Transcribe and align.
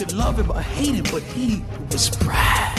Could 0.00 0.12
love 0.12 0.42
him 0.42 0.50
or 0.50 0.54
hate 0.54 0.94
him, 0.94 1.04
but 1.12 1.22
he 1.22 1.62
was 1.92 2.18
Brad. 2.18 2.78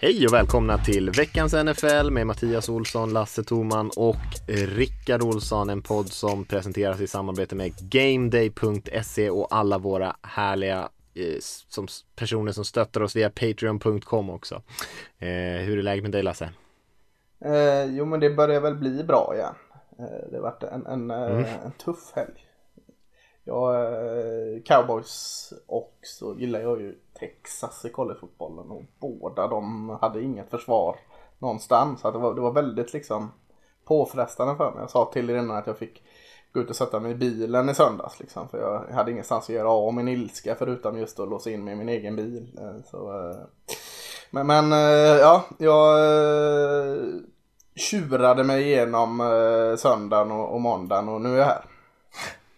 Hej 0.00 0.26
och 0.26 0.32
välkomna 0.34 0.78
till 0.78 1.10
veckans 1.10 1.52
NFL 1.52 2.10
med 2.10 2.26
Mattias 2.26 2.68
Olsson, 2.68 3.12
Lasse 3.12 3.44
Toman 3.44 3.90
och 3.96 4.16
Rickard 4.46 5.22
Olsson. 5.22 5.70
En 5.70 5.82
podd 5.82 6.08
som 6.08 6.44
presenteras 6.44 7.00
i 7.00 7.06
samarbete 7.06 7.54
med 7.54 7.72
GameDay.se 7.90 9.30
och 9.30 9.48
alla 9.50 9.78
våra 9.78 10.16
härliga 10.22 10.88
eh, 11.14 11.36
som 11.68 11.86
personer 12.16 12.52
som 12.52 12.64
stöttar 12.64 13.00
oss 13.00 13.16
via 13.16 13.30
Patreon.com 13.30 14.30
också. 14.30 14.54
Eh, 15.18 15.28
hur 15.64 15.78
är 15.78 15.82
läget 15.82 16.02
med 16.02 16.12
dig 16.12 16.22
Lasse? 16.22 16.50
Eh, 17.44 17.84
jo 17.84 18.04
men 18.04 18.20
det 18.20 18.30
börjar 18.30 18.60
väl 18.60 18.74
bli 18.74 19.04
bra 19.04 19.32
igen. 19.34 19.54
Eh, 19.98 20.30
det 20.30 20.36
har 20.36 20.42
varit 20.42 20.62
en, 20.62 20.86
en, 20.86 21.10
eh, 21.10 21.30
Mm. 21.30 21.44
en 21.64 21.72
tuff 21.72 22.12
helg. 22.14 22.46
Jag, 23.44 23.74
eh, 23.74 24.62
cowboys 24.62 25.52
och 25.66 25.94
så 26.02 26.34
gillar 26.38 26.60
jag 26.60 26.80
ju 26.80 26.98
Texas 27.18 27.84
i 27.84 27.90
collegefotbollen 27.90 28.70
och 28.70 28.82
båda 28.98 29.48
de 29.48 29.88
hade 30.00 30.22
inget 30.22 30.50
försvar 30.50 30.96
någonstans. 31.38 32.00
Så 32.00 32.10
det, 32.10 32.18
var, 32.18 32.34
det 32.34 32.40
var 32.40 32.52
väldigt 32.52 32.92
liksom 32.92 33.32
påfrestande 33.84 34.56
för 34.56 34.70
mig. 34.70 34.80
Jag 34.80 34.90
sa 34.90 35.10
till 35.12 35.30
er 35.30 35.34
innan 35.34 35.56
att 35.56 35.66
jag 35.66 35.78
fick 35.78 36.02
gå 36.52 36.60
ut 36.60 36.70
och 36.70 36.76
sätta 36.76 37.00
mig 37.00 37.12
i 37.12 37.14
bilen 37.14 37.68
i 37.68 37.74
söndags 37.74 38.20
liksom. 38.20 38.48
För 38.48 38.58
jag 38.58 38.94
hade 38.94 39.10
ingenstans 39.10 39.44
att 39.44 39.54
göra 39.54 39.70
av 39.70 39.94
min 39.94 40.08
ilska 40.08 40.54
förutom 40.58 40.98
just 40.98 41.20
att 41.20 41.28
låsa 41.28 41.50
in 41.50 41.64
mig 41.64 41.72
i 41.74 41.76
min 41.76 41.88
egen 41.88 42.16
bil. 42.16 42.58
Eh, 42.60 42.90
så, 42.90 43.28
eh, 43.30 43.36
men, 44.30 44.46
men 44.46 44.70
ja, 45.18 45.44
jag 45.58 45.98
tjurade 47.76 48.44
mig 48.44 48.62
igenom 48.62 49.18
söndagen 49.78 50.32
och, 50.32 50.54
och 50.54 50.60
måndagen 50.60 51.08
och 51.08 51.20
nu 51.20 51.34
är 51.34 51.38
jag 51.38 51.44
här. 51.44 51.73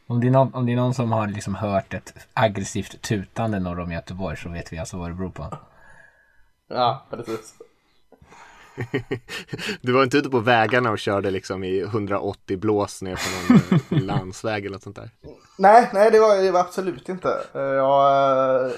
Om 0.08 0.20
det, 0.20 0.26
är 0.26 0.30
någon, 0.30 0.54
om 0.54 0.66
det 0.66 0.72
är 0.72 0.76
någon 0.76 0.94
som 0.94 1.12
har 1.12 1.26
liksom 1.26 1.54
hört 1.54 1.94
ett 1.94 2.14
aggressivt 2.34 3.02
tutande 3.02 3.58
norr 3.58 3.80
om 3.80 3.92
Göteborg 3.92 4.36
så 4.36 4.48
vet 4.48 4.72
vi 4.72 4.78
alltså 4.78 4.96
vad 4.96 5.10
det 5.10 5.14
beror 5.14 5.30
på. 5.30 5.58
Ja, 6.68 7.06
precis. 7.10 7.54
Du 9.80 9.92
var 9.92 10.02
inte 10.02 10.18
ute 10.18 10.30
på 10.30 10.40
vägarna 10.40 10.90
och 10.90 10.98
körde 10.98 11.30
liksom 11.30 11.64
i 11.64 11.80
180 11.80 12.56
blås 12.58 13.02
ner 13.02 13.16
på 13.16 13.52
någon 13.52 14.00
eh, 14.00 14.04
landsväg 14.06 14.64
eller 14.64 14.74
något 14.74 14.82
sånt 14.82 14.96
där? 14.96 15.10
Nej, 15.58 15.90
nej 15.92 16.10
det 16.10 16.20
var 16.20 16.52
var 16.52 16.60
absolut 16.60 17.08
inte. 17.08 17.38
Eh, 17.54 17.60
Jag, 17.60 18.72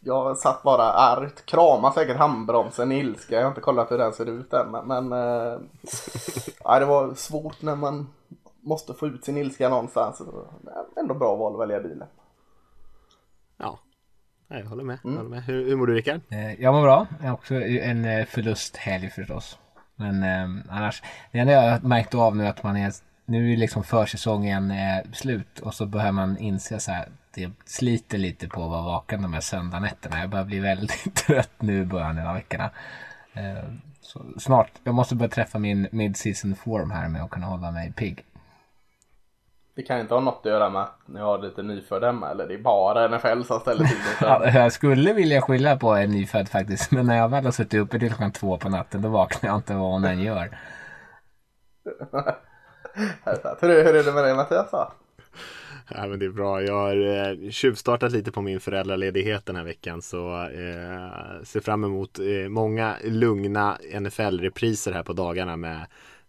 jag 0.00 0.38
satt 0.38 0.62
bara 0.62 0.92
argt, 0.92 1.46
kramade 1.46 1.94
säkert 1.94 2.16
handbromsen 2.16 2.92
i 2.92 2.98
ilska. 2.98 3.34
Jag 3.34 3.42
har 3.42 3.48
inte 3.48 3.60
kollat 3.60 3.90
hur 3.90 3.98
den 3.98 4.12
ser 4.12 4.26
ut 4.26 4.52
än. 4.52 4.70
Men, 4.70 5.08
men 5.08 5.68
ja, 6.64 6.78
det 6.78 6.84
var 6.86 7.14
svårt 7.14 7.62
när 7.62 7.76
man 7.76 8.08
måste 8.68 8.94
få 8.94 9.06
ut 9.06 9.24
sin 9.24 9.36
ilska 9.36 9.68
någonstans. 9.68 10.18
Det 10.18 10.24
är 10.70 11.00
Ändå 11.02 11.14
bra 11.14 11.36
val 11.36 11.54
att 11.54 11.60
välja 11.60 11.80
bilen. 11.80 12.08
Ja, 13.56 13.78
jag 14.48 14.64
håller 14.64 14.84
med. 14.84 14.98
Jag 15.04 15.10
håller 15.10 15.30
med. 15.30 15.42
Hur, 15.44 15.64
hur 15.64 15.76
mår 15.76 15.86
du 15.86 15.94
Rickard? 15.94 16.20
Eh, 16.30 16.60
Jag 16.60 16.74
mår 16.74 16.82
bra. 16.82 17.06
Jag 17.20 17.26
har 17.26 17.34
också 17.34 17.54
en 17.54 18.04
eh, 18.04 18.24
förlusthelg 18.26 19.10
förstås. 19.10 19.58
Men 19.96 20.22
eh, 20.22 20.64
annars, 20.76 21.02
det 21.32 21.38
enda 21.38 21.52
jag 21.52 21.70
har 21.70 21.80
märkt 21.80 22.14
av 22.14 22.36
nu 22.36 22.44
är 22.46 22.50
att 22.50 22.62
man 22.62 22.76
är, 22.76 22.92
nu 23.24 23.52
är 23.52 23.56
liksom 23.56 23.82
försäsongen 23.84 24.70
eh, 24.70 25.10
slut 25.12 25.58
och 25.60 25.74
så 25.74 25.86
behöver 25.86 26.12
man 26.12 26.38
inse 26.38 26.80
så 26.80 26.90
här, 26.92 27.08
det 27.34 27.50
sliter 27.64 28.18
lite 28.18 28.48
på 28.48 28.64
att 28.64 28.70
vara 28.70 28.82
vaken 28.82 29.22
de 29.22 29.32
här 29.32 29.40
söndagnätterna. 29.40 30.20
Jag 30.20 30.30
börjar 30.30 30.44
bli 30.44 30.58
väldigt 30.60 31.14
trött 31.26 31.62
nu 31.62 31.82
i 31.82 31.84
början 31.84 32.18
av 32.18 32.34
veckorna. 32.34 32.70
Eh, 33.32 33.64
så 34.00 34.24
snart, 34.38 34.70
jag 34.84 34.94
måste 34.94 35.14
börja 35.14 35.30
träffa 35.30 35.58
min 35.58 35.88
mid-season 35.92 36.54
form 36.56 36.90
här 36.90 37.08
med 37.08 37.22
att 37.22 37.30
kunna 37.30 37.46
hålla 37.46 37.70
mig 37.70 37.92
pigg. 37.92 38.24
Det 39.78 39.84
kan 39.84 40.00
inte 40.00 40.14
ha 40.14 40.20
något 40.20 40.40
att 40.46 40.52
göra 40.52 40.70
med 40.70 40.82
att 40.82 40.98
ni 41.06 41.20
har 41.20 41.38
lite 41.38 41.62
nyfödd 41.62 42.04
hemma 42.04 42.30
eller 42.30 42.48
det 42.48 42.54
är 42.54 42.58
bara 42.58 43.08
NFL 43.08 43.42
som 43.42 43.60
ställer 43.60 43.84
till 43.84 43.96
det. 43.96 44.26
Ja, 44.26 44.50
jag 44.50 44.72
skulle 44.72 45.12
vilja 45.12 45.42
skylla 45.42 45.76
på 45.76 45.90
en 45.90 46.10
nyfödd 46.10 46.48
faktiskt, 46.48 46.90
men 46.90 47.06
när 47.06 47.16
jag 47.16 47.28
väl 47.28 47.44
har 47.44 47.52
suttit 47.52 47.80
uppe 47.80 47.98
till 47.98 48.08
klockan 48.08 48.32
två 48.32 48.58
på 48.58 48.68
natten 48.68 49.02
då 49.02 49.08
vaknar 49.08 49.50
jag 49.50 49.56
inte 49.58 49.74
vad 49.74 49.90
hon 49.92 50.04
än 50.04 50.20
gör. 50.20 50.58
hur, 53.60 53.84
hur 53.84 53.94
är 53.96 54.04
det 54.04 54.12
med 54.12 54.24
dig 54.24 54.34
Mattias? 54.34 54.70
då? 54.70 54.92
Ja, 55.94 56.06
men 56.06 56.18
det 56.18 56.26
är 56.26 56.30
bra. 56.30 56.62
Jag 56.62 56.74
har 56.74 56.96
eh, 56.96 57.50
tjuvstartat 57.50 58.12
lite 58.12 58.32
på 58.32 58.42
min 58.42 58.60
föräldraledighet 58.60 59.46
den 59.46 59.56
här 59.56 59.64
veckan 59.64 60.02
så 60.02 60.42
eh, 60.42 61.42
ser 61.44 61.60
fram 61.60 61.84
emot 61.84 62.18
eh, 62.18 62.48
många 62.48 62.96
lugna 63.04 63.78
NFL-repriser 63.94 64.92
här 64.92 65.02
på 65.02 65.12
dagarna 65.12 65.56
med 65.56 65.86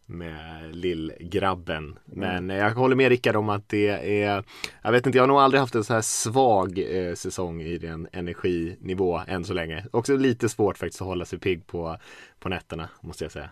med 0.09 0.75
lillgrabben. 0.75 2.00
Men 2.06 2.50
eh, 2.50 2.58
jag 2.58 2.72
håller 2.72 2.96
med 2.96 3.09
Rickard 3.09 3.36
om 3.36 3.50
att 3.50 3.70
det 3.70 4.22
är 4.24 4.44
Jag 4.81 4.92
vet 4.92 5.06
inte, 5.06 5.18
jag 5.18 5.24
har 5.24 5.28
nog 5.28 5.40
aldrig 5.40 5.62
haft 5.62 5.75
en 5.75 5.84
så 5.84 5.94
här 5.94 6.02
svag 6.02 6.80
eh, 6.80 7.14
säsong 7.14 7.62
i 7.62 7.78
den 7.78 8.08
energinivå 8.12 9.22
än 9.28 9.46
så 9.46 9.53
länge. 9.53 9.86
Också 9.92 10.16
lite 10.16 10.50
svårt 10.50 10.78
faktiskt 10.78 11.02
att 11.02 11.08
hålla 11.08 11.25
sig 11.25 11.40
pigg 11.40 11.68
på, 11.68 11.97
på 12.40 12.50
nätterna 12.50 12.90
måste 13.02 13.24
jag 13.24 13.31
säga. 13.31 13.50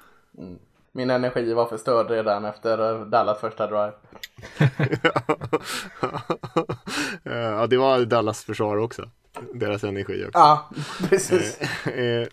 Min 0.91 1.09
energi 1.09 1.53
var 1.53 1.65
förstörd 1.65 2.09
redan 2.09 2.45
efter 2.45 2.93
eh, 2.93 3.05
Dallas 3.05 3.39
första 3.39 3.67
drive. 3.67 3.93
ja, 7.23 7.67
det 7.67 7.77
var 7.77 8.05
Dallas 8.05 8.43
försvar 8.43 8.77
också. 8.77 9.09
Deras 9.53 9.83
energi 9.83 10.25
också. 10.25 10.39
Ja, 10.39 10.69
precis. 11.09 11.61
Eh, 11.87 12.27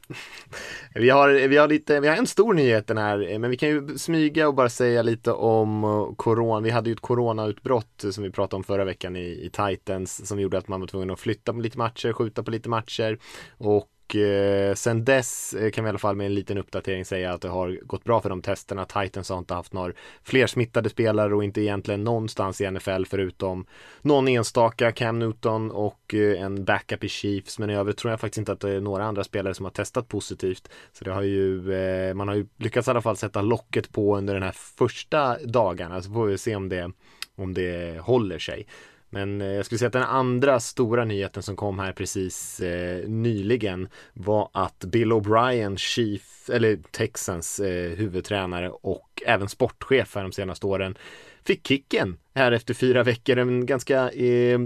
vi, 0.95 1.11
har, 1.11 1.49
vi, 1.49 1.57
har 1.57 1.69
lite, 1.69 2.01
vi 2.01 2.09
har 2.09 2.17
en 2.17 2.27
stor 2.27 2.55
nyhet 2.55 2.87
den 2.87 2.99
här, 2.99 3.33
eh, 3.33 3.39
men 3.39 3.51
vi 3.51 3.57
kan 3.57 3.69
ju 3.69 3.99
smyga 3.99 4.49
och 4.49 4.55
bara 4.55 4.69
säga 4.69 5.03
lite 5.03 5.33
om 5.33 5.85
eh, 5.85 6.15
corona. 6.17 6.61
Vi 6.61 6.71
hade 6.71 6.91
ju 6.91 6.95
ett 6.95 7.01
coronautbrott 7.01 8.05
eh, 8.05 8.11
som 8.11 8.25
vi 8.25 8.31
pratade 8.31 8.57
om 8.57 8.65
förra 8.65 8.85
veckan 8.85 9.17
i, 9.17 9.21
i 9.21 9.51
Titans 9.53 10.29
som 10.29 10.41
gjorde 10.41 10.59
att 10.59 10.69
man 10.69 10.81
var 10.81 10.87
tvungen 10.87 11.11
att 11.11 11.21
flytta 11.21 11.53
på 11.53 11.59
lite 11.59 11.79
matcher, 11.79 12.13
skjuta 12.13 12.43
på 12.43 12.51
lite 12.51 12.69
matcher 12.69 13.19
och 13.59 13.89
eh, 14.15 14.75
sen 14.75 15.05
dess 15.05 15.55
eh, 15.55 15.71
kan 15.71 15.85
vi 15.85 15.89
i 15.89 15.91
alla 15.91 15.99
fall 15.99 16.17
med 16.17 16.27
en 16.27 16.35
liten 16.35 16.59
uppdatering 16.59 17.05
säga 17.05 17.33
att 17.33 17.41
det 17.41 17.49
har 17.49 17.79
gått 17.83 18.05
bra 18.05 18.21
för 18.21 18.29
de 18.29 18.43
testerna. 18.43 18.85
Titans 18.85 19.29
har 19.29 19.39
inte 19.39 19.55
haft 19.55 19.73
några 19.73 19.93
fler 20.23 20.47
smittade 20.47 20.89
spelare 20.89 21.35
och 21.35 21.45
inte 21.45 21.61
egentligen 21.61 22.05
någonstans 22.05 22.61
i 22.61 22.71
NFL 22.71 23.05
förutom 23.05 23.67
någon 24.03 24.29
enstaka 24.29 24.93
Cam 24.93 25.19
Newton 25.19 25.71
och 25.71 26.15
eh, 26.15 26.43
en 26.43 26.65
backup 26.65 27.05
i 27.05 27.09
Chiefs. 27.09 27.59
Men 27.59 27.71
i 27.71 27.75
övrigt 27.75 27.97
tror 27.97 28.11
jag 28.11 28.21
faktiskt 28.21 28.39
inte 28.39 28.53
att 28.53 28.61
det 28.61 28.71
är 28.71 28.81
några 28.81 29.05
andra 29.05 29.25
spelare 29.25 29.55
som 29.55 29.65
har 29.65 29.71
testat 29.71 30.09
positivt. 30.09 30.69
Så 30.93 31.05
det 31.05 31.13
har 31.13 31.23
ju, 31.23 31.75
eh, 31.75 32.15
man 32.15 32.29
har 32.29 32.35
ju 32.35 32.47
lyckats 32.57 32.89
i 32.89 32.91
alla 32.91 33.03
fall 33.03 33.17
sätta 33.17 33.43
locket 33.43 33.93
på 33.93 34.17
under 34.17 34.35
den 34.35 34.43
här 34.43 34.55
första 34.79 35.39
dagarna. 35.45 36.03
Så 36.03 36.11
får 36.11 36.27
vi 36.27 36.39
se 36.39 36.57
om 36.57 36.69
det, 36.69 36.91
om 37.37 37.55
det 37.55 38.01
håller 38.01 38.39
sig. 38.39 38.67
Men 39.15 39.41
eh, 39.41 39.47
jag 39.47 39.67
skulle 39.67 39.79
säga 39.79 39.87
att 39.87 39.93
den 39.93 40.03
andra 40.03 40.61
stora 40.61 41.05
nyheten 41.05 41.43
som 41.43 41.57
kom 41.57 41.79
här 41.79 41.93
precis 41.93 42.61
eh, 42.61 43.09
nyligen 43.09 43.89
var 44.13 44.51
att 44.53 44.85
Bill 44.85 45.13
O'Brien, 45.13 45.77
Chief, 45.77 46.51
eller 46.51 46.79
Texans 46.91 47.61
eh, 47.61 47.91
huvudtränare 47.91 48.71
och 48.71 49.23
även 49.27 49.49
sportchef 49.49 50.15
här 50.15 50.23
de 50.23 50.33
senaste 50.33 50.67
åren 50.67 50.99
fick 51.45 51.67
kicken 51.67 52.17
här 52.35 52.53
efter 52.53 52.75
fyra 52.75 53.03
veckor. 53.03 53.39
En 53.39 53.67
ganska 53.67 54.11
eh, 54.11 54.59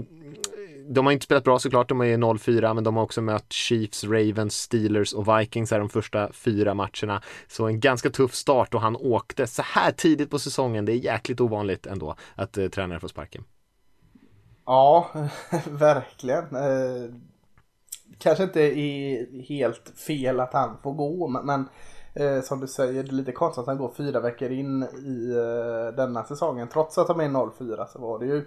de 0.89 1.05
har 1.05 1.13
inte 1.13 1.25
spelat 1.25 1.43
bra 1.43 1.59
såklart, 1.59 1.89
de 1.89 2.01
är 2.01 2.17
0-4 2.17 2.73
men 2.73 2.83
de 2.83 2.95
har 2.95 3.03
också 3.03 3.21
mött 3.21 3.53
Chiefs, 3.53 4.03
Ravens, 4.03 4.61
Steelers 4.61 5.13
och 5.13 5.39
Vikings 5.39 5.71
här 5.71 5.79
de 5.79 5.89
första 5.89 6.33
fyra 6.33 6.73
matcherna. 6.73 7.21
Så 7.47 7.67
en 7.67 7.79
ganska 7.79 8.09
tuff 8.09 8.33
start 8.33 8.73
och 8.73 8.81
han 8.81 8.95
åkte 8.95 9.47
så 9.47 9.61
här 9.61 9.91
tidigt 9.91 10.29
på 10.29 10.39
säsongen. 10.39 10.85
Det 10.85 10.91
är 10.91 10.95
jäkligt 10.95 11.41
ovanligt 11.41 11.85
ändå 11.85 12.15
att 12.35 12.57
eh, 12.57 12.67
tränare 12.67 12.99
får 12.99 13.07
sparken. 13.07 13.43
Ja, 14.69 15.09
verkligen. 15.69 16.55
Eh, 16.55 17.09
kanske 18.17 18.43
inte 18.43 18.61
är 18.61 19.41
helt 19.41 19.89
fel 19.89 20.39
att 20.39 20.53
han 20.53 20.77
får 20.83 20.93
gå, 20.93 21.27
men, 21.27 21.45
men 21.45 21.69
eh, 22.15 22.41
som 22.43 22.59
du 22.59 22.67
säger, 22.67 23.03
det 23.03 23.09
är 23.09 23.13
lite 23.13 23.31
konstigt 23.31 23.61
att 23.61 23.67
han 23.67 23.77
går 23.77 23.93
fyra 23.97 24.19
veckor 24.19 24.51
in 24.51 24.83
i 24.83 25.35
eh, 25.35 25.95
denna 25.95 26.23
säsongen. 26.23 26.67
Trots 26.67 26.97
att 26.97 27.07
de 27.07 27.19
är 27.19 27.29
0-4 27.29 27.87
så 27.87 27.99
var 27.99 28.19
det 28.19 28.25
ju 28.25 28.45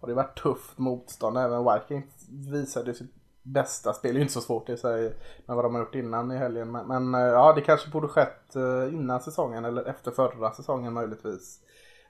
har 0.00 0.08
det 0.08 0.14
varit 0.14 0.38
tufft 0.38 0.78
motstånd. 0.78 1.38
Även 1.38 1.64
Vikings 1.64 2.28
visade 2.52 2.94
sitt 2.94 3.14
bästa 3.42 3.92
spel. 3.92 4.12
Det 4.12 4.16
är 4.16 4.18
ju 4.18 4.22
inte 4.22 4.34
så 4.34 4.40
svårt 4.40 4.68
i 4.68 4.76
sig 4.76 5.02
med 5.46 5.56
vad 5.56 5.64
de 5.64 5.74
har 5.74 5.82
gjort 5.82 5.94
innan 5.94 6.32
i 6.32 6.36
helgen. 6.36 6.72
Men, 6.72 6.86
men 6.86 7.14
eh, 7.14 7.20
ja, 7.20 7.52
det 7.52 7.60
kanske 7.60 7.90
borde 7.90 8.08
skett 8.08 8.56
eh, 8.56 8.94
innan 8.94 9.20
säsongen 9.20 9.64
eller 9.64 9.84
efter 9.84 10.10
förra 10.10 10.52
säsongen 10.52 10.92
möjligtvis. 10.92 11.60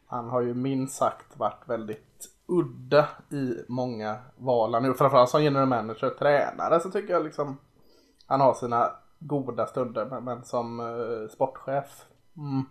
Han 0.06 0.28
har 0.28 0.40
ju 0.40 0.54
minst 0.54 0.96
sagt 0.96 1.38
varit 1.38 1.62
väldigt 1.66 2.35
udda 2.48 3.08
i 3.30 3.54
många 3.68 4.18
val. 4.36 4.82
Nu 4.82 4.94
framförallt 4.94 5.30
som 5.30 5.44
general 5.44 5.68
manager, 5.68 6.06
och 6.06 6.18
tränare 6.18 6.80
så 6.80 6.90
tycker 6.90 7.12
jag 7.12 7.24
liksom 7.24 7.58
han 8.26 8.40
har 8.40 8.54
sina 8.54 8.90
goda 9.18 9.66
stunder. 9.66 10.04
Men, 10.04 10.24
men 10.24 10.44
som 10.44 10.80
uh, 10.80 11.28
sportchef, 11.28 12.04
mm. 12.36 12.64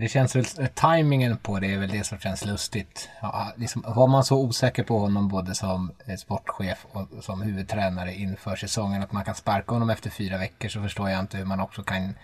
Det 0.00 0.08
känns 0.08 0.36
väl, 0.36 0.44
eh, 0.58 0.66
tajmingen 0.66 1.36
på 1.36 1.58
det 1.58 1.74
är 1.74 1.78
väl 1.78 1.90
det 1.90 2.04
som 2.04 2.18
känns 2.18 2.44
lustigt. 2.44 3.08
Ja, 3.22 3.28
ah, 3.28 3.52
liksom, 3.56 3.84
var 3.86 4.06
man 4.06 4.24
så 4.24 4.38
osäker 4.44 4.84
på 4.84 4.98
honom 4.98 5.28
både 5.28 5.54
som 5.54 5.92
eh, 6.06 6.16
sportchef 6.16 6.86
och 6.92 7.24
som 7.24 7.42
huvudtränare 7.42 8.14
inför 8.14 8.56
säsongen 8.56 9.02
att 9.02 9.12
man 9.12 9.24
kan 9.24 9.34
sparka 9.34 9.74
honom 9.74 9.90
efter 9.90 10.10
fyra 10.10 10.38
veckor 10.38 10.68
så 10.68 10.82
förstår 10.82 11.10
jag 11.10 11.20
inte 11.20 11.36
hur 11.36 11.44
man 11.44 11.60
också 11.60 11.82
kan 11.82 12.14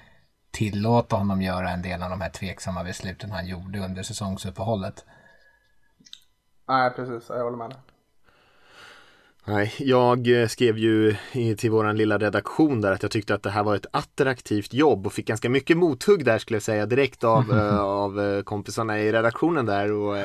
tillåta 0.50 1.16
honom 1.16 1.42
göra 1.42 1.70
en 1.70 1.82
del 1.82 2.02
av 2.02 2.10
de 2.10 2.20
här 2.20 2.30
tveksamma 2.30 2.84
besluten 2.84 3.30
han 3.30 3.46
gjorde 3.46 3.78
under 3.78 4.02
säsongsuppehållet. 4.02 5.04
Nej, 6.68 6.90
precis. 6.90 7.28
Jag 7.28 7.44
håller 7.44 7.56
med 7.56 7.70
dig. 7.70 7.78
Nej, 9.50 9.74
jag 9.78 10.42
eh, 10.42 10.48
skrev 10.48 10.78
ju 10.78 11.16
till 11.56 11.70
våran 11.70 11.96
lilla 11.96 12.18
redaktion 12.18 12.80
där 12.80 12.92
att 12.92 13.02
jag 13.02 13.12
tyckte 13.12 13.34
att 13.34 13.42
det 13.42 13.50
här 13.50 13.62
var 13.62 13.76
ett 13.76 13.86
attraktivt 13.90 14.74
jobb 14.74 15.06
och 15.06 15.12
fick 15.12 15.26
ganska 15.26 15.48
mycket 15.48 15.76
mothugg 15.76 16.24
där 16.24 16.38
skulle 16.38 16.56
jag 16.56 16.62
säga 16.62 16.86
direkt 16.86 17.24
av, 17.24 17.52
äh, 17.52 17.80
av 17.84 18.20
eh, 18.20 18.42
kompisarna 18.42 19.00
i 19.00 19.12
redaktionen 19.12 19.66
där 19.66 19.92
och, 19.92 20.16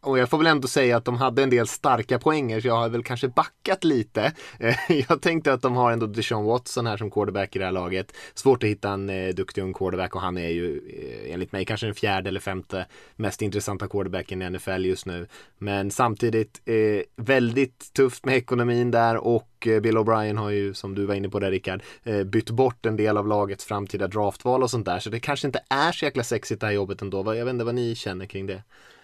och 0.00 0.18
jag 0.18 0.30
får 0.30 0.38
väl 0.38 0.46
ändå 0.46 0.68
säga 0.68 0.96
att 0.96 1.04
de 1.04 1.16
hade 1.16 1.42
en 1.42 1.50
del 1.50 1.66
starka 1.66 2.18
poänger 2.18 2.60
så 2.60 2.68
jag 2.68 2.76
har 2.76 2.88
väl 2.88 3.02
kanske 3.02 3.28
backat 3.28 3.84
lite. 3.84 4.32
jag 5.08 5.22
tänkte 5.22 5.52
att 5.52 5.62
de 5.62 5.76
har 5.76 5.92
ändå 5.92 6.06
Deshaun 6.06 6.44
Watson 6.44 6.86
här 6.86 6.96
som 6.96 7.10
quarterback 7.10 7.56
i 7.56 7.58
det 7.58 7.64
här 7.64 7.72
laget. 7.72 8.12
Svårt 8.34 8.62
att 8.62 8.68
hitta 8.68 8.90
en 8.90 9.10
eh, 9.10 9.34
duktig 9.34 9.62
ung 9.62 9.74
quarterback 9.74 10.14
och 10.14 10.20
han 10.20 10.38
är 10.38 10.48
ju 10.48 10.76
eh, 10.76 11.32
enligt 11.32 11.52
mig 11.52 11.64
kanske 11.64 11.86
den 11.86 11.94
fjärde 11.94 12.28
eller 12.28 12.40
femte 12.40 12.86
mest 13.16 13.42
intressanta 13.42 13.88
quarterbacken 13.88 14.42
i 14.42 14.50
NFL 14.50 14.84
just 14.84 15.06
nu. 15.06 15.26
Men 15.58 15.90
samtidigt 15.90 16.60
eh, 16.64 17.24
väldigt 17.24 17.92
tufft 17.92 18.24
med 18.24 18.35
ekonomin 18.36 18.90
där 18.90 19.16
och 19.16 19.66
eh, 19.66 19.80
Bill 19.80 19.98
O'Brien 19.98 20.36
har 20.36 20.50
ju 20.50 20.74
som 20.74 20.94
du 20.94 21.06
var 21.06 21.14
inne 21.14 21.28
på 21.28 21.38
där 21.38 21.50
Rickard 21.50 21.82
eh, 22.04 22.24
bytt 22.24 22.50
bort 22.50 22.86
en 22.86 22.96
del 22.96 23.16
av 23.16 23.26
lagets 23.26 23.64
framtida 23.64 24.06
draftval 24.06 24.62
och 24.62 24.70
sånt 24.70 24.86
där 24.86 24.98
så 24.98 25.10
det 25.10 25.20
kanske 25.20 25.46
inte 25.46 25.60
är 25.68 25.92
så 25.92 26.04
jäkla 26.04 26.22
sexigt 26.22 26.60
det 26.60 26.66
här 26.66 26.74
jobbet 26.74 27.02
ändå. 27.02 27.34
Jag 27.34 27.44
vet 27.44 27.52
inte 27.52 27.64
vad 27.64 27.74
ni 27.74 27.94
känner 27.94 28.26
kring 28.26 28.46
det. 28.46 28.62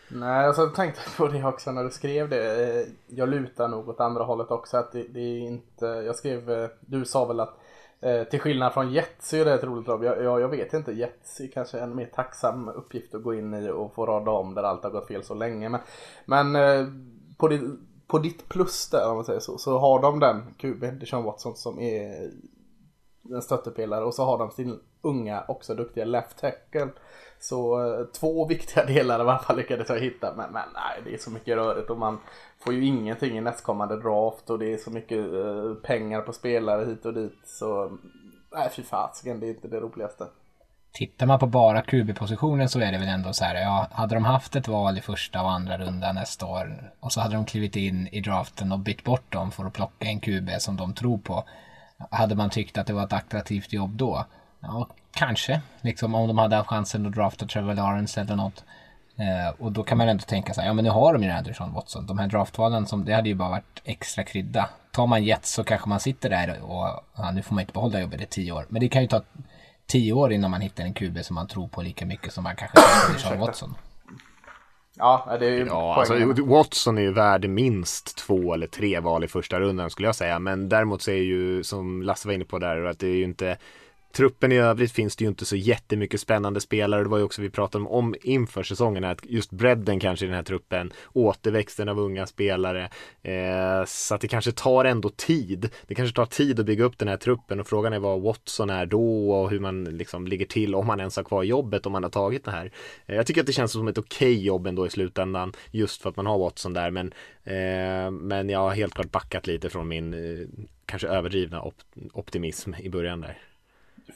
Nej, 0.08 0.46
alltså, 0.46 0.62
jag 0.62 0.74
tänkte 0.74 1.00
på 1.16 1.28
det 1.28 1.44
också 1.44 1.72
när 1.72 1.84
du 1.84 1.90
skrev 1.90 2.28
det. 2.28 2.78
Eh, 2.80 2.86
jag 3.06 3.28
lutar 3.28 3.68
nog 3.68 3.88
åt 3.88 4.00
andra 4.00 4.24
hållet 4.24 4.50
också. 4.50 4.76
Att 4.76 4.92
det, 4.92 5.02
det 5.02 5.20
är 5.20 5.38
inte, 5.38 5.86
jag 5.86 6.16
skrev, 6.16 6.68
du 6.80 7.04
sa 7.04 7.24
väl 7.24 7.40
att 7.40 7.58
till 8.30 8.40
skillnad 8.40 8.72
från 8.72 8.92
Jets 8.92 9.34
är 9.34 9.44
det 9.44 9.54
ett 9.54 9.64
roligt 9.64 9.88
jobb. 9.88 10.04
Jag, 10.04 10.24
jag, 10.24 10.40
jag, 10.40 10.48
vet 10.48 10.72
inte, 10.72 10.92
Jets 10.92 11.40
är 11.40 11.46
kanske 11.46 11.78
en 11.78 11.96
mer 11.96 12.06
tacksam 12.06 12.68
uppgift 12.68 13.14
att 13.14 13.22
gå 13.22 13.34
in 13.34 13.54
i 13.54 13.70
och 13.70 13.94
få 13.94 14.06
rada 14.06 14.30
om 14.30 14.54
där 14.54 14.62
allt 14.62 14.82
har 14.82 14.90
gått 14.90 15.08
fel 15.08 15.22
så 15.22 15.34
länge. 15.34 15.68
Men, 15.68 15.80
men 16.24 16.52
på 17.36 17.48
det 17.48 17.60
på 18.12 18.18
ditt 18.18 18.48
plus 18.48 18.88
där 18.88 19.08
om 19.08 19.14
man 19.16 19.24
säger 19.24 19.40
så, 19.40 19.58
så 19.58 19.78
har 19.78 20.02
de 20.02 20.20
den 20.20 20.54
kuben, 20.58 20.98
Deshaun 20.98 21.24
Watson 21.24 21.56
som 21.56 21.80
är 21.80 22.30
en 23.30 23.42
stöttepelare 23.42 24.04
och 24.04 24.14
så 24.14 24.24
har 24.24 24.38
de 24.38 24.50
sin 24.50 24.80
unga 25.00 25.44
också 25.48 25.74
duktiga 25.74 26.04
left 26.04 26.38
tackle. 26.38 26.88
Så 27.40 27.84
eh, 27.84 28.06
två 28.06 28.46
viktiga 28.46 28.84
delar 28.86 29.18
i 29.18 29.22
alla 29.22 29.38
fall 29.38 29.56
lyckades 29.56 29.88
jag 29.88 30.00
hitta. 30.00 30.34
Men, 30.36 30.52
men 30.52 30.68
nej, 30.74 31.02
det 31.04 31.14
är 31.14 31.18
så 31.18 31.30
mycket 31.30 31.56
rörigt 31.56 31.90
och 31.90 31.98
man 31.98 32.18
får 32.58 32.74
ju 32.74 32.86
ingenting 32.86 33.38
i 33.38 33.40
nästkommande 33.40 33.96
draft 33.96 34.50
och 34.50 34.58
det 34.58 34.72
är 34.72 34.78
så 34.78 34.90
mycket 34.90 35.34
eh, 35.34 35.74
pengar 35.82 36.20
på 36.20 36.32
spelare 36.32 36.84
hit 36.84 37.06
och 37.06 37.14
dit. 37.14 37.38
Så 37.44 37.98
nej, 38.52 38.70
fy 38.76 38.82
fasiken, 38.82 39.40
det 39.40 39.46
är 39.46 39.50
inte 39.50 39.68
det 39.68 39.80
roligaste. 39.80 40.26
Tittar 40.92 41.26
man 41.26 41.38
på 41.38 41.46
bara 41.46 41.82
QB-positionen 41.82 42.68
så 42.68 42.80
är 42.80 42.92
det 42.92 42.98
väl 42.98 43.08
ändå 43.08 43.32
så 43.32 43.44
här, 43.44 43.54
ja, 43.54 43.88
hade 43.92 44.14
de 44.14 44.24
haft 44.24 44.56
ett 44.56 44.68
val 44.68 44.98
i 44.98 45.00
första 45.00 45.42
och 45.42 45.50
andra 45.50 45.78
runda 45.78 46.12
nästa 46.12 46.46
år 46.46 46.92
och 47.00 47.12
så 47.12 47.20
hade 47.20 47.34
de 47.34 47.44
klivit 47.44 47.76
in 47.76 48.08
i 48.12 48.20
draften 48.20 48.72
och 48.72 48.78
bytt 48.78 49.04
bort 49.04 49.32
dem 49.32 49.50
för 49.50 49.64
att 49.64 49.72
plocka 49.72 50.06
en 50.06 50.20
QB 50.20 50.50
som 50.58 50.76
de 50.76 50.94
tror 50.94 51.18
på. 51.18 51.44
Hade 52.10 52.34
man 52.34 52.50
tyckt 52.50 52.78
att 52.78 52.86
det 52.86 52.92
var 52.92 53.04
ett 53.04 53.12
attraktivt 53.12 53.72
jobb 53.72 53.90
då? 53.90 54.26
Ja, 54.60 54.88
kanske. 55.14 55.60
Liksom 55.80 56.14
om 56.14 56.28
de 56.28 56.38
hade 56.38 56.56
haft 56.56 56.68
chansen 56.68 57.06
att 57.06 57.12
drafta 57.12 57.46
Trevor 57.46 57.74
Lawrence 57.74 58.20
eller 58.20 58.36
något. 58.36 58.64
Eh, 59.16 59.54
och 59.58 59.72
då 59.72 59.82
kan 59.82 59.98
man 59.98 60.08
ändå 60.08 60.22
tänka 60.22 60.54
så 60.54 60.60
här, 60.60 60.68
ja 60.68 60.74
men 60.74 60.84
nu 60.84 60.90
har 60.90 61.12
de 61.12 61.22
ju 61.22 61.30
Anderson 61.30 61.72
Watson. 61.72 62.06
De 62.06 62.18
här 62.18 62.26
draftvalen, 62.26 62.86
som, 62.86 63.04
det 63.04 63.12
hade 63.12 63.28
ju 63.28 63.34
bara 63.34 63.48
varit 63.48 63.82
extra 63.84 64.24
krydda. 64.24 64.68
Tar 64.90 65.06
man 65.06 65.24
Jets 65.24 65.52
så 65.52 65.64
kanske 65.64 65.88
man 65.88 66.00
sitter 66.00 66.30
där 66.30 66.60
och, 66.62 67.04
ja, 67.16 67.30
nu 67.30 67.42
får 67.42 67.54
man 67.54 67.62
inte 67.62 67.72
behålla 67.72 68.00
jobbet 68.00 68.20
i 68.20 68.26
tio 68.26 68.52
år. 68.52 68.66
Men 68.68 68.80
det 68.80 68.88
kan 68.88 69.02
ju 69.02 69.08
ta 69.08 69.22
tio 69.92 70.12
år 70.12 70.32
innan 70.32 70.50
man 70.50 70.60
hittar 70.60 70.84
en 70.84 70.94
QB 70.94 71.24
som 71.24 71.34
man 71.34 71.46
tror 71.46 71.68
på 71.68 71.82
lika 71.82 72.06
mycket 72.06 72.32
som 72.32 72.44
man 72.44 72.56
kanske 72.56 72.76
tror 72.76 73.14
på 73.14 73.20
Sean 73.20 73.38
Watson. 73.38 73.74
Ja, 74.96 75.36
det 75.40 75.46
är 75.46 75.50
ju 75.50 75.66
ja, 75.66 75.94
alltså, 75.94 76.44
Watson 76.44 76.98
är 76.98 77.02
ju 77.02 77.12
värd 77.12 77.48
minst 77.48 78.16
två 78.16 78.54
eller 78.54 78.66
tre 78.66 79.00
val 79.00 79.24
i 79.24 79.28
första 79.28 79.60
rundan 79.60 79.90
skulle 79.90 80.08
jag 80.08 80.14
säga. 80.14 80.38
Men 80.38 80.68
däremot 80.68 81.02
så 81.02 81.10
är 81.10 81.22
ju, 81.22 81.62
som 81.62 82.02
Lasse 82.02 82.28
var 82.28 82.34
inne 82.34 82.44
på 82.44 82.58
där, 82.58 82.84
att 82.84 82.98
det 82.98 83.06
är 83.06 83.14
ju 83.14 83.24
inte 83.24 83.56
truppen 84.12 84.52
i 84.52 84.58
övrigt 84.58 84.92
finns 84.92 85.16
det 85.16 85.24
ju 85.24 85.28
inte 85.28 85.44
så 85.44 85.56
jättemycket 85.56 86.20
spännande 86.20 86.60
spelare. 86.60 87.02
Det 87.02 87.08
var 87.08 87.18
ju 87.18 87.24
också 87.24 87.42
vi 87.42 87.50
pratade 87.50 87.84
om, 87.84 87.90
om 87.90 88.14
inför 88.22 88.62
säsongen 88.62 89.04
att 89.04 89.20
just 89.22 89.50
bredden 89.50 90.00
kanske 90.00 90.24
i 90.24 90.28
den 90.28 90.36
här 90.36 90.42
truppen, 90.42 90.92
återväxten 91.12 91.88
av 91.88 92.00
unga 92.00 92.26
spelare. 92.26 92.90
Eh, 93.22 93.84
så 93.86 94.14
att 94.14 94.20
det 94.20 94.28
kanske 94.28 94.52
tar 94.52 94.84
ändå 94.84 95.08
tid. 95.08 95.70
Det 95.86 95.94
kanske 95.94 96.16
tar 96.16 96.26
tid 96.26 96.60
att 96.60 96.66
bygga 96.66 96.84
upp 96.84 96.98
den 96.98 97.08
här 97.08 97.16
truppen 97.16 97.60
och 97.60 97.66
frågan 97.66 97.92
är 97.92 97.98
vad 97.98 98.20
Watson 98.20 98.70
är 98.70 98.86
då 98.86 99.30
och 99.32 99.50
hur 99.50 99.60
man 99.60 99.84
liksom 99.84 100.26
ligger 100.26 100.46
till 100.46 100.74
om 100.74 100.86
man 100.86 101.00
ens 101.00 101.16
har 101.16 101.24
kvar 101.24 101.42
jobbet 101.42 101.86
om 101.86 101.92
man 101.92 102.02
har 102.02 102.10
tagit 102.10 102.44
det 102.44 102.50
här. 102.50 102.72
Eh, 103.06 103.16
jag 103.16 103.26
tycker 103.26 103.40
att 103.40 103.46
det 103.46 103.52
känns 103.52 103.72
som 103.72 103.88
ett 103.88 103.98
okej 103.98 104.32
okay 104.32 104.44
jobb 104.44 104.66
ändå 104.66 104.86
i 104.86 104.90
slutändan 104.90 105.52
just 105.70 106.02
för 106.02 106.10
att 106.10 106.16
man 106.16 106.26
har 106.26 106.38
Watson 106.38 106.72
där 106.72 106.90
men, 106.90 107.12
eh, 107.44 108.10
men 108.10 108.48
jag 108.48 108.58
har 108.58 108.70
helt 108.70 108.94
klart 108.94 109.10
backat 109.10 109.46
lite 109.46 109.70
från 109.70 109.88
min 109.88 110.14
eh, 110.14 110.46
kanske 110.86 111.08
överdrivna 111.08 111.62
op 111.62 111.74
optimism 112.12 112.74
i 112.74 112.90
början 112.90 113.20
där 113.20 113.38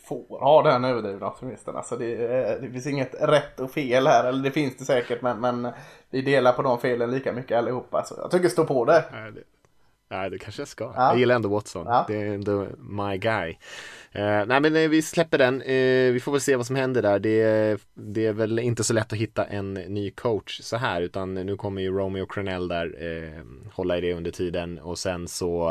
får 0.04 0.40
ha 0.40 0.62
den 0.62 0.84
överdrivna 0.84 1.26
optimisten. 1.26 1.76
Alltså 1.76 1.96
det, 1.96 2.16
det 2.60 2.70
finns 2.70 2.86
inget 2.86 3.14
rätt 3.20 3.60
och 3.60 3.70
fel 3.70 4.06
här. 4.06 4.24
Eller 4.24 4.42
det 4.42 4.50
finns 4.50 4.76
det 4.76 4.84
säkert 4.84 5.22
men, 5.22 5.40
men 5.40 5.72
vi 6.10 6.22
delar 6.22 6.52
på 6.52 6.62
de 6.62 6.78
felen 6.78 7.10
lika 7.10 7.32
mycket 7.32 7.58
allihopa. 7.58 8.04
Så 8.04 8.14
jag 8.18 8.30
tycker 8.30 8.48
stå 8.48 8.64
på 8.64 8.84
det. 8.84 9.04
Nej, 9.12 9.32
det, 9.32 9.40
nej, 10.10 10.30
det 10.30 10.38
kanske 10.38 10.60
jag 10.60 10.68
ska. 10.68 10.84
Ja. 10.84 11.08
Jag 11.10 11.18
gillar 11.18 11.34
ändå 11.34 11.48
Watson. 11.48 11.86
Ja. 11.86 12.04
Det 12.08 12.22
är 12.22 12.26
ändå 12.26 12.66
my 12.78 13.16
guy. 13.16 13.50
Uh, 14.16 14.46
nej 14.46 14.60
men 14.60 14.76
eh, 14.76 14.88
vi 14.88 15.02
släpper 15.02 15.38
den. 15.38 15.62
Uh, 15.62 16.12
vi 16.12 16.20
får 16.20 16.32
väl 16.32 16.40
se 16.40 16.56
vad 16.56 16.66
som 16.66 16.76
händer 16.76 17.02
där. 17.02 17.18
Det, 17.18 17.80
det, 17.94 18.26
är 18.26 18.32
väl 18.32 18.58
inte 18.58 18.84
så 18.84 18.92
lätt 18.92 19.12
att 19.12 19.18
hitta 19.18 19.44
en 19.44 19.74
ny 19.74 20.10
coach 20.10 20.60
så 20.62 20.76
här 20.76 21.00
utan 21.00 21.34
nu 21.34 21.56
kommer 21.56 21.82
ju 21.82 21.90
Romeo 21.90 22.26
Cronell 22.26 22.68
där 22.68 23.02
uh, 23.04 23.42
hålla 23.72 23.98
i 23.98 24.00
det 24.00 24.14
under 24.14 24.30
tiden 24.30 24.78
och 24.78 24.98
sen 24.98 25.28
så 25.28 25.70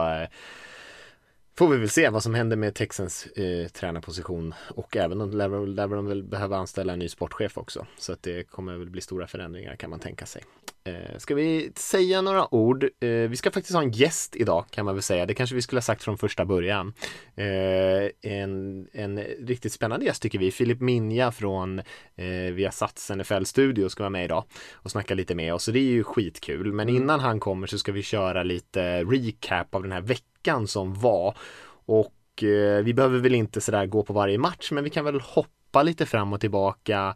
Får 1.57 1.67
vi 1.67 1.77
väl 1.77 1.89
se 1.89 2.09
vad 2.09 2.23
som 2.23 2.33
händer 2.33 2.57
med 2.57 2.75
Texans 2.75 3.25
eh, 3.25 3.67
tränarposition 3.67 4.53
och 4.75 4.97
även 4.97 5.21
om 5.21 5.31
lär, 5.31 5.67
lär 5.67 5.87
de 5.87 6.05
väl 6.05 6.23
behöva 6.23 6.57
anställa 6.57 6.93
en 6.93 6.99
ny 6.99 7.07
sportchef 7.07 7.57
också. 7.57 7.85
Så 7.97 8.13
att 8.13 8.23
det 8.23 8.43
kommer 8.43 8.77
väl 8.77 8.89
bli 8.89 9.01
stora 9.01 9.27
förändringar 9.27 9.75
kan 9.75 9.89
man 9.89 9.99
tänka 9.99 10.25
sig. 10.25 10.43
Eh, 10.83 11.17
ska 11.17 11.35
vi 11.35 11.71
säga 11.75 12.21
några 12.21 12.53
ord? 12.53 12.83
Eh, 12.83 13.09
vi 13.09 13.35
ska 13.35 13.51
faktiskt 13.51 13.75
ha 13.75 13.81
en 13.81 13.91
gäst 13.91 14.35
idag 14.35 14.65
kan 14.69 14.85
man 14.85 14.95
väl 14.95 15.01
säga. 15.01 15.25
Det 15.25 15.33
kanske 15.33 15.55
vi 15.55 15.61
skulle 15.61 15.77
ha 15.77 15.83
sagt 15.83 16.03
från 16.03 16.17
första 16.17 16.45
början. 16.45 16.93
Eh, 17.35 18.31
en, 18.31 18.87
en 18.93 19.19
riktigt 19.19 19.73
spännande 19.73 20.05
gäst 20.05 20.21
tycker 20.21 20.39
vi. 20.39 20.51
Filip 20.51 20.81
Minja 20.81 21.31
från 21.31 21.79
eh, 22.15 22.53
Viasats 22.53 23.09
NFL-studio 23.09 23.89
ska 23.89 24.03
vara 24.03 24.09
med 24.09 24.25
idag 24.25 24.43
och 24.73 24.91
snacka 24.91 25.13
lite 25.13 25.35
med 25.35 25.53
oss. 25.53 25.63
Så 25.63 25.71
det 25.71 25.79
är 25.79 25.91
ju 25.91 26.03
skitkul. 26.03 26.73
Men 26.73 26.89
mm. 26.89 27.01
innan 27.01 27.19
han 27.19 27.39
kommer 27.39 27.67
så 27.67 27.77
ska 27.77 27.91
vi 27.91 28.03
köra 28.03 28.43
lite 28.43 29.03
recap 29.03 29.75
av 29.75 29.83
den 29.83 29.91
här 29.91 30.01
veckan 30.01 30.34
som 30.67 30.93
var. 30.93 31.37
Och 31.85 32.43
eh, 32.43 32.83
vi 32.83 32.93
behöver 32.93 33.19
väl 33.19 33.35
inte 33.35 33.61
sådär 33.61 33.85
gå 33.85 34.03
på 34.03 34.13
varje 34.13 34.37
match 34.37 34.71
men 34.71 34.83
vi 34.83 34.89
kan 34.89 35.05
väl 35.05 35.21
hoppa 35.21 35.83
lite 35.83 36.05
fram 36.05 36.33
och 36.33 36.41
tillbaka 36.41 37.15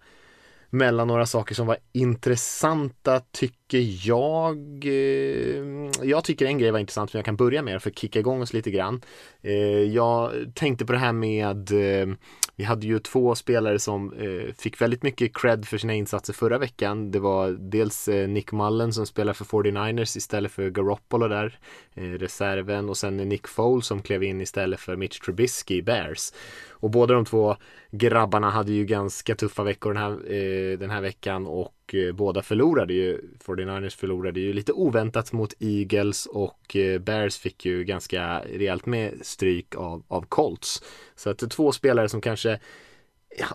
mellan 0.70 1.08
några 1.08 1.26
saker 1.26 1.56
som 1.56 1.68
var 1.68 1.78
intressanta 1.92 3.22
tycker 3.32 3.59
jag. 3.78 4.86
Eh, 4.86 5.90
jag 6.04 6.24
tycker 6.24 6.46
en 6.46 6.58
grej 6.58 6.72
var 6.72 6.80
intressant 6.80 7.12
som 7.12 7.18
jag 7.18 7.26
kan 7.26 7.36
börja 7.36 7.62
med 7.62 7.82
för 7.82 7.90
att 7.90 8.00
kicka 8.00 8.20
igång 8.20 8.42
oss 8.42 8.54
lite 8.54 8.72
grann. 8.72 9.02
Eh, 9.42 9.54
jag 9.94 10.32
tänkte 10.56 10.86
på 10.86 10.94
det 10.94 11.00
här 11.00 11.14
med 11.14 11.72
eh, 11.72 12.16
vi 12.56 12.64
hade 12.64 12.88
ju 12.88 13.00
två 13.00 13.36
spelare 13.36 13.80
som 13.80 14.14
fick 14.58 14.82
väldigt 14.82 15.04
mycket 15.04 15.38
cred 15.38 15.66
för 15.66 15.78
sina 15.78 15.94
insatser 15.94 16.34
förra 16.34 16.58
veckan. 16.58 17.12
Det 17.12 17.20
var 17.20 17.50
dels 17.50 18.10
Nick 18.28 18.52
Mullen 18.52 18.94
som 18.94 19.06
spelar 19.06 19.34
för 19.34 19.46
49ers 19.46 20.18
istället 20.18 20.52
för 20.52 20.70
Garoppolo 20.70 21.28
där, 21.28 21.60
reserven 21.94 22.90
och 22.90 22.98
sen 22.98 23.18
Nick 23.18 23.48
Foles 23.48 23.86
som 23.86 24.02
klev 24.02 24.24
in 24.24 24.42
istället 24.42 24.80
för 24.80 24.96
Mitch 24.96 25.20
Trubisky 25.20 25.76
i 25.76 25.82
Bears. 25.82 26.34
Och 26.70 26.90
båda 26.90 27.14
de 27.14 27.26
två 27.26 27.56
grabbarna 27.92 28.50
hade 28.50 28.72
ju 28.72 28.86
ganska 28.86 29.36
tuffa 29.36 29.64
veckor 29.64 29.94
den 29.94 30.04
här, 30.04 30.78
den 30.78 30.90
här 30.90 31.02
veckan 31.02 31.48
och 31.48 31.74
och 31.90 31.96
eh, 31.96 32.12
båda 32.14 32.42
förlorade 32.42 32.94
ju. 32.94 33.22
49ers 33.46 33.98
förlorade 33.98 34.40
ju 34.40 34.54
lite 34.54 34.74
oväntat 34.74 35.32
mot 35.32 35.54
Eagles 35.60 36.26
och 36.26 36.76
eh, 36.76 37.00
Bears 37.00 37.38
fick 37.38 37.66
ju 37.66 37.84
ganska 37.84 38.40
rejält 38.40 38.86
med 38.86 39.14
stryk 39.22 39.76
av, 39.76 40.04
av 40.08 40.22
Colts. 40.22 40.84
Så 41.16 41.30
att 41.30 41.50
två 41.50 41.72
spelare 41.72 42.10
som 42.10 42.22
kanske 42.22 42.60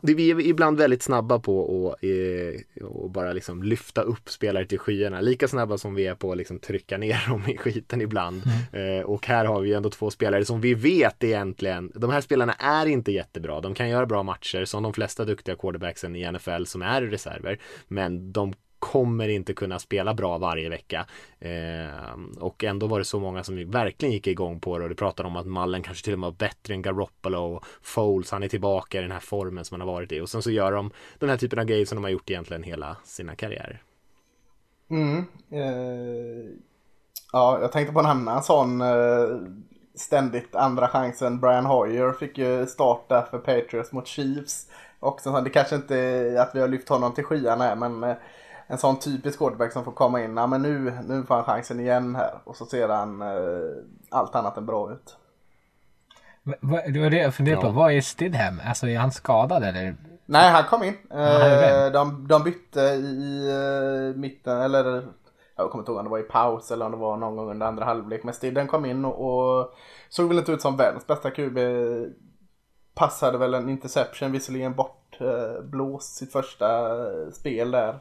det, 0.03 0.15
vi 0.15 0.31
är 0.31 0.41
ibland 0.41 0.79
väldigt 0.79 1.03
snabba 1.03 1.39
på 1.39 1.89
att 1.93 2.05
eh, 2.05 2.87
och 2.87 3.11
bara 3.11 3.33
liksom 3.33 3.63
lyfta 3.63 4.03
upp 4.03 4.31
spelare 4.31 4.67
till 4.67 4.79
skyarna. 4.79 5.21
Lika 5.21 5.49
snabba 5.49 5.79
som 5.79 5.95
vi 5.95 6.07
är 6.07 6.15
på 6.15 6.33
att 6.33 6.39
liksom 6.39 6.59
trycka 6.59 6.99
ner 6.99 7.25
dem 7.29 7.43
i 7.49 7.57
skiten 7.57 8.01
ibland. 8.01 8.43
Mm. 8.73 8.99
Eh, 8.99 9.05
och 9.05 9.27
här 9.27 9.45
har 9.45 9.61
vi 9.61 9.75
ändå 9.75 9.91
två 9.91 10.11
spelare 10.11 10.45
som 10.45 10.61
vi 10.61 10.75
vet 10.75 11.25
egentligen, 11.25 11.93
de 11.95 12.11
här 12.11 12.21
spelarna 12.21 12.53
är 12.53 12.87
inte 12.87 13.13
jättebra. 13.13 13.61
De 13.61 13.75
kan 13.75 13.89
göra 13.89 14.07
bra 14.07 14.23
matcher 14.23 14.65
som 14.65 14.83
de 14.83 14.93
flesta 14.93 15.25
duktiga 15.25 15.57
quarterbacksen 15.57 16.17
i 16.17 16.33
NFL 16.33 16.65
som 16.65 16.83
är 16.83 17.03
reserver. 17.03 17.59
Men 17.89 18.33
de 18.33 18.55
kommer 18.85 19.29
inte 19.29 19.55
kunna 19.55 19.79
spela 19.79 20.15
bra 20.15 20.39
varje 20.39 20.69
vecka. 20.69 21.07
Eh, 21.39 22.41
och 22.41 22.65
ändå 22.65 22.87
var 22.87 22.99
det 22.99 23.05
så 23.05 23.21
många 23.21 23.45
som 23.45 23.71
verkligen 23.71 24.13
gick 24.13 24.27
igång 24.27 24.61
på 24.61 24.79
det 24.79 24.85
och 24.85 24.89
det 24.89 24.95
pratade 24.95 25.29
om 25.29 25.37
att 25.37 25.47
Mallen 25.47 25.83
kanske 25.83 26.05
till 26.05 26.13
och 26.13 26.19
med 26.19 26.27
var 26.27 26.37
bättre 26.37 26.75
än 26.75 26.83
Garoppolo 26.83 27.39
och 27.39 27.65
Foles, 27.83 28.31
han 28.31 28.43
är 28.43 28.49
tillbaka 28.49 28.99
i 28.99 29.03
den 29.03 29.11
här 29.11 29.21
formen 29.21 29.65
som 29.65 29.81
han 29.81 29.89
har 29.89 29.95
varit 29.95 30.13
i 30.13 30.21
och 30.21 30.29
sen 30.29 30.43
så 30.43 30.51
gör 30.51 30.73
de 30.73 30.91
den 31.19 31.29
här 31.29 31.37
typen 31.37 31.59
av 31.59 31.65
grejer 31.65 31.87
som 31.87 31.97
de 31.97 32.05
har 32.05 32.11
gjort 32.11 32.31
egentligen 32.31 32.63
hela 32.63 32.97
sina 33.05 33.37
karriärer. 33.37 33.83
Mm. 34.91 35.19
Eh, 35.51 36.51
ja, 37.33 37.59
jag 37.61 37.73
tänkte 37.73 37.93
på 37.93 38.01
en 38.01 38.07
annan 38.07 38.43
sån 38.43 38.81
eh, 38.81 39.29
ständigt 39.95 40.55
andra 40.55 40.89
chansen. 40.89 41.41
Brian 41.41 41.67
Hoyer 41.67 42.13
fick 42.13 42.39
ju 42.39 42.67
starta 42.67 43.27
för 43.31 43.39
Patriots 43.39 43.93
mot 43.93 44.07
Chiefs. 44.07 44.67
Och 45.01 45.21
så, 45.21 45.41
det 45.41 45.51
kanske 45.51 45.77
inte 45.77 45.97
är 45.97 46.41
att 46.41 46.55
vi 46.55 46.61
har 46.61 46.69
lyft 46.69 46.89
honom 46.89 47.15
till 47.15 47.25
skyarna 47.25 47.75
men 47.75 48.05
eh, 48.05 48.17
en 48.75 48.79
sån 48.79 48.99
typisk 48.99 49.39
quarterback 49.39 49.73
som 49.73 49.85
får 49.85 49.93
komma 49.93 50.23
in. 50.23 50.37
Ja, 50.37 50.47
men 50.47 50.63
nu, 50.63 50.93
nu 51.09 51.23
får 51.23 51.35
han 51.35 51.45
chansen 51.45 51.81
igen 51.81 52.15
här. 52.15 52.31
Och 52.45 52.57
så 52.57 52.67
ser 52.67 52.89
han 52.89 53.23
eh, 53.23 53.29
allt 54.11 54.35
annat 54.35 54.57
än 54.57 54.67
bra 54.67 54.93
ut. 54.93 55.17
Det 56.93 57.01
var 57.01 57.11
det 57.11 57.17
jag 57.17 57.35
funderade 57.35 57.63
på. 57.63 57.69
Vad 57.69 57.93
är 57.93 58.01
Stidham? 58.01 58.61
Alltså 58.67 58.89
är 58.89 58.99
han 58.99 59.13
skadad 59.13 59.65
eller? 59.65 59.97
Nej, 60.27 60.51
han 60.51 60.65
kom 60.65 60.83
in. 60.83 60.97
Eh, 61.11 61.93
de, 61.93 62.29
de 62.29 62.43
bytte 62.45 62.81
i 62.81 63.49
uh, 63.53 64.17
mitten, 64.17 64.61
eller 64.61 65.07
jag 65.57 65.71
kommer 65.71 65.83
inte 65.83 65.93
ihåg 65.93 65.99
om 65.99 66.05
det 66.05 66.11
var 66.11 66.19
i 66.19 66.23
paus 66.23 66.71
eller 66.71 66.85
om 66.85 66.93
det 66.93 66.99
var 66.99 67.17
någon 67.17 67.37
gång 67.37 67.51
under 67.51 67.67
andra 67.67 67.85
halvlek. 67.85 68.25
Men 68.25 68.35
Stidham 68.35 68.67
kom 68.67 68.85
in 68.85 69.05
och, 69.05 69.59
och 69.59 69.75
såg 70.09 70.29
väl 70.29 70.39
inte 70.39 70.53
ut 70.53 70.63
som 70.63 70.77
världens 70.77 71.07
bästa 71.07 71.31
QB. 71.31 71.59
Passade 72.95 73.39
väl 73.39 73.55
en 73.55 73.69
interception, 73.69 74.33
visserligen 74.33 74.75
bort 74.75 75.19
uh, 75.21 75.63
blåst 75.63 76.17
sitt 76.17 76.33
första 76.33 76.97
spel 77.33 77.71
där. 77.71 77.99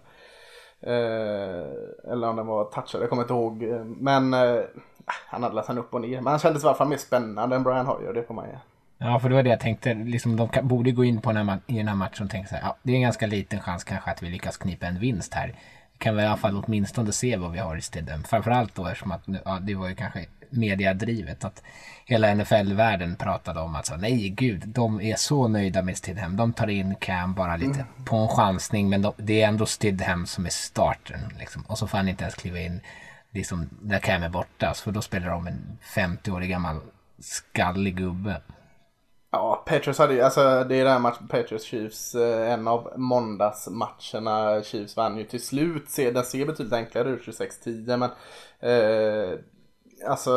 Eh, 0.87 2.11
eller 2.11 2.29
om 2.29 2.35
den 2.35 2.47
var 2.47 2.65
touchad, 2.65 3.01
jag 3.01 3.09
kommer 3.09 3.21
inte 3.21 3.33
ihåg. 3.33 3.63
Men 3.85 4.33
eh, 4.33 4.61
han 5.05 5.43
hade 5.43 5.55
läst 5.55 5.69
upp 5.69 5.93
och 5.93 6.01
ner. 6.01 6.21
Men 6.21 6.27
han 6.27 6.39
kändes 6.39 6.63
i 6.63 6.67
alla 6.67 6.75
fall 6.75 6.87
mer 6.87 6.97
spännande 6.97 7.55
än 7.55 7.63
Brian 7.63 7.85
Hoyer, 7.85 8.13
det 8.13 8.23
får 8.23 8.33
man 8.33 8.45
ge. 8.45 8.55
Ja, 8.97 9.19
för 9.19 9.29
det 9.29 9.35
var 9.35 9.43
det 9.43 9.49
jag 9.49 9.59
tänkte. 9.59 9.93
Liksom, 9.93 10.35
de 10.35 10.49
borde 10.63 10.91
gå 10.91 11.03
in 11.03 11.21
på 11.21 11.31
den 11.31 11.49
här, 11.49 11.59
i 11.67 11.77
den 11.77 11.87
här 11.87 11.95
matchen 11.95 12.25
och 12.25 12.31
tänka 12.31 12.49
så 12.49 12.55
här. 12.55 12.61
Ja, 12.61 12.75
det 12.83 12.91
är 12.91 12.95
en 12.95 13.01
ganska 13.01 13.27
liten 13.27 13.59
chans 13.59 13.83
kanske 13.83 14.11
att 14.11 14.23
vi 14.23 14.29
lyckas 14.29 14.57
knipa 14.57 14.85
en 14.85 14.99
vinst 14.99 15.33
här. 15.33 15.47
Vi 15.93 15.97
kan 15.97 16.15
väl 16.15 16.25
i 16.25 16.27
alla 16.27 16.37
fall 16.37 16.63
åtminstone 16.65 17.11
se 17.11 17.37
vad 17.37 17.51
vi 17.51 17.59
har 17.59 17.77
i 17.77 17.81
stället. 17.81 18.27
Framförallt 18.27 18.75
då 18.75 18.87
eftersom 18.87 19.11
att 19.11 19.21
ja, 19.45 19.59
det 19.61 19.75
var 19.75 19.89
ju 19.89 19.95
kanske 19.95 20.25
mediadrivet. 20.53 21.43
Att 21.43 21.63
hela 22.05 22.35
NFL-världen 22.35 23.15
pratade 23.15 23.59
om 23.59 23.75
att 23.75 23.85
så, 23.85 23.95
nej 23.95 24.29
gud, 24.29 24.63
de 24.67 25.01
är 25.01 25.15
så 25.15 25.47
nöjda 25.47 25.81
med 25.81 25.97
Stidham. 25.97 26.37
De 26.37 26.53
tar 26.53 26.67
in 26.67 26.95
Cam 26.95 27.33
bara 27.33 27.55
lite 27.55 27.79
mm. 27.79 28.05
på 28.05 28.15
en 28.15 28.27
chansning 28.27 28.89
men 28.89 29.01
de, 29.01 29.13
det 29.17 29.41
är 29.41 29.47
ändå 29.47 29.65
Stidham 29.65 30.25
som 30.25 30.45
är 30.45 30.49
starten. 30.49 31.19
Liksom. 31.39 31.61
Och 31.67 31.77
så 31.77 31.87
får 31.87 31.97
han 31.97 32.07
inte 32.07 32.23
ens 32.23 32.35
kliva 32.35 32.59
in 32.59 32.81
liksom, 33.31 33.69
där 33.81 33.99
Cam 33.99 34.23
är 34.23 34.29
borta. 34.29 34.73
Så 34.73 34.91
då 34.91 35.01
spelar 35.01 35.29
de 35.29 35.47
en 35.47 35.77
50-årig 35.95 36.49
gammal 36.49 36.79
skallig 37.19 37.97
gubbe. 37.97 38.41
Ja, 39.31 39.63
Patriots 39.65 39.99
hade 39.99 40.13
ju, 40.13 40.21
alltså 40.21 40.63
det 40.63 40.75
är 40.75 40.85
den 40.85 41.01
matchen, 41.01 41.27
Patriots 41.27 41.65
Chiefs, 41.65 42.15
eh, 42.15 42.53
en 42.53 42.67
av 42.67 42.93
måndagsmatcherna. 42.95 44.63
Chiefs 44.63 44.97
vann 44.97 45.17
ju 45.17 45.23
till 45.23 45.43
slut. 45.43 45.95
Den 45.95 46.23
ser 46.23 46.45
betydligt 46.45 46.73
enklare 46.73 47.09
ut, 47.09 47.21
26-10, 47.21 47.97
men 47.97 48.09
eh, 48.59 49.39
alltså 50.07 50.31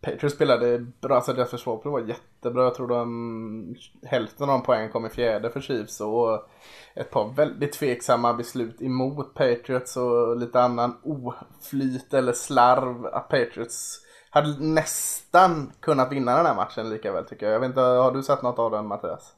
Patriots 0.00 0.34
spelade 0.34 0.78
bra, 0.78 1.16
alltså 1.16 1.32
deras 1.32 1.50
försvar 1.50 1.80
var 1.84 2.00
jättebra. 2.00 2.64
Jag 2.64 2.74
tror 2.74 2.88
de 2.88 3.76
hälften 4.02 4.50
av 4.50 4.58
de 4.58 4.62
poängen 4.66 4.92
kom 4.92 5.06
i 5.06 5.10
fjärde 5.10 5.50
för 5.50 5.60
Chiefs 5.60 6.00
och 6.00 6.48
ett 6.94 7.10
par 7.10 7.34
väldigt 7.34 7.72
tveksamma 7.72 8.34
beslut 8.34 8.82
emot 8.82 9.34
Patriots 9.34 9.96
och 9.96 10.36
lite 10.36 10.60
annan 10.60 10.96
oflyt 11.02 12.14
eller 12.14 12.32
slarv 12.32 13.06
att 13.06 13.28
Patriots 13.28 14.00
hade 14.30 14.64
nästan 14.64 15.72
kunnat 15.80 16.12
vinna 16.12 16.36
den 16.36 16.46
här 16.46 16.54
matchen 16.54 16.90
lika 16.90 17.12
väl 17.12 17.24
tycker 17.24 17.46
jag. 17.46 17.54
Jag 17.54 17.60
vet 17.60 17.68
inte, 17.68 17.80
har 17.80 18.12
du 18.12 18.22
sett 18.22 18.42
något 18.42 18.58
av 18.58 18.70
den 18.70 18.86
Mattias? 18.86 19.34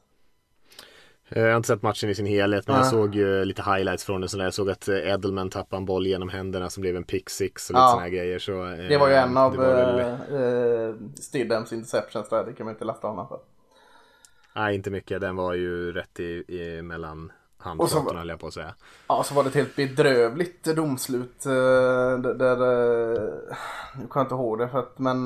Eh, 1.29 1.43
jag 1.43 1.49
har 1.49 1.57
inte 1.57 1.67
sett 1.67 1.81
matchen 1.81 2.09
i 2.09 2.15
sin 2.15 2.25
helhet 2.25 2.67
men 2.67 2.75
ja. 2.75 2.81
jag 2.81 2.91
såg 2.91 3.15
ju 3.15 3.45
lite 3.45 3.61
highlights 3.61 4.05
från 4.05 4.21
den. 4.21 4.39
Jag 4.39 4.53
såg 4.53 4.69
att 4.69 4.87
eh, 4.87 4.95
Edelman 4.95 5.49
tappade 5.49 5.77
en 5.77 5.85
boll 5.85 6.07
genom 6.07 6.29
händerna 6.29 6.69
som 6.69 6.81
blev 6.81 6.95
en 6.95 7.03
pick 7.03 7.29
six 7.29 7.69
och 7.69 7.73
lite 7.73 7.81
ja. 7.81 7.89
sådana 7.91 8.09
grejer. 8.09 8.39
Så, 8.39 8.51
det 8.89 8.97
var 8.97 9.07
ju 9.07 9.13
en 9.13 9.37
av 9.37 9.55
väl... 9.55 9.99
eh, 9.99 10.95
Stidhams 11.15 11.73
interceptions 11.73 12.29
där, 12.29 12.45
det 12.45 12.53
kan 12.53 12.65
man 12.65 12.75
inte 12.75 12.85
lasta 12.85 13.07
honom 13.07 13.27
för. 13.27 13.39
Nej, 14.55 14.75
inte 14.75 14.89
mycket. 14.89 15.21
Den 15.21 15.35
var 15.35 15.53
ju 15.53 15.91
rätt 15.91 16.19
i, 16.19 16.43
i 16.47 16.81
mellan 16.81 17.31
handflatorna 17.57 18.19
höll 18.19 18.29
jag 18.29 18.39
på 18.39 18.47
att 18.47 18.53
säga. 18.53 18.73
Ja, 19.07 19.23
så 19.23 19.33
var 19.33 19.43
det 19.43 19.49
ett 19.49 19.55
helt 19.55 19.75
bedrövligt 19.75 20.63
domslut. 20.63 21.43
Där, 21.43 22.33
där 22.33 22.57
nu 23.99 24.07
kan 24.07 24.19
jag 24.19 24.23
inte 24.23 24.35
ihåg 24.35 24.59
det 24.59 24.67
för 24.69 24.79
att, 24.79 24.99
men 24.99 25.25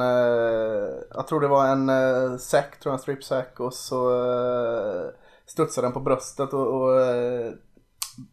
jag 1.16 1.28
tror 1.28 1.42
det 1.42 1.48
var 1.48 1.68
en 1.68 2.40
sack, 2.40 2.80
tror 2.80 2.92
jag, 2.92 2.98
en 2.98 3.02
strip 3.02 3.24
sack 3.24 3.60
och 3.60 3.74
så 3.74 4.12
studsar 5.52 5.82
den 5.82 5.92
på 5.92 6.00
bröstet 6.00 6.54
och, 6.54 6.82
och 6.82 7.02
eh, 7.02 7.52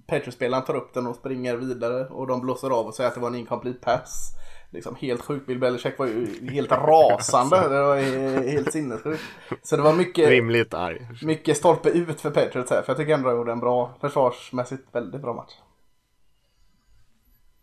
Patriots-spelaren 0.06 0.64
tar 0.64 0.76
upp 0.76 0.94
den 0.94 1.06
och 1.06 1.16
springer 1.16 1.56
vidare 1.56 2.06
och 2.06 2.26
de 2.26 2.40
blåser 2.40 2.70
av 2.70 2.86
och 2.86 2.94
säger 2.94 3.08
att 3.08 3.14
det 3.14 3.20
var 3.20 3.28
en 3.28 3.34
incomplete 3.34 3.78
pass. 3.80 4.34
Liksom 4.70 4.96
helt 4.96 5.22
sjukt. 5.22 5.46
Bill 5.46 5.58
Belichick 5.58 5.98
var 5.98 6.06
ju 6.06 6.50
helt 6.50 6.72
rasande. 6.72 7.56
Det 7.68 7.82
var 7.82 7.96
helt 8.42 8.72
sinnessjukt. 8.72 9.22
Så 9.62 9.76
det 9.76 9.82
var 9.82 9.94
mycket, 9.94 10.28
Rimligt 10.28 10.74
arg. 10.74 11.08
mycket 11.22 11.56
stolpe 11.56 11.88
ut 11.88 12.20
för 12.20 12.30
Patriots 12.30 12.70
här. 12.70 12.82
För 12.82 12.90
jag 12.92 12.96
tycker 12.96 13.14
ändå 13.14 13.28
de 13.28 13.36
gjorde 13.36 13.52
en 13.52 13.60
bra, 13.60 13.96
försvarsmässigt 14.00 14.82
väldigt 14.92 15.22
bra 15.22 15.34
match. 15.34 15.52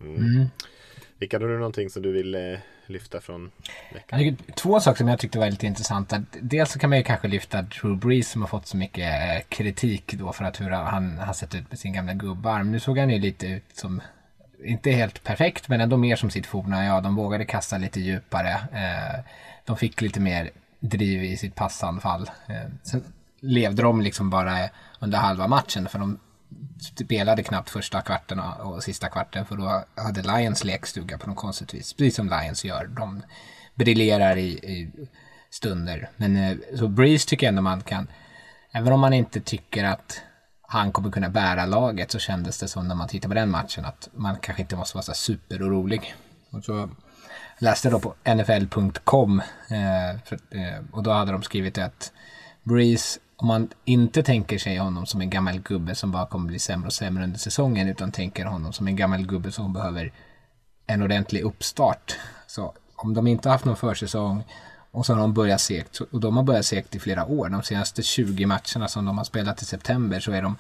Mm. 0.01 0.15
Mm. 0.15 0.45
Rickard, 1.19 1.41
har 1.41 1.49
du 1.49 1.57
någonting 1.57 1.89
som 1.89 2.01
du 2.01 2.11
vill 2.11 2.35
eh, 2.35 2.59
lyfta 2.87 3.21
från 3.21 3.51
veckan? 3.93 4.19
Jag 4.25 4.37
tycker, 4.37 4.53
två 4.53 4.79
saker 4.79 4.97
som 4.97 5.07
jag 5.07 5.19
tyckte 5.19 5.39
var 5.39 5.49
lite 5.49 5.67
intressanta. 5.67 6.23
Dels 6.41 6.71
så 6.71 6.79
kan 6.79 6.89
man 6.89 6.99
ju 6.99 7.03
kanske 7.03 7.27
lyfta 7.27 7.61
Drew 7.61 7.97
Brees 7.97 8.29
som 8.29 8.41
har 8.41 8.47
fått 8.47 8.67
så 8.67 8.77
mycket 8.77 9.13
eh, 9.13 9.41
kritik 9.49 10.13
då 10.13 10.33
för 10.33 10.45
att 10.45 10.61
hur 10.61 10.69
han 10.69 11.17
har 11.17 11.33
sett 11.33 11.55
ut 11.55 11.69
med 11.69 11.79
sin 11.79 11.93
gamla 11.93 12.13
gubbarm. 12.13 12.71
Nu 12.71 12.79
såg 12.79 12.97
han 12.97 13.09
ju 13.09 13.19
lite 13.19 13.47
ut 13.47 13.63
som 13.73 14.01
inte 14.63 14.91
helt 14.91 15.23
perfekt, 15.23 15.67
men 15.67 15.81
ändå 15.81 15.97
mer 15.97 16.15
som 16.15 16.29
sitt 16.29 16.45
forna. 16.45 16.85
Ja, 16.85 17.01
de 17.01 17.15
vågade 17.15 17.45
kasta 17.45 17.77
lite 17.77 17.99
djupare. 17.99 18.51
Eh, 18.51 19.19
de 19.65 19.77
fick 19.77 20.01
lite 20.01 20.19
mer 20.19 20.49
driv 20.79 21.23
i 21.23 21.37
sitt 21.37 21.55
passanfall. 21.55 22.29
Eh, 22.47 22.71
sen 22.83 23.03
levde 23.39 23.81
de 23.81 24.01
liksom 24.01 24.29
bara 24.29 24.69
under 24.99 25.17
halva 25.17 25.47
matchen, 25.47 25.89
för 25.89 25.99
de 25.99 26.19
Typ 26.95 27.07
spelade 27.07 27.43
knappt 27.43 27.69
första 27.69 28.01
kvarten 28.01 28.39
och 28.39 28.83
sista 28.83 29.09
kvarten 29.09 29.45
för 29.45 29.57
då 29.57 29.83
hade 29.95 30.21
Lions 30.21 30.63
lekstuga 30.63 31.17
på 31.17 31.29
något 31.29 31.37
konstigt 31.37 31.73
vis. 31.73 31.93
Precis 31.93 32.15
som 32.15 32.29
Lions 32.29 32.65
gör. 32.65 32.87
De 32.87 33.21
briljerar 33.75 34.37
i, 34.37 34.47
i 34.47 34.91
stunder. 35.49 36.09
Men 36.17 36.35
eh, 36.35 36.57
så 36.79 36.87
Breeze 36.87 37.29
tycker 37.29 37.47
jag 37.47 37.51
ändå 37.51 37.61
man 37.61 37.81
kan, 37.81 38.07
även 38.71 38.93
om 38.93 38.99
man 38.99 39.13
inte 39.13 39.41
tycker 39.41 39.83
att 39.83 40.21
han 40.61 40.91
kommer 40.91 41.11
kunna 41.11 41.29
bära 41.29 41.65
laget 41.65 42.11
så 42.11 42.19
kändes 42.19 42.59
det 42.59 42.67
som 42.67 42.87
när 42.87 42.95
man 42.95 43.07
tittar 43.07 43.29
på 43.29 43.35
den 43.35 43.51
matchen 43.51 43.85
att 43.85 44.09
man 44.13 44.37
kanske 44.41 44.61
inte 44.61 44.75
måste 44.75 44.97
vara 44.97 45.03
så 45.03 45.13
superorolig. 45.13 46.15
Och 46.51 46.63
så 46.63 46.89
läste 47.59 47.89
då 47.89 47.99
på 47.99 48.15
nfl.com 48.35 49.41
eh, 49.69 50.09
eh, 50.09 50.83
och 50.91 51.03
då 51.03 51.11
hade 51.11 51.31
de 51.31 51.43
skrivit 51.43 51.77
att 51.77 52.11
Breeze 52.63 53.19
om 53.37 53.47
man 53.47 53.69
inte 53.85 54.23
tänker 54.23 54.57
sig 54.57 54.77
honom 54.77 55.05
som 55.05 55.21
en 55.21 55.29
gammal 55.29 55.59
gubbe 55.59 55.95
som 55.95 56.11
bara 56.11 56.25
kommer 56.25 56.47
bli 56.47 56.59
sämre 56.59 56.87
och 56.87 56.93
sämre 56.93 57.23
under 57.23 57.39
säsongen 57.39 57.87
utan 57.87 58.11
tänker 58.11 58.45
honom 58.45 58.73
som 58.73 58.87
en 58.87 58.95
gammal 58.95 59.25
gubbe 59.25 59.51
som 59.51 59.73
behöver 59.73 60.11
en 60.87 61.01
ordentlig 61.01 61.41
uppstart. 61.41 62.15
Så 62.47 62.73
om 62.95 63.13
de 63.13 63.27
inte 63.27 63.49
har 63.49 63.53
haft 63.53 63.65
någon 63.65 63.75
försäsong 63.75 64.43
och 64.91 65.05
så 65.05 65.13
har 65.13 65.21
de 65.21 65.33
börjat 65.33 65.61
segt 65.61 65.99
och 65.99 66.19
de 66.19 66.37
har 66.37 66.43
börjat 66.43 66.65
segt 66.65 66.95
i 66.95 66.99
flera 66.99 67.25
år. 67.25 67.49
De 67.49 67.63
senaste 67.63 68.03
20 68.03 68.45
matcherna 68.45 68.87
som 68.87 69.05
de 69.05 69.17
har 69.17 69.25
spelat 69.25 69.61
i 69.61 69.65
september 69.65 70.19
så 70.19 70.31
är 70.31 70.41
de 70.41 70.57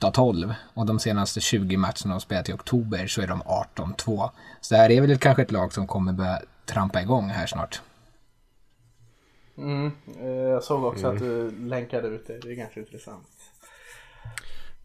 8-12 0.00 0.54
och 0.74 0.86
de 0.86 0.98
senaste 0.98 1.40
20 1.40 1.76
matcherna 1.76 1.94
de 2.02 2.10
har 2.10 2.20
spelat 2.20 2.48
i 2.48 2.52
oktober 2.52 3.06
så 3.06 3.22
är 3.22 3.26
de 3.26 3.42
18-2. 3.42 4.30
Så 4.60 4.74
det 4.74 4.80
här 4.80 4.90
är 4.90 5.00
väl 5.00 5.18
kanske 5.18 5.42
ett 5.42 5.52
lag 5.52 5.72
som 5.72 5.86
kommer 5.86 6.12
börja 6.12 6.40
trampa 6.66 7.02
igång 7.02 7.28
här 7.28 7.46
snart. 7.46 7.80
Mm, 9.60 9.92
eh, 10.20 10.28
jag 10.28 10.62
såg 10.62 10.84
också 10.84 11.06
mm. 11.06 11.16
att 11.16 11.22
du 11.22 11.50
länkade 11.50 12.08
ut 12.08 12.26
det. 12.26 12.38
Det 12.38 12.50
är 12.50 12.54
ganska 12.54 12.80
intressant. 12.80 13.26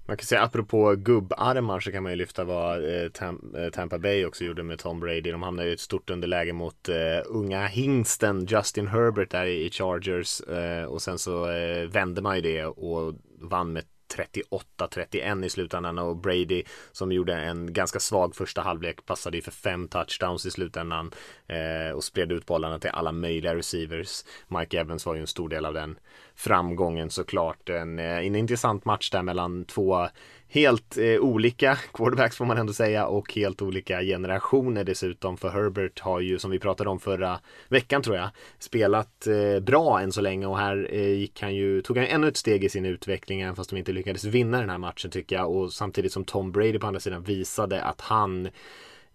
Man 0.08 0.18
kan 0.18 0.26
säga 0.26 0.42
apropå 0.42 0.96
gubbarmar 0.96 1.80
så 1.80 1.92
kan 1.92 2.04
man 2.04 2.12
ju 2.12 2.16
lyfta 2.16 2.44
vad 2.44 2.84
eh, 2.84 3.10
Tam 3.10 3.56
eh, 3.58 3.70
Tampa 3.70 4.00
Bay 4.00 4.26
också 4.26 4.44
gjorde 4.44 4.64
med 4.64 4.80
Tom 4.80 5.00
Brady. 5.00 5.32
De 5.32 5.44
hamnade 5.44 5.70
i 5.70 5.74
ett 5.74 5.80
stort 5.80 6.10
underläge 6.10 6.54
mot 6.54 6.90
uh, 6.90 6.96
unga 7.26 7.68
hingsten 7.68 8.46
Justin 8.46 8.88
Herbert 8.88 9.32
där 9.32 9.46
i 9.46 9.70
Chargers 9.70 10.42
uh, 10.50 10.86
och 10.86 11.02
sen 11.02 11.20
så 11.20 11.46
vände 11.88 12.22
man 12.22 12.36
ju 12.36 12.42
det 12.42 12.66
och 12.66 13.14
vann 13.40 13.74
med 13.74 13.84
38-31 14.16 15.46
i 15.46 15.50
slutändan 15.50 16.00
och 16.00 16.18
Brady 16.18 16.64
som 16.92 17.12
gjorde 17.12 17.34
en 17.34 17.74
ganska 17.74 18.00
svag 18.00 18.36
första 18.36 18.62
halvlek 18.62 19.06
passade 19.06 19.38
ju 19.38 19.42
för 19.42 19.52
fem 19.52 19.88
touchdowns 19.88 20.46
i 20.46 20.52
slutändan 20.52 21.12
eh, 21.48 21.96
och 21.96 22.04
spred 22.04 22.32
ut 22.32 22.46
bollarna 22.46 22.80
till 22.80 22.90
alla 22.90 23.12
möjliga 23.12 23.56
receivers. 23.56 24.24
Mike 24.48 24.80
Evans 24.80 25.06
var 25.06 25.16
ju 25.16 25.22
en 25.22 25.28
stor 25.28 25.50
del 25.50 25.66
av 25.66 25.74
den 25.74 26.00
framgången 26.36 27.10
såklart. 27.10 27.70
En, 27.70 28.00
eh, 28.00 28.18
en 28.18 28.36
intressant 28.36 28.86
match 28.86 29.10
där 29.10 29.22
mellan 29.22 29.66
två 29.66 30.08
helt 30.48 30.98
eh, 30.98 31.20
olika 31.20 31.76
quarterbacks 31.94 32.38
får 32.38 32.46
man 32.46 32.58
ändå 32.58 32.74
säga 32.74 33.08
och 33.08 33.34
helt 33.34 33.62
olika 33.62 34.02
generationer 34.02 34.84
dessutom. 34.84 35.38
För 35.38 35.50
Herbert 35.50 36.00
har 36.00 36.20
ju 36.20 36.40
som 36.40 36.52
vi 36.52 36.60
pratade 36.60 36.90
om 36.90 37.00
förra 37.00 37.40
veckan 37.68 38.02
tror 38.02 38.16
jag 38.16 38.30
spelat 38.60 39.28
eh, 39.28 39.60
bra 39.60 40.02
än 40.02 40.12
så 40.12 40.22
länge. 40.22 40.48
Och 40.48 40.58
här 40.58 40.88
eh, 40.92 41.14
gick 41.14 41.42
han 41.42 41.56
ju, 41.56 41.82
tog 41.82 41.98
han 41.98 42.06
ännu 42.06 42.28
ett 42.28 42.38
steg 42.38 42.64
i 42.64 42.70
sin 42.70 42.86
utveckling 42.86 43.42
även 43.42 43.56
fast 43.56 43.70
de 43.70 43.78
inte 43.78 43.92
lyckades 43.92 44.24
vinna 44.24 44.60
den 44.60 44.70
här 44.70 44.78
matchen 44.78 45.12
tycker 45.12 45.36
jag. 45.36 45.52
Och 45.52 45.74
samtidigt 45.74 46.14
som 46.14 46.26
Tom 46.26 46.52
Brady 46.52 46.80
på 46.80 46.88
andra 46.88 47.00
sidan 47.00 47.24
visade 47.24 47.82
att 47.82 48.02
han 48.02 48.46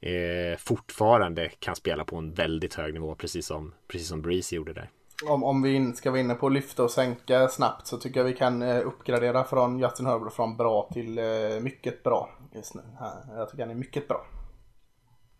eh, 0.00 0.58
fortfarande 0.58 1.48
kan 1.58 1.76
spela 1.76 2.04
på 2.04 2.16
en 2.16 2.32
väldigt 2.32 2.74
hög 2.74 2.94
nivå 2.94 3.14
precis 3.14 3.46
som, 3.46 3.74
precis 3.88 4.08
som 4.08 4.22
Breeze 4.22 4.56
gjorde 4.56 4.72
där 4.72 4.90
om, 5.28 5.44
om 5.44 5.62
vi 5.62 5.74
in, 5.74 5.96
ska 5.96 6.10
vara 6.10 6.20
inne 6.20 6.34
på 6.34 6.46
att 6.46 6.52
lyfta 6.52 6.82
och 6.84 6.90
sänka 6.90 7.48
snabbt 7.48 7.86
så 7.86 7.98
tycker 7.98 8.20
jag 8.20 8.24
vi 8.24 8.32
kan 8.32 8.62
eh, 8.62 8.86
uppgradera 8.86 9.44
från 9.44 9.78
Justin 9.78 10.06
Herbert 10.06 10.32
från 10.32 10.56
bra 10.56 10.88
till 10.92 11.18
eh, 11.18 11.24
mycket 11.60 12.02
bra 12.02 12.30
just 12.54 12.74
nu. 12.74 12.82
Jag 13.36 13.50
tycker 13.50 13.62
han 13.62 13.70
är 13.70 13.74
mycket 13.74 14.08
bra. 14.08 14.26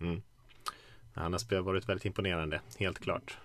Mm. 0.01 0.23
Han 1.15 1.33
har 1.33 1.63
varit 1.63 1.89
väldigt 1.89 2.05
imponerande, 2.05 2.61
helt 2.79 2.99
klart. 2.99 3.39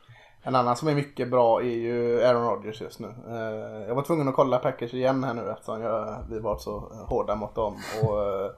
En 0.48 0.56
annan 0.56 0.76
som 0.76 0.88
är 0.88 0.96
mycket 0.96 1.30
bra 1.30 1.62
är 1.62 1.76
ju 1.76 2.24
Aaron 2.24 2.48
Rodgers 2.48 2.82
just 2.82 3.00
nu. 3.00 3.08
Eh, 3.28 3.88
jag 3.88 3.96
var 3.96 4.04
tvungen 4.04 4.28
att 4.28 4.36
kolla 4.36 4.58
Packers 4.58 4.94
igen 4.94 5.24
här 5.24 5.34
nu 5.34 5.52
eftersom 5.52 5.82
jag, 5.82 6.26
vi 6.30 6.40
var 6.40 6.58
så 6.58 6.80
hårda 7.10 7.36
mot 7.36 7.56
dem. 7.56 7.78
Och, 8.04 8.52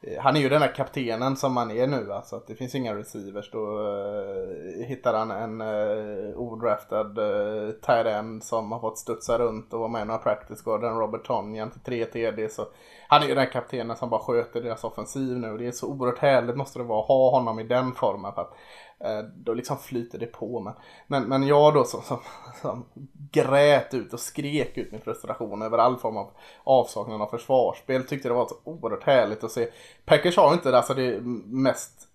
Eh, 0.00 0.20
han 0.20 0.36
är 0.36 0.40
ju 0.40 0.48
den 0.48 0.60
där 0.60 0.74
kaptenen 0.74 1.36
som 1.36 1.56
han 1.56 1.70
är 1.70 1.86
nu. 1.86 2.12
Alltså 2.12 2.36
att 2.36 2.46
det 2.46 2.54
finns 2.54 2.74
inga 2.74 2.94
receivers. 2.94 3.50
Då 3.50 3.78
uh, 3.78 4.86
hittar 4.86 5.14
han 5.14 5.30
en 5.30 5.60
uh, 5.60 6.38
odraftad 6.38 7.22
uh, 7.22 7.70
tight 7.70 8.06
end 8.06 8.44
som 8.44 8.72
har 8.72 8.80
fått 8.80 8.98
studsa 8.98 9.38
runt 9.38 9.72
och 9.72 9.80
vara 9.80 9.90
med 9.90 10.02
i 10.02 10.04
några 10.04 10.18
practice 10.18 10.62
squad. 10.62 10.82
Robert 10.82 11.24
Tonyan 11.26 11.70
till 11.70 11.80
3 11.80 12.04
TD. 12.04 12.48
Så 12.48 12.66
han 13.08 13.22
är 13.22 13.26
ju 13.26 13.34
den 13.34 13.44
där 13.44 13.52
kaptenen 13.52 13.96
som 13.96 14.10
bara 14.10 14.20
sköter 14.20 14.62
deras 14.62 14.84
offensiv 14.84 15.38
nu. 15.38 15.58
Det 15.58 15.66
är 15.66 15.72
så 15.72 15.86
oerhört 15.86 16.18
härligt 16.18 16.56
måste 16.56 16.78
det 16.78 16.84
vara 16.84 17.00
att 17.00 17.08
ha 17.08 17.30
honom 17.30 17.60
i 17.60 17.64
den 17.64 17.94
formen. 17.94 18.32
För 18.32 18.42
att 18.42 18.54
Eh, 19.00 19.20
då 19.36 19.54
liksom 19.54 19.78
flyter 19.78 20.18
det 20.18 20.26
på. 20.26 20.60
Men, 20.60 20.74
men, 21.06 21.28
men 21.28 21.46
jag 21.46 21.74
då 21.74 21.84
som, 21.84 22.02
som, 22.02 22.18
som 22.62 22.84
grät 23.32 23.94
ut 23.94 24.12
och 24.12 24.20
skrek 24.20 24.78
ut 24.78 24.92
min 24.92 25.00
frustration 25.00 25.62
över 25.62 25.78
all 25.78 25.96
form 25.96 26.16
av 26.16 26.30
avsaknad 26.64 27.22
av 27.22 27.26
försvarsspel. 27.26 28.04
Tyckte 28.04 28.28
det 28.28 28.34
var 28.34 28.46
så 28.46 28.56
oerhört 28.64 29.04
härligt 29.04 29.44
att 29.44 29.52
se. 29.52 29.68
Packers 30.04 30.36
har 30.36 30.52
inte 30.52 30.76
alltså 30.76 30.94
det 30.94 31.20
mest 31.46 32.08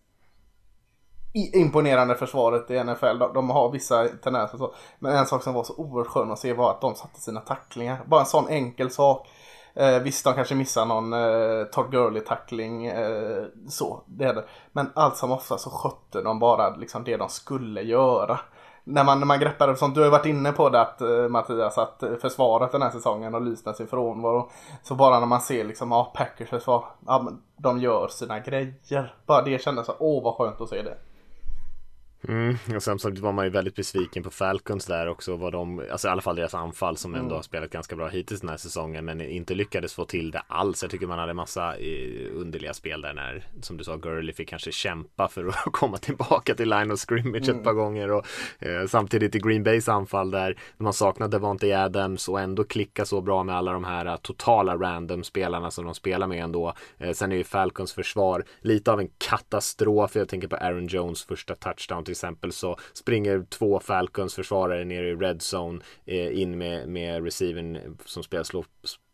imponerande 1.33 2.15
försvaret 2.15 2.71
i 2.71 2.83
NFL. 2.83 3.19
De, 3.19 3.33
de 3.33 3.49
har 3.49 3.71
vissa 3.71 4.07
tendenser 4.07 4.57
så. 4.57 4.73
Men 4.99 5.15
en 5.15 5.25
sak 5.25 5.43
som 5.43 5.53
var 5.53 5.63
så 5.63 5.75
oerhört 5.75 6.07
skön 6.07 6.31
att 6.31 6.39
se 6.39 6.53
var 6.53 6.71
att 6.71 6.81
de 6.81 6.95
satte 6.95 7.21
sina 7.21 7.39
tacklingar. 7.39 8.01
Bara 8.05 8.19
en 8.19 8.25
sån 8.25 8.47
enkel 8.49 8.89
sak. 8.91 9.27
Eh, 9.75 9.99
visst, 9.99 10.25
de 10.25 10.33
kanske 10.33 10.55
missar 10.55 10.85
någon 10.85 11.13
eh, 11.13 11.63
Todd 11.63 11.91
Gurley-tackling. 11.91 12.85
Eh, 12.85 13.43
så, 13.69 14.01
det 14.05 14.25
är 14.25 14.33
det. 14.33 14.43
Men 14.71 14.89
allt 14.93 15.17
som 15.17 15.31
ofta 15.31 15.57
så 15.57 15.69
skötte 15.69 16.21
de 16.21 16.39
bara 16.39 16.75
liksom 16.75 17.03
det 17.03 17.17
de 17.17 17.29
skulle 17.29 17.81
göra. 17.81 18.39
När 18.83 19.03
man, 19.03 19.19
när 19.19 19.25
man 19.25 19.39
greppar 19.39 19.75
som 19.75 19.93
du 19.93 20.01
har 20.01 20.09
varit 20.09 20.25
inne 20.25 20.51
på 20.51 20.69
det 20.69 20.81
att, 20.81 21.01
eh, 21.01 21.27
Mattias, 21.29 21.77
att 21.77 22.03
försvaret 22.21 22.71
den 22.71 22.81
här 22.81 22.89
säsongen 22.89 23.33
har 23.33 23.41
lyst 23.41 23.65
med 23.65 23.75
sin 23.75 23.87
frånvaro. 23.87 24.49
Så 24.83 24.95
bara 24.95 25.19
när 25.19 25.27
man 25.27 25.41
ser 25.41 25.63
liksom, 25.63 25.91
ja, 25.91 26.11
Packers 26.15 26.49
försvar, 26.49 26.85
ja, 27.07 27.31
de 27.57 27.79
gör 27.79 28.07
sina 28.07 28.39
grejer. 28.39 29.15
Bara 29.25 29.41
det 29.41 29.61
kändes 29.61 29.85
så, 29.85 29.93
åh 29.99 30.23
vad 30.23 30.35
skönt 30.35 30.61
att 30.61 30.69
se 30.69 30.81
det. 30.81 30.97
Mm, 32.27 32.57
och 32.75 32.83
samtidigt 32.83 33.19
var 33.19 33.31
man 33.31 33.45
ju 33.45 33.51
väldigt 33.51 33.75
besviken 33.75 34.23
på 34.23 34.29
Falcons 34.29 34.85
där 34.85 35.07
också. 35.07 35.35
Var 35.35 35.51
de, 35.51 35.85
alltså 35.91 36.07
i 36.07 36.11
alla 36.11 36.21
fall 36.21 36.35
deras 36.35 36.53
anfall 36.53 36.97
som 36.97 37.13
ändå 37.13 37.25
mm. 37.25 37.35
har 37.35 37.41
spelat 37.41 37.69
ganska 37.69 37.95
bra 37.95 38.07
hittills 38.07 38.41
den 38.41 38.49
här 38.49 38.57
säsongen. 38.57 39.05
Men 39.05 39.21
inte 39.21 39.55
lyckades 39.55 39.93
få 39.93 40.05
till 40.05 40.31
det 40.31 40.41
alls. 40.47 40.81
Jag 40.81 40.91
tycker 40.91 41.07
man 41.07 41.19
hade 41.19 41.33
massa 41.33 41.77
eh, 41.77 42.27
underliga 42.35 42.73
spel 42.73 43.01
där 43.01 43.13
när, 43.13 43.47
som 43.61 43.77
du 43.77 43.83
sa, 43.83 43.95
Gurley 43.95 44.33
fick 44.33 44.49
kanske 44.49 44.71
kämpa 44.71 45.27
för 45.27 45.47
att 45.47 45.55
komma 45.71 45.97
tillbaka 45.97 46.55
till 46.55 46.69
line 46.69 46.91
of 46.91 46.99
scrimmage 46.99 47.49
mm. 47.49 47.57
ett 47.57 47.63
par 47.63 47.73
gånger. 47.73 48.11
Och 48.11 48.25
eh, 48.59 48.87
samtidigt 48.87 49.35
i 49.35 49.39
Green 49.39 49.63
Bays 49.63 49.89
anfall 49.89 50.31
där 50.31 50.57
man 50.77 50.93
saknade 50.93 51.37
Devontae 51.37 51.83
Adams 51.83 52.29
och 52.29 52.39
ändå 52.39 52.63
klicka 52.63 53.05
så 53.05 53.21
bra 53.21 53.43
med 53.43 53.55
alla 53.55 53.73
de 53.73 53.83
här 53.83 54.05
uh, 54.05 54.15
totala 54.15 54.75
random 54.75 55.23
spelarna 55.23 55.71
som 55.71 55.85
de 55.85 55.93
spelar 55.93 56.27
med 56.27 56.43
ändå. 56.43 56.73
Eh, 56.97 57.11
sen 57.11 57.31
är 57.31 57.35
ju 57.35 57.43
Falcons 57.43 57.93
försvar 57.93 58.43
lite 58.61 58.91
av 58.91 58.99
en 58.99 59.09
katastrof. 59.17 60.15
Jag 60.15 60.29
tänker 60.29 60.47
på 60.47 60.55
Aaron 60.55 60.87
Jones 60.87 61.23
första 61.23 61.55
touchdown 61.55 62.03
till 62.03 62.12
exempel 62.13 62.51
så 62.51 62.77
springer 62.93 63.45
två 63.49 63.79
Falcons 63.79 64.35
försvarare 64.35 64.85
ner 64.85 65.03
i 65.03 65.15
red 65.15 65.41
zone 65.41 65.81
eh, 66.05 66.41
in 66.41 66.57
med, 66.57 66.89
med 66.89 67.23
receiven 67.23 67.97
som 68.05 68.23
spelar 68.23 68.43
slå, 68.43 68.65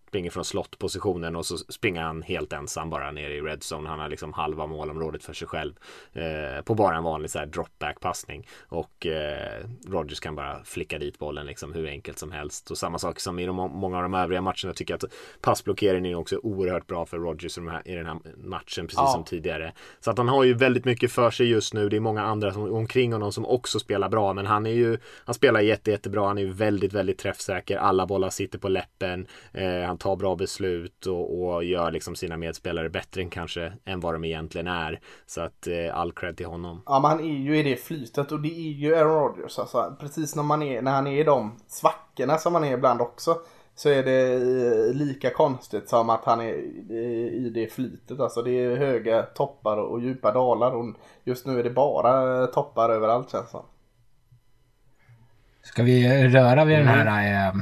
springer 0.09 0.31
från 0.31 0.45
slottpositionen 0.45 1.35
och 1.35 1.45
så 1.45 1.57
springer 1.57 2.01
han 2.01 2.21
helt 2.21 2.53
ensam 2.53 2.89
bara 2.89 3.11
ner 3.11 3.29
i 3.29 3.41
redzone. 3.41 3.89
Han 3.89 3.99
har 3.99 4.09
liksom 4.09 4.33
halva 4.33 4.67
målområdet 4.67 5.23
för 5.23 5.33
sig 5.33 5.47
själv 5.47 5.73
eh, 6.13 6.63
på 6.63 6.75
bara 6.75 6.97
en 6.97 7.03
vanlig 7.03 7.31
så 7.31 7.39
här 7.39 7.45
dropback 7.45 7.99
passning 7.99 8.47
och 8.67 9.05
eh, 9.05 9.65
Rogers 9.87 10.19
kan 10.19 10.35
bara 10.35 10.63
flicka 10.63 10.99
dit 10.99 11.19
bollen 11.19 11.45
liksom 11.45 11.73
hur 11.73 11.87
enkelt 11.87 12.19
som 12.19 12.31
helst 12.31 12.71
och 12.71 12.77
samma 12.77 12.99
sak 12.99 13.19
som 13.19 13.39
i 13.39 13.45
de, 13.45 13.55
många 13.55 13.97
av 13.97 14.03
de 14.03 14.13
övriga 14.13 14.41
matcherna 14.41 14.73
tycker 14.75 14.93
jag 14.93 15.05
att 15.05 15.13
passblockeringen 15.41 16.05
är 16.05 16.15
också 16.15 16.37
oerhört 16.43 16.87
bra 16.87 17.05
för 17.05 17.17
Rogers 17.17 17.57
i, 17.57 17.61
de 17.61 17.67
här, 17.67 17.81
i 17.85 17.95
den 17.95 18.05
här 18.05 18.17
matchen 18.37 18.87
precis 18.87 18.97
ja. 18.97 19.07
som 19.07 19.23
tidigare. 19.23 19.73
Så 19.99 20.11
att 20.11 20.17
han 20.17 20.27
har 20.27 20.43
ju 20.43 20.53
väldigt 20.53 20.85
mycket 20.85 21.11
för 21.11 21.31
sig 21.31 21.47
just 21.47 21.73
nu. 21.73 21.89
Det 21.89 21.95
är 21.95 21.99
många 21.99 22.23
andra 22.23 22.53
som, 22.53 22.73
omkring 22.73 23.13
honom 23.13 23.31
som 23.31 23.45
också 23.45 23.79
spelar 23.79 24.09
bra 24.09 24.33
men 24.33 24.45
han 24.45 24.65
är 24.65 24.71
ju 24.71 24.97
han 25.25 25.33
spelar 25.33 25.59
jätte, 25.59 25.91
jättebra. 25.91 26.27
Han 26.27 26.37
är 26.37 26.41
ju 26.41 26.53
väldigt, 26.53 26.93
väldigt 26.93 27.17
träffsäker. 27.17 27.77
Alla 27.77 28.05
bollar 28.05 28.29
sitter 28.29 28.59
på 28.59 28.69
läppen. 28.69 29.27
Eh, 29.53 29.81
han 29.81 29.97
tar 29.99 30.15
bra 30.15 30.35
beslut 30.35 31.05
och, 31.05 31.43
och, 31.43 31.63
gör 31.63 31.91
liksom 31.91 32.15
sina 32.15 32.37
medspelare 32.37 32.89
bättre 32.89 33.21
än 33.21 33.29
kanske 33.29 33.73
än 33.85 33.99
vad 33.99 34.13
de 34.13 34.23
egentligen 34.23 34.67
är. 34.67 34.99
Så 35.25 35.41
att 35.41 35.67
eh, 35.67 35.97
all 35.97 36.11
cred 36.11 36.37
till 36.37 36.45
honom. 36.45 36.81
Ja 36.85 36.99
men 36.99 37.11
han 37.11 37.19
är 37.19 37.23
ju 37.23 37.57
i 37.57 37.63
det 37.63 37.75
flytet 37.75 38.31
och 38.31 38.41
det 38.41 38.67
är 38.67 38.71
ju 38.71 38.95
Aaron 38.95 39.13
Rodgers. 39.13 39.59
Alltså, 39.59 39.95
precis 39.99 40.35
när, 40.35 40.43
man 40.43 40.63
är, 40.63 40.81
när 40.81 40.91
han 40.91 41.07
är 41.07 41.21
i 41.21 41.23
de 41.23 41.57
svackorna 41.67 42.37
som 42.37 42.53
han 42.53 42.63
är 42.63 42.73
ibland 42.73 43.01
också. 43.01 43.37
Så 43.75 43.89
är 43.89 44.03
det 44.03 44.33
eh, 44.33 44.93
lika 44.93 45.29
konstigt 45.29 45.89
som 45.89 46.09
att 46.09 46.25
han 46.25 46.41
är 46.41 46.53
i 47.33 47.51
det 47.53 47.73
flytet. 47.73 48.19
Alltså 48.19 48.41
det 48.41 48.51
är 48.51 48.77
höga 48.77 49.21
toppar 49.21 49.77
och 49.77 50.01
djupa 50.01 50.31
dalar. 50.31 50.71
Och 50.71 50.85
just 51.23 51.45
nu 51.45 51.59
är 51.59 51.63
det 51.63 51.69
bara 51.69 52.47
toppar 52.47 52.89
överallt 52.89 53.31
känns 53.31 53.51
det. 53.51 53.59
Ska 55.63 55.83
vi 55.83 56.27
röra 56.27 56.65
vid 56.65 56.75
mm. 56.75 56.87
den 56.87 57.07
här 57.07 57.47
äh, 57.47 57.55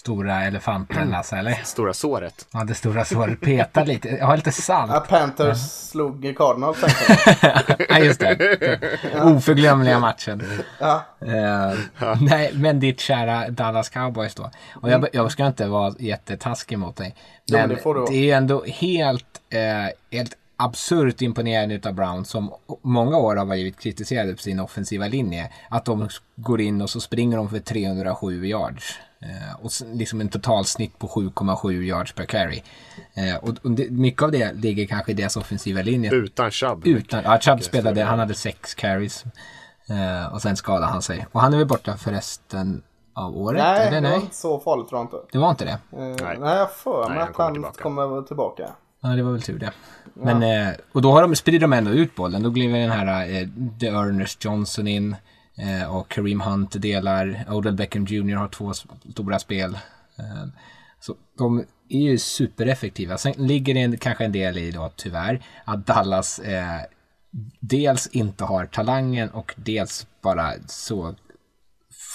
stora 0.00 0.44
elefanten 0.44 1.10
Lasse, 1.10 1.36
eller? 1.36 1.52
Stora 1.64 1.92
såret. 1.92 2.46
Ja, 2.52 2.64
det 2.64 2.74
stora 2.74 3.04
såret. 3.04 3.40
Peta 3.40 3.84
lite. 3.84 4.08
Jag 4.08 4.26
har 4.26 4.36
lite 4.36 4.52
salt. 4.52 4.92
Ja, 4.94 5.00
Panthers 5.00 5.48
ja. 5.48 5.54
slog 5.54 6.36
Cardinals. 6.36 6.78
ja, 7.88 7.98
just 7.98 8.20
det. 8.20 8.78
Oförglömliga 9.22 9.98
matchen. 9.98 10.42
Ja. 10.78 11.02
Uh, 11.22 12.18
nej, 12.20 12.50
men 12.54 12.80
ditt 12.80 13.00
kära 13.00 13.50
Dallas 13.50 13.88
Cowboys 13.88 14.34
då. 14.34 14.50
Och 14.74 14.88
jag, 14.88 14.94
mm. 14.94 15.10
jag 15.12 15.32
ska 15.32 15.46
inte 15.46 15.66
vara 15.66 15.94
jättetaskig 15.98 16.78
mot 16.78 16.96
dig. 16.96 17.14
Men, 17.50 17.60
men 17.60 17.68
det, 17.68 18.06
det, 18.10 18.16
är 18.16 18.22
ju 18.22 18.30
ändå 18.30 18.64
helt, 18.64 19.40
uh, 19.54 20.18
helt 20.18 20.36
absurt 20.56 21.22
imponerande 21.22 21.80
av 21.88 21.94
Brown 21.94 22.24
som 22.24 22.52
många 22.82 23.16
år 23.16 23.36
har 23.36 23.44
varit 23.44 23.80
kritiserade 23.80 24.32
på 24.32 24.42
sin 24.42 24.60
offensiva 24.60 25.08
linje. 25.08 25.52
Att 25.68 25.84
de 25.84 26.08
går 26.36 26.60
in 26.60 26.82
och 26.82 26.90
så 26.90 27.00
springer 27.00 27.36
de 27.36 27.48
för 27.48 27.58
307 27.58 28.46
yards. 28.46 28.98
Eh, 29.22 29.64
och 29.64 29.70
liksom 29.92 30.20
en 30.20 30.28
totalsnitt 30.28 30.98
på 30.98 31.08
7,7 31.08 31.82
yards 31.82 32.12
per 32.12 32.24
carry. 32.24 32.62
Eh, 33.14 33.36
och, 33.36 33.54
och 33.62 33.70
det, 33.70 33.90
mycket 33.90 34.22
av 34.22 34.30
det 34.30 34.52
ligger 34.52 34.86
kanske 34.86 35.12
i 35.12 35.14
deras 35.14 35.36
offensiva 35.36 35.82
linje. 35.82 36.14
Utan 36.14 36.50
Chubb. 36.50 36.86
Utan, 36.86 37.22
ja, 37.24 37.38
Chubb 37.40 37.62
spelade, 37.62 38.04
han 38.04 38.18
hade 38.18 38.34
sex 38.34 38.74
carries. 38.74 39.24
Eh, 39.88 40.34
och 40.34 40.42
sen 40.42 40.56
skadade 40.56 40.86
han 40.86 41.02
sig. 41.02 41.26
Och 41.32 41.40
han 41.40 41.52
är 41.54 41.58
väl 41.58 41.66
borta 41.66 41.96
för 41.96 42.10
resten 42.10 42.82
av 43.14 43.36
året? 43.38 43.62
Nej, 43.62 43.86
eller? 43.86 44.00
nej? 44.00 44.10
det 44.10 44.16
var 44.16 44.22
inte 44.24 44.36
så 44.36 44.60
farligt 44.60 44.88
tror 44.88 44.98
jag 44.98 45.04
inte. 45.04 45.16
Det 45.32 45.38
var 45.38 45.50
inte 45.50 45.64
det? 45.64 45.70
Eh, 45.70 45.78
nej. 45.98 46.36
nej, 46.38 46.56
jag 46.56 46.72
för 46.72 47.08
mig 47.08 47.18
att 47.18 47.36
han 47.36 47.52
tillbaka. 47.52 47.82
kommer 47.82 48.22
tillbaka. 48.22 48.70
Ja, 49.00 49.08
det 49.08 49.22
var 49.22 49.32
väl 49.32 49.42
tur 49.42 49.58
det. 49.58 49.72
Men, 50.14 50.42
ja. 50.42 50.68
eh, 50.68 50.74
och 50.92 51.02
då 51.02 51.12
har 51.12 51.22
de, 51.22 51.36
sprider 51.36 51.58
de 51.58 51.72
ändå 51.72 51.90
ut 51.90 52.14
bollen. 52.14 52.42
Då 52.42 52.50
blir 52.50 52.72
den 52.72 52.90
här 52.90 53.30
eh, 53.30 53.48
The 53.80 53.86
Ernest 53.86 54.44
Johnson 54.44 54.86
in. 54.88 55.16
Eh, 55.60 55.96
och 55.96 56.08
Kareem 56.08 56.40
Hunt 56.40 56.82
delar. 56.82 57.44
Odell 57.48 57.74
Beckham 57.74 58.04
Jr 58.04 58.34
har 58.36 58.48
två 58.48 58.72
stora 59.12 59.38
spel. 59.38 59.78
Eh, 60.18 60.46
så 61.00 61.14
de 61.38 61.64
är 61.88 62.00
ju 62.00 62.18
supereffektiva. 62.18 63.18
Sen 63.18 63.32
ligger 63.36 63.88
det 63.88 63.96
kanske 63.96 64.24
en 64.24 64.32
del 64.32 64.58
i 64.58 64.70
då 64.70 64.90
tyvärr 64.96 65.46
att 65.64 65.86
Dallas 65.86 66.38
eh, 66.38 66.80
dels 67.60 68.06
inte 68.06 68.44
har 68.44 68.66
talangen 68.66 69.30
och 69.30 69.54
dels 69.56 70.06
bara 70.22 70.52
så 70.66 71.14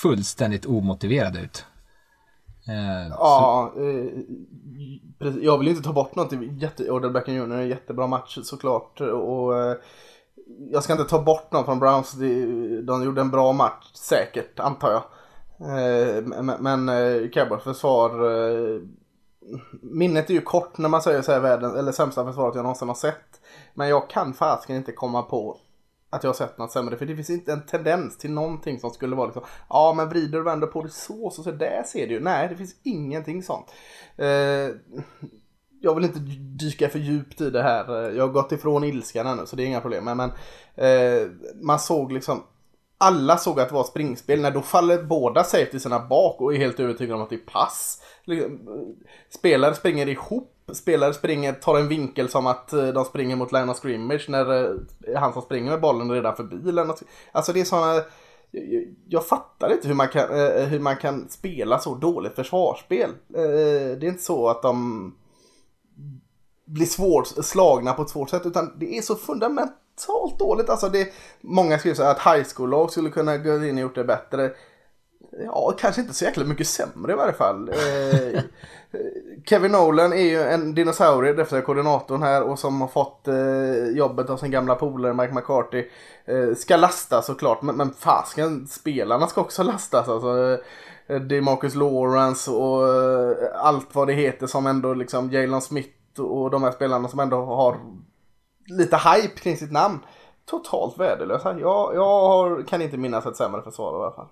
fullständigt 0.01 0.65
omotiverade 0.65 1.39
ut. 1.39 1.65
Eh, 2.67 3.07
Ja, 3.09 3.73
eh, 3.77 5.33
jag 5.41 5.57
vill 5.57 5.67
inte 5.67 5.81
ta 5.81 5.93
bort 5.93 6.15
någonting. 6.15 6.57
Jätte, 6.57 6.91
Odell 6.91 7.11
Beckham 7.11 7.35
Jr. 7.35 7.51
är 7.51 7.61
en 7.61 7.67
jättebra 7.67 8.07
match 8.07 8.37
såklart. 8.43 9.01
Och, 9.01 9.57
eh, 9.57 9.75
jag 10.71 10.83
ska 10.83 10.93
inte 10.93 11.05
ta 11.05 11.21
bort 11.21 11.51
någon 11.51 11.65
från 11.65 11.79
Browns. 11.79 12.11
De, 12.11 12.81
de 12.85 13.03
gjorde 13.03 13.21
en 13.21 13.31
bra 13.31 13.53
match 13.53 13.91
säkert, 13.93 14.59
antar 14.59 14.91
jag. 14.91 15.03
Eh, 15.59 16.23
men 16.23 16.45
men 16.59 16.87
Cowboys 17.29 17.59
eh, 17.59 17.73
försvar. 17.73 18.09
Eh, 18.09 18.81
minnet 19.81 20.29
är 20.29 20.33
ju 20.33 20.41
kort 20.41 20.77
när 20.77 20.89
man 20.89 21.01
säger 21.01 21.21
så 21.21 21.31
här 21.31 21.39
världen, 21.39 21.75
eller 21.75 21.91
sämsta 21.91 22.25
försvaret 22.25 22.55
jag 22.55 22.63
någonsin 22.63 22.87
har 22.87 22.95
sett. 22.95 23.41
Men 23.73 23.89
jag 23.89 24.09
kan 24.09 24.33
fasiken 24.33 24.75
inte 24.75 24.91
komma 24.91 25.21
på 25.21 25.57
att 26.09 26.23
jag 26.23 26.29
har 26.29 26.35
sett 26.35 26.57
något 26.57 26.71
sämre. 26.71 26.97
För 26.97 27.05
det 27.05 27.15
finns 27.15 27.29
inte 27.29 27.53
en 27.53 27.65
tendens 27.65 28.17
till 28.17 28.31
någonting 28.31 28.79
som 28.79 28.89
skulle 28.89 29.15
vara 29.15 29.27
liksom, 29.27 29.43
ja 29.69 29.93
men 29.97 30.09
vrider 30.09 30.39
och 30.39 30.47
vänder 30.47 30.67
på 30.67 30.81
det 30.81 30.89
så, 30.89 31.29
så, 31.29 31.43
så 31.43 31.51
där 31.51 31.83
ser 31.83 32.07
du 32.07 32.13
ju. 32.13 32.19
Nej, 32.19 32.47
det 32.49 32.55
finns 32.55 32.75
ingenting 32.83 33.43
sånt. 33.43 33.73
Eh, 34.17 34.75
jag 35.81 35.95
vill 35.95 36.03
inte 36.03 36.19
dyka 36.65 36.89
för 36.89 36.99
djupt 36.99 37.41
i 37.41 37.49
det 37.49 37.63
här. 37.63 38.11
Jag 38.11 38.27
har 38.27 38.33
gått 38.33 38.51
ifrån 38.51 38.83
ilskan 38.83 39.27
ännu 39.27 39.45
så 39.45 39.55
det 39.55 39.63
är 39.63 39.67
inga 39.67 39.81
problem. 39.81 40.03
Men, 40.03 40.17
men 40.17 40.31
eh, 40.75 41.27
man 41.61 41.79
såg 41.79 42.11
liksom 42.11 42.43
alla 42.97 43.37
såg 43.37 43.59
att 43.59 43.69
det 43.69 43.75
var 43.75 43.83
springspel. 43.83 44.41
När 44.41 44.51
då 44.51 44.61
faller 44.61 45.03
båda 45.03 45.43
safetiesarna 45.43 45.99
bak 45.99 46.41
och 46.41 46.53
är 46.53 46.57
helt 46.57 46.79
övertygade 46.79 47.15
om 47.15 47.21
att 47.21 47.29
det 47.29 47.35
är 47.35 47.51
pass. 47.51 48.01
Liksom, 48.23 48.59
spelare 49.29 49.75
springer 49.75 50.07
ihop. 50.07 50.51
Spelare 50.73 51.13
springer, 51.13 51.53
tar 51.53 51.79
en 51.79 51.87
vinkel 51.87 52.29
som 52.29 52.47
att 52.47 52.73
eh, 52.73 52.87
de 52.87 53.05
springer 53.05 53.35
mot 53.35 53.51
line 53.51 53.69
of 53.69 53.77
scrimmage 53.77 54.25
när 54.29 54.63
eh, 54.63 55.19
han 55.19 55.33
som 55.33 55.41
springer 55.41 55.71
med 55.71 55.81
bollen 55.81 56.09
är 56.09 56.13
redan 56.13 56.35
förbi. 56.35 56.79
Alltså 57.31 57.53
det 57.53 57.61
är 57.61 57.65
sådana... 57.65 58.01
Jag, 59.07 59.25
fattar 59.25 59.71
inte 59.71 59.87
hur 59.87 59.95
man, 59.95 60.07
kan, 60.07 60.29
eh, 60.29 60.65
hur 60.65 60.79
man 60.79 60.95
kan 60.95 61.29
spela 61.29 61.79
så 61.79 61.95
dåligt 61.95 62.35
försvarsspel. 62.35 63.09
Det 63.27 63.39
är 63.39 64.03
inte 64.03 64.23
så 64.23 64.47
att 64.47 64.61
de 64.61 65.15
blir 66.65 66.85
svårt 66.85 67.27
slagna 67.27 67.93
på 67.93 68.01
ett 68.01 68.09
svårt 68.09 68.29
sätt 68.29 68.45
utan 68.45 68.73
det 68.79 68.97
är 68.97 69.01
så 69.01 69.15
fundamentalt 69.15 70.39
dåligt. 70.39 70.69
Alltså 70.69 70.89
det, 70.89 71.13
många 71.41 71.79
skriver 71.79 71.95
så 71.95 72.03
här 72.03 72.11
att 72.11 72.35
high 72.35 72.47
school-lag 72.55 72.91
skulle 72.91 73.09
kunna 73.09 73.37
gå 73.37 73.65
in 73.65 73.75
och 73.75 73.81
gjort 73.81 73.95
det 73.95 74.03
bättre. 74.03 74.51
Ja, 75.43 75.75
kanske 75.79 76.01
inte 76.01 76.13
så 76.13 76.25
jäkla 76.25 76.45
mycket 76.45 76.67
sämre 76.67 77.11
i 77.11 77.15
varje 77.15 77.33
fall. 77.33 77.69
Eh, 77.69 78.41
Kevin 79.45 79.71
Nolan 79.71 80.13
är 80.13 80.17
ju 80.17 80.41
en 80.41 80.75
dinosaurie, 80.75 81.33
defensiva 81.33 81.61
koordinatorn 81.61 82.23
här 82.23 82.43
och 82.43 82.59
som 82.59 82.81
har 82.81 82.87
fått 82.87 83.27
eh, 83.27 83.97
jobbet 83.97 84.29
av 84.29 84.37
sin 84.37 84.51
gamla 84.51 84.75
polare 84.75 85.13
Mike 85.13 85.33
McCarthy. 85.33 85.85
Eh, 86.25 86.55
ska 86.55 86.77
lastas 86.77 87.25
såklart, 87.25 87.61
men, 87.61 87.75
men 87.75 87.93
fasken, 87.93 88.67
spelarna 88.67 89.27
ska 89.27 89.41
också 89.41 89.63
lastas. 89.63 90.09
Alltså, 90.09 90.59
eh, 91.07 91.21
det 91.21 91.37
är 91.37 91.41
Marcus 91.41 91.75
Lawrence 91.75 92.51
och 92.51 92.87
eh, 92.87 93.35
allt 93.55 93.95
vad 93.95 94.07
det 94.07 94.13
heter 94.13 94.47
som 94.47 94.67
ändå 94.67 94.93
liksom 94.93 95.31
Jalen 95.31 95.61
Smith 95.61 95.94
och 96.19 96.49
de 96.49 96.63
här 96.63 96.71
spelarna 96.71 97.07
som 97.07 97.19
ändå 97.19 97.45
har 97.45 97.79
lite 98.67 98.97
hype 98.97 99.35
kring 99.35 99.57
sitt 99.57 99.71
namn. 99.71 99.99
Totalt 100.45 100.97
värdelösa. 100.97 101.59
Jag, 101.59 101.95
jag 101.95 102.27
har, 102.27 102.63
kan 102.63 102.81
inte 102.81 102.97
minnas 102.97 103.25
ett 103.25 103.35
sämre 103.35 103.61
försvar 103.61 103.93
i 103.93 104.03
alla 104.03 104.15
fall. 104.15 104.27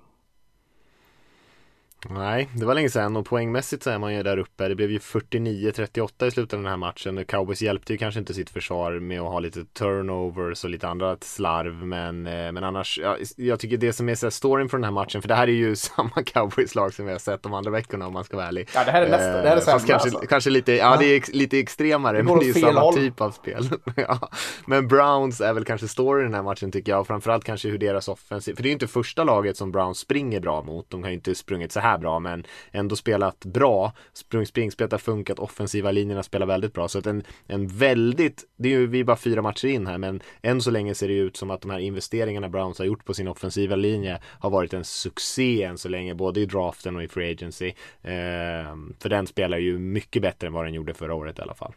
Nej, 2.09 2.49
det 2.53 2.65
var 2.65 2.73
länge 2.73 2.89
sedan 2.89 3.15
och 3.15 3.25
poängmässigt 3.25 3.83
så 3.83 3.89
är 3.89 3.97
man 3.99 4.15
ju 4.15 4.23
där 4.23 4.37
uppe. 4.37 4.67
Det 4.67 4.75
blev 4.75 4.91
ju 4.91 4.97
49-38 4.97 6.25
i 6.27 6.31
slutet 6.31 6.53
av 6.53 6.59
den 6.59 6.69
här 6.69 6.77
matchen. 6.77 7.25
Cowboys 7.25 7.61
hjälpte 7.61 7.93
ju 7.93 7.97
kanske 7.97 8.19
inte 8.19 8.33
sitt 8.33 8.49
försvar 8.49 8.99
med 8.99 9.21
att 9.21 9.31
ha 9.31 9.39
lite 9.39 9.65
turnovers 9.65 10.63
och 10.63 10.69
lite 10.69 10.87
andra 10.87 11.17
slarv. 11.21 11.73
Men, 11.85 12.27
eh, 12.27 12.51
men 12.51 12.63
annars, 12.63 12.99
ja, 13.03 13.17
jag 13.37 13.59
tycker 13.59 13.77
det 13.77 13.93
som 13.93 14.09
är 14.09 14.15
så 14.15 14.25
här 14.25 14.31
storyn 14.31 14.69
för 14.69 14.77
den 14.77 14.83
här 14.83 14.91
matchen, 14.91 15.21
för 15.21 15.29
det 15.29 15.35
här 15.35 15.47
är 15.47 15.51
ju 15.51 15.75
samma 15.75 16.23
Cowboys-lag 16.25 16.93
som 16.93 17.05
vi 17.05 17.11
har 17.11 17.19
sett 17.19 17.43
de 17.43 17.53
andra 17.53 17.71
veckorna 17.71 18.07
om 18.07 18.13
man 18.13 18.23
ska 18.23 18.37
vara 18.37 18.47
ärlig. 18.47 18.69
Ja, 18.75 18.83
det 18.83 18.91
här 18.91 19.01
är 19.01 19.09
nästa, 19.09 19.41
det 19.41 19.49
här 19.49 19.57
är 19.57 19.63
Eh, 19.63 19.63
sämre 19.63 19.87
kanske, 19.87 20.09
alltså. 20.09 20.27
kanske 20.29 20.49
lite, 20.49 20.71
ja, 20.73 20.95
det 20.99 21.05
är 21.05 21.15
ex, 21.15 21.29
lite 21.33 21.59
extremare, 21.59 22.17
Det 22.17 22.23
men 22.23 22.39
det 22.39 22.45
är 22.45 22.47
ju 22.47 22.53
samma 22.53 22.79
håll. 22.79 22.93
typ 22.93 23.21
av 23.21 23.31
spel. 23.31 23.69
ja. 23.95 24.29
Men 24.67 24.87
Browns 24.87 25.41
är 25.41 25.53
väl 25.53 25.65
kanske 25.65 25.87
storyn 25.87 26.21
i 26.21 26.27
den 26.27 26.33
här 26.33 26.43
matchen 26.43 26.71
tycker 26.71 26.91
jag, 26.91 27.01
och 27.01 27.07
framförallt 27.07 27.43
kanske 27.43 27.69
hur 27.69 27.77
deras 27.77 28.07
offensiv, 28.07 28.55
för 28.55 28.63
det 28.63 28.67
är 28.67 28.69
ju 28.69 28.73
inte 28.73 28.87
första 28.87 29.23
laget 29.23 29.57
som 29.57 29.71
Browns 29.71 29.97
springer 29.99 30.39
bra 30.39 30.61
mot, 30.63 30.89
de 30.89 31.03
har 31.03 31.09
ju 31.09 31.15
inte 31.15 31.35
sprungit 31.35 31.71
så 31.71 31.79
här 31.79 31.92
bra, 31.97 32.19
men 32.19 32.43
ändå 32.71 32.95
spelat 32.95 33.45
bra. 33.45 33.93
Sprung, 34.13 34.45
springspelet 34.45 34.91
har 34.91 34.99
funkat, 34.99 35.39
offensiva 35.39 35.91
linjerna 35.91 36.23
spelar 36.23 36.45
väldigt 36.45 36.73
bra. 36.73 36.87
Så 36.87 36.99
att 36.99 37.05
en, 37.05 37.23
en 37.47 37.67
väldigt, 37.67 38.43
det 38.57 38.69
är 38.69 38.73
ju 38.73 38.87
vi 38.87 38.99
är 38.99 39.03
bara 39.03 39.17
fyra 39.17 39.41
matcher 39.41 39.67
in 39.67 39.87
här, 39.87 39.97
men 39.97 40.21
än 40.41 40.61
så 40.61 40.71
länge 40.71 40.95
ser 40.95 41.07
det 41.07 41.13
ut 41.13 41.37
som 41.37 41.51
att 41.51 41.61
de 41.61 41.71
här 41.71 41.79
investeringarna 41.79 42.49
Browns 42.49 42.79
har 42.79 42.85
gjort 42.85 43.05
på 43.05 43.13
sin 43.13 43.27
offensiva 43.27 43.75
linje 43.75 44.19
har 44.39 44.49
varit 44.49 44.73
en 44.73 44.85
succé 44.85 45.63
än 45.63 45.77
så 45.77 45.89
länge, 45.89 46.15
både 46.15 46.39
i 46.39 46.45
draften 46.45 46.95
och 46.95 47.03
i 47.03 47.07
free 47.07 47.31
agency. 47.31 47.67
Eh, 48.01 48.75
för 48.99 49.09
den 49.09 49.27
spelar 49.27 49.57
ju 49.57 49.79
mycket 49.79 50.21
bättre 50.21 50.47
än 50.47 50.53
vad 50.53 50.65
den 50.65 50.73
gjorde 50.73 50.93
förra 50.93 51.13
året 51.13 51.39
i 51.39 51.41
alla 51.41 51.55
fall. 51.55 51.73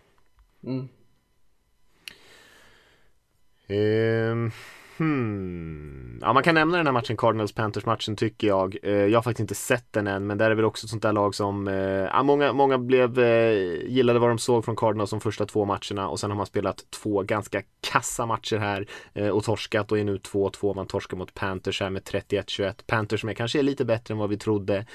Mm. 0.64 0.88
Ehm, 3.68 4.50
hmm. 4.98 6.18
Ja, 6.20 6.32
man 6.32 6.42
kan 6.42 6.54
nämna 6.54 6.76
den 6.76 6.86
här 6.86 6.92
matchen, 6.92 7.16
Cardinals-Panthers-matchen 7.16 8.16
tycker 8.16 8.46
jag. 8.46 8.76
Eh, 8.82 8.92
jag 8.92 9.18
har 9.18 9.22
faktiskt 9.22 9.40
inte 9.40 9.54
sett 9.54 9.92
den 9.92 10.06
än, 10.06 10.26
men 10.26 10.38
där 10.38 10.50
är 10.50 10.54
väl 10.54 10.64
också 10.64 10.86
ett 10.86 10.90
sånt 10.90 11.02
där 11.02 11.12
lag 11.12 11.34
som, 11.34 11.68
eh, 11.68 11.74
ja, 11.74 12.22
många, 12.22 12.52
många 12.52 12.78
blev, 12.78 13.18
eh, 13.18 13.52
gillade 13.86 14.18
vad 14.18 14.30
de 14.30 14.38
såg 14.38 14.64
från 14.64 14.76
Cardinals 14.76 15.10
de 15.10 15.20
första 15.20 15.46
två 15.46 15.64
matcherna 15.64 16.08
och 16.08 16.20
sen 16.20 16.30
har 16.30 16.36
man 16.36 16.46
spelat 16.46 16.84
två 16.90 17.22
ganska 17.22 17.62
kassa 17.80 18.26
matcher 18.26 18.56
här 18.56 18.86
och 19.32 19.44
torskat 19.44 19.92
och 19.92 19.98
är 19.98 20.04
nu 20.04 20.18
2-2. 20.18 20.74
Man 20.74 20.86
torskar 20.86 21.16
mot 21.16 21.34
Panthers 21.34 21.80
här 21.80 21.90
med 21.90 22.02
31-21. 22.02 22.86
Panthers 22.86 23.20
som 23.20 23.28
är 23.28 23.34
kanske 23.34 23.58
är 23.58 23.62
lite 23.62 23.84
bättre 23.84 24.14
än 24.14 24.18
vad 24.18 24.28
vi 24.28 24.36
trodde 24.36 24.86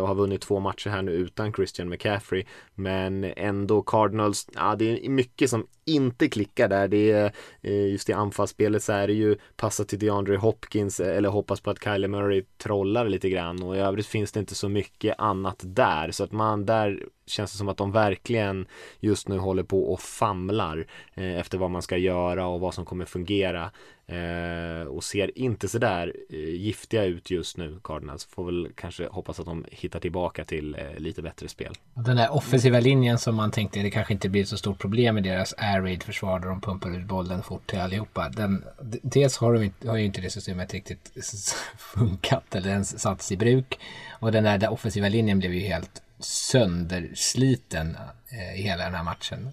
och 0.00 0.08
har 0.08 0.14
vunnit 0.14 0.40
två 0.40 0.60
matcher 0.60 0.90
här 0.90 1.02
nu 1.02 1.12
utan 1.12 1.52
Christian 1.52 1.88
McCaffrey. 1.88 2.44
Men 2.74 3.24
ändå 3.24 3.82
Cardinals, 3.82 4.48
ja 4.54 4.76
det 4.78 5.06
är 5.06 5.10
mycket 5.10 5.50
som 5.50 5.66
inte 5.84 6.28
klickar 6.28 6.68
där. 6.68 6.88
Det 6.88 7.10
är 7.10 7.32
just 7.70 8.08
i 8.08 8.12
anfallsspelet 8.12 8.82
så 8.82 8.92
är 8.92 9.06
det 9.06 9.12
ju 9.12 9.25
passa 9.56 9.84
till 9.84 9.98
DeAndre 9.98 10.36
Hopkins 10.36 11.00
eh, 11.00 11.16
eller 11.16 11.28
hoppas 11.28 11.60
på 11.60 11.70
att 11.70 11.84
Kyler 11.84 12.08
Murray 12.08 12.44
trollar 12.58 13.08
lite 13.08 13.28
grann. 13.28 13.62
Och 13.62 13.76
i 13.76 13.78
övrigt 13.78 14.06
finns 14.06 14.32
det 14.32 14.40
inte 14.40 14.54
så 14.54 14.68
mycket 14.68 15.14
annat 15.18 15.60
där. 15.62 16.10
Så 16.10 16.24
att 16.24 16.32
man 16.32 16.66
där 16.66 17.02
känns 17.26 17.52
det 17.52 17.58
som 17.58 17.68
att 17.68 17.76
de 17.76 17.92
verkligen 17.92 18.66
just 19.00 19.28
nu 19.28 19.38
håller 19.38 19.62
på 19.62 19.92
och 19.92 20.00
famlar 20.00 20.86
eh, 21.14 21.38
efter 21.38 21.58
vad 21.58 21.70
man 21.70 21.82
ska 21.82 21.96
göra 21.96 22.46
och 22.46 22.60
vad 22.60 22.74
som 22.74 22.84
kommer 22.84 23.04
fungera 23.04 23.70
eh, 24.06 24.88
och 24.88 25.04
ser 25.04 25.38
inte 25.38 25.68
sådär 25.68 26.12
eh, 26.30 26.38
giftiga 26.38 27.04
ut 27.04 27.30
just 27.30 27.56
nu 27.56 27.80
Cardinals 27.84 28.24
får 28.24 28.44
väl 28.44 28.68
kanske 28.74 29.06
hoppas 29.06 29.40
att 29.40 29.46
de 29.46 29.64
hittar 29.70 30.00
tillbaka 30.00 30.44
till 30.44 30.74
eh, 30.74 30.98
lite 30.98 31.22
bättre 31.22 31.48
spel. 31.48 31.74
Den 31.94 32.16
där 32.16 32.32
offensiva 32.32 32.80
linjen 32.80 33.18
som 33.18 33.34
man 33.34 33.50
tänkte 33.50 33.82
det 33.82 33.90
kanske 33.90 34.12
inte 34.12 34.28
blir 34.28 34.44
så 34.44 34.56
stort 34.56 34.78
problem 34.78 35.18
i 35.18 35.20
deras 35.20 35.54
air 35.58 35.80
raid 35.80 36.02
försvar 36.02 36.40
där 36.40 36.48
de 36.48 36.60
pumpar 36.60 36.96
ut 36.98 37.06
bollen 37.06 37.42
fort 37.42 37.66
till 37.66 37.78
allihopa. 37.78 38.28
Den, 38.28 38.64
dels 39.02 39.36
har, 39.36 39.52
de 39.52 39.62
inte, 39.62 39.88
har 39.88 39.96
ju 39.96 40.04
inte 40.04 40.20
det 40.20 40.30
systemet 40.30 40.74
riktigt 40.74 41.12
funkat 41.78 42.54
eller 42.54 42.70
ens 42.70 43.00
satts 43.00 43.32
i 43.32 43.36
bruk. 43.36 43.78
Och 44.20 44.32
den 44.32 44.44
där, 44.44 44.58
där 44.58 44.72
offensiva 44.72 45.08
linjen 45.08 45.38
blev 45.38 45.54
ju 45.54 45.60
helt 45.60 46.02
söndersliten 46.18 47.96
eh, 48.28 48.60
i 48.60 48.62
hela 48.62 48.84
den 48.84 48.94
här 48.94 49.04
matchen. 49.04 49.50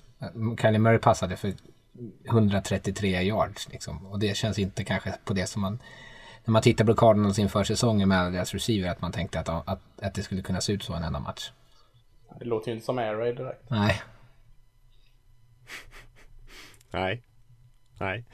Kylie 0.61 0.79
Murray 0.79 0.99
passade 0.99 1.35
för 1.35 1.53
133 2.25 3.21
yards 3.21 3.69
liksom. 3.69 4.05
Och 4.05 4.19
det 4.19 4.37
känns 4.37 4.59
inte 4.59 4.83
kanske 4.83 5.13
på 5.25 5.33
det 5.33 5.47
som 5.47 5.61
man 5.61 5.79
när 6.45 6.51
man 6.51 6.61
tittar 6.61 6.85
på 6.85 6.95
Cardinals 6.95 7.39
inför 7.39 7.63
säsongen 7.63 8.09
med 8.09 8.19
alla 8.19 8.29
deras 8.29 8.53
receiver 8.53 8.89
att 8.89 9.01
man 9.01 9.11
tänkte 9.11 9.39
att, 9.39 9.49
att, 9.49 9.81
att 10.01 10.13
det 10.13 10.23
skulle 10.23 10.41
kunna 10.41 10.61
se 10.61 10.73
ut 10.73 10.83
så 10.83 10.93
en 10.93 11.03
enda 11.03 11.19
match. 11.19 11.51
Det 12.39 12.45
låter 12.45 12.67
ju 12.67 12.73
inte 12.73 12.85
som 12.85 12.97
air 12.97 13.15
raid 13.15 13.35
direkt. 13.35 13.69
Nej, 13.69 14.01
Nej. 16.93 17.23
Nej. 17.99 18.25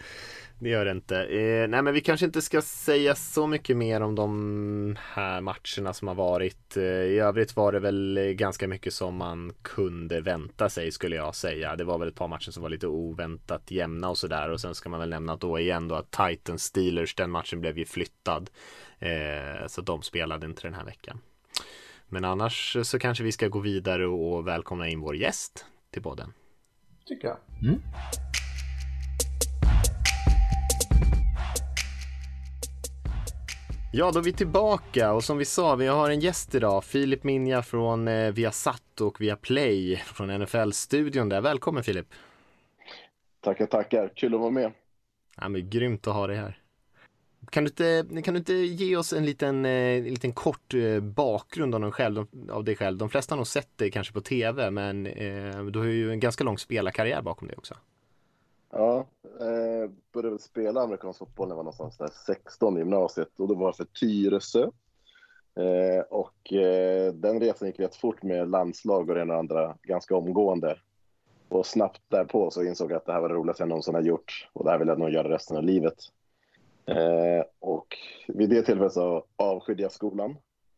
Det 0.61 0.69
gör 0.69 0.85
det 0.85 0.91
inte. 0.91 1.23
Eh, 1.23 1.67
nej 1.67 1.81
men 1.81 1.93
vi 1.93 2.01
kanske 2.01 2.25
inte 2.25 2.41
ska 2.41 2.61
säga 2.61 3.15
så 3.15 3.47
mycket 3.47 3.77
mer 3.77 4.01
om 4.01 4.15
de 4.15 4.97
här 5.13 5.41
matcherna 5.41 5.93
som 5.93 6.07
har 6.07 6.15
varit. 6.15 6.77
Eh, 6.77 6.83
I 6.83 7.19
övrigt 7.19 7.55
var 7.55 7.71
det 7.71 7.79
väl 7.79 8.33
ganska 8.35 8.67
mycket 8.67 8.93
som 8.93 9.15
man 9.15 9.53
kunde 9.61 10.21
vänta 10.21 10.69
sig 10.69 10.91
skulle 10.91 11.15
jag 11.15 11.35
säga. 11.35 11.75
Det 11.75 11.83
var 11.83 11.97
väl 11.97 12.07
ett 12.07 12.15
par 12.15 12.27
matcher 12.27 12.51
som 12.51 12.63
var 12.63 12.69
lite 12.69 12.87
oväntat 12.87 13.71
jämna 13.71 14.09
och 14.09 14.17
sådär. 14.17 14.49
Och 14.49 14.61
sen 14.61 14.75
ska 14.75 14.89
man 14.89 14.99
väl 14.99 15.09
nämna 15.09 15.33
att 15.33 15.41
då 15.41 15.59
igen 15.59 15.87
då 15.87 15.95
att 15.95 16.11
Titans 16.11 16.63
Steelers, 16.63 17.15
den 17.15 17.31
matchen 17.31 17.61
blev 17.61 17.77
ju 17.77 17.85
flyttad. 17.85 18.49
Eh, 18.99 19.67
så 19.67 19.81
de 19.81 20.01
spelade 20.01 20.45
inte 20.45 20.61
den 20.61 20.73
här 20.73 20.85
veckan. 20.85 21.19
Men 22.07 22.25
annars 22.25 22.77
så 22.83 22.99
kanske 22.99 23.23
vi 23.23 23.31
ska 23.31 23.47
gå 23.47 23.59
vidare 23.59 24.07
och 24.07 24.47
välkomna 24.47 24.87
in 24.87 24.99
vår 24.99 25.15
gäst 25.15 25.65
till 25.91 26.01
podden. 26.01 26.33
Tycker 27.05 27.27
jag. 27.27 27.37
Ja, 33.91 34.11
då 34.11 34.19
är 34.19 34.23
vi 34.23 34.33
tillbaka 34.33 35.13
och 35.13 35.23
som 35.23 35.37
vi 35.37 35.45
sa, 35.45 35.75
vi 35.75 35.87
har 35.87 36.09
en 36.09 36.19
gäst 36.19 36.55
idag, 36.55 36.83
Filip 36.83 37.23
Minja 37.23 37.61
från 37.61 38.07
eh, 38.07 38.31
Viasat 38.31 39.01
och 39.01 39.21
Viaplay 39.21 39.95
från 39.95 40.41
NFL-studion 40.41 41.29
där. 41.29 41.41
Välkommen 41.41 41.83
Filip! 41.83 42.07
Tackar, 43.41 43.65
tackar. 43.65 44.11
Kul 44.15 44.33
att 44.33 44.39
vara 44.39 44.51
med. 44.51 44.71
Ja, 45.37 45.49
men 45.49 45.69
grymt 45.69 46.07
att 46.07 46.13
ha 46.13 46.27
dig 46.27 46.37
här. 46.37 46.57
kan, 47.49 47.63
du 47.63 47.69
inte, 47.69 48.21
kan 48.21 48.33
du 48.33 48.37
inte 48.37 48.53
ge 48.53 48.95
oss 48.95 49.13
en 49.13 49.25
liten, 49.25 49.65
en 49.65 50.03
liten 50.03 50.33
kort 50.33 50.73
bakgrund 51.01 51.75
av, 51.75 51.81
dig 51.81 51.91
själv, 51.91 52.25
av 52.49 52.63
dig 52.63 52.75
själv? 52.75 52.97
De 52.97 53.09
flesta 53.09 53.35
har 53.35 53.37
nog 53.37 53.47
sett 53.47 53.77
dig 53.77 53.91
kanske 53.91 54.13
på 54.13 54.21
tv, 54.21 54.71
men 54.71 55.05
eh, 55.05 55.63
du 55.65 55.79
har 55.79 55.85
ju 55.85 56.11
en 56.11 56.19
ganska 56.19 56.43
lång 56.43 56.57
spelarkarriär 56.57 57.21
bakom 57.21 57.47
dig 57.47 57.57
också. 57.57 57.75
Ja, 58.71 59.07
eh, 59.39 59.91
började 60.13 60.39
spela 60.39 60.81
amerikansk 60.81 61.19
fotboll 61.19 61.47
när 61.47 61.53
jag 61.53 61.57
var 61.57 61.63
någonstans 61.63 61.97
där 61.97 62.09
16 62.25 62.77
i 62.77 62.79
gymnasiet 62.79 63.39
och 63.39 63.47
då 63.47 63.55
var 63.55 63.67
jag 63.67 63.75
för 63.75 63.85
Tyresö. 63.85 64.69
Eh, 65.55 66.01
och 66.09 66.53
eh, 66.53 67.13
den 67.13 67.39
resan 67.39 67.67
gick 67.67 67.79
rätt 67.79 67.95
fort 67.95 68.23
med 68.23 68.49
landslag 68.49 69.09
och 69.09 69.15
det 69.15 69.21
ena 69.21 69.33
och 69.33 69.39
andra 69.39 69.77
ganska 69.83 70.15
omgående. 70.15 70.77
Och 71.49 71.65
snabbt 71.65 72.01
därpå 72.07 72.51
så 72.51 72.63
insåg 72.63 72.91
jag 72.91 72.97
att 72.97 73.05
det 73.05 73.13
här 73.13 73.21
var 73.21 73.29
det 73.29 73.35
roligaste 73.35 73.63
jag 73.63 73.69
någonsin 73.69 73.95
har 73.95 74.01
gjort 74.01 74.49
och 74.53 74.65
det 74.65 74.71
här 74.71 74.77
vill 74.77 74.87
jag 74.87 74.99
nog 74.99 75.09
göra 75.09 75.29
resten 75.29 75.57
av 75.57 75.63
livet. 75.63 75.97
Eh, 76.85 77.43
och 77.59 77.97
vid 78.27 78.49
det 78.49 78.61
tillfället 78.61 78.93
så 78.93 79.25
avskydde 79.35 79.83
jag 79.83 79.91
skolan. 79.91 80.35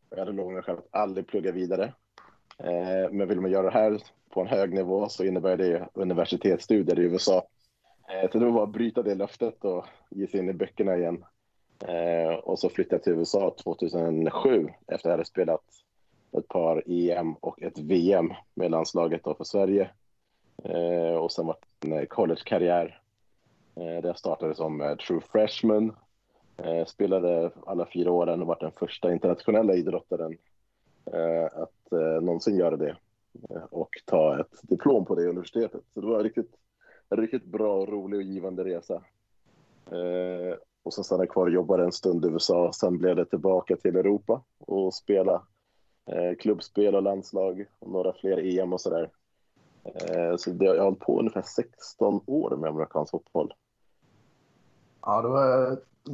Jag 0.10 0.20
hade 0.20 0.32
lovat 0.32 0.54
mig 0.54 0.64
själv 0.64 0.78
att 0.78 1.02
aldrig 1.02 1.28
plugga 1.28 1.52
vidare. 1.52 1.94
Eh, 2.58 3.12
men 3.12 3.28
vill 3.28 3.42
man 3.42 3.52
göra 3.52 3.64
det 3.64 3.80
här 3.80 4.04
på 4.30 4.42
en 4.42 4.48
hög 4.48 4.74
nivå 4.74 5.10
så 5.10 5.24
innebär 5.24 5.58
det 5.58 5.90
universitetsstudier 5.94 7.00
i 7.00 7.04
USA. 7.04 7.48
Eh, 8.08 8.32
så 8.32 8.40
det 8.40 8.46
var 8.46 8.52
bara 8.52 8.64
att 8.64 8.70
bryta 8.70 9.04
det 9.04 9.16
löftet 9.16 9.66
och 9.66 9.86
ge 10.10 10.28
sig 10.28 10.40
in 10.40 10.50
i 10.50 10.54
böckerna 10.54 10.98
igen. 10.98 11.26
Eh, 11.88 12.34
och 12.34 12.60
så 12.60 12.70
flyttade 12.70 12.96
jag 12.96 13.04
till 13.04 13.14
USA 13.14 13.56
2007 13.64 14.70
efter 14.88 14.94
att 14.96 15.04
jag 15.04 15.12
hade 15.12 15.26
spelat 15.26 15.64
ett 16.38 16.48
par 16.48 16.84
EM 16.86 17.34
och 17.34 17.62
ett 17.62 17.80
VM 17.80 18.34
med 18.54 18.72
landslaget 18.72 19.24
för 19.24 19.44
Sverige. 19.44 19.90
Eh, 20.64 21.16
och 21.16 21.32
sen 21.32 21.46
var 21.46 21.56
det 21.80 21.98
en 21.98 22.08
collegekarriär 22.08 22.98
där 23.76 24.06
jag 24.06 24.18
startade 24.18 24.56
som 24.56 24.98
true 25.08 25.22
freshman. 25.32 25.96
Spelade 26.88 27.52
alla 27.66 27.88
fyra 27.94 28.12
åren 28.12 28.42
och 28.42 28.48
var 28.48 28.58
den 28.60 28.72
första 28.72 29.12
internationella 29.12 29.74
idrottaren 29.74 30.38
att 31.52 31.92
någonsin 32.22 32.58
göra 32.58 32.78
det 32.78 32.98
och 33.70 33.90
ta 34.06 34.40
ett 34.40 34.60
diplom 34.62 35.06
på 35.06 35.16
det 35.16 35.30
universitetet. 35.30 35.82
Så 35.94 36.02
det 36.02 36.08
var 36.08 36.24
riktigt, 36.24 36.52
riktigt 37.12 37.46
bra, 37.46 37.86
rolig 37.86 38.18
och 38.18 38.24
givande 38.24 38.64
resa. 38.64 39.04
och 40.84 40.94
sen 40.94 41.04
stannade 41.04 41.26
jag 41.26 41.34
kvar 41.34 41.46
och 41.46 41.52
jobbade 41.52 41.84
en 41.84 41.92
stund 41.92 42.26
i 42.26 42.28
USA. 42.28 42.72
Sen 42.74 42.98
blev 42.98 43.16
det 43.16 43.26
tillbaka 43.26 43.76
till 43.76 43.96
Europa 43.96 44.42
och 44.60 44.94
spela 44.94 45.44
klubbspel 46.40 46.96
och 46.96 47.04
landslag 47.04 47.66
och 47.80 47.92
några 47.92 48.14
fler 48.14 48.60
EM 48.60 48.74
och 48.74 48.82
sådär. 48.82 49.12
Eh, 49.84 50.36
så 50.38 50.50
det, 50.50 50.66
jag 50.66 50.78
har 50.78 50.84
hållit 50.84 51.00
på 51.00 51.20
ungefär 51.20 51.42
16 51.42 52.22
år 52.26 52.58
med 52.58 52.70
amerikansk 52.70 53.12
fotboll. 53.12 53.54
Ja, 55.02 55.22
då, 55.22 55.38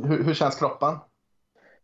hur, 0.07 0.23
hur 0.23 0.33
känns 0.33 0.55
kroppen? 0.55 0.95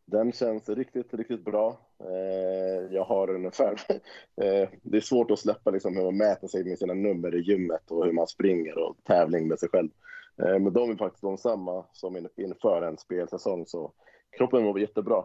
Den 0.05 0.31
känns 0.31 0.69
riktigt, 0.69 1.13
riktigt 1.13 1.45
bra. 1.45 1.77
Eh, 1.99 2.93
jag 2.93 3.03
har 3.03 3.29
ungefär... 3.29 3.75
Eh, 4.41 4.69
det 4.81 4.97
är 4.97 5.01
svårt 5.01 5.31
att 5.31 5.39
släppa 5.39 5.71
liksom, 5.71 5.95
hur 5.95 6.03
man 6.03 6.17
mäter 6.17 6.47
sig 6.47 6.63
med 6.63 6.79
sina 6.79 6.93
nummer 6.93 7.35
i 7.35 7.41
gymmet 7.41 7.91
och 7.91 8.05
hur 8.05 8.11
man 8.11 8.27
springer 8.27 8.77
och 8.77 8.97
tävling 9.03 9.47
med 9.47 9.59
sig 9.59 9.69
själv. 9.69 9.89
Eh, 10.37 10.59
men 10.59 10.73
de 10.73 10.91
är 10.91 10.95
faktiskt 10.95 11.21
de 11.21 11.37
samma 11.37 11.85
som 11.91 12.27
inför 12.37 12.81
en 12.81 12.97
spelsäsong. 12.97 13.65
Så 13.65 13.91
kroppen 14.37 14.63
mår 14.63 14.79
jättebra 14.79 15.17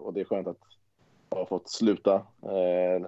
och 0.00 0.14
det 0.14 0.20
är 0.20 0.24
skönt 0.24 0.46
att 0.46 0.58
ha 1.30 1.46
fått 1.46 1.70
sluta 1.70 2.26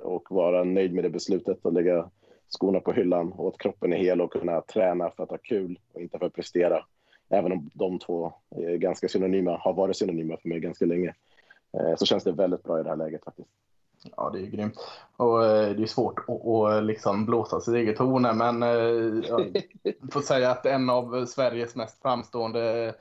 och 0.03 0.27
vara 0.31 0.65
nöjd 0.65 0.95
med 0.95 1.05
det 1.05 1.11
beslutet 1.11 1.65
och 1.67 1.73
lägga 1.73 2.11
skorna 2.49 2.81
på 2.81 2.93
hyllan 2.93 3.33
och 3.33 3.49
att 3.49 3.59
kroppen 3.59 3.93
är 3.93 3.97
hel 3.97 4.21
och 4.21 4.33
kunna 4.33 4.61
träna 4.61 5.11
för 5.11 5.23
att 5.23 5.31
ha 5.31 5.39
kul 5.39 5.79
och 5.93 6.01
inte 6.01 6.19
för 6.19 6.27
att 6.27 6.35
prestera. 6.35 6.85
Även 7.29 7.53
om 7.53 7.71
de 7.75 7.99
två 7.99 8.33
är 8.51 8.77
ganska 8.77 9.09
synonyma, 9.09 9.57
har 9.57 9.73
varit 9.73 9.97
synonyma 9.97 10.37
för 10.37 10.49
mig 10.49 10.61
ganska 10.61 10.85
länge. 10.85 11.15
Eh, 11.81 11.97
så 11.97 12.07
känns 12.07 12.25
det 12.25 12.33
väldigt 12.33 12.63
bra 12.63 12.81
i 12.81 12.83
det 12.83 12.89
här 12.89 12.97
läget 12.97 13.25
faktiskt. 13.25 13.49
Ja, 14.17 14.31
det 14.33 14.41
är 14.41 14.47
grymt. 14.47 14.79
Och 15.17 15.45
eh, 15.45 15.77
det 15.77 15.83
är 15.83 15.87
svårt 15.87 16.19
att, 16.29 16.47
att 16.47 16.85
liksom 16.85 17.27
blåsa 17.27 17.61
sitt 17.61 17.75
eget 17.75 17.99
horn 17.99 18.39
men 18.39 18.63
eh, 18.63 19.29
jag 19.29 19.63
får 20.13 20.21
säga 20.21 20.51
att 20.51 20.67
en 20.67 20.91
av 20.91 21.27
Sveriges 21.27 21.77
mest 21.77 22.03
framstående 22.03 22.95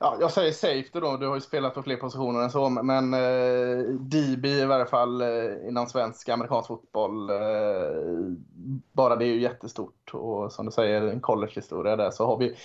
ja, 0.00 0.16
jag 0.20 0.32
säger 0.32 0.52
safety 0.52 1.00
då, 1.00 1.16
du 1.16 1.26
har 1.26 1.34
ju 1.34 1.40
spelat 1.40 1.74
på 1.74 1.82
fler 1.82 1.96
positioner 1.96 2.40
än 2.40 2.50
så, 2.50 2.68
men 2.68 3.14
eh, 3.14 3.84
DB 3.94 4.46
i 4.46 4.64
varje 4.64 4.86
fall 4.86 5.20
eh, 5.20 5.68
inom 5.68 5.86
svensk 5.86 6.28
amerikansk 6.28 6.68
fotboll, 6.68 7.30
eh, 7.30 7.36
bara 8.92 9.16
det 9.16 9.24
är 9.24 9.28
ju 9.34 9.40
jättestort 9.40 10.10
och 10.12 10.52
som 10.52 10.66
du 10.66 10.72
säger 10.72 11.02
en 11.02 11.20
collegehistoria 11.20 11.96
där 11.96 12.10
så 12.10 12.26
har 12.26 12.38
vi 12.38 12.56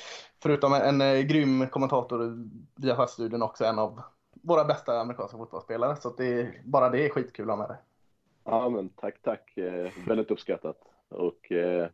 förutom 0.44 0.74
en, 0.74 1.02
en 1.02 1.02
eh, 1.02 1.22
grym 1.22 1.68
kommentator 1.68 2.50
via 2.76 2.96
faststudion 2.96 3.42
också 3.42 3.66
en 3.66 3.80
av 3.80 4.02
våra 4.48 4.66
bästa 4.66 5.00
amerikanska 5.00 5.38
fotbollsspelare 5.38 5.96
så 5.96 6.10
det, 6.10 6.52
bara 6.66 6.90
det 6.90 7.06
är 7.06 7.10
skitkul 7.10 7.50
att 7.50 7.58
ha 7.58 7.68
med 7.68 7.70
dig. 7.70 7.78
Ja 8.44 8.70
men 8.70 8.90
tack 8.90 9.22
tack, 9.22 9.58
eh, 9.58 9.92
väldigt 10.08 10.32
uppskattat 10.32 10.78
och 11.10 11.52
eh, 11.52 11.90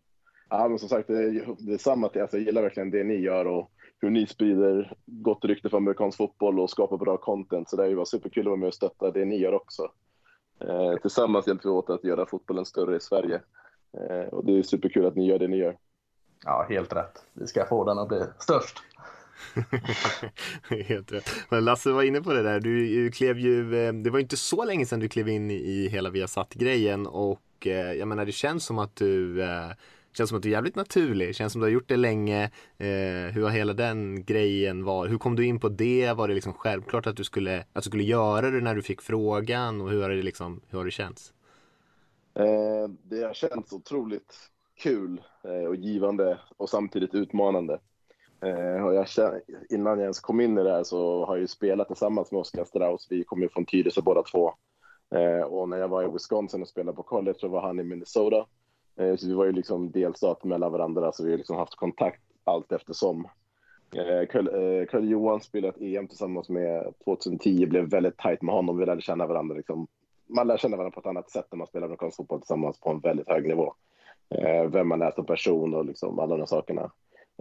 ja 0.50 0.68
men 0.68 0.80
som 0.80 0.90
sagt 0.90 1.08
det 1.08 1.32
det 1.60 1.74
är 1.74 1.78
samma, 1.78 2.08
alltså, 2.08 2.38
jag 2.38 2.46
gillar 2.46 2.62
verkligen 2.62 2.92
det 2.92 3.04
ni 3.04 3.16
gör 3.16 3.46
och 3.46 3.72
hur 4.02 4.10
ni 4.10 4.28
sprider 4.28 4.94
gott 5.06 5.46
rykte 5.46 5.70
för 5.70 5.78
amerikansk 5.78 6.18
fotboll 6.18 6.60
och 6.60 6.70
skapar 6.70 6.98
bra 6.98 7.18
content. 7.18 7.70
Så 7.70 7.76
det 7.76 7.84
är 7.84 7.88
ju 7.88 8.06
superkul 8.06 8.42
att 8.42 8.50
vara 8.50 8.56
med 8.56 8.68
och 8.68 8.74
stötta 8.74 9.12
det 9.12 9.26
ni 9.26 9.38
gör 9.38 9.54
också. 9.54 9.92
Eh, 10.60 10.96
tillsammans 11.02 11.48
hjälper 11.48 11.70
vi 11.70 11.70
åt 11.70 11.90
att 11.90 12.04
göra 12.04 12.26
fotbollen 12.26 12.66
större 12.66 12.96
i 12.96 13.00
Sverige. 13.00 13.42
Eh, 13.98 14.28
och 14.28 14.46
det 14.46 14.60
är 14.60 14.64
superkul 14.64 15.06
att 15.06 15.16
ni 15.16 15.28
gör 15.28 15.40
det 15.40 15.48
ni 15.48 15.58
gör. 15.58 15.78
Ja, 16.46 16.66
helt 16.70 16.94
rätt. 16.94 17.26
Vi 17.34 17.48
ska 17.48 17.66
få 17.66 17.86
den 17.86 18.00
att 18.00 18.08
bli 18.08 18.24
störst. 18.40 18.78
Helt 20.88 21.12
rätt. 21.12 21.30
Men 21.50 21.66
Lasse 21.66 21.92
var 21.92 22.04
inne 22.04 22.22
på 22.22 22.34
det 22.34 22.44
där, 22.44 22.60
du 22.60 23.12
klev 23.12 23.40
ju, 23.40 23.86
eh, 23.86 23.94
det 23.94 24.10
var 24.10 24.20
inte 24.20 24.38
så 24.38 24.66
länge 24.66 24.86
sedan 24.86 25.00
du 25.00 25.10
klev 25.10 25.30
in 25.30 25.52
i 25.52 25.88
hela 25.88 26.10
Viasat-grejen 26.10 27.08
och 27.08 27.68
eh, 27.68 27.94
jag 27.94 28.08
menar 28.08 28.26
det 28.26 28.32
känns 28.32 28.66
som 28.66 28.80
att 28.80 28.96
du 28.96 29.44
eh, 29.44 29.72
Känns 30.14 30.30
som 30.30 30.38
att 30.38 30.44
du 30.44 30.50
är 30.50 30.54
jävligt 30.54 30.76
naturlig, 30.76 31.36
känns 31.36 31.54
som 31.54 31.62
att 31.62 31.64
du 31.64 31.68
har 31.68 31.74
gjort 31.74 31.88
det 31.90 31.98
länge. 31.98 32.52
Hur 33.34 33.44
har 33.44 33.50
hela 33.50 33.74
den 33.74 34.26
grejen 34.26 34.84
varit? 34.84 35.12
Hur 35.12 35.18
kom 35.18 35.36
du 35.36 35.46
in 35.46 35.60
på 35.60 35.70
det? 35.70 36.14
Var 36.14 36.28
det 36.28 36.34
liksom 36.34 36.54
självklart 36.54 37.08
att 37.08 37.16
du 37.16 37.24
skulle, 37.24 37.60
att 37.60 37.84
du 37.84 37.90
skulle 37.90 38.04
göra 38.04 38.52
det 38.52 38.62
när 38.62 38.76
du 38.76 38.82
fick 38.82 39.02
frågan? 39.02 39.82
Och 39.82 39.90
hur 39.90 40.02
har 40.02 40.10
det, 40.10 40.22
liksom, 40.22 40.62
hur 40.70 40.78
har 40.78 40.86
det 40.86 40.92
känts? 40.92 41.34
Det 43.04 43.24
har 43.24 43.34
känts 43.34 43.74
otroligt 43.74 44.36
kul 44.78 45.22
och 45.68 45.76
givande 45.76 46.40
och 46.58 46.70
samtidigt 46.70 47.14
utmanande. 47.14 47.80
Eh, 48.42 48.86
och 48.86 48.94
jag 48.94 49.08
känner, 49.08 49.42
innan 49.70 49.94
jag 49.94 50.02
ens 50.02 50.20
kom 50.20 50.42
in 50.42 50.58
i 50.58 50.64
det 50.64 50.72
här 50.72 50.84
så 50.84 51.26
har 51.26 51.36
jag 51.36 51.42
ju 51.42 51.48
spelat 51.48 51.88
tillsammans 51.88 52.32
med 52.32 52.40
Oskar 52.40 52.66
Strauss. 52.66 53.08
Vi 53.10 53.24
kommer 53.24 53.44
ju 53.44 53.50
från 53.50 53.66
Tyresö 53.66 54.02
båda 54.02 54.24
två. 54.24 54.54
Eh, 55.16 55.42
och 55.42 55.70
när 55.70 55.78
jag 55.78 55.88
var 55.88 56.04
i 56.04 56.12
Wisconsin 56.12 56.62
och 56.62 56.68
spelade 56.68 56.96
på 56.96 57.04
college 57.04 57.38
så 57.40 57.48
var 57.48 57.62
han 57.62 57.80
i 57.80 57.84
Minnesota. 57.84 58.46
Eh, 58.96 59.16
så 59.16 59.28
vi 59.28 59.34
var 59.34 59.46
ju 59.46 59.52
liksom 59.52 59.92
delstat 59.92 60.44
mellan 60.44 60.72
varandra, 60.72 61.12
så 61.12 61.24
vi 61.24 61.32
har 61.32 61.38
liksom 61.38 61.58
haft 61.58 61.76
kontakt 61.76 62.22
allt 62.44 62.72
eftersom. 62.72 63.28
Eh, 63.96 64.28
Karl 64.28 65.04
eh, 65.04 65.10
Johan 65.10 65.42
spelade 65.42 65.74
ett 65.74 65.82
EM 65.82 66.08
tillsammans 66.08 66.50
med 66.50 66.94
2010, 67.04 67.66
blev 67.66 67.90
väldigt 67.90 68.18
tajt 68.18 68.42
med 68.42 68.56
honom. 68.56 68.78
Vi 68.78 68.86
lärde 68.86 69.02
känna 69.02 69.28
varandra. 69.28 69.56
Liksom. 69.56 69.88
Man 70.28 70.48
lär 70.48 70.58
känna 70.58 70.78
varandra 70.78 70.94
på 70.94 71.00
ett 71.00 71.06
annat 71.06 71.30
sätt 71.30 71.46
när 71.52 71.58
man 71.58 71.68
spelar 71.68 71.86
amerikansk 71.86 72.18
fotboll 72.18 72.40
tillsammans 72.40 72.80
på 72.80 72.90
en 72.90 73.00
väldigt 73.00 73.30
hög 73.30 73.48
nivå. 73.48 73.74
Eh, 74.30 74.66
vem 74.66 74.88
man 74.88 75.02
är 75.02 75.12
som 75.12 75.26
person 75.26 75.76
och 75.76 75.86
liksom 75.86 76.20
alla 76.20 76.38
de 76.38 76.48
sakerna. 76.48 76.92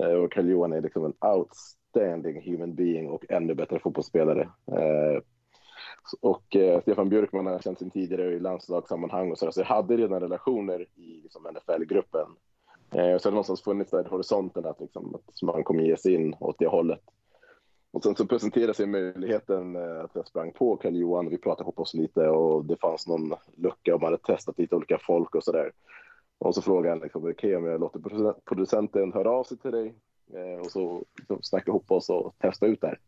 Eh, 0.02 0.12
och 0.12 0.32
Carl-Johan 0.32 0.72
är 0.72 0.80
liksom 0.80 1.04
en 1.04 1.14
outstanding 1.30 2.42
human 2.42 2.74
being 2.74 3.10
och 3.10 3.24
ännu 3.28 3.54
bättre 3.54 3.78
fotbollsspelare. 3.78 4.48
Eh, 4.66 5.22
och 6.20 6.56
eh, 6.56 6.80
Stefan 6.80 7.08
Björkman 7.08 7.46
har 7.46 7.52
jag 7.52 7.62
känt 7.62 7.78
sedan 7.78 7.90
tidigare 7.90 8.34
i 8.34 8.40
landslagssammanhang 8.40 9.30
och 9.30 9.38
så, 9.38 9.52
så 9.52 9.60
jag 9.60 9.66
hade 9.66 9.96
redan 9.96 10.20
relationer 10.20 10.86
i 10.94 11.20
liksom, 11.22 11.42
NFL-gruppen. 11.54 12.26
Eh, 12.94 13.14
och 13.14 13.20
så 13.20 13.26
har 13.26 13.30
det 13.30 13.34
någonstans 13.34 13.62
funnits 13.62 13.90
där 13.90 14.04
horisonten 14.04 14.66
att, 14.66 14.80
liksom, 14.80 15.14
att 15.14 15.42
man 15.42 15.64
kommer 15.64 15.82
ge 15.82 15.96
sig 15.96 16.14
in 16.14 16.34
åt 16.40 16.58
det 16.58 16.66
hållet. 16.66 17.02
Och 17.92 18.02
sen 18.02 18.16
så 18.16 18.26
presenterade 18.26 18.74
sig 18.74 18.86
möjligheten 18.86 19.76
eh, 19.76 20.04
att 20.04 20.10
jag 20.14 20.26
sprang 20.26 20.52
på 20.52 20.76
Karl 20.76 20.96
Johan 20.96 21.26
och 21.26 21.32
vi 21.32 21.38
pratade 21.38 21.64
ihop 21.64 21.78
oss 21.78 21.94
lite 21.94 22.28
och 22.28 22.64
det 22.64 22.76
fanns 22.76 23.06
någon 23.06 23.34
lucka 23.56 23.94
och 23.94 24.00
man 24.00 24.12
hade 24.12 24.22
testat 24.22 24.58
lite 24.58 24.76
olika 24.76 24.98
folk 24.98 25.34
och 25.34 25.44
sådär. 25.44 25.72
Och 26.40 26.54
så 26.54 26.62
frågade 26.62 26.88
han 26.88 27.02
liksom, 27.02 27.24
okay, 27.24 27.54
om 27.54 27.64
jag 27.64 27.80
låter 27.80 28.00
producenten 28.44 29.12
höra 29.12 29.30
av 29.30 29.44
sig 29.44 29.58
till 29.58 29.70
dig 29.70 29.94
eh, 30.34 30.60
och 30.60 30.70
så 30.70 31.04
liksom, 31.16 31.42
snacka 31.42 31.70
ihop 31.70 31.90
oss 31.90 32.10
och 32.10 32.34
testa 32.38 32.66
ut 32.66 32.80
det 32.80 32.86
här. 32.86 32.98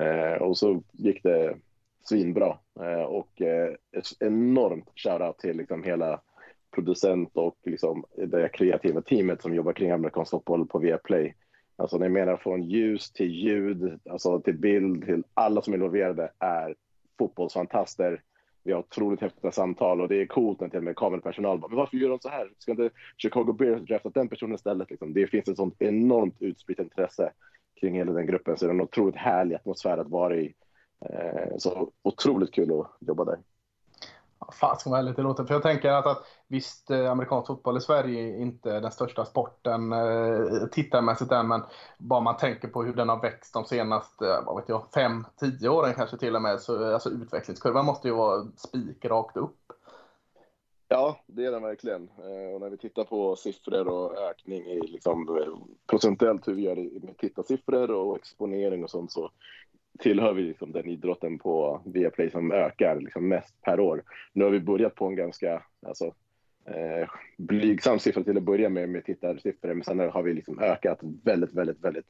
Eh, 0.00 0.42
och 0.42 0.58
så 0.58 0.82
gick 0.92 1.22
det 1.22 1.56
svinbra. 2.04 2.58
Eh, 2.80 3.02
och 3.02 3.42
eh, 3.42 3.74
ett 3.92 4.06
enormt 4.20 4.90
shoutout 4.94 5.38
till 5.38 5.56
liksom 5.56 5.82
hela 5.82 6.20
producent 6.74 7.36
och 7.36 7.56
liksom 7.62 8.04
det 8.16 8.48
kreativa 8.48 9.00
teamet 9.00 9.42
som 9.42 9.54
jobbar 9.54 9.72
kring 9.72 9.90
amerikansk 9.90 10.30
fotboll 10.30 10.66
på 10.66 10.78
Viaplay. 10.78 11.34
Alltså 11.76 11.98
ni 11.98 12.08
menar 12.08 12.36
från 12.36 12.62
ljus 12.62 13.12
till 13.12 13.30
ljud, 13.30 14.00
alltså 14.10 14.40
till 14.40 14.58
bild, 14.58 15.04
till 15.04 15.24
alla 15.34 15.62
som 15.62 15.72
är 15.72 15.76
involverade 15.76 16.30
är 16.38 16.74
fotbollsfantaster. 17.18 18.22
Vi 18.64 18.72
har 18.72 18.80
otroligt 18.80 19.20
häftiga 19.20 19.52
samtal 19.52 20.00
och 20.00 20.08
det 20.08 20.22
är 20.22 20.26
coolt 20.26 20.60
när 20.60 20.68
till 20.68 20.78
och 20.78 20.84
med 20.84 20.96
kamerapersonal 20.96 21.58
bara, 21.58 21.68
men 21.68 21.76
varför 21.76 21.96
gör 21.96 22.08
de 22.08 22.18
så 22.20 22.28
här? 22.28 22.50
Ska 22.58 22.70
inte 22.70 22.90
Chicago 23.16 23.52
Bears 23.52 23.82
drafta 23.82 24.10
den 24.10 24.28
personen 24.28 24.54
istället? 24.54 24.90
Liksom? 24.90 25.14
Det 25.14 25.26
finns 25.26 25.48
ett 25.48 25.56
sånt 25.56 25.76
enormt 25.78 26.42
utspritt 26.42 26.78
intresse 26.78 27.32
kring 27.80 27.94
hela 27.94 28.12
den 28.12 28.26
gruppen. 28.26 28.56
Så 28.56 28.64
det 28.64 28.70
är 28.70 28.74
en 28.74 28.80
otroligt 28.80 29.16
härlig 29.16 29.54
atmosfär 29.54 29.98
att 29.98 30.08
vara 30.08 30.36
i. 30.36 30.54
Eh, 31.10 31.56
så 31.58 31.90
otroligt 32.02 32.54
kul 32.54 32.80
att 32.80 32.96
jobba 33.00 33.24
där. 33.24 33.38
Fan 34.52 34.78
ska 34.78 34.90
man 34.90 34.98
ärligt 34.98 35.18
låta. 35.18 35.46
För 35.46 35.54
jag 35.54 35.62
tänker 35.62 35.90
att, 35.90 36.06
att 36.06 36.24
visst, 36.48 36.90
eh, 36.90 37.10
amerikansk 37.10 37.46
fotboll 37.46 37.76
i 37.76 37.80
Sverige 37.80 38.22
är 38.22 38.40
inte 38.40 38.80
den 38.80 38.90
största 38.90 39.24
sporten 39.24 39.92
eh, 39.92 40.66
tittarmässigt 40.72 41.32
än, 41.32 41.48
men 41.48 41.62
bara 41.98 42.20
man 42.20 42.36
tänker 42.36 42.68
på 42.68 42.82
hur 42.82 42.94
den 42.94 43.08
har 43.08 43.22
växt 43.22 43.54
de 43.54 43.64
senaste, 43.64 44.26
eh, 44.26 44.44
vad 44.46 44.56
vet 44.56 44.68
jag, 44.68 44.86
fem, 44.94 45.24
tio 45.40 45.68
åren 45.68 45.94
kanske 45.94 46.16
till 46.16 46.36
och 46.36 46.42
med, 46.42 46.60
så 46.60 46.88
eh, 46.88 46.94
alltså 46.94 47.10
utvecklingskurvan 47.10 47.86
måste 47.86 48.08
ju 48.08 48.14
vara 48.14 48.46
spikrakt 48.56 49.36
upp. 49.36 49.56
Ja, 50.88 51.20
det 51.26 51.44
är 51.44 51.52
den 51.52 51.62
verkligen. 51.62 52.08
Eh, 52.18 52.54
och 52.54 52.60
när 52.60 52.70
vi 52.70 52.76
tittar 52.76 53.04
på 53.04 53.36
siffror 53.36 53.88
och 53.88 54.18
ökning 54.18 54.66
i 54.66 54.80
liksom, 54.80 55.46
procentuellt 55.86 56.48
hur 56.48 56.54
vi 56.54 56.62
gör 56.62 56.76
med 57.06 57.18
tittarsiffror 57.18 57.90
och 57.90 58.16
exponering 58.16 58.84
och 58.84 58.90
sånt 58.90 59.12
så 59.12 59.30
tillhör 59.98 60.32
vi 60.32 60.42
liksom 60.42 60.72
den 60.72 60.88
idrotten 60.88 61.38
på 61.38 61.82
Viaplay 61.84 62.30
som 62.30 62.52
ökar 62.52 63.00
liksom 63.00 63.28
mest 63.28 63.62
per 63.62 63.80
år. 63.80 64.02
Nu 64.32 64.44
har 64.44 64.50
vi 64.50 64.60
börjat 64.60 64.94
på 64.94 65.06
en 65.06 65.16
ganska 65.16 65.62
alltså, 65.86 66.04
eh, 66.66 67.08
blygsam 67.38 67.98
siffra 67.98 68.24
till 68.24 68.36
att 68.36 68.42
börja 68.42 68.68
med 68.68 68.88
med 68.88 69.04
tittarsiffror, 69.04 69.74
men 69.74 69.84
sen 69.84 69.98
har 69.98 70.22
vi 70.22 70.34
liksom 70.34 70.58
ökat 70.58 70.98
väldigt, 71.24 71.54
väldigt, 71.54 71.84
väldigt 71.84 72.08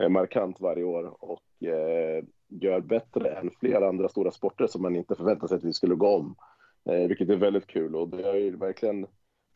eh, 0.00 0.08
markant 0.08 0.60
varje 0.60 0.84
år 0.84 1.24
och 1.24 1.68
eh, 1.68 2.24
gör 2.48 2.80
bättre 2.80 3.30
än 3.30 3.50
flera 3.60 3.88
andra 3.88 4.08
stora 4.08 4.30
sporter 4.30 4.66
som 4.66 4.82
man 4.82 4.96
inte 4.96 5.14
förväntade 5.14 5.48
sig 5.48 5.56
att 5.56 5.64
vi 5.64 5.72
skulle 5.72 5.94
gå 5.94 6.08
om, 6.08 6.36
eh, 6.84 7.08
vilket 7.08 7.28
är 7.28 7.36
väldigt 7.36 7.66
kul 7.66 7.96
och 7.96 8.08
det 8.08 8.28
är 8.28 8.34
ju 8.34 8.56
verkligen 8.56 9.06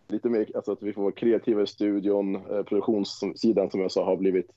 lite 0.09 0.29
mer, 0.29 0.51
alltså 0.55 0.73
att 0.73 0.83
vi 0.83 0.93
får 0.93 1.03
vara 1.03 1.13
kreativa 1.13 1.63
i 1.63 1.67
studion, 1.67 2.35
eh, 2.35 2.63
produktionssidan 2.63 3.71
som 3.71 3.81
jag 3.81 3.93
sa 3.93 4.05
har 4.05 4.17
blivit 4.17 4.51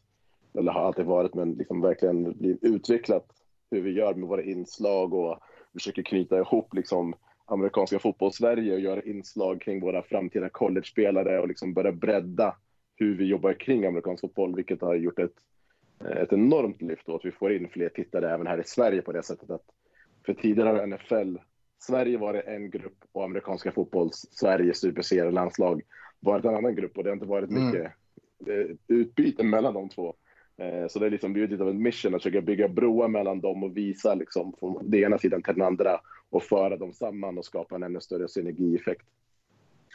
eller 0.54 0.72
har 0.72 0.86
alltid 0.86 1.06
varit, 1.06 1.34
men 1.34 1.54
liksom 1.54 1.82
verkligen 1.82 2.34
blivit 2.38 2.64
utvecklat 2.64 3.26
hur 3.72 3.82
vi 3.82 3.92
gör 3.92 4.14
med 4.14 4.30
våra 4.30 4.44
inslag 4.44 5.14
och 5.14 5.40
försöker 5.74 6.04
knyta 6.04 6.40
ihop 6.40 6.74
liksom 6.74 7.16
amerikanska 7.46 8.00
fotbollssverige 8.00 8.74
och 8.74 8.80
göra 8.80 9.02
inslag 9.02 9.62
kring 9.62 9.80
våra 9.80 10.04
framtida 10.04 10.50
college-spelare 10.50 11.40
och 11.40 11.48
liksom 11.48 11.74
börja 11.74 11.92
bredda 11.92 12.56
hur 12.96 13.18
vi 13.18 13.26
jobbar 13.26 13.54
kring 13.54 13.86
amerikansk 13.86 14.22
fotboll, 14.22 14.56
vilket 14.56 14.82
har 14.82 14.96
gjort 14.96 15.20
ett, 15.20 15.36
ett 16.00 16.34
enormt 16.34 16.82
lyft 16.82 17.10
och 17.10 17.16
att 17.16 17.26
vi 17.26 17.32
får 17.32 17.54
in 17.54 17.70
fler 17.70 17.90
tittare 17.90 18.34
även 18.34 18.48
här 18.48 18.60
i 18.60 18.64
Sverige 18.64 19.02
på 19.02 19.12
det 19.12 19.24
sättet 19.24 19.50
att 19.50 19.66
för 20.26 20.34
tidigare 20.34 20.70
har 20.70 20.88
NFL 20.88 21.38
Sverige 21.80 22.18
varit 22.18 22.46
en 22.46 22.70
grupp 22.70 22.98
och 23.12 23.24
amerikanska 23.24 23.72
fotbolls 23.72 24.28
Sverige 24.32 24.74
superserie 24.74 25.32
landslag 25.32 25.82
varit 26.20 26.46
en 26.46 26.56
annan 26.56 26.76
grupp 26.76 26.98
och 26.98 27.04
det 27.04 27.10
har 27.10 27.16
inte 27.16 27.26
varit 27.26 27.50
mycket 27.50 27.92
mm. 28.48 28.78
utbyte 28.88 29.44
mellan 29.44 29.74
de 29.74 29.90
två. 29.90 30.16
Eh, 30.62 30.88
så 30.88 31.00
det 31.00 31.06
är 31.06 31.10
liksom 31.10 31.34
blivit 31.34 31.52
lite 31.52 31.64
av 31.64 31.70
en 31.70 31.82
mission 31.82 32.16
att 32.16 32.22
försöka 32.24 32.42
bygga 32.42 32.68
broar 32.68 33.08
mellan 33.08 33.42
dem 33.42 33.64
och 33.64 33.78
visa 33.78 34.14
liksom 34.14 34.54
från 34.60 34.90
den 34.90 35.04
ena 35.04 35.18
sidan 35.18 35.42
till 35.42 35.54
den 35.54 35.68
andra 35.68 36.02
och 36.30 36.44
föra 36.44 36.78
dem 36.78 36.94
samman 36.94 37.38
och 37.38 37.46
skapa 37.46 37.76
en 37.76 37.84
ännu 37.84 38.02
större 38.02 38.28
synergieffekt. 38.28 39.06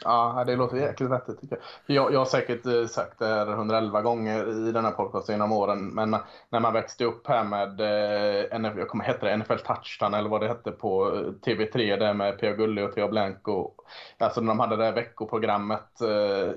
Ja, 0.03 0.43
det 0.47 0.55
låter 0.55 0.77
jäkligt 0.77 1.09
vettigt 1.09 1.41
tycker 1.41 1.59
jag. 1.85 1.95
jag. 1.95 2.13
Jag 2.13 2.19
har 2.19 2.25
säkert 2.25 2.65
eh, 2.65 2.85
sagt 2.85 3.19
det 3.19 3.25
här 3.25 3.51
111 3.51 4.01
gånger 4.01 4.67
i 4.67 4.71
den 4.71 4.85
här 4.85 4.91
podcasten 4.91 5.35
genom 5.35 5.51
åren, 5.51 5.87
men 5.87 6.15
när 6.49 6.59
man 6.59 6.73
växte 6.73 7.05
upp 7.05 7.27
här 7.27 7.43
med, 7.43 7.81
eh, 7.81 8.71
jag 8.77 8.87
kommer 8.87 9.03
hette 9.03 9.25
det 9.25 9.37
NFL 9.37 9.57
Touchdown 9.57 10.13
eller 10.13 10.29
vad 10.29 10.41
det 10.41 10.47
hette 10.47 10.71
på 10.71 11.15
eh, 11.15 11.21
TV3 11.21 11.99
där 11.99 12.13
med 12.13 12.39
Pia 12.39 12.53
Gulli 12.53 12.81
och 12.81 12.95
Theo 12.95 13.07
Blanco. 13.07 13.71
Alltså 14.17 14.41
när 14.41 14.47
de 14.47 14.59
hade 14.59 14.75
det 14.75 14.83
här 14.83 14.93
veckoprogrammet, 14.93 15.89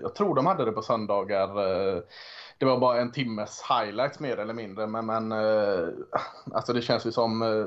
jag 0.03 0.15
tror 0.15 0.35
de 0.35 0.47
hade 0.47 0.65
det 0.65 0.73
på 0.73 0.83
söndagar 0.83 1.49
det 2.61 2.67
var 2.67 2.79
bara 2.79 3.01
en 3.01 3.13
timmes 3.13 3.63
highlights 3.69 4.21
mer 4.21 4.37
eller 4.37 4.55
mindre. 4.55 4.87
Men, 4.87 5.07
men 5.07 5.33
eh, 5.33 5.89
alltså 6.53 6.73
det 6.73 6.83
känns 6.83 7.07
ju 7.07 7.13
som 7.13 7.43
eh, 7.43 7.67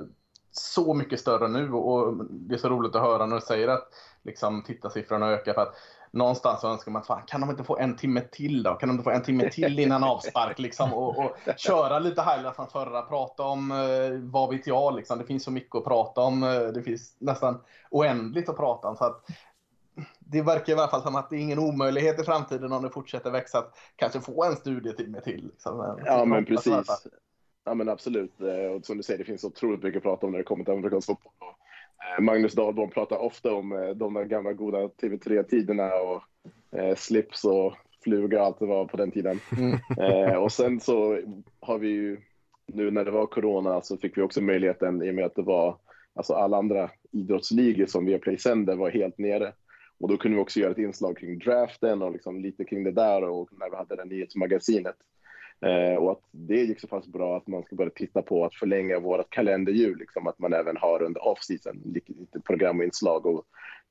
så 0.51 0.93
mycket 0.93 1.19
större 1.19 1.47
nu 1.47 1.71
och 1.71 2.25
det 2.29 2.56
är 2.56 2.58
så 2.58 2.69
roligt 2.69 2.95
att 2.95 3.01
höra 3.01 3.25
när 3.25 3.36
du 3.36 3.41
säger 3.41 3.67
att 3.67 3.88
liksom, 4.23 4.63
tittarsiffrorna 4.63 5.29
ökar. 5.29 5.53
För 5.53 5.62
att 5.62 5.75
någonstans 6.12 6.63
önskar 6.63 6.91
man 6.91 7.01
att 7.01 7.08
fan, 7.08 7.21
kan 7.27 7.41
de 7.41 7.49
inte 7.49 7.63
få 7.63 7.77
en 7.77 7.95
timme 7.95 8.21
till 8.21 8.63
då? 8.63 8.73
Kan 8.73 8.89
de 8.89 8.93
inte 8.93 9.03
få 9.03 9.10
en 9.10 9.23
timme 9.23 9.49
till 9.49 9.79
innan 9.79 10.03
avspark 10.03 10.60
liksom? 10.60 10.93
Och, 10.93 11.17
och 11.17 11.38
köra 11.58 11.99
lite 11.99 12.21
highlights 12.21 12.56
från 12.56 12.67
förra, 12.67 13.01
prata 13.01 13.43
om 13.43 13.71
eh, 13.71 14.32
vad 14.32 14.49
vet 14.49 14.67
jag 14.67 14.95
liksom. 14.95 15.17
Det 15.17 15.25
finns 15.25 15.43
så 15.43 15.51
mycket 15.51 15.75
att 15.75 15.84
prata 15.84 16.21
om. 16.21 16.43
Eh, 16.43 16.49
det 16.49 16.84
finns 16.84 17.15
nästan 17.19 17.62
oändligt 17.89 18.49
att 18.49 18.58
prata 18.58 18.88
om. 18.88 18.95
Så 18.95 19.06
att 19.06 19.25
det 20.19 20.41
verkar 20.41 20.73
i 20.73 20.75
alla 20.75 20.88
fall 20.88 21.01
som 21.01 21.15
att 21.15 21.29
det 21.29 21.36
är 21.36 21.39
ingen 21.39 21.60
omöjlighet 21.60 22.19
i 22.19 22.23
framtiden 22.23 22.71
om 22.71 22.84
det 22.84 22.89
fortsätter 22.89 23.32
växa 23.32 23.58
att 23.58 23.77
kanske 23.95 24.21
få 24.21 24.43
en 24.43 24.56
studietimme 24.56 25.21
till. 25.21 25.45
Liksom. 25.45 25.99
Ja, 26.06 26.25
men 26.25 26.45
precis. 26.45 27.08
Ja, 27.65 27.73
men 27.73 27.89
absolut. 27.89 28.41
Eh, 28.41 28.71
och 28.71 28.86
som 28.86 28.97
du 28.97 29.03
säger, 29.03 29.17
det 29.17 29.25
finns 29.25 29.43
otroligt 29.43 29.84
mycket 29.84 29.97
att 29.97 30.03
prata 30.03 30.25
om 30.25 30.32
när 30.32 30.39
det 30.39 30.43
kommer 30.43 30.63
till 30.63 30.73
amerikansk 30.73 31.08
fotboll. 31.08 31.34
Eh, 32.17 32.23
Magnus 32.23 32.53
Dahlbom 32.53 32.89
pratar 32.89 33.17
ofta 33.17 33.53
om 33.53 33.71
eh, 33.71 33.89
de 33.89 34.13
där 34.13 34.23
gamla 34.23 34.53
goda 34.53 34.77
TV3-tiderna 34.77 35.91
och 35.93 36.23
slips 36.97 37.45
och 37.45 37.73
fluga 38.03 38.39
och 38.39 38.45
allt 38.45 38.60
det 38.60 38.65
var 38.65 38.86
på 38.86 38.97
den 38.97 39.12
tiden. 39.12 39.39
Mm. 39.58 40.41
Och 40.41 40.51
sen 40.51 40.79
så 40.79 41.19
har 41.60 41.77
vi 41.77 41.88
ju, 41.88 42.21
nu 42.65 42.91
när 42.91 43.06
det 43.06 43.12
var 43.12 43.25
corona 43.25 43.82
så 43.82 43.97
fick 43.97 44.17
vi 44.17 44.21
också 44.21 44.41
möjligheten 44.41 45.03
i 45.03 45.12
och 45.12 45.15
med 45.15 45.25
att 45.25 45.36
det 45.36 45.41
var, 45.41 45.77
alltså 46.15 46.34
alla 46.34 46.58
andra 46.58 46.89
idrottsligor 47.12 47.86
som 47.86 48.06
Viaplay 48.06 48.38
sände 48.38 48.75
var 48.75 48.89
helt 48.89 49.17
nere. 49.17 49.53
Och 49.99 50.10
då 50.10 50.17
kunde 50.17 50.38
vi 50.38 50.43
också 50.43 50.60
göra 50.60 50.71
ett 50.71 50.77
inslag 50.77 51.17
kring 51.17 51.39
draften 51.39 52.01
och 52.01 52.12
liksom 52.12 52.39
lite 52.39 52.65
kring 52.65 52.84
det 52.84 52.91
där 52.91 53.23
och 53.23 53.49
när 53.51 53.69
vi 53.69 53.75
hade 53.75 53.95
det 53.95 54.06
nyhetsmagasinet. 54.06 54.95
Eh, 55.62 55.95
och 55.95 56.12
att 56.12 56.21
det 56.32 56.56
gick 56.56 56.79
så 56.79 56.88
pass 56.88 57.08
bra 57.08 57.38
att 57.38 57.47
man 57.47 57.63
ska 57.63 57.75
börja 57.75 57.91
titta 57.95 58.21
på 58.21 58.45
att 58.45 58.56
förlänga 58.56 58.99
vårt 58.99 59.29
kalenderhjul, 59.29 59.97
liksom 59.97 60.27
att 60.27 60.39
man 60.39 60.53
även 60.53 60.77
har 60.77 61.01
under 61.01 61.27
off-season 61.27 61.82
lite 61.86 62.39
program 62.45 62.79
och 62.79 62.86
inslag 62.86 63.25
och 63.25 63.45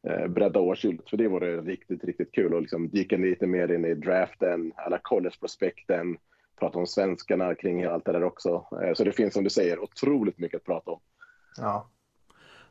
eh, 0.08 0.26
bredda 0.26 0.60
årshjulet. 0.60 1.10
För 1.10 1.16
det 1.16 1.28
vore 1.28 1.60
riktigt, 1.60 2.04
riktigt 2.04 2.32
kul 2.32 2.54
och 2.54 2.60
liksom 2.60 2.88
dyka 2.88 3.16
lite 3.16 3.46
mer 3.46 3.72
in 3.72 3.84
i 3.84 3.94
draften, 3.94 4.72
alla 4.76 4.98
college-prospekten, 4.98 6.18
prata 6.58 6.78
om 6.78 6.86
svenskarna 6.86 7.54
kring 7.54 7.84
allt 7.84 8.04
det 8.04 8.12
där 8.12 8.24
också. 8.24 8.66
Eh, 8.82 8.94
så 8.94 9.04
det 9.04 9.12
finns 9.12 9.34
som 9.34 9.44
du 9.44 9.50
säger 9.50 9.82
otroligt 9.82 10.38
mycket 10.38 10.56
att 10.56 10.66
prata 10.66 10.90
om. 10.90 11.00
Ja, 11.56 11.90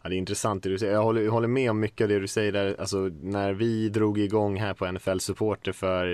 Ja, 0.03 0.09
det 0.09 0.15
är 0.15 0.17
intressant 0.17 0.63
det 0.63 0.69
du 0.69 0.77
säger. 0.77 0.93
Jag 0.93 1.03
håller, 1.03 1.21
jag 1.21 1.31
håller 1.31 1.47
med 1.47 1.71
om 1.71 1.79
mycket 1.79 2.05
av 2.05 2.09
det 2.09 2.19
du 2.19 2.27
säger 2.27 2.51
där. 2.51 2.75
Alltså 2.79 2.97
när 3.21 3.53
vi 3.53 3.89
drog 3.89 4.19
igång 4.19 4.59
här 4.59 4.73
på 4.73 4.91
NFL 4.91 5.17
Supporter 5.19 5.71
för, 5.71 6.05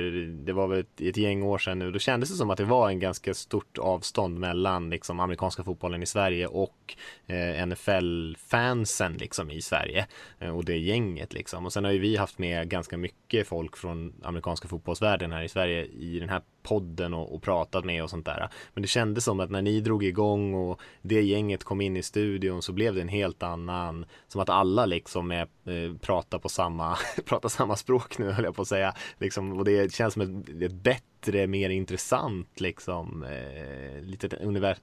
det 0.46 0.54
var 0.54 0.68
väl 0.68 0.80
ett, 0.80 1.02
ett 1.02 1.18
gäng 1.18 1.44
år 1.44 1.58
sedan 1.58 1.80
nu, 1.80 1.92
då 1.92 2.00
kändes 2.00 2.30
det 2.30 2.36
som 2.36 2.50
att 2.50 2.58
det 2.58 2.64
var 2.64 2.90
en 2.90 3.00
ganska 3.00 3.34
stort 3.34 3.78
avstånd 3.78 4.40
mellan 4.40 4.90
liksom 4.90 5.20
amerikanska 5.20 5.64
fotbollen 5.64 6.04
i 6.04 6.06
Sverige 6.06 6.48
och 6.48 6.96
eh, 7.28 7.68
NFL-fansen 7.68 9.18
liksom 9.18 9.52
i 9.52 9.62
Sverige. 9.62 10.08
Eh, 10.40 10.56
och 10.56 10.66
det 10.66 10.78
gänget 10.78 11.34
liksom. 11.34 11.66
Och 11.66 11.74
sen 11.74 11.84
har 11.84 11.92
ju 11.92 12.00
vi 12.00 12.16
haft 12.16 12.38
med 12.38 12.70
ganska 12.70 12.98
mycket 12.98 13.48
folk 13.48 13.78
från 13.78 14.14
amerikanska 14.24 14.68
fotbollsvärlden 14.68 15.32
här 15.32 15.44
i 15.44 15.50
Sverige 15.50 15.86
i 15.86 16.20
den 16.20 16.30
här 16.30 16.42
podden 16.68 17.14
och, 17.14 17.36
och, 17.36 17.42
pratat 17.42 17.86
med 17.86 18.04
och 18.04 18.10
sånt 18.10 18.26
där. 18.26 18.50
Men 18.74 18.82
det 18.82 18.88
kändes 18.88 19.24
som 19.24 19.40
att 19.40 19.50
när 19.50 19.62
ni 19.62 19.80
drog 19.80 20.04
igång 20.04 20.54
och 20.54 20.82
det 21.02 21.22
gänget 21.22 21.64
kom 21.64 21.82
in 21.82 21.98
i 21.98 22.04
studion 22.04 22.62
så 22.62 22.74
blev 22.74 22.96
det 22.96 23.02
en 23.02 23.08
helt 23.08 23.44
annan, 23.44 24.06
som 24.28 24.42
att 24.42 24.50
alla 24.50 24.86
liksom 24.86 25.32
är, 25.32 25.48
eh, 25.66 25.98
pratar 26.02 26.40
på 26.40 26.50
samma, 26.50 26.98
pratar 27.26 27.50
samma 27.50 27.76
språk 27.76 28.18
nu 28.18 28.32
höll 28.32 28.46
jag 28.46 28.56
på 28.56 28.62
att 28.62 28.68
säga. 28.68 28.94
Liksom, 29.18 29.58
och 29.58 29.66
det 29.66 29.94
känns 29.94 30.14
som 30.14 30.22
ett, 30.22 30.62
ett 30.62 30.74
bättre, 30.74 31.48
mer 31.48 31.70
intressant 31.70 32.62
liksom, 32.62 33.24
eh, 33.24 34.02
litet 34.02 34.34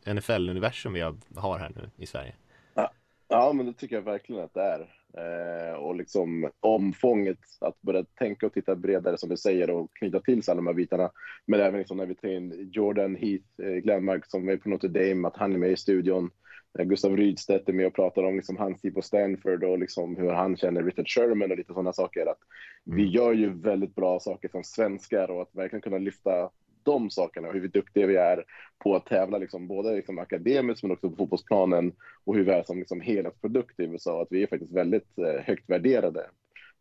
NFL-universum 0.07 0.93
vi 0.93 1.01
har 1.37 1.59
här 1.59 1.73
nu 1.77 1.91
i 1.97 2.07
Sverige. 2.07 2.35
Ja, 2.75 2.91
ja, 3.29 3.53
men 3.53 3.67
det 3.67 3.73
tycker 3.73 3.97
jag 3.97 4.03
verkligen 4.03 4.45
att 4.45 4.55
det 4.55 4.63
är. 4.63 5.04
Eh, 5.17 5.75
och 5.75 5.97
liksom 5.97 6.51
omfånget 6.61 7.39
att 7.61 7.83
börja 7.83 8.05
tänka 8.05 8.47
och 8.47 8.53
titta 8.53 8.77
bredare 8.77 9.19
som 9.19 9.29
du 9.29 9.37
säger 9.37 9.71
och 9.71 9.97
knyta 9.97 10.21
till 10.21 10.43
sig 10.43 10.53
alla 10.53 10.59
de 10.59 10.67
här 10.67 10.75
bitarna. 10.75 11.11
Men 11.47 11.61
även 11.61 11.79
liksom 11.79 11.97
när 11.97 12.07
vi 12.07 12.15
tar 12.15 12.29
in 12.29 12.71
Jordan 12.73 13.17
Heath, 13.17 13.45
eh, 13.63 13.75
Glenmark 13.75 14.27
som 14.27 14.49
är 14.49 14.57
på 14.57 14.69
Notre 14.69 14.89
Dame, 14.89 15.29
att 15.29 15.37
han 15.37 15.53
är 15.53 15.59
med 15.59 15.71
i 15.71 15.77
studion. 15.77 16.31
Eh, 16.79 16.85
Gustav 16.85 17.17
Rydstedt 17.17 17.69
är 17.69 17.73
med 17.73 17.87
och 17.87 17.95
pratar 17.95 18.23
om 18.23 18.37
liksom 18.37 18.57
hans 18.57 18.81
tid 18.81 18.95
på 18.95 19.03
Stanford 19.03 19.65
och 19.65 19.79
liksom 19.79 20.17
hur 20.17 20.31
han 20.31 20.57
känner 20.57 20.83
Richard 20.83 21.09
Sherman 21.09 21.51
och 21.51 21.57
lite 21.57 21.73
sådana 21.73 21.93
saker. 21.93 22.27
Att 22.27 22.39
mm. 22.87 22.97
Vi 22.97 23.09
gör 23.09 23.33
ju 23.33 23.61
väldigt 23.61 23.95
bra 23.95 24.21
saker 24.21 24.49
som 24.49 24.65
svenskar 24.65 25.31
och 25.31 25.43
att 25.43 25.55
verkligen 25.55 25.83
kunna 25.83 25.99
lyfta 25.99 26.51
de 26.85 27.11
sakerna, 27.11 27.53
hur 27.53 27.69
duktiga 27.69 28.07
vi 28.07 28.17
är 28.17 28.45
på 28.79 28.97
att 28.97 29.07
tävla, 29.07 29.39
liksom, 29.39 29.69
både 29.69 29.95
liksom 29.95 30.19
akademiskt 30.19 30.83
men 30.83 30.93
också 30.93 31.11
på 31.11 31.17
fotbollsplanen 31.17 31.93
och 32.25 32.35
hur 32.35 32.45
vi 32.45 32.51
är 32.51 32.63
som 32.63 32.79
liksom, 32.79 33.01
helhetsprodukt 33.01 33.81
i 33.81 33.85
USA. 33.85 34.23
Att 34.23 34.29
vi 34.31 34.43
är 34.43 34.47
faktiskt 34.47 34.73
väldigt 34.73 35.19
eh, 35.19 35.45
högt 35.45 35.71
värderade 35.71 36.27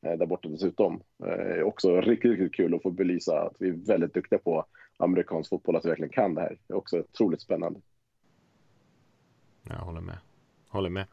eh, 0.05 0.17
där 0.17 0.25
borta 0.25 0.49
dessutom. 0.49 1.01
Eh, 1.25 1.63
också 1.63 2.01
riktigt, 2.01 2.31
riktigt 2.31 2.55
kul 2.55 2.75
att 2.75 2.81
få 2.81 2.91
belysa 2.91 3.41
att 3.41 3.55
vi 3.59 3.69
är 3.69 3.87
väldigt 3.87 4.13
duktiga 4.13 4.39
på 4.39 4.65
amerikansk 4.97 5.49
fotboll, 5.49 5.75
att 5.75 5.85
vi 5.85 5.89
verkligen 5.89 6.13
kan 6.13 6.35
det 6.35 6.41
här. 6.41 6.57
Det 6.67 6.73
är 6.73 6.77
också 6.77 6.99
otroligt 6.99 7.41
spännande. 7.41 7.79
Jag 9.69 9.75
håller 9.75 10.01
med. 10.01 10.17
Håller 10.67 10.89
med. 10.89 11.05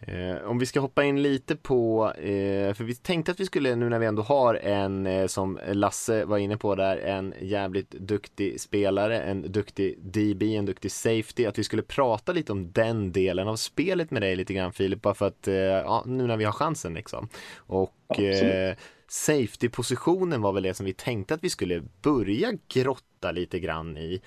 Eh, 0.00 0.36
om 0.44 0.58
vi 0.58 0.66
ska 0.66 0.80
hoppa 0.80 1.04
in 1.04 1.22
lite 1.22 1.56
på, 1.56 2.12
eh, 2.12 2.74
för 2.74 2.84
vi 2.84 2.94
tänkte 2.94 3.32
att 3.32 3.40
vi 3.40 3.46
skulle 3.46 3.76
nu 3.76 3.88
när 3.88 3.98
vi 3.98 4.06
ändå 4.06 4.22
har 4.22 4.54
en, 4.54 5.06
eh, 5.06 5.26
som 5.26 5.58
Lasse 5.66 6.24
var 6.24 6.38
inne 6.38 6.56
på 6.56 6.74
där, 6.74 6.96
en 6.96 7.34
jävligt 7.40 7.90
duktig 7.90 8.60
spelare, 8.60 9.20
en 9.20 9.52
duktig 9.52 9.98
DB, 9.98 10.56
en 10.56 10.66
duktig 10.66 10.92
safety, 10.92 11.46
att 11.46 11.58
vi 11.58 11.64
skulle 11.64 11.82
prata 11.82 12.32
lite 12.32 12.52
om 12.52 12.72
den 12.72 13.12
delen 13.12 13.48
av 13.48 13.56
spelet 13.56 14.10
med 14.10 14.22
dig 14.22 14.36
lite 14.36 14.54
grann 14.54 14.72
Filip, 14.72 15.02
bara 15.02 15.14
för 15.14 15.26
att, 15.26 15.48
eh, 15.48 15.54
ja, 15.54 16.02
nu 16.06 16.26
när 16.26 16.36
vi 16.36 16.44
har 16.44 16.52
chansen 16.52 16.94
liksom. 16.94 17.28
Och 17.56 18.20
eh, 18.20 18.74
safety-positionen 19.08 20.42
var 20.42 20.52
väl 20.52 20.62
det 20.62 20.74
som 20.74 20.86
vi 20.86 20.92
tänkte 20.92 21.34
att 21.34 21.44
vi 21.44 21.50
skulle 21.50 21.82
börja 22.02 22.52
grotta 22.68 23.32
lite 23.32 23.58
grann 23.58 23.96
i. 23.96 24.20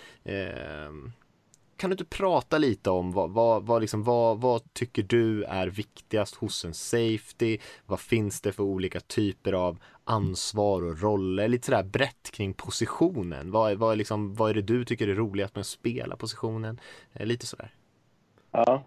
Kan 1.80 1.90
du 1.90 1.94
inte 1.94 2.06
prata 2.06 2.58
lite 2.58 2.90
om 2.90 3.12
vad, 3.12 3.32
vad, 3.32 3.66
vad, 3.66 3.82
liksom, 3.82 4.04
vad, 4.04 4.42
vad 4.42 4.74
tycker 4.74 5.04
du 5.04 5.44
är 5.44 5.68
viktigast 5.68 6.36
hos 6.36 6.66
en 6.66 6.74
safety? 6.74 7.58
Vad 7.86 8.00
finns 8.00 8.42
det 8.42 8.52
för 8.52 8.64
olika 8.64 9.00
typer 9.00 9.54
av 9.54 9.80
ansvar 10.04 10.82
och 10.82 11.02
roller? 11.02 11.48
Lite 11.48 11.66
sådär 11.66 11.84
brett 11.84 12.32
kring 12.32 12.54
positionen. 12.54 13.52
Vad, 13.52 13.78
vad, 13.78 13.98
liksom, 13.98 14.34
vad 14.36 14.50
är 14.50 14.54
det 14.54 14.62
du 14.62 14.86
tycker 14.86 15.08
är 15.08 15.16
roligast 15.16 15.56
med 15.56 15.62
att 15.62 15.68
spela 15.68 16.16
positionen? 16.16 16.80
Eh, 17.14 17.26
lite 17.26 17.46
sådär. 17.46 17.74
Ja, 18.52 18.84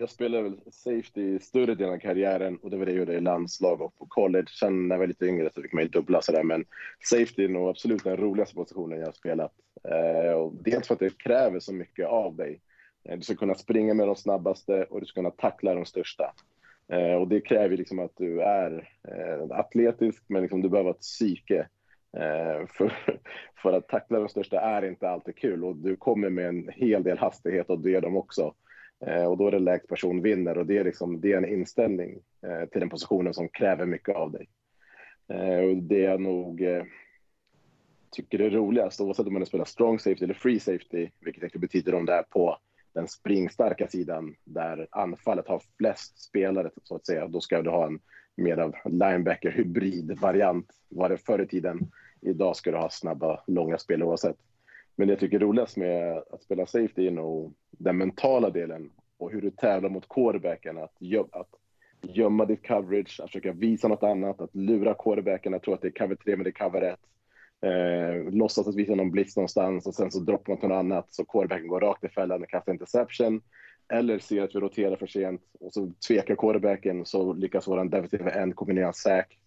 jag 0.00 0.10
spelade 0.10 0.42
väl 0.42 0.60
safety 0.70 1.38
större 1.38 1.74
delen 1.74 1.94
av 1.94 1.98
karriären 1.98 2.56
och 2.56 2.70
det 2.70 2.76
var 2.76 2.86
det 2.86 2.92
jag 2.92 2.98
gjorde 2.98 3.14
i 3.14 3.20
landslag 3.20 3.80
och 3.80 3.98
på 3.98 4.06
college. 4.06 4.46
Sen 4.60 4.88
när 4.88 4.94
jag 4.94 5.00
var 5.00 5.06
lite 5.06 5.26
yngre 5.26 5.50
så 5.54 5.62
fick 5.62 5.72
man 5.72 5.82
ju 5.82 5.88
dubbla 5.88 6.22
sådär, 6.22 6.42
men 6.42 6.64
safety 7.10 7.44
är 7.44 7.48
nog 7.48 7.68
absolut 7.68 8.04
den 8.04 8.16
roligaste 8.16 8.54
positionen 8.54 8.98
jag 8.98 9.06
har 9.06 9.12
spelat. 9.12 9.52
Eh, 9.88 10.32
och 10.32 10.54
dels 10.54 10.86
för 10.86 10.94
att 10.94 11.00
det 11.00 11.18
kräver 11.18 11.60
så 11.60 11.72
mycket 11.72 12.06
av 12.06 12.36
dig. 12.36 12.60
Eh, 13.04 13.16
du 13.16 13.22
ska 13.22 13.34
kunna 13.34 13.54
springa 13.54 13.94
med 13.94 14.06
de 14.06 14.16
snabbaste 14.16 14.84
och 14.84 15.00
du 15.00 15.06
ska 15.06 15.20
kunna 15.20 15.30
tackla 15.30 15.74
de 15.74 15.84
största. 15.84 16.32
Eh, 16.92 17.14
och 17.14 17.28
det 17.28 17.40
kräver 17.40 17.76
liksom 17.76 17.98
att 17.98 18.16
du 18.16 18.42
är 18.42 18.88
eh, 19.08 19.58
atletisk, 19.58 20.24
men 20.26 20.42
liksom 20.42 20.62
du 20.62 20.68
behöver 20.68 20.90
ett 20.90 21.00
psyke. 21.00 21.68
Eh, 22.16 22.66
för, 22.68 22.92
för 23.62 23.72
att 23.72 23.88
tackla 23.88 24.18
de 24.18 24.28
största 24.28 24.60
är 24.60 24.84
inte 24.84 25.08
alltid 25.08 25.36
kul 25.36 25.64
och 25.64 25.76
du 25.76 25.96
kommer 25.96 26.30
med 26.30 26.48
en 26.48 26.68
hel 26.68 27.02
del 27.02 27.18
hastighet 27.18 27.70
och 27.70 27.80
det 27.80 27.94
är 27.94 28.00
de 28.00 28.16
också. 28.16 28.54
Eh, 29.00 29.24
och 29.24 29.36
då 29.36 29.46
är 29.46 29.50
det 29.50 29.58
lägst 29.58 29.88
person 29.88 30.22
vinner 30.22 30.58
och 30.58 30.66
det 30.66 30.78
är, 30.78 30.84
liksom, 30.84 31.20
det 31.20 31.32
är 31.32 31.36
en 31.36 31.48
inställning 31.48 32.22
eh, 32.46 32.68
till 32.68 32.80
den 32.80 32.90
positionen 32.90 33.34
som 33.34 33.48
kräver 33.48 33.86
mycket 33.86 34.16
av 34.16 34.32
dig. 34.32 34.48
Eh, 35.28 35.58
och 35.58 35.76
det 35.76 36.04
är 36.04 36.18
nog 36.18 36.62
eh, 36.62 36.84
tycker 38.10 38.38
är 38.38 38.50
roligast, 38.50 39.00
oavsett 39.00 39.26
om 39.26 39.32
man 39.32 39.46
spelar 39.46 39.64
strong 39.64 39.98
safety 39.98 40.24
eller 40.24 40.34
free 40.34 40.60
safety, 40.60 41.10
vilket 41.20 41.42
egentligen 41.42 41.60
betyder 41.60 41.94
om 41.94 42.06
det 42.06 42.12
är 42.12 42.22
på 42.22 42.58
den 42.94 43.08
springstarka 43.08 43.88
sidan 43.88 44.34
där 44.44 44.88
anfallet 44.90 45.48
har 45.48 45.62
flest 45.78 46.22
spelare 46.22 46.70
så 46.82 46.96
att 46.96 47.06
säga. 47.06 47.28
Då 47.28 47.40
ska 47.40 47.62
du 47.62 47.70
ha 47.70 47.86
en 47.86 47.98
mer 48.36 48.56
av 48.58 48.74
linebacker 48.84 49.50
hybrid 49.50 50.18
variant 50.20 50.70
var 50.88 51.08
det 51.08 51.16
förr 51.16 51.42
i 51.42 51.46
tiden. 51.46 51.90
Idag 52.20 52.56
ska 52.56 52.70
du 52.70 52.76
ha 52.76 52.90
snabba, 52.90 53.42
långa 53.46 53.78
spel 53.78 54.02
oavsett. 54.02 54.36
Men 54.96 55.08
det 55.08 55.12
jag 55.12 55.20
tycker 55.20 55.36
är 55.36 55.40
roligast 55.40 55.76
med 55.76 56.22
att 56.30 56.42
spela 56.42 56.66
safety 56.66 57.06
är 57.06 57.10
nog 57.10 57.54
den 57.70 57.96
mentala 57.96 58.50
delen 58.50 58.90
och 59.18 59.32
hur 59.32 59.42
du 59.42 59.50
tävlar 59.50 59.88
mot 59.90 60.08
quarterbacken. 60.08 60.78
Att, 60.78 60.92
att 61.30 61.48
gömma 62.02 62.44
ditt 62.44 62.66
coverage, 62.66 63.20
att 63.20 63.30
försöka 63.30 63.52
visa 63.52 63.88
något 63.88 64.02
annat, 64.02 64.40
att 64.40 64.54
lura 64.54 64.94
quarterbacken 64.94 65.54
att 65.54 65.62
tro 65.62 65.74
att 65.74 65.82
det 65.82 65.88
är 65.88 65.92
cover 65.92 66.14
3 66.14 66.36
men 66.36 66.44
det 66.44 66.50
är 66.50 66.52
cover 66.52 66.82
1 66.82 66.98
eh, 67.62 68.32
låtsas 68.32 68.68
att 68.68 68.74
visa 68.74 68.94
någon 68.94 69.10
blitz 69.10 69.36
någonstans 69.36 69.86
och 69.86 69.94
sen 69.94 70.10
så 70.10 70.20
droppar 70.20 70.52
man 70.52 70.60
till 70.60 70.68
något 70.68 70.76
annat 70.76 71.06
så 71.10 71.24
quarterbacken 71.24 71.68
går 71.68 71.80
rakt 71.80 72.04
i 72.04 72.08
fällan 72.08 72.42
och 72.42 72.48
kastar 72.48 72.72
interception. 72.72 73.40
Eller 73.88 74.18
ser 74.18 74.42
att 74.42 74.54
vi 74.54 74.60
roterar 74.60 74.96
för 74.96 75.06
sent 75.06 75.42
och 75.60 75.72
så 75.72 75.92
tvekar 76.08 76.34
quarterbacken 76.34 77.04
så 77.04 77.32
lyckas 77.32 77.68
våran 77.68 77.90
defensive 77.90 78.30
end 78.30 78.56
kombinera 78.56 78.92
säk. 78.92 79.38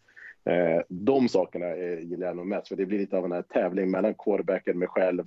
Eh, 0.45 0.81
de 0.87 1.29
sakerna 1.29 1.65
är, 1.65 1.97
gillar 1.97 2.27
jag 2.27 2.35
nog 2.35 2.47
mest 2.47 2.67
för 2.67 2.75
det 2.75 2.85
blir 2.85 2.99
lite 2.99 3.17
av 3.17 3.33
en 3.33 3.43
tävling 3.43 3.91
mellan 3.91 4.13
quarterbacken, 4.13 4.79
mig 4.79 4.87
själv 4.87 5.23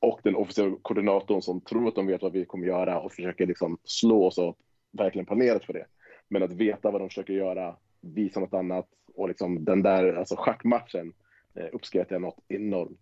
och 0.00 0.20
den 0.24 0.36
officiella 0.36 0.76
koordinatorn 0.82 1.42
som 1.42 1.60
tror 1.60 1.88
att 1.88 1.94
de 1.94 2.06
vet 2.06 2.22
vad 2.22 2.32
vi 2.32 2.44
kommer 2.44 2.66
göra 2.66 3.00
och 3.00 3.12
försöker 3.12 3.46
liksom 3.46 3.78
slå 3.84 4.26
oss 4.26 4.38
och 4.38 4.58
verkligen 4.92 5.26
planerat 5.26 5.64
för 5.64 5.72
det. 5.72 5.86
Men 6.28 6.42
att 6.42 6.52
veta 6.52 6.90
vad 6.90 7.00
de 7.00 7.08
försöker 7.08 7.34
göra, 7.34 7.76
visa 8.00 8.40
något 8.40 8.54
annat 8.54 8.86
och 9.14 9.28
liksom 9.28 9.64
den 9.64 9.82
där 9.82 10.14
alltså 10.14 10.36
schackmatchen 10.36 11.12
Eh, 11.56 11.66
uppskattar 11.72 12.14
jag 12.14 12.22
något 12.22 12.38
enormt. 12.48 13.00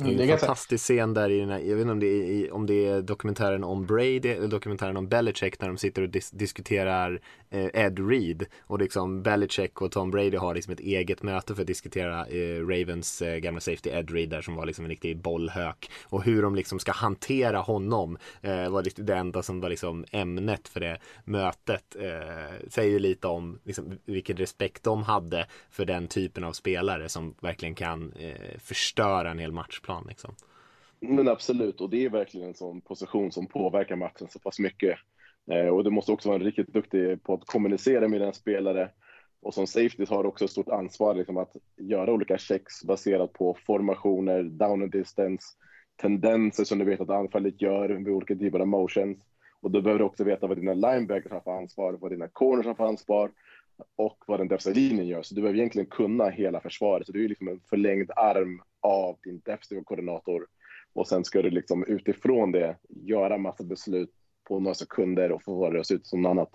Mm, 0.00 0.16
det 0.16 0.24
är 0.24 0.32
en 0.32 0.38
fantastisk 0.38 0.84
scen 0.84 1.14
där 1.14 1.30
i 1.30 1.40
den 1.40 1.50
här, 1.50 1.58
jag 1.58 1.76
vet 1.76 1.80
inte 1.80 1.92
om 1.92 2.00
det, 2.00 2.06
är, 2.06 2.52
om 2.52 2.66
det 2.66 2.86
är 2.86 3.02
dokumentären 3.02 3.64
om 3.64 3.86
Brady 3.86 4.28
eller 4.28 4.48
dokumentären 4.48 4.96
om 4.96 5.08
Belichick 5.08 5.60
när 5.60 5.68
de 5.68 5.78
sitter 5.78 6.02
och 6.02 6.08
dis 6.08 6.30
diskuterar 6.30 7.20
Eh, 7.50 7.70
Ed 7.74 8.08
Reed 8.08 8.46
och 8.60 8.78
liksom 8.78 9.22
Belichick 9.22 9.82
och 9.82 9.92
Tom 9.92 10.10
Brady 10.10 10.36
har 10.36 10.54
liksom 10.54 10.72
ett 10.72 10.80
eget 10.80 11.22
möte 11.22 11.54
för 11.54 11.62
att 11.62 11.66
diskutera 11.66 12.26
eh, 12.26 12.66
Ravens 12.66 13.22
eh, 13.22 13.36
gamla 13.36 13.60
safety 13.60 13.90
Ed 13.90 14.10
Reed 14.10 14.28
där 14.28 14.42
som 14.42 14.54
var 14.54 14.66
liksom 14.66 14.84
en 14.84 14.90
riktig 14.90 15.18
bollhök 15.18 15.90
och 16.04 16.22
hur 16.22 16.42
de 16.42 16.54
liksom 16.54 16.78
ska 16.78 16.92
hantera 16.92 17.58
honom 17.58 18.18
eh, 18.42 18.70
var 18.70 18.82
liksom 18.82 19.06
det 19.06 19.16
enda 19.16 19.42
som 19.42 19.60
var 19.60 19.70
liksom 19.70 20.04
ämnet 20.10 20.68
för 20.68 20.80
det 20.80 20.98
mötet 21.24 21.96
eh, 21.96 22.68
säger 22.68 22.98
lite 22.98 23.28
om 23.28 23.58
liksom, 23.64 23.98
vilken 24.04 24.36
respekt 24.36 24.82
de 24.82 25.02
hade 25.02 25.46
för 25.70 25.84
den 25.84 26.08
typen 26.08 26.44
av 26.44 26.52
spelare 26.52 27.08
som 27.08 27.34
verkligen 27.40 27.74
kan 27.74 28.12
eh, 28.12 28.58
förstöra 28.58 29.30
en 29.30 29.38
hel 29.38 29.52
matchplan. 29.52 30.04
Liksom. 30.08 30.34
Men 31.00 31.28
absolut, 31.28 31.80
och 31.80 31.90
det 31.90 32.04
är 32.04 32.10
verkligen 32.10 32.48
en 32.48 32.54
sån 32.54 32.80
position 32.80 33.32
som 33.32 33.46
påverkar 33.46 33.96
matchen 33.96 34.28
så 34.28 34.38
pass 34.38 34.58
mycket. 34.58 34.98
Eh, 35.52 35.68
och 35.68 35.84
du 35.84 35.90
måste 35.90 36.12
också 36.12 36.28
vara 36.28 36.38
riktigt 36.38 36.72
duktig 36.72 37.22
på 37.22 37.34
att 37.34 37.46
kommunicera 37.46 38.08
med 38.08 38.20
dina 38.20 38.32
spelare. 38.32 38.90
Och 39.42 39.54
som 39.54 39.66
safety 39.66 40.04
har 40.08 40.22
du 40.22 40.28
också 40.28 40.44
ett 40.44 40.50
stort 40.50 40.68
ansvar 40.68 41.14
liksom, 41.14 41.36
att 41.36 41.56
göra 41.76 42.12
olika 42.12 42.38
checks 42.38 42.84
baserat 42.84 43.32
på 43.32 43.56
formationer, 43.66 44.42
down 44.42 44.82
and 44.82 44.92
distance, 44.92 45.46
tendenser 46.02 46.64
som 46.64 46.78
du 46.78 46.84
vet 46.84 47.00
att 47.00 47.10
anfallet 47.10 47.62
gör 47.62 47.88
vid 47.88 48.08
olika 48.08 48.34
typer 48.34 48.60
av 48.60 48.68
motions. 48.68 49.18
Och 49.60 49.70
då 49.70 49.80
behöver 49.80 49.98
du 49.98 50.04
också 50.04 50.24
veta 50.24 50.46
vad 50.46 50.56
dina 50.56 50.74
linebackers 50.74 51.32
har 51.32 51.40
för 51.40 51.58
ansvar, 51.58 51.92
vad 51.92 52.10
dina 52.10 52.28
corners 52.28 52.66
har 52.66 52.74
för 52.74 52.86
ansvar 52.86 53.30
och 53.96 54.24
vad 54.26 54.40
den 54.40 54.48
defensiva 54.48 54.74
linjen 54.74 55.06
gör. 55.06 55.22
Så 55.22 55.34
du 55.34 55.40
behöver 55.40 55.58
egentligen 55.58 55.86
kunna 55.86 56.28
hela 56.28 56.60
försvaret. 56.60 57.06
Så 57.06 57.12
du 57.12 57.24
är 57.24 57.28
liksom 57.28 57.48
en 57.48 57.60
förlängd 57.70 58.10
arm 58.16 58.62
av 58.80 59.18
din 59.22 59.40
defensiva 59.44 59.84
koordinator. 59.84 60.46
Och 60.92 61.08
sen 61.08 61.24
ska 61.24 61.42
du 61.42 61.50
liksom 61.50 61.84
utifrån 61.84 62.52
det 62.52 62.76
göra 62.88 63.38
massa 63.38 63.64
beslut 63.64 64.10
på 64.50 64.60
några 64.60 64.74
sekunder 64.74 65.32
och 65.32 65.42
få 65.42 65.70
det 65.70 65.80
att 65.80 65.86
se 65.86 65.94
ut 65.94 66.06
som 66.06 66.22
något 66.22 66.30
annat. 66.30 66.50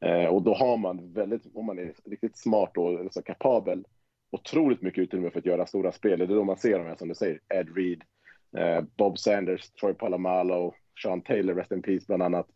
Eh, 0.00 0.26
och 0.26 0.42
då 0.42 0.54
har 0.54 0.76
man 0.76 1.12
väldigt, 1.12 1.42
om 1.54 1.66
man 1.66 1.78
är 1.78 1.92
riktigt 2.04 2.38
smart 2.38 2.76
och 2.76 3.12
så 3.12 3.22
kapabel, 3.22 3.86
otroligt 4.30 4.82
mycket 4.82 5.02
utrymme 5.02 5.30
för 5.30 5.38
att 5.38 5.46
göra 5.46 5.66
stora 5.66 5.92
spel. 5.92 6.18
Det 6.18 6.24
är 6.24 6.28
då 6.28 6.44
man 6.44 6.56
ser 6.56 6.78
dem 6.78 6.86
här 6.86 6.96
som 6.96 7.08
du 7.08 7.14
säger, 7.14 7.40
Ed 7.54 7.76
Reed, 7.76 8.02
eh, 8.56 8.84
Bob 8.96 9.18
Sanders, 9.18 9.70
Troy 9.70 9.94
Palomalo, 9.94 10.74
Sean 11.02 11.20
Taylor, 11.20 11.54
Rest 11.54 11.72
in 11.72 11.82
Peace 11.82 12.04
bland 12.06 12.22
annat. 12.22 12.46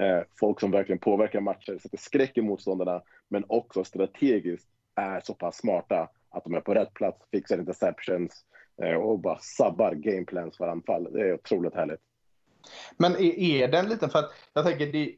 Eh, 0.00 0.20
folk 0.40 0.60
som 0.60 0.70
verkligen 0.70 0.98
påverkar 0.98 1.40
matcher, 1.40 1.78
sätter 1.82 1.98
skräck 1.98 2.38
i 2.38 2.42
motståndarna, 2.42 3.02
men 3.28 3.44
också 3.48 3.84
strategiskt 3.84 4.68
är 4.94 5.20
så 5.20 5.34
pass 5.34 5.56
smarta 5.56 6.08
att 6.30 6.44
de 6.44 6.54
är 6.54 6.60
på 6.60 6.74
rätt 6.74 6.94
plats, 6.94 7.28
fixar 7.30 7.58
interceptions 7.58 8.44
eh, 8.82 8.94
och 8.94 9.18
bara 9.20 9.38
sabbar 9.38 9.94
gameplans 9.94 10.56
för 10.56 10.68
anfall. 10.68 11.12
Det 11.12 11.20
är 11.20 11.34
otroligt 11.34 11.74
härligt. 11.74 12.00
Men 12.96 13.12
är, 13.12 13.38
är 13.38 13.68
det 13.68 13.78
en 13.78 13.88
liten, 13.88 14.10
för 14.10 14.18
att 14.18 14.32
jag 14.52 14.64
tänker 14.64 14.86
det, 14.86 15.14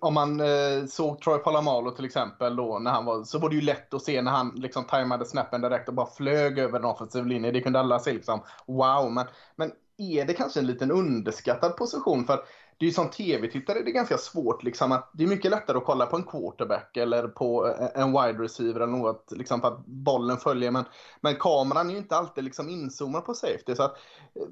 om 0.00 0.14
man 0.14 0.40
eh, 0.40 0.86
såg 0.88 1.20
Troy 1.20 1.38
Palomalo 1.38 1.90
till 1.90 2.04
exempel 2.04 2.56
då 2.56 2.78
när 2.78 2.90
han 2.90 3.04
var, 3.04 3.24
så 3.24 3.38
var 3.38 3.48
det 3.48 3.54
ju 3.54 3.60
lätt 3.60 3.94
att 3.94 4.02
se 4.02 4.22
när 4.22 4.30
han 4.30 4.52
liksom 4.56 4.84
tajmade 4.84 5.24
snappen 5.24 5.60
direkt 5.60 5.88
och 5.88 5.94
bara 5.94 6.06
flög 6.06 6.58
över 6.58 6.78
den 6.78 6.90
offensiva 6.90 7.24
linjen. 7.24 7.54
Det 7.54 7.60
kunde 7.60 7.80
alla 7.80 7.98
se 7.98 8.12
liksom, 8.12 8.42
wow. 8.66 9.12
Men, 9.12 9.26
men 9.56 9.72
är 9.98 10.24
det 10.24 10.34
kanske 10.34 10.60
en 10.60 10.66
liten 10.66 10.90
underskattad 10.90 11.76
position? 11.76 12.24
För 12.24 12.44
det 12.78 12.84
är 12.84 12.86
ju 12.86 12.92
som 12.94 13.10
tv-tittare 13.10 13.82
det 13.82 13.90
är 13.90 13.94
ganska 13.94 14.18
svårt. 14.18 14.62
Liksom, 14.62 14.92
att 14.92 15.10
det 15.14 15.24
är 15.24 15.28
mycket 15.28 15.50
lättare 15.50 15.78
att 15.78 15.84
kolla 15.84 16.06
på 16.06 16.16
en 16.16 16.22
quarterback 16.22 16.96
eller 16.96 17.28
på 17.28 17.68
eh, 17.68 18.02
en 18.02 18.12
wide 18.12 18.42
receiver 18.44 18.80
eller 18.80 18.92
något. 18.92 19.32
Liksom, 19.36 19.60
för 19.60 19.68
att 19.68 19.86
bollen 19.86 20.36
följer. 20.36 20.70
Men, 20.70 20.84
men 21.20 21.36
kameran 21.36 21.88
är 21.88 21.92
ju 21.92 21.98
inte 21.98 22.16
alltid 22.16 22.44
liksom 22.44 22.68
inzoomad 22.68 23.24
på 23.24 23.34
safety. 23.34 23.74
Så 23.74 23.82
att, 23.82 23.92
eh, 24.34 24.46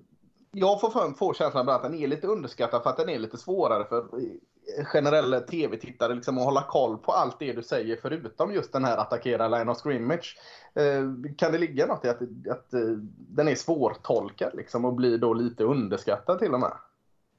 jag 0.53 0.81
får, 0.81 1.15
får 1.15 1.35
känslan 1.35 1.69
att 1.69 1.83
den 1.83 1.95
är 1.95 2.07
lite 2.07 2.27
underskattad 2.27 2.83
för 2.83 2.91
att 2.91 2.97
den 2.97 3.09
är 3.09 3.19
lite 3.19 3.39
svårare 3.39 3.85
för 3.85 3.99
eh, 3.99 4.85
generella 4.85 5.41
tv-tittare 5.41 6.15
liksom, 6.15 6.39
att 6.39 6.45
hålla 6.45 6.63
koll 6.63 6.99
på 6.99 7.13
allt 7.13 7.39
det 7.39 7.53
du 7.53 7.63
säger 7.63 7.99
förutom 8.03 8.55
just 8.55 8.73
den 8.73 8.85
här 8.85 8.97
attackera 8.97 9.49
line 9.49 9.69
of 9.69 9.79
scrimmage. 9.79 10.37
Eh, 10.75 11.35
kan 11.37 11.53
det 11.53 11.59
ligga 11.59 11.87
något 11.87 12.05
i 12.05 12.09
att, 12.09 12.23
att, 12.51 12.75
eh, 12.75 12.81
den 13.29 13.49
är 13.49 13.55
svårtolkad 13.55 14.55
liksom, 14.55 14.85
och 14.85 14.95
blir 14.95 15.19
då 15.19 15.35
lite 15.35 15.65
underskattad 15.65 16.39
till 16.39 16.55
och 16.55 16.61
med? 16.61 16.73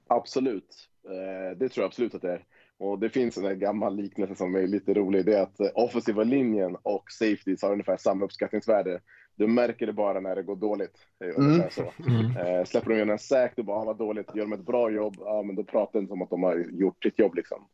Absolut, 0.08 0.90
eh, 1.06 1.58
det 1.58 1.70
tror 1.70 1.84
jag 1.84 1.88
absolut 1.88 2.16
att 2.16 2.22
det 2.22 2.32
är. 2.32 2.46
Och 2.78 3.00
det 3.00 3.10
finns 3.10 3.38
en 3.38 3.60
gammal 3.60 3.96
liknelse 3.96 4.36
som 4.36 4.56
är 4.56 4.68
lite 4.68 4.94
rolig. 4.94 5.26
Det 5.26 5.38
är 5.38 5.42
att 5.42 5.60
eh, 5.60 5.68
offensiva 5.74 6.24
linjen 6.24 6.78
och 6.84 7.12
safeties 7.12 7.62
har 7.62 7.72
ungefär 7.72 7.98
samma 7.98 8.26
uppskattningsvärde. 8.26 9.02
Du 9.36 9.48
märker 9.48 9.88
det 9.88 9.94
bara 9.94 10.20
när 10.20 10.36
det 10.36 10.44
går 10.44 10.56
dåligt. 10.56 10.98
Mm. 11.38 11.62
Så. 11.72 11.94
Mm. 12.08 12.38
Eh, 12.38 12.66
släpper 12.66 12.90
de 12.90 12.96
igenom 12.96 13.12
en 13.12 13.20
säk, 13.20 13.52
du 13.56 13.64
bara 13.64 13.78
ah, 13.78 13.86
vad 13.86 13.98
dåligt. 13.98 14.36
Gör 14.36 14.44
de 14.44 14.54
ett 14.54 14.66
bra 14.66 14.92
jobb, 14.92 15.16
ja, 15.20 15.44
men 15.44 15.56
då 15.56 15.64
pratar 15.64 16.00
de 16.00 16.08
som 16.08 16.22
att 16.22 16.30
de 16.30 16.44
har 16.44 16.56
gjort 16.72 17.04
sitt 17.04 17.20
jobb. 17.20 17.36
Liksom. 17.36 17.68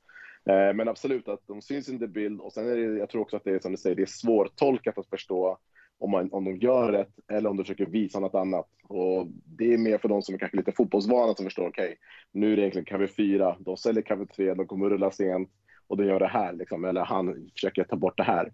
Eh, 0.49 0.73
men 0.73 0.87
absolut 0.87 1.27
att 1.27 1.47
de 1.47 1.61
syns 1.61 1.89
inte 1.89 2.05
i 2.05 2.07
bild 2.07 2.39
och 2.41 2.53
sen 2.53 2.69
är 2.69 2.75
det, 2.75 2.99
jag 2.99 3.09
tror 3.09 3.21
också 3.21 3.37
att 3.37 3.43
det 3.43 3.51
är 3.51 3.59
som 3.59 3.71
du 3.71 3.77
säger, 3.77 3.95
det 3.95 4.01
är 4.01 4.05
svårtolkat 4.05 4.97
att 4.97 5.09
förstå 5.09 5.57
om, 5.99 6.11
man, 6.11 6.29
om 6.31 6.45
de 6.45 6.57
gör 6.57 6.91
rätt 6.91 7.19
eller 7.31 7.49
om 7.49 7.57
de 7.57 7.63
försöker 7.63 7.85
visa 7.85 8.19
något 8.19 8.35
annat. 8.35 8.67
Och 8.83 9.27
det 9.45 9.73
är 9.73 9.77
mer 9.77 9.97
för 9.97 10.09
de 10.09 10.21
som 10.21 10.35
är 10.35 10.39
kanske 10.39 10.57
lite 10.57 10.71
fotbollsvana 10.71 11.33
som 11.33 11.45
förstår, 11.45 11.67
okej, 11.67 11.85
okay, 11.85 11.95
nu 12.31 12.51
är 12.51 12.55
det 12.55 12.61
egentligen 12.61 12.85
cover 12.85 13.07
4, 13.07 13.55
de 13.59 13.77
säljer 13.77 14.01
cover 14.01 14.25
3, 14.25 14.53
de 14.53 14.67
kommer 14.67 14.89
rulla 14.89 15.11
sent 15.11 15.49
och 15.87 15.97
de 15.97 16.05
gör 16.05 16.19
det 16.19 16.27
här, 16.27 16.53
liksom, 16.53 16.85
eller 16.85 17.01
han 17.01 17.49
försöker 17.53 17.83
ta 17.83 17.95
bort 17.95 18.17
det 18.17 18.23
här. 18.23 18.51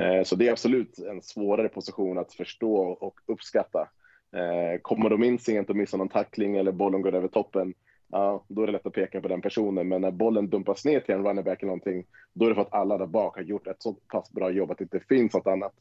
Eh, 0.00 0.22
så 0.22 0.36
det 0.36 0.48
är 0.48 0.52
absolut 0.52 0.98
en 0.98 1.22
svårare 1.22 1.68
position 1.68 2.18
att 2.18 2.32
förstå 2.32 2.76
och 2.76 3.20
uppskatta. 3.26 3.88
Eh, 4.36 4.80
kommer 4.82 5.10
de 5.10 5.24
in 5.24 5.38
sent 5.38 5.70
och 5.70 5.76
missar 5.76 5.98
någon 5.98 6.08
tackling 6.08 6.56
eller 6.56 6.72
bollen 6.72 7.02
går 7.02 7.14
över 7.14 7.28
toppen, 7.28 7.74
ja, 8.08 8.44
då 8.48 8.62
är 8.62 8.66
det 8.66 8.72
lätt 8.72 8.86
att 8.86 8.92
peka 8.92 9.20
på 9.20 9.28
den 9.28 9.40
personen. 9.40 9.88
Men 9.88 10.00
när 10.00 10.10
bollen 10.10 10.50
dumpas 10.50 10.84
ner 10.84 11.00
till 11.00 11.14
en 11.14 11.24
running 11.24 11.44
back 11.44 11.62
eller 11.62 11.66
någonting, 11.66 12.06
då 12.32 12.44
är 12.44 12.48
det 12.48 12.54
för 12.54 12.62
att 12.62 12.74
alla 12.74 12.98
där 12.98 13.06
bak 13.06 13.36
har 13.36 13.42
gjort 13.42 13.66
ett 13.66 13.82
så 13.82 13.92
pass 13.92 14.32
bra 14.32 14.50
jobb 14.50 14.70
att 14.70 14.78
det 14.78 14.84
inte 14.84 15.00
finns 15.00 15.34
något 15.34 15.46
annat. 15.46 15.72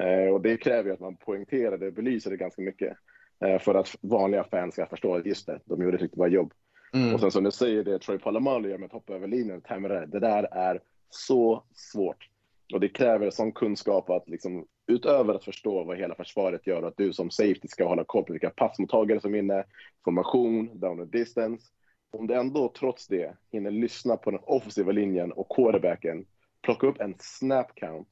Eh, 0.00 0.34
och 0.34 0.40
det 0.40 0.56
kräver 0.56 0.88
ju 0.88 0.94
att 0.94 1.00
man 1.00 1.16
poängterar 1.16 1.78
det, 1.78 1.90
belyser 1.90 2.30
det 2.30 2.36
ganska 2.36 2.62
mycket 2.62 2.96
för 3.60 3.74
att 3.74 3.96
vanliga 4.00 4.44
fans 4.44 4.74
ska 4.74 4.86
förstå 4.86 5.14
att 5.14 5.26
just 5.26 5.46
det, 5.46 5.60
de 5.64 5.82
gjorde 5.82 5.94
ett 5.94 6.02
riktigt 6.02 6.18
bra 6.18 6.28
jobb. 6.28 6.52
Mm. 6.94 7.14
Och 7.14 7.20
sen 7.20 7.30
som 7.30 7.44
du 7.44 7.50
säger, 7.50 7.84
det 7.84 7.98
Troy 7.98 8.18
Polamalu 8.18 8.70
gör 8.70 8.78
med 8.78 8.86
att 8.86 8.92
hoppa 8.92 9.14
över 9.14 9.26
linjen, 9.26 9.62
det 10.06 10.20
där 10.20 10.48
är 10.52 10.80
så 11.10 11.64
svårt. 11.74 12.28
Och 12.72 12.80
det 12.80 12.88
kräver 12.88 13.30
sån 13.30 13.52
kunskap 13.52 14.10
att 14.10 14.28
liksom, 14.28 14.66
utöver 14.86 15.34
att 15.34 15.44
förstå 15.44 15.84
vad 15.84 15.98
hela 15.98 16.14
försvaret 16.14 16.66
gör, 16.66 16.82
att 16.82 16.96
du 16.96 17.12
som 17.12 17.30
safety 17.30 17.68
ska 17.68 17.88
hålla 17.88 18.04
koll 18.04 18.24
på 18.24 18.32
vilka 18.32 18.50
passmottagare 18.50 19.20
som 19.20 19.34
är 19.34 19.38
inne, 19.38 19.64
formation, 20.04 20.80
down 20.80 21.00
and 21.00 21.10
distance. 21.10 21.66
Om 22.10 22.26
du 22.26 22.34
ändå 22.34 22.72
trots 22.78 23.06
det 23.06 23.36
hinner 23.52 23.70
lyssna 23.70 24.16
på 24.16 24.30
den 24.30 24.40
offensiva 24.42 24.92
linjen 24.92 25.32
och 25.32 25.56
quarterbacken, 25.56 26.24
plocka 26.62 26.86
upp 26.86 27.00
en 27.00 27.14
snap 27.18 27.74
count 27.74 28.08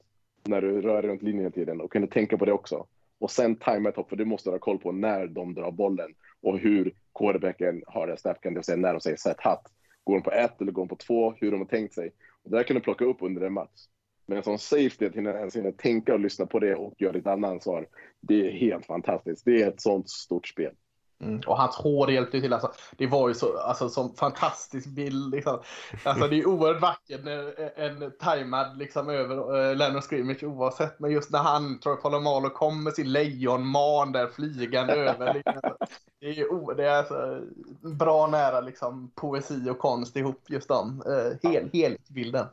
när 0.47 0.61
du 0.61 0.81
rör 0.81 1.01
dig 1.01 1.11
runt 1.11 1.21
linjen 1.21 1.43
hela 1.43 1.51
tiden 1.51 1.81
och 1.81 1.91
kunna 1.91 2.07
tänka 2.07 2.37
på 2.37 2.45
det 2.45 2.53
också. 2.53 2.87
Och 3.19 3.31
sen 3.31 3.55
tajma 3.55 3.89
ett 3.89 3.95
hopp, 3.95 4.09
för 4.09 4.15
du 4.15 4.25
måste 4.25 4.49
ha 4.49 4.59
koll 4.59 4.77
på 4.77 4.91
när 4.91 5.27
de 5.27 5.53
drar 5.53 5.71
bollen 5.71 6.13
och 6.41 6.59
hur 6.59 6.93
quarterbacken 7.19 7.83
har 7.87 8.07
en 8.07 8.17
snap 8.17 8.41
count, 8.41 8.55
det 8.55 8.59
vill 8.59 8.63
säga 8.63 8.77
när 8.77 8.93
de 8.93 9.01
säger 9.01 9.17
set 9.17 9.41
hat. 9.41 9.71
Går 10.03 10.13
de 10.13 10.23
på 10.23 10.31
ett 10.31 10.61
eller 10.61 10.71
går 10.71 10.81
de 10.81 10.89
på 10.89 10.95
två, 10.95 11.33
hur 11.37 11.51
de 11.51 11.59
har 11.59 11.67
tänkt 11.67 11.93
sig. 11.93 12.11
Och 12.43 12.51
det 12.51 12.57
där 12.57 12.63
kan 12.63 12.75
du 12.75 12.81
plocka 12.81 13.05
upp 13.05 13.17
under 13.19 13.41
en 13.41 13.53
match. 13.53 13.81
Men 14.25 14.43
som 14.43 14.57
safety, 14.57 15.05
att 15.05 15.15
ens 15.15 15.55
hinna 15.55 15.71
tänka 15.71 16.13
och 16.13 16.19
lyssna 16.19 16.45
på 16.45 16.59
det 16.59 16.75
och 16.75 16.93
göra 16.97 17.13
ditt 17.13 17.27
andra 17.27 17.49
ansvar, 17.49 17.87
det 18.21 18.47
är 18.47 18.51
helt 18.51 18.85
fantastiskt. 18.85 19.45
Det 19.45 19.61
är 19.61 19.67
ett 19.67 19.81
sånt 19.81 20.09
stort 20.09 20.47
spel. 20.47 20.73
Mm. 21.21 21.41
Och 21.47 21.57
hans 21.57 21.75
hår 21.75 22.11
hjälpte 22.11 22.41
till. 22.41 22.53
Alltså, 22.53 22.71
det 22.97 23.07
var 23.07 23.27
ju 23.27 23.33
så, 23.33 23.57
alltså, 23.57 23.89
som 23.89 24.15
fantastisk 24.15 24.87
bild. 24.87 25.31
Liksom. 25.31 25.59
Alltså, 26.03 26.27
det 26.27 26.39
är 26.39 26.47
oerhört 26.47 26.81
vackert 26.81 27.23
när 27.23 27.69
en 27.79 28.11
tajmad 28.19 28.77
liksom, 28.77 29.09
över 29.09 29.55
uh, 29.55 29.75
Lennon 29.75 30.01
Scrimmage 30.01 30.43
oavsett. 30.43 30.99
Men 30.99 31.11
just 31.11 31.31
när 31.31 31.39
han, 31.39 31.79
tror 31.79 31.95
jag, 31.95 32.01
Palomalo 32.01 32.49
kom 32.49 32.83
med 32.83 32.93
sin 32.93 33.11
lejonman 33.11 34.11
där 34.11 34.27
flygande 34.27 34.93
över. 34.93 35.33
Liksom. 35.45 35.75
Det 36.19 36.27
är, 36.27 36.75
det 36.75 36.85
är 36.87 36.97
alltså, 36.97 37.41
bra 37.81 38.27
nära 38.27 38.61
liksom, 38.61 39.11
poesi 39.15 39.69
och 39.69 39.79
konst 39.79 40.15
ihop 40.15 40.41
just 40.47 40.67
de. 40.67 41.03
Uh, 41.07 41.51
hel, 41.51 41.69
helhetsbilden. 41.73 42.45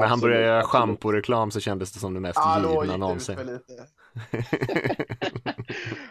När 0.00 0.06
han 0.06 0.20
började 0.20 0.44
göra 0.44 0.62
schampo-reklam 0.62 1.50
så 1.50 1.60
kändes 1.60 1.92
det 1.92 1.98
som 1.98 2.14
det 2.14 2.20
mest 2.20 2.40
ja, 2.44 2.82
givna 2.82 2.96
någonsin. 2.96 3.36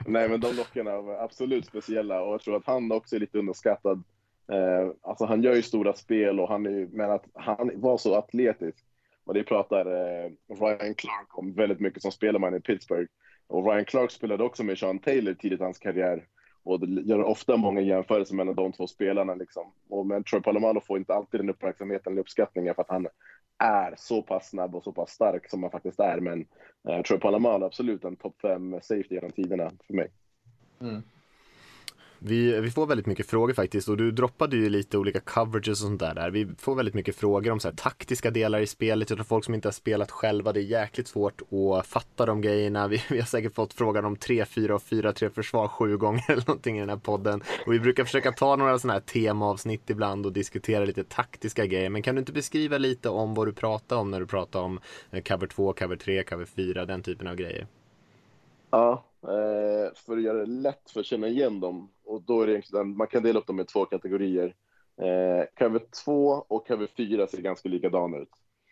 Nej, 0.05 0.29
men 0.29 0.39
de 0.39 0.55
dockorna 0.55 1.01
var 1.01 1.23
absolut 1.23 1.65
speciella 1.65 2.21
och 2.21 2.33
jag 2.33 2.41
tror 2.41 2.55
att 2.55 2.65
han 2.65 2.91
också 2.91 3.15
är 3.15 3.19
lite 3.19 3.37
underskattad. 3.37 4.03
Eh, 4.51 4.91
alltså 5.01 5.25
han 5.25 5.43
gör 5.43 5.55
ju 5.55 5.61
stora 5.61 5.93
spel 5.93 6.39
och 6.39 6.49
han 6.49 6.65
är, 6.65 6.87
men 6.91 7.11
att 7.11 7.25
han 7.33 7.71
var 7.75 7.97
så 7.97 8.15
atletisk. 8.15 8.85
Och 9.23 9.33
det 9.33 9.43
pratar 9.43 9.85
eh, 9.85 10.31
Ryan 10.47 10.95
Clark 10.95 11.37
om 11.37 11.53
väldigt 11.53 11.79
mycket 11.79 12.01
som 12.01 12.11
spelman 12.11 12.55
i 12.55 12.59
Pittsburgh. 12.59 13.11
Och 13.47 13.65
Ryan 13.65 13.85
Clark 13.85 14.11
spelade 14.11 14.43
också 14.43 14.63
med 14.63 14.77
Sean 14.77 14.99
Taylor 14.99 15.33
tidigt 15.33 15.59
i 15.59 15.63
hans 15.63 15.77
karriär. 15.77 16.25
Och 16.63 16.87
det 16.87 17.01
gör 17.01 17.23
ofta 17.23 17.57
många 17.57 17.81
jämförelser 17.81 18.35
mellan 18.35 18.55
de 18.55 18.71
två 18.71 18.87
spelarna. 18.87 19.35
Liksom. 19.35 19.73
Och, 19.89 20.05
men 20.05 20.23
Troy 20.23 20.41
Palomalo 20.41 20.81
får 20.81 20.97
inte 20.97 21.13
alltid 21.13 21.39
den 21.39 21.49
uppmärksamheten 21.49 22.13
eller 22.13 22.21
uppskattningen 22.21 22.75
för 22.75 22.81
att 22.81 22.89
han 22.89 23.07
är 23.61 23.93
så 23.97 24.21
pass 24.21 24.49
snabb 24.49 24.75
och 24.75 24.83
så 24.83 24.91
pass 24.91 25.11
stark 25.11 25.49
som 25.49 25.63
han 25.63 25.71
faktiskt 25.71 25.99
är. 25.99 26.19
Men 26.19 26.41
eh, 26.87 26.95
jag 26.95 27.05
tror 27.05 27.17
Palomalo 27.17 27.65
absolut 27.65 28.03
en 28.03 28.15
topp 28.15 28.41
fem 28.41 28.79
safety 28.81 29.15
genom 29.15 29.31
tiderna 29.31 29.71
för 29.87 29.93
mig. 29.93 30.11
Mm. 30.81 31.03
Vi, 32.23 32.59
vi 32.59 32.71
får 32.71 32.85
väldigt 32.85 33.05
mycket 33.05 33.25
frågor 33.25 33.53
faktiskt 33.53 33.89
och 33.89 33.97
du 33.97 34.11
droppade 34.11 34.55
ju 34.55 34.69
lite 34.69 34.97
olika 34.97 35.19
coverages 35.19 35.81
och 35.81 35.87
sånt 35.87 35.99
där. 35.99 36.13
där. 36.13 36.29
Vi 36.29 36.47
får 36.57 36.75
väldigt 36.75 36.93
mycket 36.93 37.15
frågor 37.15 37.51
om 37.51 37.59
så 37.59 37.67
här, 37.67 37.75
taktiska 37.75 38.31
delar 38.31 38.59
i 38.59 38.67
spelet. 38.67 39.09
Jag 39.09 39.17
tror 39.17 39.25
folk 39.25 39.45
som 39.45 39.53
inte 39.53 39.67
har 39.67 39.73
spelat 39.73 40.11
själva, 40.11 40.53
det 40.53 40.59
är 40.59 40.63
jäkligt 40.63 41.07
svårt 41.07 41.41
att 41.41 41.85
fatta 41.85 42.25
de 42.25 42.41
grejerna. 42.41 42.87
Vi, 42.87 43.01
vi 43.09 43.19
har 43.19 43.25
säkert 43.25 43.55
fått 43.55 43.73
frågan 43.73 44.05
om 44.05 44.15
3-4 44.15 44.71
och 44.71 44.81
4-3 44.81 45.29
försvar 45.29 45.67
sju 45.67 45.97
gånger 45.97 46.23
eller 46.31 46.47
någonting 46.47 46.77
i 46.77 46.79
den 46.79 46.89
här 46.89 46.97
podden. 46.97 47.43
Och 47.65 47.73
vi 47.73 47.79
brukar 47.79 48.03
försöka 48.03 48.31
ta 48.31 48.55
några 48.55 48.79
sådana 48.79 48.93
här 48.93 49.01
temaavsnitt 49.01 49.89
ibland 49.89 50.25
och 50.25 50.33
diskutera 50.33 50.85
lite 50.85 51.03
taktiska 51.03 51.65
grejer. 51.65 51.89
Men 51.89 52.01
kan 52.01 52.15
du 52.15 52.19
inte 52.19 52.33
beskriva 52.33 52.77
lite 52.77 53.09
om 53.09 53.33
vad 53.33 53.47
du 53.47 53.53
pratar 53.53 53.95
om 53.95 54.11
när 54.11 54.19
du 54.19 54.25
pratar 54.25 54.61
om 54.61 54.79
eh, 55.11 55.21
cover 55.21 55.47
2, 55.47 55.73
cover 55.73 55.95
3, 55.95 56.23
cover 56.23 56.45
4, 56.45 56.85
den 56.85 57.03
typen 57.03 57.27
av 57.27 57.35
grejer? 57.35 57.67
Ja, 58.71 59.03
eh, 59.23 59.95
för 59.95 60.17
att 60.17 60.23
göra 60.23 60.37
det 60.37 60.45
lätt 60.45 60.91
för 60.93 60.99
att 60.99 61.05
känna 61.05 61.27
igen 61.27 61.59
dem 61.59 61.89
och 62.11 62.21
då 62.21 62.41
är 62.41 62.47
det 62.47 62.53
egentligen, 62.53 62.97
man 62.97 63.07
kan 63.07 63.23
dela 63.23 63.39
upp 63.39 63.47
dem 63.47 63.59
i 63.59 63.65
två 63.65 63.85
kategorier. 63.85 64.55
Eh, 65.01 65.45
cover 65.57 65.81
2 66.05 66.45
och 66.47 66.67
cover 66.67 66.87
4 66.97 67.27
ser 67.27 67.41
ganska 67.41 67.69
likadana 67.69 68.17
ut. 68.17 68.29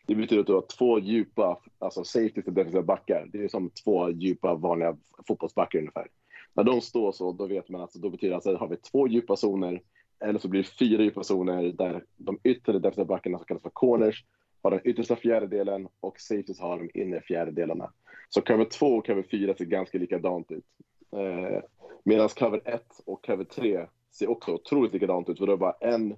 Det 0.07 0.15
betyder 0.15 0.41
att 0.41 0.47
du 0.47 0.53
har 0.53 0.65
två 0.77 0.99
djupa, 0.99 1.59
alltså 1.79 2.03
safety 2.03 2.41
till 2.41 2.53
defensiva 2.53 2.83
backar. 2.83 3.29
Det 3.31 3.43
är 3.43 3.47
som 3.47 3.69
två 3.69 4.09
djupa 4.09 4.55
vanliga 4.55 4.97
fotbollsbackar 5.27 5.79
ungefär. 5.79 6.07
När 6.53 6.63
de 6.63 6.81
står 6.81 7.11
så, 7.11 7.31
då 7.31 7.47
vet 7.47 7.69
man 7.69 7.81
att 7.81 7.85
alltså, 7.85 7.99
då 7.99 8.09
betyder 8.09 8.31
det 8.31 8.37
att 8.37 8.47
alltså, 8.47 8.59
har 8.59 8.69
vi 8.69 8.77
två 8.77 9.07
djupa 9.07 9.35
zoner 9.35 9.81
eller 10.19 10.39
så 10.39 10.47
blir 10.47 10.63
det 10.63 10.69
fyra 10.69 11.03
djupa 11.03 11.23
zoner 11.23 11.63
där 11.63 12.03
de 12.17 12.39
yttre 12.43 12.79
defensiva 12.79 13.05
backarna 13.05 13.37
som 13.37 13.45
kallas 13.45 13.63
för 13.63 13.69
corners 13.69 14.25
har 14.61 14.71
den 14.71 14.81
yttersta 14.83 15.15
fjärdedelen 15.15 15.87
och 15.99 16.19
safeties 16.19 16.59
har 16.59 16.77
de 16.77 16.99
inre 17.01 17.21
fjärdedelarna. 17.21 17.91
Så 18.29 18.41
cover 18.41 18.65
2 18.65 18.85
och 18.85 19.05
cover 19.05 19.23
4 19.23 19.55
ser 19.55 19.65
ganska 19.65 19.97
likadant 19.97 20.51
ut. 20.51 20.65
Eh, 21.11 21.63
Medan 22.03 22.29
cover 22.29 22.61
1 22.65 23.01
och 23.05 23.25
cover 23.25 23.43
3 23.43 23.85
ser 24.11 24.29
också 24.29 24.51
otroligt 24.51 24.93
likadant 24.93 25.29
ut. 25.29 25.37
För 25.37 25.45
du 25.45 25.51
har 25.51 25.57
bara 25.57 25.75
en 25.79 26.15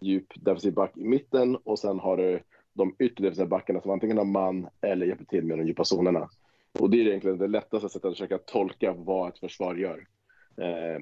djup 0.00 0.26
defensiv 0.34 0.74
back 0.74 0.96
i 0.96 1.04
mitten 1.04 1.56
och 1.56 1.78
sen 1.78 1.98
har 1.98 2.16
du 2.16 2.40
de 2.72 2.94
yttre 2.98 3.24
defensiva 3.24 3.46
backarna 3.46 3.80
som 3.80 3.90
antingen 3.90 4.18
har 4.18 4.24
man 4.24 4.68
eller 4.80 5.06
hjälper 5.06 5.24
till 5.24 5.44
med 5.44 5.58
de 5.58 5.66
djupa 5.66 5.84
zonerna. 5.84 6.28
Och 6.78 6.90
det 6.90 7.00
är 7.00 7.06
egentligen 7.06 7.38
det 7.38 7.46
lättaste 7.46 7.88
sättet 7.88 8.04
att 8.04 8.12
försöka 8.12 8.38
tolka 8.38 8.92
vad 8.92 9.28
ett 9.28 9.38
försvar 9.38 9.74
gör. 9.74 10.06
Eh, 10.56 11.00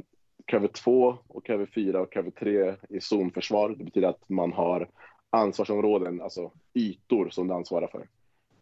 cover 0.51 0.69
2 0.69 1.19
och 1.29 1.47
cover 1.47 1.67
4 1.67 2.01
och 2.01 2.13
cover 2.13 2.31
3 2.31 2.59
är 2.89 3.01
zonförsvar. 3.01 3.75
Det 3.79 3.85
betyder 3.85 4.09
att 4.09 4.29
man 4.29 4.53
har 4.53 4.89
ansvarsområden, 5.31 6.21
alltså 6.21 6.51
ytor 6.75 7.29
som 7.29 7.49
du 7.49 7.55
ansvarar 7.55 7.87
för. 7.87 8.09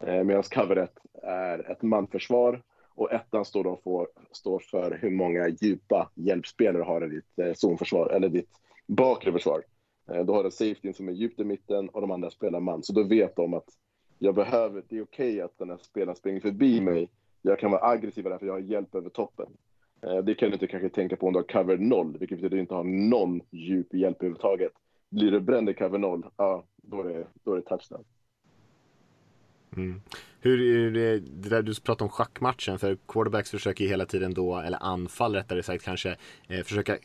Eh, 0.07 0.23
Medan 0.23 0.43
cover 0.43 0.75
1 0.75 0.91
är 1.23 1.71
ett 1.71 1.81
manförsvar 1.81 2.61
och 2.97 3.11
ettan 3.11 3.45
står, 3.45 3.63
då 3.63 3.79
för, 3.83 4.07
står 4.31 4.59
för 4.59 4.99
hur 5.01 5.09
många 5.09 5.47
djupa 5.47 6.11
hjälpspelare 6.15 6.83
har 6.83 7.05
i 7.05 7.09
ditt 7.09 7.39
eh, 7.39 7.53
zonförsvar, 7.53 8.09
eller 8.09 8.29
ditt 8.29 8.49
bakre 8.87 9.31
försvar. 9.31 9.63
Eh, 10.11 10.25
då 10.25 10.33
har 10.33 10.43
du 10.43 10.51
safetyn 10.51 10.93
som 10.93 11.07
är 11.07 11.13
djupt 11.13 11.39
i 11.39 11.43
mitten 11.43 11.89
och 11.89 12.01
de 12.01 12.11
andra 12.11 12.29
spelar 12.29 12.59
man. 12.59 12.83
Så 12.83 12.93
då 12.93 13.03
vet 13.03 13.35
de 13.35 13.53
att 13.53 13.69
jag 14.19 14.35
behöver, 14.35 14.83
det 14.89 14.97
är 14.97 15.03
okej 15.03 15.29
okay 15.29 15.41
att 15.41 15.57
den 15.57 15.69
här 15.69 15.77
spelaren 15.77 16.15
springer 16.15 16.39
förbi 16.39 16.81
mig. 16.81 17.09
Jag 17.41 17.59
kan 17.59 17.71
vara 17.71 17.87
aggressiv 17.87 18.23
därför 18.23 18.45
jag 18.45 18.53
har 18.53 18.59
hjälp 18.59 18.95
över 18.95 19.09
toppen. 19.09 19.47
Eh, 20.01 20.17
det 20.17 20.35
kan 20.35 20.49
du 20.49 20.53
inte 20.53 20.67
kanske 20.67 20.89
tänka 20.89 21.15
på 21.15 21.27
om 21.27 21.33
du 21.33 21.39
har 21.39 21.47
cover 21.47 21.77
0, 21.77 22.17
vilket 22.19 22.37
betyder 22.37 22.45
att 22.45 22.51
du 22.51 22.59
inte 22.59 22.73
har 22.73 22.83
någon 22.83 23.41
djup 23.51 23.93
hjälp 23.93 24.17
överhuvudtaget. 24.17 24.71
Blir 25.09 25.31
du 25.31 25.39
bränd 25.39 25.69
i 25.69 25.73
cover 25.73 25.97
0, 25.97 26.25
ja, 26.37 26.63
då 26.75 27.01
är 27.01 27.03
det, 27.03 27.27
då 27.43 27.51
är 27.51 27.55
det 27.55 27.61
touchdown. 27.61 28.03
Mm. 29.77 30.01
Hur 30.39 30.61
är 30.61 30.91
det, 30.91 31.19
det 31.19 31.49
där 31.49 31.61
du 31.61 31.75
pratade 31.75 32.03
om 32.03 32.09
schackmatchen, 32.09 32.79
för 32.79 32.97
quarterbacks 33.07 33.51
försöker 33.51 33.83
ju 33.83 33.89
hela 33.89 34.05
tiden 34.05 34.33
då, 34.33 34.57
eller 34.57 34.83
anfall 34.83 35.35
rättare 35.35 35.63
sagt 35.63 35.83
kanske, 35.83 36.15
eh, 36.47 36.63
försöka 36.63 36.97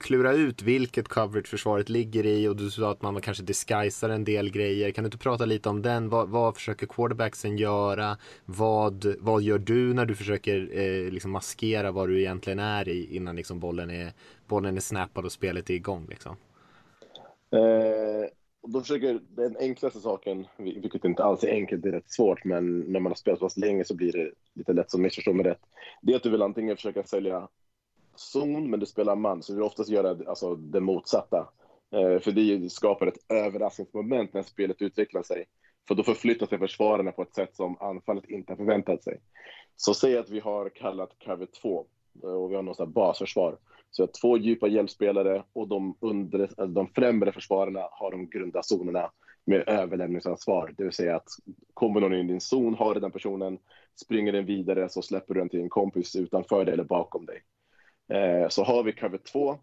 klura 0.00 0.32
ut 0.32 0.62
vilket 0.62 1.08
coverage 1.08 1.46
försvaret 1.46 1.88
ligger 1.88 2.26
i 2.26 2.48
och 2.48 2.56
du 2.56 2.70
sa 2.70 2.90
att 2.90 3.02
man 3.02 3.20
kanske 3.20 3.42
disguisar 3.42 4.08
en 4.08 4.24
del 4.24 4.50
grejer. 4.50 4.90
Kan 4.90 5.04
du 5.04 5.06
inte 5.06 5.18
prata 5.18 5.44
lite 5.44 5.68
om 5.68 5.82
den? 5.82 6.08
Vad, 6.08 6.28
vad 6.28 6.54
försöker 6.54 6.86
quarterbacksen 6.86 7.56
göra? 7.56 8.16
Vad, 8.44 9.14
vad 9.18 9.42
gör 9.42 9.58
du 9.58 9.94
när 9.94 10.06
du 10.06 10.14
försöker 10.14 10.68
eh, 10.72 11.12
liksom 11.12 11.30
maskera 11.30 11.90
vad 11.90 12.08
du 12.08 12.20
egentligen 12.20 12.58
är 12.58 12.88
i 12.88 13.16
innan 13.16 13.36
liksom 13.36 13.60
bollen, 13.60 13.90
är, 13.90 14.12
bollen 14.46 14.76
är 14.76 14.80
snappad 14.80 15.24
och 15.24 15.32
spelet 15.32 15.70
är 15.70 15.74
igång? 15.74 16.06
Liksom? 16.08 16.36
Eh 17.52 18.39
och 18.62 18.70
då 18.70 18.80
försöker 18.80 19.20
den 19.28 19.56
enklaste 19.56 20.00
saken, 20.00 20.46
vilket 20.58 21.04
inte 21.04 21.24
alls 21.24 21.44
är 21.44 21.52
enkelt, 21.52 21.82
det 21.82 21.88
är 21.88 21.92
rätt 21.92 22.12
svårt, 22.12 22.44
men 22.44 22.80
när 22.80 23.00
man 23.00 23.10
har 23.10 23.16
spelat 23.16 23.38
så 23.38 23.44
pass 23.44 23.56
länge 23.56 23.84
så 23.84 23.96
blir 23.96 24.12
det 24.12 24.32
lite 24.54 24.72
lätt 24.72 24.90
som 24.90 25.02
missförstå 25.02 25.32
mig 25.32 25.46
rätt. 25.46 25.60
Det 26.02 26.12
är 26.12 26.16
att 26.16 26.22
du 26.22 26.30
vill 26.30 26.42
antingen 26.42 26.76
försöka 26.76 27.02
sälja 27.02 27.48
zon, 28.14 28.70
men 28.70 28.80
du 28.80 28.86
spelar 28.86 29.16
man, 29.16 29.42
så 29.42 29.52
du 29.52 29.56
vill 29.56 29.66
oftast 29.66 29.90
göra 29.90 30.10
alltså, 30.26 30.56
det 30.56 30.80
motsatta. 30.80 31.48
Eh, 31.92 32.20
för 32.20 32.32
det 32.32 32.72
skapar 32.72 33.06
ett 33.06 33.30
överraskningsmoment 33.32 34.34
när 34.34 34.42
spelet 34.42 34.82
utvecklar 34.82 35.22
sig. 35.22 35.44
För 35.88 35.94
då 35.94 36.02
förflyttar 36.02 36.46
sig 36.46 36.58
försvararna 36.58 37.12
på 37.12 37.22
ett 37.22 37.34
sätt 37.34 37.56
som 37.56 37.76
anfallet 37.80 38.24
inte 38.24 38.52
har 38.52 38.56
förväntat 38.56 39.04
sig. 39.04 39.20
Så 39.76 39.94
säg 39.94 40.18
att 40.18 40.30
vi 40.30 40.40
har 40.40 40.68
kallat 40.68 41.16
cover 41.24 41.46
2 41.46 41.86
och 42.22 42.50
vi 42.50 42.56
har 42.56 42.62
något 42.62 42.88
basförsvar. 42.88 43.58
Så 43.90 44.02
jag 44.02 44.14
två 44.14 44.38
djupa 44.38 44.68
hjälpspelare 44.68 45.42
och 45.52 45.68
de, 45.68 45.96
under, 46.00 46.40
alltså 46.40 46.66
de 46.66 46.88
främre 46.88 47.32
försvararna 47.32 47.88
har 47.92 48.10
de 48.10 48.30
grunda 48.30 48.62
zonerna 48.62 49.10
med 49.44 49.68
överlämningsansvar. 49.68 50.74
Det 50.76 50.84
vill 50.84 50.92
säga 50.92 51.16
att 51.16 51.28
kommer 51.74 52.00
någon 52.00 52.14
in 52.14 52.24
i 52.24 52.32
din 52.32 52.40
zon, 52.40 52.74
har 52.74 52.94
du 52.94 53.00
den 53.00 53.10
personen, 53.10 53.58
springer 54.04 54.32
den 54.32 54.46
vidare 54.46 54.88
så 54.88 55.02
släpper 55.02 55.34
du 55.34 55.40
den 55.40 55.48
till 55.48 55.60
en 55.60 55.68
kompis 55.68 56.16
utanför 56.16 56.64
dig 56.64 56.74
eller 56.74 56.84
bakom 56.84 57.26
dig. 57.26 57.42
Eh, 58.08 58.48
så 58.48 58.64
har 58.64 58.82
vi 58.82 58.92
cover 58.92 59.18
2 59.18 59.58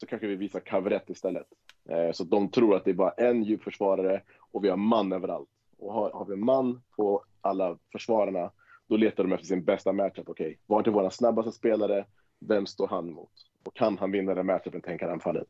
så 0.00 0.06
kanske 0.06 0.26
vi 0.26 0.36
visar 0.36 0.60
cover 0.60 0.90
1 0.90 1.10
istället. 1.10 1.46
Eh, 1.88 2.12
så 2.12 2.24
de 2.24 2.50
tror 2.50 2.76
att 2.76 2.84
det 2.84 2.90
är 2.90 2.94
bara 2.94 3.10
en 3.10 3.42
djupförsvarare 3.42 4.22
och 4.52 4.64
vi 4.64 4.68
har 4.68 4.76
man 4.76 5.12
överallt. 5.12 5.48
Och 5.78 5.92
har, 5.92 6.10
har 6.10 6.24
vi 6.24 6.36
man 6.36 6.82
på 6.96 7.24
alla 7.40 7.78
försvararna, 7.92 8.50
då 8.90 8.96
letar 8.96 9.24
de 9.24 9.32
efter 9.32 9.46
sin 9.46 9.64
bästa 9.64 9.92
matchup. 9.92 10.28
Okej, 10.28 10.46
okay, 10.46 10.56
var 10.66 10.88
är 10.88 10.90
våra 10.90 11.10
snabbaste 11.10 11.52
spelare? 11.52 12.04
Vem 12.38 12.66
står 12.66 12.88
han 12.88 13.12
mot? 13.12 13.30
Och 13.64 13.76
kan 13.76 13.98
han 13.98 14.10
vinna 14.10 14.34
den 14.34 14.46
matchupen, 14.46 14.80
tänker 14.80 15.08
anfallet. 15.08 15.48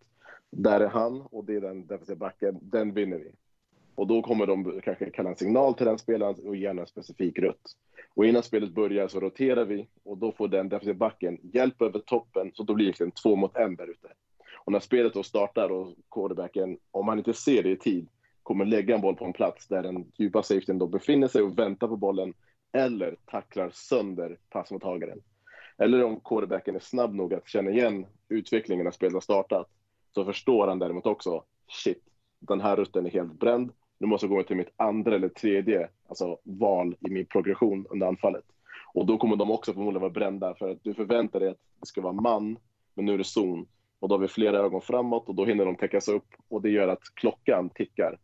Där 0.50 0.80
är 0.80 0.88
han 0.88 1.20
och 1.20 1.44
det 1.44 1.54
är 1.54 1.60
den 1.60 1.86
defensiva 1.86 2.16
backen, 2.16 2.58
den 2.62 2.94
vinner 2.94 3.18
vi. 3.18 3.32
Och 3.94 4.06
då 4.06 4.22
kommer 4.22 4.46
de 4.46 4.80
kanske 4.84 5.10
kalla 5.10 5.30
en 5.30 5.36
signal 5.36 5.74
till 5.74 5.86
den 5.86 5.98
spelaren 5.98 6.34
och 6.44 6.56
ge 6.56 6.66
en 6.66 6.86
specifik 6.86 7.38
rutt. 7.38 7.76
Och 8.14 8.26
innan 8.26 8.42
spelet 8.42 8.70
börjar 8.70 9.08
så 9.08 9.20
roterar 9.20 9.64
vi 9.64 9.88
och 10.04 10.18
då 10.18 10.32
får 10.32 10.48
den 10.48 10.68
defensiva 10.68 10.98
backen 10.98 11.38
hjälp 11.42 11.82
över 11.82 11.98
toppen, 11.98 12.50
så 12.54 12.62
då 12.62 12.74
blir 12.74 12.84
det 12.84 12.88
egentligen 12.88 13.12
två 13.22 13.36
mot 13.36 13.56
en 13.56 13.76
där 13.76 13.90
ute. 13.90 14.08
Och 14.64 14.72
när 14.72 14.80
spelet 14.80 15.14
då 15.14 15.22
startar 15.22 15.72
och 15.72 15.94
quarterbacken, 16.10 16.78
om 16.90 17.08
han 17.08 17.18
inte 17.18 17.34
ser 17.34 17.62
det 17.62 17.70
i 17.70 17.76
tid, 17.76 18.08
kommer 18.42 18.64
lägga 18.64 18.94
en 18.94 19.00
boll 19.00 19.16
på 19.16 19.24
en 19.24 19.32
plats 19.32 19.68
där 19.68 19.82
den 19.82 20.12
djupa 20.16 20.42
safetyn 20.42 20.78
då 20.78 20.86
befinner 20.86 21.28
sig 21.28 21.42
och 21.42 21.58
väntar 21.58 21.88
på 21.88 21.96
bollen 21.96 22.34
eller 22.72 23.16
tacklar 23.26 23.70
sönder 23.70 24.38
passmottagaren. 24.50 25.22
Eller 25.78 26.04
om 26.04 26.20
quarterbacken 26.20 26.76
är 26.76 26.80
snabb 26.80 27.14
nog 27.14 27.34
att 27.34 27.48
känna 27.48 27.70
igen 27.70 28.06
utvecklingen 28.28 28.84
när 28.84 28.90
spelet 28.90 29.14
har 29.14 29.20
startat, 29.20 29.68
så 30.14 30.24
förstår 30.24 30.68
han 30.68 30.78
däremot 30.78 31.06
också, 31.06 31.44
shit, 31.84 32.02
den 32.38 32.60
här 32.60 32.76
rutten 32.76 33.06
är 33.06 33.10
helt 33.10 33.32
bränd, 33.32 33.72
nu 33.98 34.06
måste 34.06 34.26
jag 34.26 34.36
gå 34.36 34.42
till 34.42 34.56
mitt 34.56 34.72
andra 34.76 35.14
eller 35.14 35.28
tredje 35.28 35.88
alltså, 36.08 36.38
val 36.42 36.96
i 37.00 37.10
min 37.10 37.26
progression 37.26 37.86
under 37.90 38.06
anfallet. 38.06 38.44
Och 38.94 39.06
då 39.06 39.18
kommer 39.18 39.36
de 39.36 39.50
också 39.50 39.72
förmodligen 39.72 40.00
vara 40.00 40.12
brända 40.12 40.54
för 40.54 40.70
att 40.70 40.84
du 40.84 40.94
förväntar 40.94 41.40
dig 41.40 41.48
att 41.48 41.58
det 41.80 41.86
ska 41.86 42.00
vara 42.00 42.12
man, 42.12 42.56
men 42.94 43.04
nu 43.04 43.14
är 43.14 43.18
det 43.18 43.24
zon. 43.24 43.66
Och 44.00 44.08
då 44.08 44.14
har 44.14 44.20
vi 44.20 44.28
flera 44.28 44.58
ögon 44.58 44.80
framåt 44.80 45.28
och 45.28 45.34
då 45.34 45.44
hinner 45.44 45.64
de 45.64 45.76
täckas 45.76 46.08
upp 46.08 46.26
och 46.48 46.62
det 46.62 46.70
gör 46.70 46.88
att 46.88 47.14
klockan 47.14 47.70
tickar. 47.70 48.18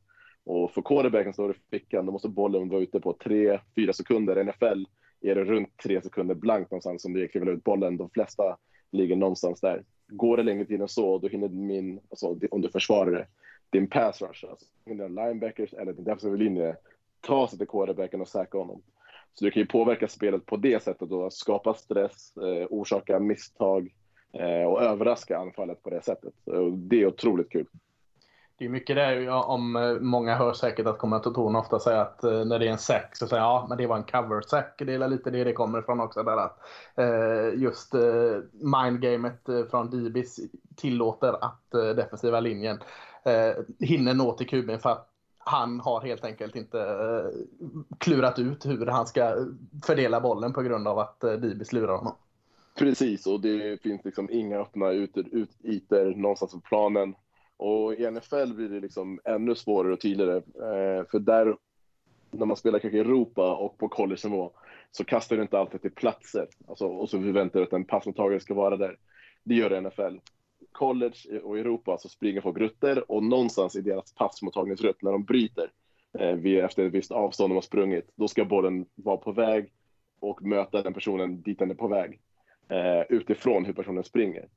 Och 0.47 0.70
för 0.70 0.82
quarterbacken 0.82 1.32
står 1.32 1.51
i 1.51 1.55
fickan, 1.70 2.07
då 2.07 2.12
måste 2.12 2.28
bollen 2.28 2.68
vara 2.68 2.82
ute 2.82 3.01
på 3.01 3.12
3-4 3.12 3.92
sekunder. 3.92 4.38
I 4.38 4.44
NFL 4.44 4.84
är 5.20 5.34
det 5.34 5.44
runt 5.44 5.76
3 5.82 6.03
sekunder 6.03 6.34
blankt 6.34 6.70
någonstans 6.70 7.03
som 7.03 7.12
du 7.12 7.28
kliver 7.28 7.53
ut 7.53 7.64
bollen. 7.64 7.97
De 7.97 8.11
flesta 8.11 8.57
ligger 8.92 9.16
någonstans 9.16 9.61
där. 9.61 9.84
Går 10.09 10.36
det 10.36 10.42
längre 10.42 10.64
tid 10.64 10.80
än 10.80 10.88
så, 10.88 11.18
då 11.18 11.28
hinner 11.28 11.49
min, 11.49 12.01
alltså 12.11 12.38
om 12.51 12.61
du 12.61 12.68
försvarar 12.68 13.11
det, 13.11 13.26
din 13.70 13.90
pass 13.90 14.22
rush, 14.22 14.44
alltså 14.51 14.66
dina 14.84 15.09
linebackers 15.09 15.72
eller 15.72 15.92
din 15.92 16.05
defensiva 16.05 16.36
linje, 16.36 16.76
ta 17.20 17.49
sig 17.49 17.59
till 17.59 17.68
quarterbacken 17.68 18.20
och 18.20 18.28
säkra 18.28 18.61
honom. 18.61 18.82
Så 19.34 19.44
du 19.44 19.51
kan 19.51 19.61
ju 19.61 19.66
påverka 19.66 20.09
spelet 20.09 20.47
på 20.47 20.57
det 20.57 20.82
sättet 20.82 21.12
och 21.12 21.32
skapa 21.32 21.74
stress, 21.74 22.36
eh, 22.36 22.66
orsaka 22.70 23.18
misstag 23.18 23.94
eh, 24.32 24.62
och 24.62 24.82
överraska 24.82 25.38
anfallet 25.38 25.82
på 25.82 25.90
det 25.90 26.03
sättet. 26.03 26.34
Och 26.44 26.72
det 26.72 27.03
är 27.03 27.07
otroligt 27.07 27.51
kul. 27.51 27.66
Det 28.59 28.64
är 28.64 28.68
mycket 28.68 28.96
det 28.96 29.30
om 29.30 29.76
eh, 29.76 29.94
många 30.00 30.34
hör 30.34 30.52
säkert 30.52 30.86
att 30.86 30.98
kommentatorerna 30.98 31.59
ofta 31.59 31.78
säger 31.78 31.98
att 31.98 32.24
eh, 32.24 32.44
när 32.44 32.59
det 32.59 32.66
är 32.66 32.70
en 32.70 32.78
sack 32.78 33.16
så 33.16 33.26
säger 33.26 33.42
ja 33.42 33.66
men 33.68 33.78
det 33.78 33.86
var 33.86 33.96
en 33.96 34.04
cover 34.04 34.40
sack. 34.40 34.74
Det 34.78 34.94
är 34.94 35.09
lite 35.09 35.30
det 35.30 35.44
det 35.44 35.52
kommer 35.52 35.78
ifrån 35.78 36.00
också. 36.00 36.22
Där 36.22 36.36
att 36.36 36.59
eh, 36.94 37.62
just 37.62 37.94
eh, 37.94 38.38
mindgamet 38.52 39.48
eh, 39.48 39.64
från 39.64 39.90
Dibis 39.90 40.40
tillåter 40.76 41.44
att 41.44 41.70
defensiva 41.70 42.40
linjen 42.40 42.78
hinner 43.80 44.14
nå 44.14 44.32
till 44.32 44.48
kuben 44.48 44.78
för 44.78 44.90
att 44.90 45.09
han 45.38 45.80
har 45.80 46.00
helt 46.00 46.24
enkelt 46.24 46.57
inte 46.57 46.78
klurat 47.98 48.38
ut 48.38 48.66
hur 48.66 48.86
han 48.86 49.07
ska 49.07 49.34
fördela 49.86 50.20
bollen 50.20 50.52
på 50.52 50.62
grund 50.62 50.88
av 50.88 50.98
att 50.98 51.20
Dibis 51.20 51.72
lurar 51.72 51.96
honom. 51.96 52.14
Precis, 52.78 53.26
och 53.26 53.40
det 53.40 53.82
finns 53.82 54.04
liksom 54.04 54.28
inga 54.30 54.59
öppna 54.59 54.92
ytor, 54.92 55.24
ut, 55.32 55.50
ytor 55.62 56.14
någonstans 56.14 56.52
på 56.52 56.61
planen. 56.61 57.14
Och 57.57 57.94
i 57.94 58.11
NFL 58.11 58.54
blir 58.54 58.68
det 58.68 58.80
liksom 58.80 59.20
ännu 59.24 59.54
svårare 59.54 59.92
och 59.92 60.00
tydligare. 60.00 60.36
Eh, 60.36 61.07
för 61.11 61.18
där, 61.18 61.57
när 62.30 62.46
man 62.46 62.57
spelar 62.57 62.78
kanske 62.78 62.98
i 62.98 63.00
Europa 63.00 63.57
och 63.57 63.78
på 63.78 63.88
college-nivå, 63.88 64.52
så 64.90 65.04
kastar 65.04 65.36
du 65.36 65.42
inte 65.42 65.59
alltid 65.59 65.82
till 65.82 65.90
platser. 65.90 66.48
Alltså, 66.68 66.86
och 66.86 67.11
så 67.11 67.18
förväntar 67.20 67.61
du 67.61 67.66
att 67.66 67.72
en 67.72 67.84
passmottagare 67.84 68.40
ska 68.40 68.54
vara 68.54 68.76
där. 68.76 68.96
Det 69.44 69.54
gör 69.54 69.70
det 69.70 69.76
i 69.76 69.80
NFL. 69.80 70.16
College 70.72 71.40
och 71.42 71.59
Europa 71.59 71.98
så 71.98 72.09
springer 72.09 72.40
folk 72.40 72.59
rutter 72.59 73.11
och 73.11 73.22
någonstans 73.22 73.76
i 73.76 73.80
deras 73.80 74.14
passmottagningsrutt, 74.14 75.02
när 75.02 75.12
de 75.12 75.24
bryter 75.24 75.70
eh, 76.18 76.64
efter 76.64 76.86
ett 76.86 76.92
visst 76.92 77.11
avstånd 77.11 77.50
de 77.50 77.54
har 77.54 77.62
sprungit, 77.62 78.11
då 78.14 78.28
ska 78.28 78.44
bollen 78.44 78.86
vara 78.94 79.16
på 79.16 79.32
väg 79.32 79.72
och 80.20 80.42
möta 80.42 80.82
den 80.82 80.94
personen 80.94 81.42
dit 81.42 81.59
den 81.59 81.70
är 81.70 81.74
på 81.74 81.88
väg. 81.88 82.20
Eh, 82.68 83.02
utifrån 83.09 83.64
hur 83.64 83.72
personen 83.72 84.04
springer. 84.04 84.48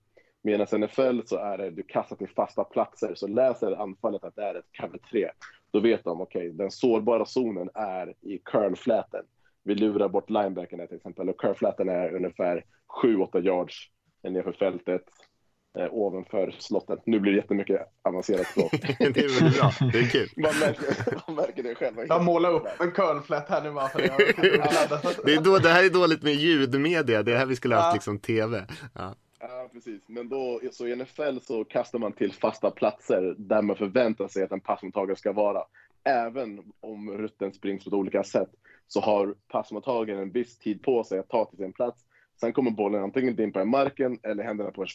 Medan 0.41 0.81
NFL 0.81 1.19
så 1.25 1.37
är 1.37 1.57
det, 1.57 1.69
du 1.69 1.83
kastar 1.83 2.15
till 2.15 2.29
fasta 2.29 2.63
platser, 2.63 3.15
så 3.15 3.27
läser 3.27 3.81
anfallet 3.81 4.23
att 4.23 4.35
det 4.35 4.43
är 4.43 4.55
ett 4.55 4.65
cover 4.81 4.99
3. 5.11 5.29
Då 5.71 5.79
vet 5.79 6.03
de, 6.03 6.21
okej, 6.21 6.39
okay, 6.39 6.57
den 6.57 6.71
sårbara 6.71 7.25
zonen 7.25 7.69
är 7.73 8.13
i 8.21 8.37
curlfläten. 8.45 9.25
Vi 9.63 9.75
lurar 9.75 10.09
bort 10.09 10.29
linebacken 10.29 10.87
till 10.87 10.97
exempel 10.97 11.29
och 11.29 11.39
curlfläten 11.39 11.89
är 11.89 12.15
ungefär 12.15 12.65
7-8 13.03 13.41
yards 13.45 13.89
nedanför 14.23 14.51
fältet 14.51 15.03
eh, 15.77 15.87
ovanför 15.93 16.55
slottet. 16.59 16.99
Nu 17.05 17.19
blir 17.19 17.31
det 17.31 17.37
jättemycket 17.37 17.81
avancerat 18.01 18.47
språk. 18.47 18.71
det 18.99 19.17
är 19.17 19.41
väl 19.41 19.51
bra, 19.51 19.71
det 19.91 19.99
är 19.99 20.09
kul. 20.09 20.29
Man 20.35 20.59
märker, 20.59 21.21
man 21.27 21.35
märker 21.35 21.63
det 21.63 21.75
själv. 21.75 21.95
Jag 22.07 22.23
målar 22.23 22.51
upp 22.53 22.67
en 22.79 22.91
curlflätt 22.91 23.49
här 23.49 23.63
nu 23.63 23.71
bara 23.71 23.87
för 23.87 23.99
det, 25.25 25.33
är 25.33 25.41
då, 25.41 25.57
det 25.57 25.69
här 25.69 25.85
är 25.85 25.89
dåligt 25.89 26.23
med 26.23 26.33
ljudmedia, 26.33 27.23
det 27.23 27.33
är 27.33 27.37
här 27.37 27.45
vi 27.45 27.55
skulle 27.55 27.75
ha 27.75 27.81
haft 27.81 27.95
liksom 27.95 28.19
tv. 28.19 28.65
Ja. 28.95 29.15
Ja, 29.39 29.69
precis. 29.73 30.01
Men 30.07 30.29
då, 30.29 30.61
så 30.71 30.87
i 30.87 30.95
NFL 30.95 31.39
så 31.41 31.63
kastar 31.63 31.99
man 31.99 32.13
till 32.13 32.33
fasta 32.33 32.71
platser 32.71 33.35
där 33.37 33.61
man 33.61 33.75
förväntar 33.75 34.27
sig 34.27 34.43
att 34.43 34.51
en 34.51 34.59
passmottagare 34.59 35.15
ska 35.15 35.31
vara. 35.31 35.63
Även 36.03 36.71
om 36.79 37.11
rutten 37.11 37.53
springs 37.53 37.83
på 37.85 37.97
olika 37.97 38.23
sätt 38.23 38.49
så 38.87 38.99
har 38.99 39.35
passmottagaren 39.47 40.21
en 40.21 40.31
viss 40.31 40.57
tid 40.57 40.81
på 40.81 41.03
sig 41.03 41.19
att 41.19 41.29
ta 41.29 41.45
till 41.45 41.57
sin 41.57 41.73
plats. 41.73 42.05
Sen 42.39 42.53
kommer 42.53 42.71
bollen 42.71 43.03
antingen 43.03 43.35
dimpa 43.35 43.61
i 43.61 43.65
marken 43.65 44.19
eller 44.23 44.43
händerna 44.43 44.71
på, 44.71 44.85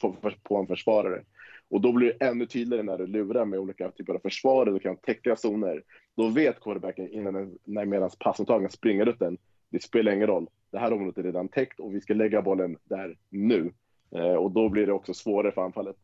på 0.42 0.56
en 0.56 0.66
försvarare. 0.66 1.22
Och 1.68 1.80
då 1.80 1.92
blir 1.92 2.16
det 2.18 2.26
ännu 2.26 2.46
tydligare 2.46 2.82
när 2.82 2.98
du 2.98 3.06
lurar 3.06 3.44
med 3.44 3.58
olika 3.58 3.90
typer 3.90 4.14
av 4.14 4.18
försvarare, 4.18 4.74
du 4.74 4.78
kan 4.78 4.96
täcka 4.96 5.36
zoner. 5.36 5.82
Då 6.16 6.28
vet 6.28 6.60
quarterbacken 6.60 7.08
innan 7.08 7.58
när 7.64 7.84
medan 7.84 8.10
passmottagaren 8.20 8.70
springer 8.70 9.04
rutten, 9.04 9.38
det 9.70 9.82
spelar 9.82 10.12
ingen 10.12 10.26
roll. 10.26 10.48
Det 10.70 10.78
här 10.78 10.92
området 10.92 11.18
är 11.18 11.22
redan 11.22 11.48
täckt 11.48 11.80
och 11.80 11.94
vi 11.94 12.00
ska 12.00 12.14
lägga 12.14 12.42
bollen 12.42 12.76
där 12.84 13.16
nu. 13.30 13.72
Eh, 14.14 14.34
och 14.34 14.50
då 14.50 14.68
blir 14.68 14.86
det 14.86 14.92
också 14.92 15.14
svårare 15.14 15.52
för 15.52 15.62
anfallet. 15.62 15.96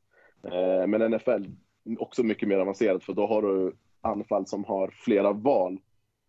Eh, 0.44 0.86
men 0.86 1.10
NFL 1.10 1.44
också 1.98 2.22
mycket 2.22 2.48
mer 2.48 2.58
avancerat 2.58 3.04
för 3.04 3.12
då 3.12 3.26
har 3.26 3.42
du 3.42 3.76
anfall 4.00 4.46
som 4.46 4.64
har 4.64 4.88
flera 4.88 5.32
val 5.32 5.78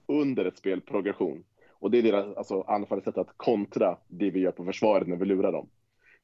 under 0.05 0.45
ett 0.45 0.57
spel 0.57 0.81
progression. 0.81 1.43
Och 1.69 1.91
det 1.91 1.97
är 1.97 2.03
deras 2.03 2.37
alltså, 2.37 2.61
anfallets 2.61 3.05
sätt 3.05 3.17
att 3.17 3.33
kontra 3.37 3.97
det 4.07 4.29
vi 4.29 4.39
gör 4.39 4.51
på 4.51 4.65
försvaret 4.65 5.07
när 5.07 5.15
vi 5.15 5.25
lurar 5.25 5.51
dem. 5.51 5.69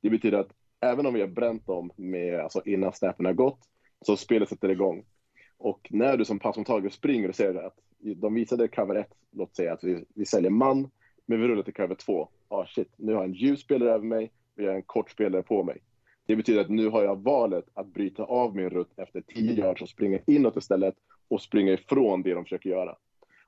Det 0.01 0.09
betyder 0.09 0.37
att 0.37 0.51
även 0.79 1.05
om 1.05 1.13
vi 1.13 1.21
har 1.21 1.27
bränt 1.27 1.67
dem 1.67 1.91
med, 1.95 2.39
alltså 2.39 2.61
innan 2.65 2.93
snappen 2.93 3.25
har 3.25 3.33
gått, 3.33 3.59
så 4.01 4.17
spelet 4.17 4.49
sätter 4.49 4.69
igång. 4.69 5.05
Och 5.57 5.87
när 5.89 6.17
du 6.17 6.25
som 6.25 6.39
passmottagare 6.39 6.89
springer 6.89 7.29
och 7.29 7.35
ser 7.35 7.55
att 7.55 7.75
de 8.15 8.33
visade 8.33 8.67
cover 8.67 8.95
1, 8.95 9.07
låt 9.31 9.55
säga 9.55 9.73
att 9.73 9.83
vi, 9.83 10.05
vi 10.15 10.25
säljer 10.25 10.51
man, 10.51 10.91
men 11.25 11.41
vi 11.41 11.47
rullar 11.47 11.63
till 11.63 11.73
cover 11.73 11.95
2. 11.95 12.29
Ah 12.47 12.65
shit, 12.65 12.93
nu 12.97 13.13
har 13.13 13.21
jag 13.21 13.29
en 13.29 13.33
ljus 13.33 13.61
spelare 13.61 13.91
över 13.91 14.05
mig, 14.05 14.31
jag 14.63 14.73
är 14.73 14.77
en 14.77 14.83
kort 14.83 15.11
spelare 15.11 15.43
på 15.43 15.63
mig. 15.63 15.77
Det 16.25 16.35
betyder 16.35 16.61
att 16.61 16.69
nu 16.69 16.87
har 16.87 17.03
jag 17.03 17.23
valet 17.23 17.65
att 17.73 17.93
bryta 17.93 18.23
av 18.23 18.55
min 18.55 18.69
rutt 18.69 18.99
efter 18.99 19.21
10 19.21 19.53
yards 19.53 19.81
och 19.81 19.89
springa 19.89 20.19
inåt 20.27 20.57
istället 20.57 20.95
och 21.27 21.41
springa 21.41 21.73
ifrån 21.73 22.23
det 22.23 22.33
de 22.33 22.43
försöker 22.43 22.69
göra. 22.69 22.95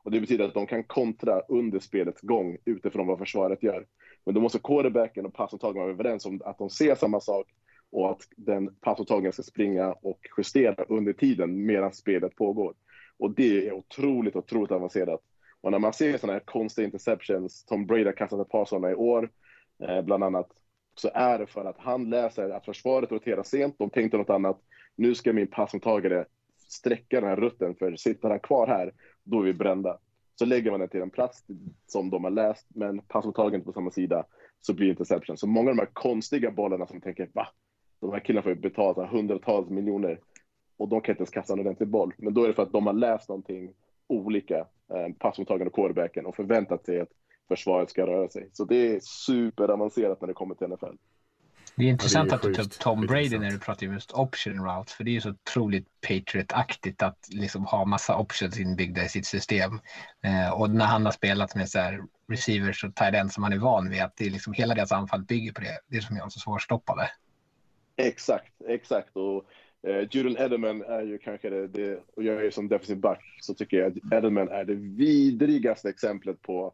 Och 0.03 0.11
Det 0.11 0.19
betyder 0.19 0.45
att 0.45 0.53
de 0.53 0.67
kan 0.67 0.83
kontra 0.83 1.39
under 1.39 1.79
spelets 1.79 2.21
gång 2.21 2.57
utifrån 2.65 3.07
vad 3.07 3.19
försvaret 3.19 3.63
gör. 3.63 3.85
Men 4.25 4.35
då 4.35 4.41
måste 4.41 4.59
quarterbacken 4.59 5.25
och 5.25 5.33
passmottagaren 5.33 5.81
vara 5.81 5.93
överens 5.93 6.25
om 6.25 6.41
att 6.45 6.57
de 6.57 6.69
ser 6.69 6.95
samma 6.95 7.19
sak 7.19 7.47
och 7.91 8.11
att 8.11 8.21
den 8.37 8.75
passmottagaren 8.75 9.33
ska 9.33 9.43
springa 9.43 9.91
och 9.91 10.19
justera 10.37 10.83
under 10.89 11.13
tiden 11.13 11.65
medan 11.65 11.93
spelet 11.93 12.35
pågår. 12.35 12.73
Och 13.17 13.31
det 13.31 13.67
är 13.67 13.73
otroligt, 13.73 14.35
otroligt 14.35 14.71
avancerat. 14.71 15.21
Och 15.61 15.71
när 15.71 15.79
man 15.79 15.93
ser 15.93 16.17
sådana 16.17 16.33
här 16.33 16.45
konstiga 16.45 16.85
interceptions, 16.85 17.65
Tom 17.65 17.85
Brady 17.85 18.05
har 18.05 18.11
kastat 18.11 18.39
ett 18.39 18.49
par 18.49 18.65
sådana 18.65 18.91
i 18.91 18.95
år, 18.95 19.29
eh, 19.83 20.01
bland 20.01 20.23
annat, 20.23 20.47
så 20.99 21.09
är 21.13 21.39
det 21.39 21.47
för 21.47 21.65
att 21.65 21.77
han 21.77 22.09
läser 22.09 22.49
att 22.49 22.65
försvaret 22.65 23.11
roterar 23.11 23.43
sent. 23.43 23.75
De 23.77 23.89
tänkte 23.89 24.17
något 24.17 24.29
annat. 24.29 24.59
Nu 24.95 25.15
ska 25.15 25.33
min 25.33 25.47
passmottagare 25.47 26.25
sträcka 26.57 27.21
den 27.21 27.29
här 27.29 27.35
rutten, 27.35 27.75
för 27.75 27.95
sitter 27.95 28.29
han 28.29 28.39
kvar 28.39 28.67
här, 28.67 28.93
då 29.23 29.39
är 29.39 29.43
vi 29.43 29.53
brända. 29.53 29.97
Så 30.35 30.45
lägger 30.45 30.71
man 30.71 30.79
den 30.79 30.89
till 30.89 31.01
en 31.01 31.09
plats 31.09 31.45
som 31.87 32.09
de 32.09 32.23
har 32.23 32.31
läst, 32.31 32.67
men 32.69 32.99
passmottagaren 32.99 33.63
på 33.63 33.73
samma 33.73 33.91
sida, 33.91 34.25
så 34.61 34.73
blir 34.73 34.85
det 34.85 34.91
interception. 34.91 35.37
Så 35.37 35.47
många 35.47 35.69
av 35.69 35.75
de 35.75 35.81
här 35.81 35.89
konstiga 35.93 36.51
bollarna 36.51 36.87
som 36.87 37.01
tänker, 37.01 37.29
va? 37.33 37.47
De 37.99 38.11
här 38.11 38.19
killarna 38.19 38.43
får 38.43 38.51
ju 38.51 38.59
betala 38.59 39.07
hundratals 39.07 39.69
miljoner 39.69 40.19
och 40.77 40.89
de 40.89 41.01
kan 41.01 41.13
inte 41.13 41.21
ens 41.21 41.29
kasta 41.29 41.53
en 41.53 41.59
ordentlig 41.59 41.89
boll. 41.89 42.13
Men 42.17 42.33
då 42.33 42.43
är 42.43 42.47
det 42.47 42.53
för 42.53 42.63
att 42.63 42.71
de 42.71 42.87
har 42.87 42.93
läst 42.93 43.29
någonting 43.29 43.73
olika, 44.07 44.57
eh, 44.93 45.13
passmottagaren 45.19 45.67
och 45.67 45.75
quarterbacken, 45.75 46.25
och 46.25 46.35
förväntat 46.35 46.85
sig 46.85 46.99
att 46.99 47.11
försvaret 47.49 47.89
ska 47.89 48.07
röra 48.07 48.29
sig. 48.29 48.49
Så 48.53 48.65
det 48.65 48.95
är 48.95 48.99
superavancerat 49.03 50.21
när 50.21 50.27
det 50.27 50.33
kommer 50.33 50.55
till 50.55 50.67
NFL. 50.67 50.95
Det 51.79 51.85
är 51.85 51.89
intressant 51.89 52.31
Ja, 52.31 52.35
att 52.35 52.41
det 52.41 52.47
är 52.47 52.49
du 52.49 52.55
tar 52.55 52.63
upp 52.63 52.79
Tom 52.79 53.05
Brady 53.05 53.37
när 53.37 53.51
du 53.51 53.59
pratar 53.59 53.87
om 53.87 53.93
just 53.93 54.11
option 54.11 54.65
routes, 54.65 54.93
för 54.93 55.03
det 55.03 55.11
är 55.11 55.13
ju 55.13 55.21
så 55.21 55.29
otroligt 55.29 55.87
Patriot-aktigt 56.07 57.03
att 57.03 57.27
liksom 57.29 57.65
ha 57.65 57.85
massa 57.85 58.17
options 58.17 58.59
inbyggda 58.59 59.03
i 59.03 59.09
sitt 59.09 59.25
system. 59.25 59.79
Eh, 60.23 60.61
och 60.61 60.69
när 60.69 60.85
han 60.85 61.05
har 61.05 61.11
spelat 61.11 61.55
med 61.55 61.69
så 61.69 61.79
här 61.79 62.03
receivers 62.27 62.83
och 62.83 62.95
tight 62.95 63.15
ends 63.15 63.33
som 63.33 63.43
han 63.43 63.53
är 63.53 63.57
van 63.57 63.89
vid, 63.89 64.01
att 64.01 64.15
det 64.17 64.25
är 64.25 64.29
liksom 64.29 64.53
hela 64.53 64.75
deras 64.75 64.91
anfall 64.91 65.23
bygger 65.23 65.53
på 65.53 65.61
det. 65.61 65.79
Det 65.87 65.97
är 65.97 66.01
som 66.01 66.15
gör 66.15 66.23
dem 66.23 66.31
så 66.31 66.39
svårstoppade. 66.39 67.09
Exakt, 67.97 68.53
exakt. 68.67 69.15
Och 69.15 69.45
eh, 69.89 70.07
Julian 70.11 70.37
Edelman 70.37 70.81
är 70.81 71.01
ju 71.01 71.17
kanske 71.17 71.49
det, 71.49 71.67
det, 71.67 72.03
och 72.15 72.23
jag 72.23 72.35
är 72.35 72.43
ju 72.43 72.51
som 72.51 72.67
defensiv 72.67 72.97
back, 72.97 73.21
så 73.41 73.53
tycker 73.53 73.77
jag 73.77 73.87
att 73.87 74.13
Edelman 74.13 74.49
är 74.49 74.65
det 74.65 74.75
vidrigaste 74.75 75.89
exemplet 75.89 76.41
på 76.41 76.73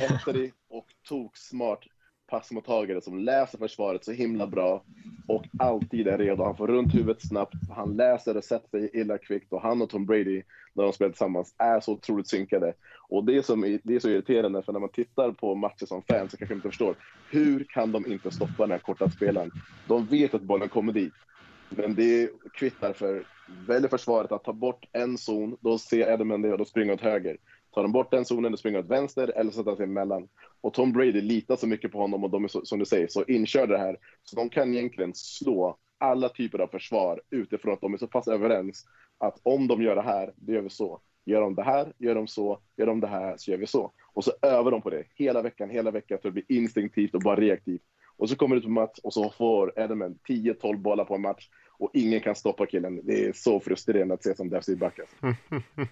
en 0.00 0.50
och 0.68 0.86
toksmart 1.08 1.86
passmottagare 2.32 3.00
som 3.00 3.18
läser 3.18 3.58
försvaret 3.58 4.04
så 4.04 4.12
himla 4.12 4.46
bra 4.46 4.84
och 5.28 5.44
alltid 5.58 6.08
är 6.08 6.18
redo. 6.18 6.44
Han 6.44 6.56
får 6.56 6.68
runt 6.68 6.94
huvudet 6.94 7.28
snabbt, 7.28 7.54
han 7.70 7.96
läser 7.96 8.36
och 8.36 8.44
sätter 8.44 8.80
sig 8.80 8.90
illa 8.92 9.18
kvickt 9.18 9.52
och 9.52 9.62
han 9.62 9.82
och 9.82 9.90
Tom 9.90 10.06
Brady, 10.06 10.42
när 10.74 10.84
de 10.84 10.92
spelar 10.92 11.10
tillsammans, 11.10 11.54
är 11.58 11.80
så 11.80 11.92
otroligt 11.92 12.28
synkade. 12.28 12.74
Och 13.08 13.24
det 13.24 13.36
är, 13.36 13.42
som, 13.42 13.78
det 13.84 13.94
är 13.94 14.00
så 14.00 14.08
irriterande, 14.08 14.62
för 14.62 14.72
när 14.72 14.80
man 14.80 14.88
tittar 14.88 15.32
på 15.32 15.54
matcher 15.54 15.86
som 15.86 16.02
fan 16.02 16.28
så 16.28 16.36
kanske 16.36 16.54
man 16.54 16.58
inte 16.58 16.68
förstår, 16.68 16.96
hur 17.30 17.64
kan 17.64 17.92
de 17.92 18.06
inte 18.06 18.30
stoppa 18.30 18.62
den 18.62 18.70
här 18.70 18.78
korta 18.78 19.10
spelaren? 19.10 19.50
De 19.88 20.06
vet 20.06 20.34
att 20.34 20.42
bollen 20.42 20.68
kommer 20.68 20.92
dit. 20.92 21.14
Men 21.68 21.94
det 21.94 22.30
kvittar 22.52 22.92
för 22.92 23.24
väljer 23.66 23.88
försvaret 23.88 24.32
att 24.32 24.44
ta 24.44 24.52
bort 24.52 24.84
en 24.92 25.18
zon, 25.18 25.56
då 25.60 25.78
ser 25.78 26.12
Edmund 26.12 26.44
det 26.44 26.52
och 26.52 26.58
då 26.58 26.64
springer 26.64 26.92
åt 26.92 27.00
höger. 27.00 27.36
Tar 27.74 27.82
de 27.82 27.92
bort 27.92 28.10
den 28.10 28.24
zonen, 28.24 28.52
då 28.52 28.58
springer 28.58 28.78
åt 28.78 28.86
vänster 28.86 29.32
eller 29.36 29.50
sätter 29.50 29.76
sig 29.76 29.84
emellan. 29.84 30.28
Och 30.60 30.74
Tom 30.74 30.92
Brady 30.92 31.20
litar 31.20 31.56
så 31.56 31.66
mycket 31.66 31.92
på 31.92 31.98
honom 31.98 32.24
och 32.24 32.30
de 32.30 32.44
är 32.44 32.48
så, 32.48 32.64
som 32.64 32.78
du 32.78 32.84
säger 32.84 33.08
så 33.08 33.24
inkörda 33.24 33.76
här. 33.76 33.96
Så 34.22 34.36
de 34.36 34.50
kan 34.50 34.74
egentligen 34.74 35.14
slå 35.14 35.78
alla 35.98 36.28
typer 36.28 36.58
av 36.58 36.68
försvar 36.68 37.22
utifrån 37.30 37.72
att 37.72 37.80
de 37.80 37.94
är 37.94 37.98
så 37.98 38.06
pass 38.06 38.28
överens 38.28 38.84
att 39.18 39.40
om 39.42 39.68
de 39.68 39.82
gör 39.82 39.96
det 39.96 40.02
här, 40.02 40.32
då 40.36 40.52
gör 40.52 40.60
vi 40.62 40.70
så. 40.70 41.00
Gör 41.24 41.40
de 41.40 41.54
det 41.54 41.62
här, 41.62 41.92
gör 41.98 42.14
de 42.14 42.26
så, 42.28 42.60
gör 42.76 42.86
de 42.86 43.00
det 43.00 43.06
här, 43.06 43.36
så 43.36 43.50
gör 43.50 43.58
vi 43.58 43.66
så. 43.66 43.92
Och 44.12 44.24
så 44.24 44.32
övar 44.42 44.70
de 44.70 44.82
på 44.82 44.90
det 44.90 45.04
hela 45.14 45.42
veckan, 45.42 45.70
hela 45.70 45.90
veckan, 45.90 46.18
så 46.22 46.28
det 46.28 46.32
blir 46.32 46.44
instinktivt 46.48 47.14
och 47.14 47.20
bara 47.20 47.36
reaktivt. 47.36 47.82
Och 48.16 48.28
så 48.28 48.36
kommer 48.36 48.56
det 48.56 48.58
ut 48.58 48.64
på 48.64 48.70
match 48.70 48.98
och 49.02 49.14
så 49.14 49.30
får 49.30 49.78
Edelman 49.78 50.18
10-12 50.28 50.76
bollar 50.76 51.04
på 51.04 51.14
en 51.14 51.20
match 51.20 51.48
och 51.82 51.90
ingen 51.94 52.20
kan 52.20 52.34
stoppa 52.34 52.66
killen. 52.66 53.00
Det 53.04 53.24
är 53.24 53.32
så 53.32 53.60
frustrerande 53.60 54.14
att 54.14 54.22
se 54.22 54.34
som 54.34 54.48
defensiv 54.48 54.78
back. 54.78 54.98
Alltså. 54.98 55.16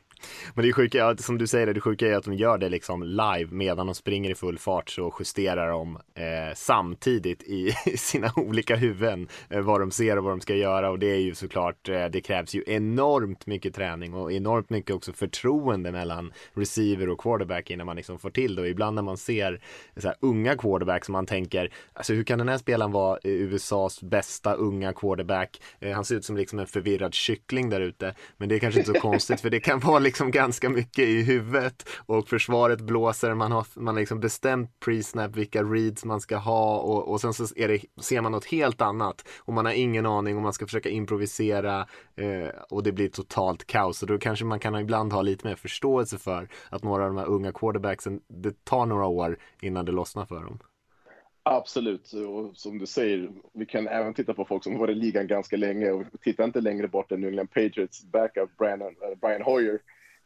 Men 0.55 0.63
det 0.63 0.69
är 0.69 0.73
sjuka, 0.73 1.17
som 1.17 1.39
du 1.39 1.47
säger, 1.47 1.75
det 1.75 1.81
sjuka 1.81 2.09
är 2.09 2.15
att 2.15 2.25
de 2.25 2.35
gör 2.35 2.59
det 2.59 2.69
liksom 2.69 3.03
live 3.03 3.49
medan 3.51 3.87
de 3.87 3.95
springer 3.95 4.31
i 4.31 4.35
full 4.35 4.59
fart 4.59 4.91
så 4.91 5.15
justerar 5.19 5.71
de 5.71 5.97
eh, 5.97 6.55
samtidigt 6.55 7.43
i 7.47 7.73
sina 7.97 8.33
olika 8.37 8.77
huvuden 8.77 9.29
eh, 9.51 9.61
vad 9.61 9.81
de 9.81 9.91
ser 9.91 10.19
och 10.19 10.25
vad 10.25 10.33
de 10.33 10.41
ska 10.41 10.55
göra 10.55 10.91
och 10.91 10.99
det 10.99 11.07
är 11.07 11.21
ju 11.21 11.35
såklart, 11.35 11.89
eh, 11.89 12.07
det 12.07 12.21
krävs 12.21 12.55
ju 12.55 12.65
enormt 12.67 13.47
mycket 13.47 13.75
träning 13.75 14.15
och 14.15 14.33
enormt 14.33 14.71
mycket 14.71 14.97
också 14.97 15.13
förtroende 15.13 15.93
mellan 15.93 16.33
receiver 16.55 17.09
och 17.09 17.21
quarterback 17.21 17.71
innan 17.71 17.87
man 17.87 17.97
liksom 17.97 18.19
får 18.19 18.31
till 18.31 18.55
det 18.55 18.63
och 18.63 18.69
ibland 18.69 18.95
när 18.95 19.03
man 19.03 19.17
ser 19.17 19.63
så 19.97 20.09
här, 20.09 20.17
unga 20.21 20.57
quarterbacks 20.57 21.07
som 21.07 21.13
man 21.13 21.27
tänker, 21.27 21.73
alltså 21.93 22.13
hur 22.13 22.25
kan 22.25 22.39
den 22.39 22.49
här 22.49 22.59
spelaren 22.59 22.93
vara 22.93 23.19
eh, 23.25 23.31
USAs 23.31 24.03
bästa 24.03 24.55
unga 24.55 24.93
quarterback? 24.93 25.61
Eh, 25.81 25.95
han 25.95 26.05
ser 26.05 26.15
ut 26.15 26.25
som 26.25 26.37
liksom 26.37 26.59
en 26.59 26.67
förvirrad 26.67 27.15
kyckling 27.15 27.71
där 27.71 27.81
ute, 27.81 28.15
men 28.37 28.49
det 28.49 28.55
är 28.55 28.59
kanske 28.59 28.81
inte 28.81 28.93
så 28.93 29.01
konstigt 29.01 29.41
för 29.41 29.51
det 29.51 29.61
kan 29.61 29.81
vara 29.81 29.99
liksom 29.99 30.31
ganska 30.31 30.69
mycket 30.69 31.05
i 31.05 31.23
huvudet. 31.23 31.89
Och 31.97 32.29
försvaret 32.29 32.81
blåser, 32.81 33.35
man 33.35 33.53
har, 33.53 33.67
man 33.75 33.95
liksom 33.95 34.21
bestämt 34.21 34.71
pre-snap 34.85 35.37
vilka 35.37 35.63
reads 35.63 36.05
man 36.05 36.21
ska 36.21 36.37
ha. 36.37 36.79
Och, 36.79 37.09
och 37.09 37.21
sen 37.21 37.35
så 37.35 37.47
är 37.57 37.69
det, 37.69 37.81
ser 38.01 38.21
man 38.21 38.33
något 38.33 38.45
helt 38.45 38.81
annat. 38.81 39.29
Och 39.39 39.53
man 39.53 39.65
har 39.65 39.73
ingen 39.73 40.07
aning 40.07 40.37
och 40.37 40.43
man 40.43 40.53
ska 40.53 40.67
försöka 40.67 40.89
improvisera 40.89 41.87
eh, 42.17 42.49
och 42.71 42.83
det 42.83 42.93
blir 42.93 43.09
totalt 43.09 43.67
kaos. 43.67 44.03
Och 44.03 44.09
då 44.09 44.19
kanske 44.19 44.45
man 44.45 44.61
kan 44.61 44.75
ibland 44.75 45.13
ha 45.13 45.23
lite 45.23 45.49
mer 45.49 45.57
förståelse 45.57 46.19
för 46.19 46.49
att 46.71 46.85
några 46.85 47.05
av 47.05 47.11
de 47.11 47.19
här 47.19 47.27
unga 47.27 47.53
quarterbacksen, 47.53 48.21
det 48.29 48.65
tar 48.65 48.87
några 48.87 49.07
år 49.07 49.39
innan 49.61 49.85
det 49.85 49.93
lossnar 49.93 50.27
för 50.27 50.45
dem. 50.45 50.59
Absolut, 51.43 52.13
och 52.13 52.57
som 52.57 52.79
du 52.79 52.87
säger, 52.87 53.31
vi 53.53 53.67
kan 53.67 53.89
även 53.89 54.15
titta 54.15 54.35
på 54.35 54.45
folk 54.45 54.65
som 54.65 54.73
har 54.73 54.81
varit 54.81 54.97
i 54.97 55.01
ligan 55.01 55.27
ganska 55.27 55.57
länge 55.57 55.91
och 55.91 56.05
titta 56.21 56.45
inte 56.45 56.61
längre 56.61 56.89
bort 56.89 57.13
än 57.13 57.21
New 57.21 57.29
England 57.29 57.51
Patriots 57.51 58.05
backup 58.05 58.57
Brian, 58.59 58.81
äh, 58.83 58.89
eh, 58.89 59.19
Brian 59.21 59.43
Hoyer 59.43 59.79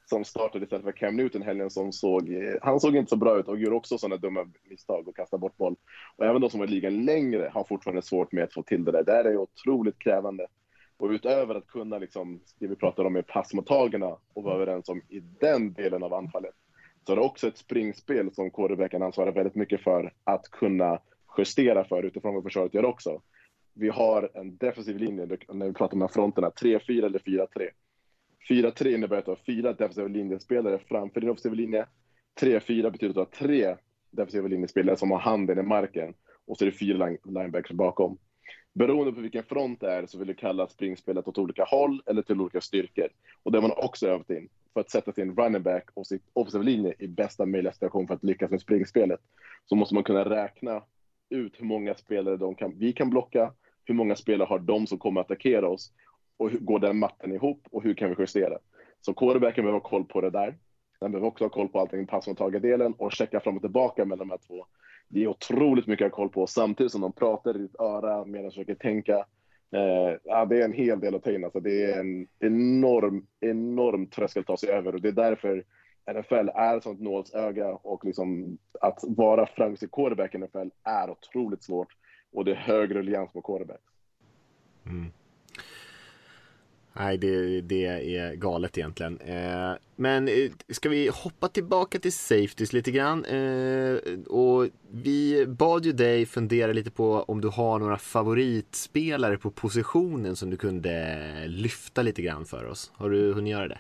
som 0.07 0.25
startade 0.25 0.65
istället 0.65 0.85
för 0.85 0.93
Cam 0.93 1.17
Newton 1.17 1.43
helgen 1.43 1.71
som 1.71 1.93
såg, 1.93 2.33
eh, 2.33 2.55
han 2.62 2.81
såg 2.81 2.97
inte 2.97 3.11
så 3.11 3.17
bra 3.17 3.39
ut 3.39 3.49
och 3.49 3.59
gjorde 3.59 3.77
också 3.77 3.99
sådana 3.99 4.17
dumma 4.17 4.47
misstag 4.71 5.09
och 5.09 5.17
kastade 5.17 5.41
bort 5.41 5.57
boll. 5.57 5.77
Och 6.17 6.25
även 6.25 6.41
de 6.41 6.51
som 6.51 6.61
varit 6.61 6.71
i 6.71 6.75
ligan 6.75 7.05
längre 7.05 7.51
har 7.55 7.65
fortfarande 7.65 8.03
svårt 8.03 8.33
med 8.33 8.45
att 8.45 8.53
få 8.53 8.62
till 8.62 8.85
det 8.85 8.93
där. 8.93 9.25
Det 9.25 9.31
är 9.31 9.37
otroligt 9.37 9.99
krävande. 9.99 10.47
Och 10.97 11.09
utöver 11.09 11.55
att 11.55 11.67
kunna 11.67 11.99
liksom, 11.99 12.41
det 12.59 12.67
vi 12.67 12.77
pratar 12.77 13.05
om 13.05 13.12
med 13.12 13.27
passmottagarna 13.27 14.17
och 14.35 14.43
vara 14.43 14.55
överens 14.55 14.89
om 14.89 15.03
i 15.09 15.21
den 15.21 15.73
delen 15.73 16.03
av 16.03 16.15
anfallet, 16.15 16.55
så 17.07 17.13
är 17.13 17.17
det 17.17 17.23
också 17.23 17.49
ett 17.49 17.59
springspel 17.59 18.35
som 18.35 18.51
quarterbacken 18.51 19.03
ansvarar 19.03 19.33
väldigt 19.33 19.55
mycket 19.55 19.81
för 19.81 20.13
att 20.25 20.51
kunna 20.51 20.99
justera 21.39 21.85
för 21.85 22.03
utifrån 22.03 22.35
vad 22.35 22.43
försvaret 22.43 22.75
gör 22.75 22.85
också. 22.85 23.23
Vi 23.75 23.89
har 23.89 24.31
en 24.35 24.57
defensiv 24.57 24.99
linje 24.99 25.27
när 25.49 25.67
vi 25.67 25.73
pratar 25.73 25.95
om 25.95 25.99
de 25.99 26.05
här 26.05 26.13
fronterna, 26.13 26.51
3-4 26.51 27.07
eller 27.07 27.19
4-3. 27.19 27.47
4-3 28.49 28.95
innebär 28.95 29.19
att 29.19 29.25
du 29.25 29.31
har 29.31 29.39
fyra 29.47 29.73
defensiva 29.73 30.09
linjespelare 30.09 30.79
framför 30.79 31.21
din 31.21 31.31
offensiva 31.31 31.55
linje. 31.55 31.87
3-4 32.41 32.91
betyder 32.91 33.09
att 33.09 33.15
du 33.15 33.21
har 33.21 33.49
tre 33.49 33.77
defensiva 34.11 34.49
linjespelare 34.49 34.97
som 34.97 35.11
har 35.11 35.19
handen 35.19 35.59
i 35.59 35.63
marken 35.63 36.15
och 36.47 36.59
så 36.59 36.65
är 36.65 36.71
det 36.71 36.79
fyra 36.79 37.17
linebackers 37.25 37.77
bakom. 37.77 38.19
Beroende 38.73 39.13
på 39.13 39.21
vilken 39.21 39.45
front 39.45 39.81
det 39.81 39.93
är 39.93 40.07
så 40.07 40.19
vill 40.19 40.29
du 40.29 40.35
kalla 40.35 40.69
springspelet 40.69 41.29
åt 41.29 41.39
olika 41.39 41.65
håll 41.65 42.03
eller 42.07 42.23
till 42.23 42.41
olika 42.41 42.61
styrkor. 42.61 43.09
Och 43.43 43.53
det 43.53 43.59
har 43.59 43.69
man 43.69 43.85
också 43.85 44.09
övat 44.09 44.31
in 44.31 44.49
för 44.75 44.81
att 44.81 44.91
sätta 44.91 45.12
sin 45.12 45.37
running 45.37 45.62
back 45.62 45.85
och 45.95 46.07
sin 46.07 46.20
offensiva 46.33 46.64
linje 46.64 46.95
i 46.99 47.09
bästa 47.09 47.47
möjliga 47.47 47.72
situation 47.72 48.07
för 48.07 48.14
att 48.14 48.25
lyckas 48.25 48.51
med 48.51 48.61
springspelet. 48.61 49.20
Så 49.66 49.77
måste 49.77 49.95
man 49.95 50.05
kunna 50.05 50.25
räkna 50.25 50.83
ut 51.31 51.61
hur 51.61 51.66
många 51.66 51.95
spelare 51.95 52.37
de 52.37 52.55
kan, 52.55 52.79
vi 52.79 52.93
kan 52.93 53.11
blocka, 53.11 53.53
hur 53.85 53.95
många 53.95 54.16
spelare 54.16 54.47
har 54.47 54.59
de 54.59 54.87
som 54.87 54.99
kommer 54.99 55.20
att 55.20 55.27
attackera 55.27 55.68
oss 55.68 55.93
och 56.37 56.51
hur 56.51 56.59
går 56.59 56.79
den 56.79 56.99
matten 56.99 57.33
ihop 57.33 57.66
och 57.70 57.83
hur 57.83 57.95
kan 57.95 58.09
vi 58.11 58.16
justera? 58.18 58.59
Så 59.01 59.14
quarterbacken 59.14 59.64
behöver 59.64 59.81
ha 59.81 59.89
koll 59.89 60.05
på 60.05 60.20
det 60.20 60.31
där. 60.31 60.59
Den 61.01 61.12
behöver 61.12 61.29
också 61.29 61.45
ha 61.45 61.49
koll 61.49 61.68
på 61.68 61.81
allting 61.81 62.07
passmottagardelen 62.07 62.95
och 62.99 63.12
checka 63.12 63.41
fram 63.41 63.57
och 63.57 63.62
tillbaka 63.62 64.05
mellan 64.05 64.29
de 64.29 64.31
här 64.31 64.39
två. 64.47 64.66
Det 65.09 65.22
är 65.22 65.29
otroligt 65.29 65.87
mycket 65.87 66.07
att 66.07 66.12
ha 66.12 66.16
koll 66.16 66.29
på 66.29 66.47
samtidigt 66.47 66.93
som 66.93 67.01
de 67.01 67.12
pratar 67.12 67.57
i 67.57 67.59
ditt 67.59 67.81
öra 67.81 68.25
medan 68.25 68.45
de 68.45 68.51
försöker 68.51 68.75
tänka. 68.75 69.27
Eh, 69.75 70.16
ja, 70.25 70.45
det 70.45 70.61
är 70.61 70.64
en 70.64 70.72
hel 70.72 71.01
del 71.01 71.14
att 71.14 71.22
ta 71.22 71.31
in. 71.31 71.45
Alltså, 71.45 71.61
det 71.61 71.85
är 71.85 72.01
en 72.01 72.29
enorm, 72.41 73.27
enorm 73.41 74.07
tröskel 74.07 74.41
att 74.41 74.47
ta 74.47 74.57
sig 74.57 74.68
över 74.68 74.95
och 74.95 75.01
det 75.01 75.09
är 75.09 75.12
därför 75.12 75.64
NFL 76.12 76.49
är 76.55 76.77
ett 76.77 76.83
sånt 76.83 77.01
nålsöga 77.01 77.68
och 77.68 78.05
liksom 78.05 78.59
att 78.81 79.01
vara 79.03 79.47
framgångsrik 79.47 79.91
quarterback 79.93 80.35
i 80.35 80.39
NFL 80.39 80.68
är 80.85 81.11
otroligt 81.11 81.64
svårt 81.64 81.89
och 82.33 82.45
det 82.45 82.51
är 82.51 82.57
hög 82.57 82.95
ruljans 82.95 83.33
på 83.33 83.43
quarterback. 83.43 83.81
Mm. 84.87 85.12
Nej, 86.97 87.18
det, 87.18 87.61
det 87.61 87.86
är 87.86 88.34
galet 88.34 88.78
egentligen. 88.78 89.20
Eh, 89.20 89.72
men 89.97 90.28
eh, 90.28 90.51
ska 90.68 90.88
vi 90.88 91.09
hoppa 91.09 91.49
tillbaka 91.49 91.99
till 91.99 92.12
safeties 92.12 92.72
lite 92.72 92.90
grann? 92.90 93.24
Eh, 93.24 93.99
och 94.26 94.68
vi 94.90 95.47
bad 95.47 95.84
ju 95.84 95.92
dig 95.92 96.26
fundera 96.26 96.72
lite 96.72 96.90
på 96.90 97.22
om 97.22 97.40
du 97.40 97.49
har 97.49 97.78
några 97.78 97.99
favoritspelare 97.99 99.36
på 99.38 99.51
positionen 99.51 100.36
som 100.36 100.51
du 100.51 100.57
kunde 100.57 101.47
lyfta 101.47 102.03
lite 102.03 102.22
grann 102.22 102.45
för 102.45 102.64
oss. 102.64 102.92
Har 102.95 103.11
du 103.11 103.32
hunnit 103.32 103.51
göra 103.51 103.68
det? 103.68 103.78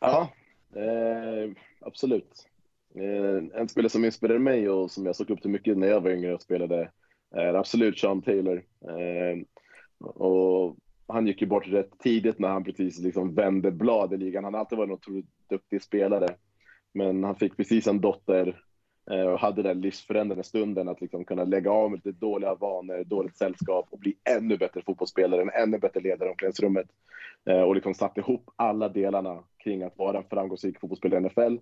Ja, 0.00 0.32
eh, 0.76 1.52
absolut. 1.80 2.48
Eh, 2.94 3.60
en 3.60 3.68
spelare 3.68 3.90
som 3.90 4.04
inspirerade 4.04 4.40
mig 4.40 4.68
och 4.68 4.90
som 4.90 5.06
jag 5.06 5.16
såg 5.16 5.30
upp 5.30 5.42
till 5.42 5.50
mycket 5.50 5.78
när 5.78 5.86
jag 5.88 6.00
var 6.00 6.10
yngre 6.10 6.34
och 6.34 6.42
spelade 6.42 6.90
är 7.34 7.54
absolut 7.54 7.98
Sean 7.98 8.22
Taylor. 8.22 8.62
Eh, 8.88 9.38
och 10.04 10.76
han 11.12 11.26
gick 11.26 11.40
ju 11.40 11.46
bort 11.46 11.68
rätt 11.68 11.98
tidigt 11.98 12.38
när 12.38 12.48
han 12.48 12.64
precis 12.64 12.98
liksom 12.98 13.34
vände 13.34 13.70
blad 13.70 14.12
i 14.12 14.16
ligan. 14.16 14.44
Han 14.44 14.54
har 14.54 14.60
alltid 14.60 14.78
varit 14.78 14.88
en 14.88 14.94
otroligt 14.94 15.26
duktig 15.48 15.82
spelare. 15.82 16.28
Men 16.94 17.24
han 17.24 17.36
fick 17.36 17.56
precis 17.56 17.86
en 17.86 18.00
dotter 18.00 18.62
Eh, 19.10 19.26
och 19.26 19.38
hade 19.38 19.62
den 19.62 19.80
livsförändrande 19.80 20.44
stunden 20.44 20.88
att 20.88 21.00
liksom 21.00 21.24
kunna 21.24 21.44
lägga 21.44 21.70
av 21.70 21.90
med 21.90 22.00
lite 22.04 22.18
dåliga 22.18 22.54
vanor, 22.54 23.04
dåligt 23.04 23.36
sällskap 23.36 23.86
och 23.90 23.98
bli 23.98 24.16
ännu 24.36 24.56
bättre 24.56 24.82
fotbollsspelare, 24.82 25.42
en 25.42 25.50
ännu 25.62 25.78
bättre 25.78 26.00
ledare 26.00 26.28
i 26.28 26.32
omklädningsrummet. 26.32 26.86
Eh, 27.44 27.60
och 27.60 27.74
liksom 27.74 27.94
satte 27.94 28.20
ihop 28.20 28.50
alla 28.56 28.88
delarna 28.88 29.42
kring 29.64 29.82
att 29.82 29.98
vara 29.98 30.18
en 30.18 30.24
framgångsrik 30.30 30.80
fotbollsspelare 30.80 31.20
i 31.20 31.22
NFL. 31.22 31.56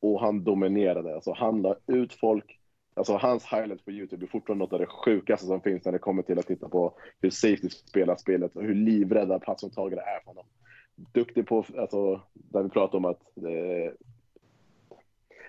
Och 0.00 0.20
han 0.20 0.44
dominerade, 0.44 1.14
alltså 1.14 1.32
han 1.32 1.62
la 1.62 1.76
ut 1.86 2.12
folk. 2.12 2.58
Alltså 2.96 3.16
hans 3.16 3.44
highlights 3.44 3.84
på 3.84 3.90
Youtube 3.90 4.26
är 4.26 4.28
fortfarande 4.28 4.64
något 4.64 4.72
av 4.72 4.78
det 4.78 4.86
sjukaste 4.86 5.46
som 5.46 5.60
finns 5.60 5.84
när 5.84 5.92
det 5.92 5.98
kommer 5.98 6.22
till 6.22 6.38
att 6.38 6.46
titta 6.46 6.68
på 6.68 6.92
hur 7.20 7.30
safety 7.30 7.68
spelar 7.70 8.16
spelet 8.16 8.56
och 8.56 8.62
hur 8.62 8.74
livrädda 8.74 9.38
passmottagare 9.38 10.00
är 10.00 10.20
för 10.20 10.26
honom. 10.26 10.46
Duktig 11.12 11.46
på, 11.46 11.64
alltså, 11.78 12.20
där 12.32 12.62
vi 12.62 12.68
pratar 12.68 12.98
om 12.98 13.04
att 13.04 13.22
eh, 13.36 13.92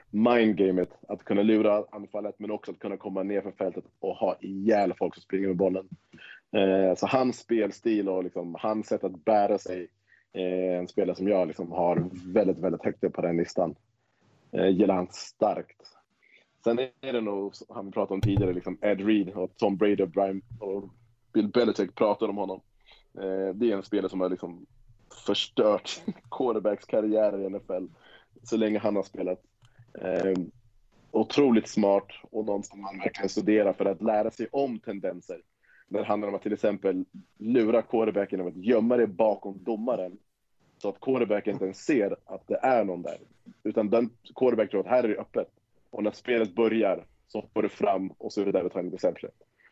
mindgamet, 0.09 0.89
att 1.07 1.23
kunna 1.23 1.41
lura 1.41 1.85
anfallet 1.91 2.39
men 2.39 2.51
också 2.51 2.71
att 2.71 2.79
kunna 2.79 2.97
komma 2.97 3.23
ner 3.23 3.41
för 3.41 3.51
fältet 3.51 3.83
och 3.99 4.15
ha 4.15 4.37
ihjäl 4.39 4.93
folk 4.93 5.15
som 5.15 5.21
springer 5.21 5.47
med 5.47 5.57
bollen. 5.57 5.87
Eh, 6.51 6.95
så 6.95 7.07
hans 7.07 7.39
spelstil 7.39 8.09
och 8.09 8.23
liksom, 8.23 8.55
hans 8.59 8.87
sätt 8.87 9.03
att 9.03 9.25
bära 9.25 9.57
sig 9.57 9.87
eh, 10.33 10.79
en 10.79 10.87
spelare 10.87 11.15
som 11.15 11.27
jag 11.27 11.47
liksom 11.47 11.71
har 11.71 12.09
väldigt, 12.33 12.57
väldigt 12.57 12.83
högt 12.83 13.03
upp 13.03 13.13
på 13.13 13.21
den 13.21 13.37
listan. 13.37 13.75
Eh, 14.51 14.67
gillar 14.67 14.95
han 14.95 15.07
starkt. 15.11 15.96
Sen 16.67 16.79
är 16.79 17.13
det 17.13 17.21
nog, 17.21 17.53
han 17.69 17.85
vi 17.85 17.91
pratade 17.91 18.13
om 18.13 18.21
tidigare, 18.21 18.53
liksom 18.53 18.77
Ed 18.81 19.05
Reed 19.05 19.29
och 19.29 19.57
Tom 19.57 19.77
Brady 19.77 20.03
och, 20.03 20.09
Brian, 20.09 20.41
och 20.59 20.89
Bill 21.33 21.47
Belichick 21.47 21.95
pratade 21.95 22.29
om 22.29 22.37
honom. 22.37 22.61
Eh, 23.17 23.55
det 23.55 23.71
är 23.71 23.75
en 23.75 23.83
spelare 23.83 24.09
som 24.09 24.21
har 24.21 24.29
liksom 24.29 24.65
förstört 25.25 26.01
quarterbacks 26.31 26.85
karriärer 26.85 27.39
i 27.39 27.49
NFL 27.49 27.85
så 28.43 28.57
länge 28.57 28.79
han 28.79 28.95
har 28.95 29.03
spelat. 29.03 29.41
Eh, 30.01 30.33
otroligt 31.11 31.67
smart 31.67 32.07
och 32.21 32.45
någon 32.45 32.63
som 32.63 32.81
man 32.81 32.97
verkligen 32.97 33.29
studerar 33.29 33.73
för 33.73 33.85
att 33.85 34.01
lära 34.01 34.31
sig 34.31 34.47
om 34.51 34.79
tendenser. 34.79 35.41
När 35.87 35.99
det 35.99 36.05
handlar 36.05 36.27
om 36.27 36.35
att 36.35 36.43
till 36.43 36.53
exempel 36.53 37.05
lura 37.37 37.81
quarterbacken 37.81 38.39
genom 38.39 38.53
att 38.53 38.65
gömma 38.65 38.97
det 38.97 39.07
bakom 39.07 39.63
domaren 39.63 40.17
så 40.77 40.89
att 40.89 40.99
quarterbacken 40.99 41.53
inte 41.53 41.65
ens 41.65 41.85
ser 41.85 42.15
att 42.25 42.47
det 42.47 42.59
är 42.61 42.83
någon 42.83 43.01
där. 43.01 43.17
Utan 43.63 43.89
den 43.89 44.09
quarterbacken 44.35 44.69
tror 44.69 44.81
att 44.81 44.87
här 44.87 45.03
är 45.03 45.07
det 45.07 45.17
öppet. 45.17 45.47
Och 45.89 46.03
när 46.03 46.11
spelet 46.11 46.55
börjar 46.55 47.05
så 47.27 47.39
hoppar 47.39 47.61
du 47.61 47.69
fram 47.69 48.11
och 48.17 48.33
så 48.33 48.41
är 48.41 48.45
det 48.45 48.51
där 48.51 48.63
du 48.63 48.69
tar 48.69 48.79
en 48.79 48.85
interception. 48.85 49.29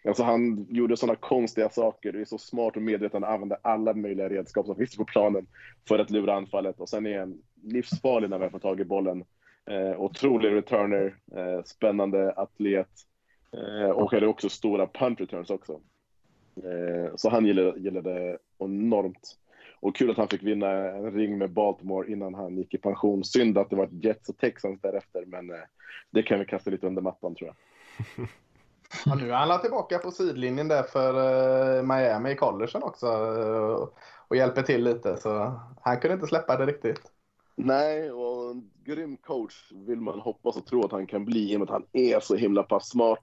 Alltså 0.07 0.24
han 0.24 0.68
gjorde 0.70 0.97
sådana 0.97 1.16
konstiga 1.16 1.70
saker. 1.70 2.11
Det 2.11 2.22
är 2.22 2.26
så 2.26 2.38
smart 2.38 2.76
och 2.76 2.82
medveten. 2.82 3.24
Han 3.24 3.34
använde 3.34 3.57
alla 3.61 3.93
möjliga 3.93 4.30
redskap 4.30 4.66
som 4.66 4.76
finns 4.76 4.97
på 4.97 5.05
planen 5.05 5.47
för 5.88 5.99
att 5.99 6.09
lura 6.09 6.34
anfallet. 6.36 6.80
Och 6.80 6.89
sen 6.89 7.05
är 7.05 7.20
han 7.20 7.41
livsfarlig 7.63 8.30
när 8.30 8.39
han 8.39 8.51
får 8.51 8.59
tag 8.59 8.80
i 8.80 8.86
bollen. 8.86 9.24
Eh, 9.66 10.01
otrolig 10.01 10.51
returner, 10.51 11.16
eh, 11.36 11.63
spännande 11.63 12.34
atlet 12.34 12.89
eh, 13.53 13.89
och 13.89 14.11
hade 14.11 14.28
också 14.28 14.49
stora 14.49 14.88
punt 14.88 15.22
returns 15.22 15.49
också. 15.49 15.82
Eh, 16.55 17.16
så 17.16 17.30
han 17.30 17.45
gillade, 17.45 17.80
gillade 17.80 18.38
enormt. 18.59 19.38
Och 19.86 19.95
kul 19.95 20.11
att 20.11 20.17
han 20.17 20.27
fick 20.27 20.43
vinna 20.43 20.69
en 20.71 21.11
ring 21.11 21.38
med 21.38 21.51
Baltimore 21.51 22.11
innan 22.11 22.33
han 22.33 22.57
gick 22.57 22.73
i 22.73 22.77
pension. 22.77 23.23
Synd 23.23 23.57
att 23.57 23.69
det 23.69 23.75
var 23.75 23.89
Jets 23.91 24.29
och 24.29 24.38
Texans 24.38 24.81
därefter, 24.81 25.25
men 25.25 25.49
eh, 25.49 25.59
det 26.11 26.23
kan 26.23 26.39
vi 26.39 26.45
kasta 26.45 26.71
lite 26.71 26.88
under 26.88 27.01
mattan 27.01 27.36
tror 27.36 27.47
jag. 27.49 27.55
Ja, 29.05 29.15
nu 29.15 29.31
är 29.31 29.36
han 29.36 29.61
tillbaka 29.61 29.97
på 29.97 30.11
sidlinjen 30.11 30.67
där 30.67 30.83
för 30.83 31.13
uh, 31.77 31.83
Miami 31.83 32.31
i 32.31 32.36
collegen 32.36 32.83
också 32.83 33.07
uh, 33.07 33.88
och 34.27 34.36
hjälper 34.36 34.61
till 34.61 34.83
lite. 34.83 35.17
Så 35.17 35.59
han 35.81 35.99
kunde 35.99 36.13
inte 36.13 36.27
släppa 36.27 36.57
det 36.57 36.65
riktigt. 36.65 37.01
Nej, 37.55 38.11
och 38.11 38.51
en 38.51 38.71
grym 38.83 39.17
coach 39.17 39.71
vill 39.71 40.01
man 40.01 40.19
hoppas 40.19 40.57
och 40.57 40.65
tro 40.65 40.86
att 40.86 40.91
han 40.91 41.07
kan 41.07 41.25
bli 41.25 41.51
i 41.51 41.55
och 41.55 41.59
med 41.59 41.69
att 41.69 41.73
han 41.73 41.86
är 41.93 42.19
så 42.19 42.36
himla 42.36 42.63
pass 42.63 42.89
smart. 42.89 43.21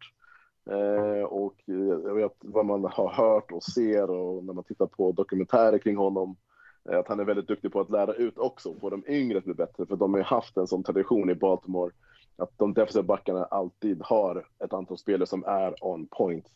Eh, 0.71 1.25
och 1.25 1.55
jag 1.67 2.15
vet 2.15 2.37
vad 2.41 2.67
man 2.67 2.85
har 2.85 3.13
hört 3.13 3.53
och 3.53 3.63
ser 3.63 4.11
och 4.11 4.45
när 4.45 4.53
man 4.53 4.65
tittar 4.65 4.87
på 4.87 5.13
dokumentärer 5.13 5.79
kring 5.79 5.97
honom 5.97 6.31
eh, 6.31 6.52
Eh, 6.91 6.99
att 6.99 7.09
han 7.09 7.21
är 7.21 7.25
väldigt 7.25 7.49
duktig 7.49 7.73
på 7.73 7.81
att 7.81 7.91
lära 7.91 8.15
ut 8.15 8.39
också, 8.39 8.75
få 8.81 8.91
de 8.91 9.05
yngre 9.09 9.39
att 9.39 9.45
bli 9.45 9.55
bättre. 9.55 9.87
För 9.87 9.97
de 9.97 10.13
har 10.13 10.19
ju 10.19 10.25
haft 10.25 10.57
en 10.57 10.67
sån 10.67 10.83
tradition 10.83 11.31
i 11.31 11.35
Baltimore 11.35 11.93
att 12.37 12.59
de 12.59 12.75
defensiva 12.75 13.03
backarna 13.03 13.45
alltid 13.45 14.03
har 14.03 14.47
ett 14.65 14.73
antal 14.73 14.99
spelare 14.99 15.27
som 15.27 15.45
är 15.45 15.85
on 15.85 16.07
point. 16.07 16.47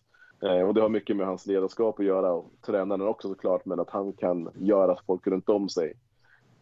Eh, 0.43 0.61
och 0.61 0.75
det 0.75 0.81
har 0.81 0.89
mycket 0.89 1.17
med 1.17 1.27
hans 1.27 1.47
ledarskap 1.47 2.01
att 2.01 2.07
göra 2.07 2.33
och 2.33 2.53
tränaren 2.67 3.09
också 3.09 3.29
såklart, 3.29 3.65
men 3.65 3.81
att 3.81 3.91
han 3.91 4.13
kan 4.13 4.51
göra 4.55 4.99
folk 5.07 5.27
runt 5.27 5.49
om 5.49 5.69
sig 5.69 5.95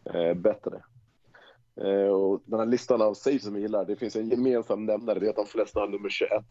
eh, 0.05 0.35
bättre. 0.35 0.83
Eh, 1.81 2.09
och 2.09 2.43
den 2.45 2.59
här 2.59 2.67
listan 2.67 3.03
av 3.03 3.15
saves 3.15 3.43
som 3.43 3.55
jag 3.55 3.63
gillar, 3.63 3.85
det 3.85 3.97
finns 3.97 4.17
en 4.17 4.29
gemensam 4.29 4.87
nämnare, 4.87 5.19
det 5.19 5.27
är 5.27 5.31
att 5.31 5.37
de 5.37 5.47
flesta 5.47 5.81
har 5.81 5.89
nummer 5.89 6.09
21. 6.09 6.31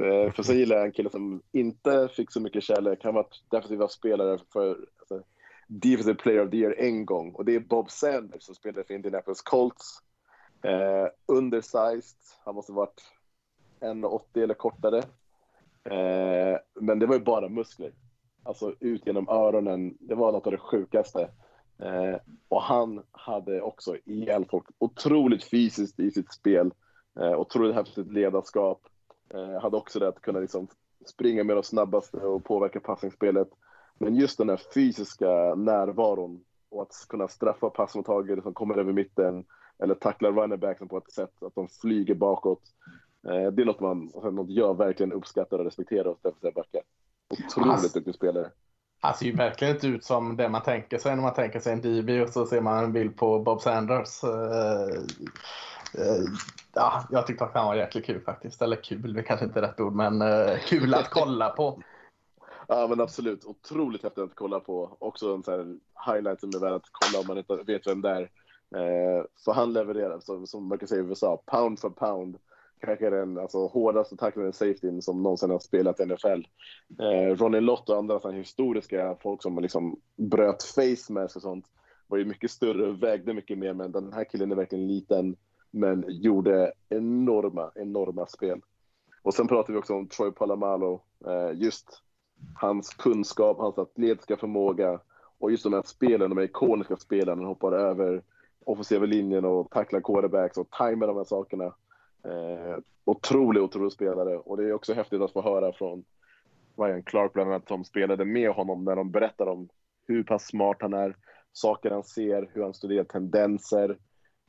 eh, 0.00 0.32
för 0.32 0.42
sen 0.42 0.58
gillar 0.58 0.76
jag 0.76 0.86
en 0.86 0.92
kille 0.92 1.10
som 1.10 1.42
inte 1.52 2.08
fick 2.16 2.32
så 2.32 2.40
mycket 2.40 2.62
kärlek, 2.62 3.04
han 3.04 3.14
var 3.14 3.26
defensiva 3.50 3.88
spelare 3.88 4.38
för 4.52 4.68
alltså, 4.98 5.22
Defensive 5.66 6.14
Player 6.14 6.44
of 6.44 6.50
the 6.50 6.56
Year 6.56 6.74
en 6.78 7.06
gång 7.06 7.32
och 7.32 7.44
det 7.44 7.54
är 7.54 7.60
Bob 7.60 7.90
Sanders 7.90 8.42
som 8.42 8.54
spelade 8.54 8.84
för 8.84 8.94
Indianapolis 8.94 9.42
Colts. 9.42 10.02
Eh, 10.62 11.06
undersized, 11.26 12.18
han 12.44 12.54
måste 12.54 12.72
varit 12.72 13.02
1,80 13.80 14.42
eller 14.42 14.54
kortare. 14.54 14.98
Eh, 15.84 16.58
men 16.80 16.98
det 16.98 17.06
var 17.06 17.14
ju 17.14 17.20
bara 17.20 17.48
muskler. 17.48 17.92
Alltså 18.42 18.74
ut 18.80 19.06
genom 19.06 19.28
öronen, 19.28 19.96
det 20.00 20.14
var 20.14 20.32
något 20.32 20.46
av 20.46 20.52
det 20.52 20.58
sjukaste. 20.58 21.30
Eh, 21.78 22.16
och 22.48 22.62
han 22.62 23.02
hade 23.12 23.60
också 23.60 23.96
ihjäl 24.04 24.44
folk. 24.50 24.64
Otroligt 24.78 25.44
fysiskt 25.44 26.00
i 26.00 26.10
sitt 26.10 26.32
spel. 26.32 26.70
Eh, 27.20 27.40
otroligt 27.40 27.74
häftigt 27.74 28.12
ledarskap. 28.12 28.80
Eh, 29.34 29.60
hade 29.62 29.76
också 29.76 29.98
det 29.98 30.08
att 30.08 30.20
kunna 30.20 30.40
liksom 30.40 30.68
springa 31.06 31.44
med 31.44 31.56
de 31.56 31.62
snabbaste 31.62 32.16
och 32.16 32.44
påverka 32.44 32.80
passningsspelet. 32.80 33.48
Men 33.98 34.16
just 34.16 34.38
den 34.38 34.48
här 34.48 34.60
fysiska 34.74 35.54
närvaron 35.54 36.40
och 36.70 36.82
att 36.82 37.06
kunna 37.08 37.28
straffa 37.28 37.70
passmottagare 37.70 38.42
som 38.42 38.54
kommer 38.54 38.78
över 38.78 38.92
mitten 38.92 39.44
eller 39.78 39.94
tackla 39.94 40.30
runnerbacksen 40.30 40.88
på 40.88 40.98
ett 40.98 41.12
sätt 41.12 41.42
att 41.42 41.54
de 41.54 41.68
flyger 41.68 42.14
bakåt. 42.14 42.62
Eh, 43.28 43.52
det 43.52 43.62
är 43.62 43.66
något, 43.66 43.80
man, 43.80 44.10
alltså 44.14 44.30
något 44.30 44.50
jag 44.50 44.78
verkligen 44.78 45.12
uppskattar 45.12 45.58
och 45.58 45.64
respekterar 45.64 46.04
hos 46.04 46.20
defensiva 46.22 46.52
backar. 46.52 46.82
Otroligt 47.30 47.72
alltså, 47.72 47.98
duktig 47.98 48.14
spelare. 48.14 48.50
Han 49.00 49.14
ser 49.14 49.26
ju 49.26 49.36
verkligen 49.36 49.74
inte 49.74 49.86
ut 49.86 50.04
som 50.04 50.36
det 50.36 50.48
man 50.48 50.62
tänker 50.62 50.98
sig 50.98 51.16
när 51.16 51.22
man 51.22 51.34
tänker 51.34 51.60
sig 51.60 51.72
en 51.72 51.80
DB 51.80 52.22
och 52.22 52.28
så 52.28 52.46
ser 52.46 52.60
man 52.60 52.84
en 52.84 52.92
bild 52.92 53.16
på 53.16 53.38
Bob 53.38 53.60
Sanders. 53.60 54.24
Uh, 54.24 54.30
uh, 55.98 56.26
ja, 56.74 57.04
jag 57.10 57.26
tyckte 57.26 57.44
att 57.44 57.54
han 57.54 57.66
var 57.66 57.74
jäkligt 57.74 58.06
kul 58.06 58.20
faktiskt. 58.20 58.62
Eller 58.62 58.76
kul, 58.76 59.14
det 59.14 59.22
kanske 59.22 59.46
inte 59.46 59.60
är 59.60 59.62
rätt 59.62 59.80
ord, 59.80 59.92
men 59.92 60.22
kul 60.66 60.94
att 60.94 61.10
kolla 61.10 61.50
på. 61.50 61.82
Ja 62.68 62.86
men 62.88 63.00
absolut, 63.00 63.44
otroligt 63.44 64.02
häftigt 64.02 64.24
att 64.24 64.34
kolla 64.34 64.60
på. 64.60 64.96
Också 64.98 65.34
en 65.34 65.42
sån 65.42 65.54
här 65.54 66.12
highlight 66.12 66.40
som 66.40 66.50
är 66.54 66.60
värd 66.60 66.72
att 66.72 66.88
kolla 66.92 67.20
om 67.20 67.26
man 67.26 67.38
inte 67.38 67.72
vet 67.72 67.86
vem 67.86 68.02
det 68.02 68.10
är. 68.10 68.22
Eh, 68.76 69.24
för 69.44 69.52
han 69.52 69.72
levererar, 69.72 70.20
som, 70.20 70.46
som 70.46 70.68
man 70.68 70.78
kan 70.78 70.88
säga 70.88 71.02
i 71.02 71.04
USA, 71.04 71.42
pound 71.46 71.78
for 71.78 71.90
pound 71.90 72.38
kanske 72.80 73.10
den 73.10 73.38
alltså, 73.38 73.66
hårdaste 73.66 74.16
tacklaren 74.16 74.52
safetyn 74.52 75.02
som 75.02 75.22
någonsin 75.22 75.50
har 75.50 75.58
spelat 75.58 76.00
i 76.00 76.06
NFL. 76.06 76.42
Eh, 77.02 77.36
Ronnie 77.36 77.60
Lott 77.60 77.88
och 77.88 77.96
andra 77.96 78.30
historiska 78.30 79.16
folk 79.20 79.42
som 79.42 79.58
liksom 79.58 80.00
bröt 80.16 80.62
face 80.62 81.12
mask 81.12 81.36
och 81.36 81.42
sånt 81.42 81.66
var 82.06 82.18
ju 82.18 82.24
mycket 82.24 82.50
större 82.50 82.86
och 82.86 83.02
vägde 83.02 83.34
mycket 83.34 83.58
mer, 83.58 83.72
men 83.72 83.92
den 83.92 84.12
här 84.12 84.24
killen 84.24 84.52
är 84.52 84.56
verkligen 84.56 84.88
liten 84.88 85.36
men 85.70 86.04
gjorde 86.08 86.72
enorma, 86.88 87.70
enorma 87.74 88.26
spel. 88.26 88.60
Och 89.22 89.34
sen 89.34 89.48
pratar 89.48 89.72
vi 89.72 89.78
också 89.78 89.94
om 89.94 90.08
Troy 90.08 90.30
Palamalo, 90.30 91.02
eh, 91.26 91.50
just 91.54 92.02
hans 92.54 92.94
kunskap, 92.94 93.58
hans 93.58 93.78
atletiska 93.78 94.36
förmåga 94.36 95.00
och 95.38 95.50
just 95.50 95.64
de 95.64 95.72
här 95.72 95.82
spelen, 95.86 96.30
de 96.30 96.38
här 96.38 96.44
ikoniska 96.44 96.96
spelen, 96.96 97.38
han 97.38 97.46
hoppar 97.46 97.72
över 97.72 98.22
offensiva 98.64 99.06
linjen 99.06 99.44
och 99.44 99.70
tacklar 99.70 100.00
quarterbacks 100.00 100.58
och 100.58 100.70
tajmar 100.70 101.06
de 101.06 101.16
här 101.16 101.24
sakerna. 101.24 101.64
Eh, 102.24 102.78
otrolig, 103.04 103.62
otrolig 103.62 103.92
spelare 103.92 104.36
och 104.36 104.56
det 104.56 104.64
är 104.64 104.72
också 104.72 104.94
häftigt 104.94 105.20
att 105.20 105.32
få 105.32 105.42
höra 105.42 105.72
från 105.72 106.04
Ryan 106.76 107.02
Clark 107.02 107.32
bland 107.32 107.50
annat 107.50 107.68
som 107.68 107.84
spelade 107.84 108.24
med 108.24 108.50
honom 108.50 108.84
när 108.84 108.96
de 108.96 109.10
berättar 109.10 109.46
om 109.46 109.68
hur 110.08 110.22
pass 110.22 110.46
smart 110.46 110.76
han 110.80 110.94
är, 110.94 111.16
saker 111.52 111.90
han 111.90 112.04
ser, 112.04 112.50
hur 112.52 112.62
han 112.62 112.74
studerar 112.74 113.04
tendenser, 113.04 113.98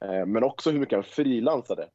eh, 0.02 0.26
men 0.26 0.44
också 0.44 0.72
hur 0.72 0.80
mycket 0.80 0.96
han 0.96 1.04
frilansade. 1.04 1.88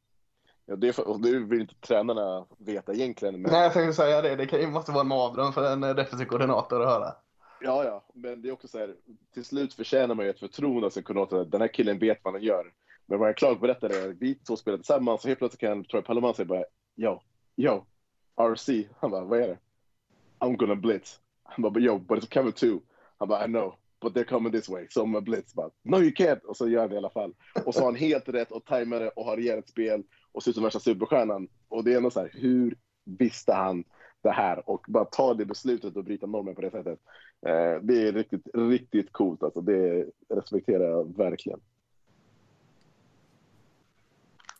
Ja, 0.65 0.75
det, 0.75 0.99
och 0.99 1.21
det 1.21 1.39
vill 1.39 1.61
inte 1.61 1.75
tränarna 1.75 2.45
veta 2.57 2.93
egentligen. 2.93 3.41
Men... 3.41 3.51
Nej, 3.51 3.63
jag 3.63 3.73
tänkte 3.73 3.93
säga 3.93 4.21
det. 4.21 4.35
Det 4.35 4.45
kan 4.45 4.71
måste 4.71 4.91
vara 4.91 5.01
en 5.01 5.07
mardröm 5.07 5.53
för 5.53 5.73
en 5.73 5.81
defensiv 5.81 6.25
koordinator 6.25 6.81
att 6.81 6.87
höra. 6.87 7.15
Ja, 7.61 7.83
ja, 7.83 8.03
men 8.13 8.41
det 8.41 8.49
är 8.49 8.51
också 8.51 8.67
så 8.67 8.77
här, 8.77 8.95
till 9.33 9.45
slut 9.45 9.73
förtjänar 9.73 10.15
man 10.15 10.25
ju 10.25 10.31
ett 10.31 10.39
förtroende 10.39 10.85
av 10.85 10.89
sin 10.89 11.03
koordinator. 11.03 11.45
Den 11.45 11.61
här 11.61 11.67
killen 11.67 11.99
vet 11.99 12.19
vad 12.23 12.33
han 12.33 12.43
gör. 12.43 12.71
Men 13.05 13.21
jag 13.21 13.37
Clark 13.37 13.59
berättade, 13.59 14.15
vi 14.19 14.35
två 14.35 14.55
spelar 14.55 14.77
tillsammans 14.77 15.23
och 15.23 15.27
helt 15.27 15.39
plötsligt 15.39 15.61
kan 15.61 15.83
Troy 15.83 16.01
Palomar 16.01 16.33
säga 16.33 16.45
bara 16.45 16.63
Yo, 16.95 17.21
yo, 17.55 17.85
RC. 18.41 18.87
Han 18.99 19.11
bara, 19.11 19.25
vad 19.25 19.39
är 19.39 19.47
det? 19.47 19.57
I'm 20.39 20.57
gonna 20.57 20.75
blitz. 20.75 21.19
Han 21.43 21.61
bara, 21.61 21.79
yo, 21.79 21.99
but 21.99 22.23
it's 22.23 22.33
cover 22.33 22.51
two. 22.51 22.79
Han 23.17 23.27
bara, 23.27 23.45
I 23.45 23.47
know, 23.47 23.75
but 24.01 24.13
they're 24.13 24.29
coming 24.29 24.51
this 24.51 24.69
way. 24.69 24.87
Som 24.89 25.23
Blitz 25.23 25.53
bara, 25.53 25.69
no 25.83 25.97
you 25.97 26.11
can't. 26.11 26.43
Och 26.43 26.57
så 26.57 26.69
gör 26.69 26.79
han 26.79 26.89
det 26.89 26.95
i 26.95 26.97
alla 26.97 27.09
fall. 27.09 27.33
Och 27.65 27.73
så 27.73 27.79
har 27.79 27.85
han 27.85 27.95
helt 27.95 28.29
rätt 28.29 28.51
och 28.51 28.65
tajmar 28.65 28.99
det 28.99 29.09
och 29.09 29.25
har 29.25 29.37
rejält 29.37 29.69
spel 29.69 30.03
och 30.33 30.43
ser 30.43 30.51
ut 30.51 30.55
som 30.55 30.63
värsta 30.63 30.79
superstjärnan. 30.79 31.47
Och 31.67 31.83
det 31.83 31.93
är 31.93 32.01
nog 32.01 32.13
så 32.13 32.19
här, 32.19 32.31
hur 32.33 32.75
visste 33.05 33.53
han 33.53 33.83
det 34.21 34.31
här 34.31 34.69
och 34.69 34.85
bara 34.87 35.05
ta 35.05 35.33
det 35.33 35.45
beslutet 35.45 35.95
och 35.95 36.03
bryta 36.03 36.25
normen 36.25 36.55
på 36.55 36.61
det 36.61 36.71
sättet. 36.71 36.99
Eh, 37.45 37.81
det 37.81 38.07
är 38.07 38.11
riktigt, 38.11 38.47
riktigt 38.53 39.11
coolt 39.11 39.43
alltså. 39.43 39.61
Det 39.61 40.05
respekterar 40.29 40.89
jag 40.89 41.17
verkligen. 41.17 41.59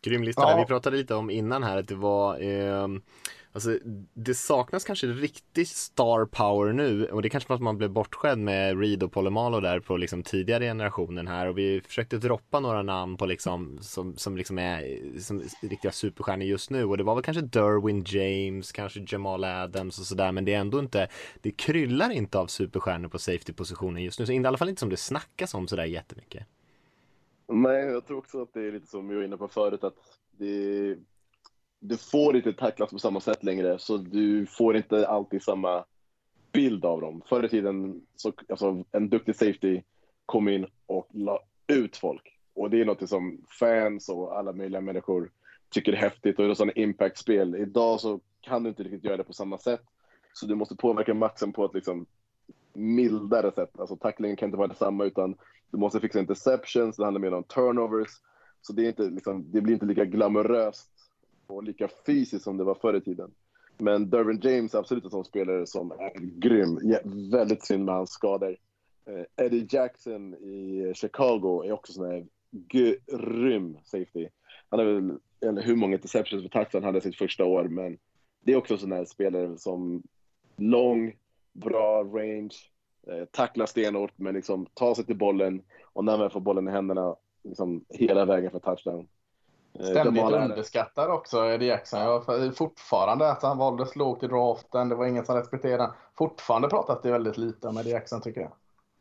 Grym 0.01 0.23
lista. 0.23 0.41
Ja. 0.41 0.57
Vi 0.57 0.65
pratade 0.65 0.97
lite 0.97 1.15
om 1.15 1.29
innan 1.29 1.63
här 1.63 1.77
att 1.77 1.87
det 1.87 1.95
var 1.95 2.41
eh, 2.41 2.87
Alltså 3.55 3.79
det 4.13 4.33
saknas 4.33 4.83
kanske 4.83 5.07
riktig 5.07 5.67
star 5.67 6.25
power 6.25 6.73
nu 6.73 7.05
och 7.05 7.21
det 7.21 7.27
är 7.27 7.29
kanske 7.29 7.47
för 7.47 7.55
att 7.55 7.61
man 7.61 7.77
blev 7.77 7.89
bortskämd 7.89 8.43
med 8.43 8.79
Reed 8.79 9.03
och 9.03 9.11
Polomalo 9.11 9.59
där 9.59 9.79
på 9.79 9.97
liksom 9.97 10.23
tidigare 10.23 10.63
generationen 10.63 11.27
här 11.27 11.47
och 11.47 11.57
vi 11.57 11.81
försökte 11.81 12.17
droppa 12.17 12.59
några 12.59 12.83
namn 12.83 13.17
på 13.17 13.25
liksom 13.25 13.77
som, 13.81 14.17
som 14.17 14.37
liksom 14.37 14.59
är 14.59 14.99
som 15.19 15.43
riktiga 15.61 15.91
superstjärnor 15.91 16.45
just 16.45 16.69
nu 16.69 16.85
och 16.85 16.97
det 16.97 17.03
var 17.03 17.15
väl 17.15 17.23
kanske 17.23 17.41
Derwin 17.41 18.03
James, 18.07 18.71
kanske 18.71 19.05
Jamal 19.07 19.43
Adams 19.43 19.99
och 19.99 20.05
sådär 20.05 20.31
men 20.31 20.45
det 20.45 20.53
är 20.53 20.59
ändå 20.59 20.79
inte, 20.79 21.07
det 21.41 21.51
kryllar 21.51 22.09
inte 22.11 22.39
av 22.39 22.47
superstjärnor 22.47 23.09
på 23.09 23.19
safety-positionen 23.19 24.03
just 24.03 24.19
nu, 24.19 24.25
så 24.25 24.31
i 24.31 24.45
alla 24.45 24.57
fall 24.57 24.69
inte 24.69 24.79
som 24.79 24.89
det 24.89 24.97
snackas 24.97 25.53
om 25.53 25.67
sådär 25.67 25.85
jättemycket. 25.85 26.47
Nej, 27.47 27.85
jag 27.85 28.07
tror 28.07 28.17
också 28.17 28.41
att 28.41 28.53
det 28.53 28.67
är 28.67 28.71
lite 28.71 28.87
som 28.87 29.07
vi 29.07 29.15
var 29.15 29.23
inne 29.23 29.37
på 29.37 29.47
förut 29.47 29.83
att 29.83 29.95
det 30.37 30.97
du 31.85 31.97
får 31.97 32.35
inte 32.35 32.53
tacklas 32.53 32.91
på 32.91 32.99
samma 32.99 33.19
sätt 33.19 33.43
längre, 33.43 33.79
så 33.79 33.97
du 33.97 34.45
får 34.45 34.77
inte 34.77 35.07
alltid 35.07 35.43
samma 35.43 35.85
bild 36.51 36.85
av 36.85 37.01
dem. 37.01 37.21
Förr 37.25 37.43
i 37.43 37.49
tiden, 37.49 38.01
så, 38.15 38.33
alltså, 38.49 38.83
en 38.91 39.09
duktig 39.09 39.35
safety 39.35 39.81
kom 40.25 40.47
in 40.47 40.67
och 40.85 41.07
la 41.11 41.39
ut 41.67 41.97
folk. 41.97 42.39
Och 42.53 42.69
det 42.69 42.81
är 42.81 42.85
något 42.85 43.09
som 43.09 43.45
fans 43.59 44.09
och 44.09 44.37
alla 44.37 44.53
möjliga 44.53 44.81
människor 44.81 45.31
tycker 45.69 45.93
är 45.93 45.97
häftigt 45.97 46.39
och 46.39 46.45
det 46.45 46.51
är 46.51 46.55
sådana 46.55 46.71
impact-spel. 46.71 47.55
Idag 47.55 47.99
så 47.99 48.19
kan 48.41 48.63
du 48.63 48.69
inte 48.69 48.83
riktigt 48.83 49.03
göra 49.03 49.17
det 49.17 49.23
på 49.23 49.33
samma 49.33 49.57
sätt. 49.57 49.83
Så 50.33 50.45
du 50.45 50.55
måste 50.55 50.75
påverka 50.75 51.13
matchen 51.13 51.53
på 51.53 51.65
ett 51.65 51.73
liksom 51.73 52.05
mildare 52.73 53.51
sätt. 53.51 53.79
Alltså 53.79 53.95
tacklingen 53.95 54.37
kan 54.37 54.47
inte 54.47 54.57
vara 54.57 54.67
detsamma 54.67 55.05
utan 55.05 55.35
du 55.71 55.77
måste 55.77 55.99
fixa 55.99 56.19
interceptions, 56.19 56.97
det 56.97 57.03
handlar 57.03 57.21
mer 57.21 57.33
om 57.33 57.43
turnovers. 57.43 58.09
Så 58.61 58.73
det, 58.73 58.83
är 58.85 58.87
inte, 58.87 59.03
liksom, 59.03 59.51
det 59.51 59.61
blir 59.61 59.73
inte 59.73 59.85
lika 59.85 60.05
glamoröst 60.05 60.92
och 61.55 61.63
lika 61.63 61.89
fysiskt 62.05 62.43
som 62.43 62.57
det 62.57 62.63
var 62.63 62.75
förr 62.75 62.95
i 62.95 63.01
tiden. 63.01 63.31
Men 63.77 64.09
Dervin 64.09 64.39
James 64.43 64.73
är 64.73 64.79
absolut 64.79 65.03
en 65.03 65.09
sån 65.09 65.25
spelare 65.25 65.67
som 65.67 65.91
är 65.91 66.11
grym. 66.19 66.79
Ja, 66.83 66.99
väldigt 67.31 67.65
synd 67.65 67.85
med 67.85 67.95
hans 67.95 68.09
skador. 68.09 68.57
Eh, 69.05 69.45
Eddie 69.45 69.67
Jackson 69.69 70.33
i 70.33 70.91
Chicago 70.95 71.63
är 71.65 71.71
också 71.71 71.93
sån 71.93 72.05
här 72.05 72.25
grym 72.51 73.77
safety. 73.83 74.27
Han 74.69 74.79
har 74.79 74.85
väl, 74.85 75.17
eller 75.41 75.61
hur 75.61 75.75
många 75.75 75.95
interceptions 75.95 76.43
för 76.43 76.49
touchdown 76.49 76.83
han 76.83 76.93
hade 76.93 77.01
sitt 77.01 77.17
första 77.17 77.45
år, 77.45 77.63
men 77.63 77.97
det 78.41 78.51
är 78.53 78.57
också 78.57 78.77
sån 78.77 78.91
här 78.91 79.05
spelare 79.05 79.57
som 79.57 80.03
lång, 80.55 81.13
bra 81.53 82.03
range, 82.03 82.55
eh, 83.07 83.25
tacklar 83.31 83.65
stenhårt, 83.65 84.13
men 84.15 84.35
liksom 84.35 84.65
tar 84.73 84.93
sig 84.93 85.05
till 85.05 85.17
bollen 85.17 85.61
och 85.93 86.05
när 86.05 86.11
han 86.11 86.21
väl 86.21 86.29
får 86.29 86.39
bollen 86.39 86.67
i 86.67 86.71
händerna, 86.71 87.15
liksom 87.43 87.85
hela 87.89 88.25
vägen 88.25 88.51
för 88.51 88.59
touchdown. 88.59 89.07
Eh, 89.79 89.85
Ständigt 89.85 90.23
underskattad 90.23 91.11
också, 91.11 91.45
Eddie 91.45 91.65
Jackson. 91.65 91.99
Jag 91.99 92.55
fortfarande 92.57 93.31
att 93.31 93.43
han 93.43 93.57
valdes 93.57 93.95
lågt 93.95 94.23
i 94.23 94.27
draften. 94.27 94.89
Det 94.89 94.95
var 94.95 95.05
ingen 95.05 95.25
som 95.25 95.35
respekterade. 95.35 95.91
Fortfarande 96.17 96.67
pratas 96.67 97.01
det 97.03 97.11
väldigt 97.11 97.37
lite 97.37 97.67
om 97.67 97.77
Eddie 97.77 97.91
Jackson 97.91 98.21
tycker 98.21 98.41
jag. 98.41 98.51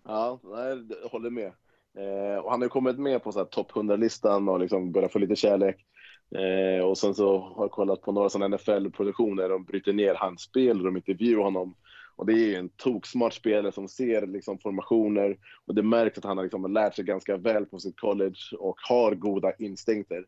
Ja, 0.05 0.39
jag 0.43 1.09
håller 1.11 1.31
med. 1.31 1.53
Eh, 1.99 2.45
och 2.45 2.51
han 2.51 2.63
har 2.63 2.69
kommit 2.69 2.99
med 2.99 3.23
på 3.23 3.33
topp 3.33 3.73
100-listan 3.73 4.49
och 4.49 4.61
liksom 4.61 4.93
börjat 4.93 5.13
få 5.13 5.19
lite 5.19 5.37
kärlek. 5.37 5.77
Eh, 6.35 6.85
och 6.85 6.99
sen 6.99 7.15
så 7.15 7.39
har 7.39 7.65
jag 7.65 7.71
kollat 7.71 8.03
på 8.03 8.13
några 8.13 8.29
sådana 8.29 8.57
NFL-produktioner. 8.57 9.49
De 9.49 9.65
bryter 9.65 9.93
ner 9.93 10.15
hans 10.15 10.43
spel 10.43 10.79
och 10.79 10.85
de 10.85 10.97
intervjuar 10.97 11.43
honom. 11.45 11.75
Och 12.17 12.27
det 12.27 12.33
är 12.33 12.59
en 12.59 12.69
toksmart 12.69 13.35
spelare 13.35 13.73
som 13.73 13.89
ser 13.89 14.27
liksom, 14.27 14.59
formationer 14.59 15.37
och 15.67 15.75
det 15.75 15.83
märks 15.83 16.19
att 16.19 16.25
han 16.25 16.37
har 16.37 16.45
liksom, 16.45 16.73
lärt 16.73 16.95
sig 16.95 17.05
ganska 17.05 17.37
väl 17.37 17.67
på 17.67 17.79
sitt 17.79 18.01
college 18.01 18.57
och 18.59 18.77
har 18.89 19.15
goda 19.15 19.53
instinkter. 19.59 20.25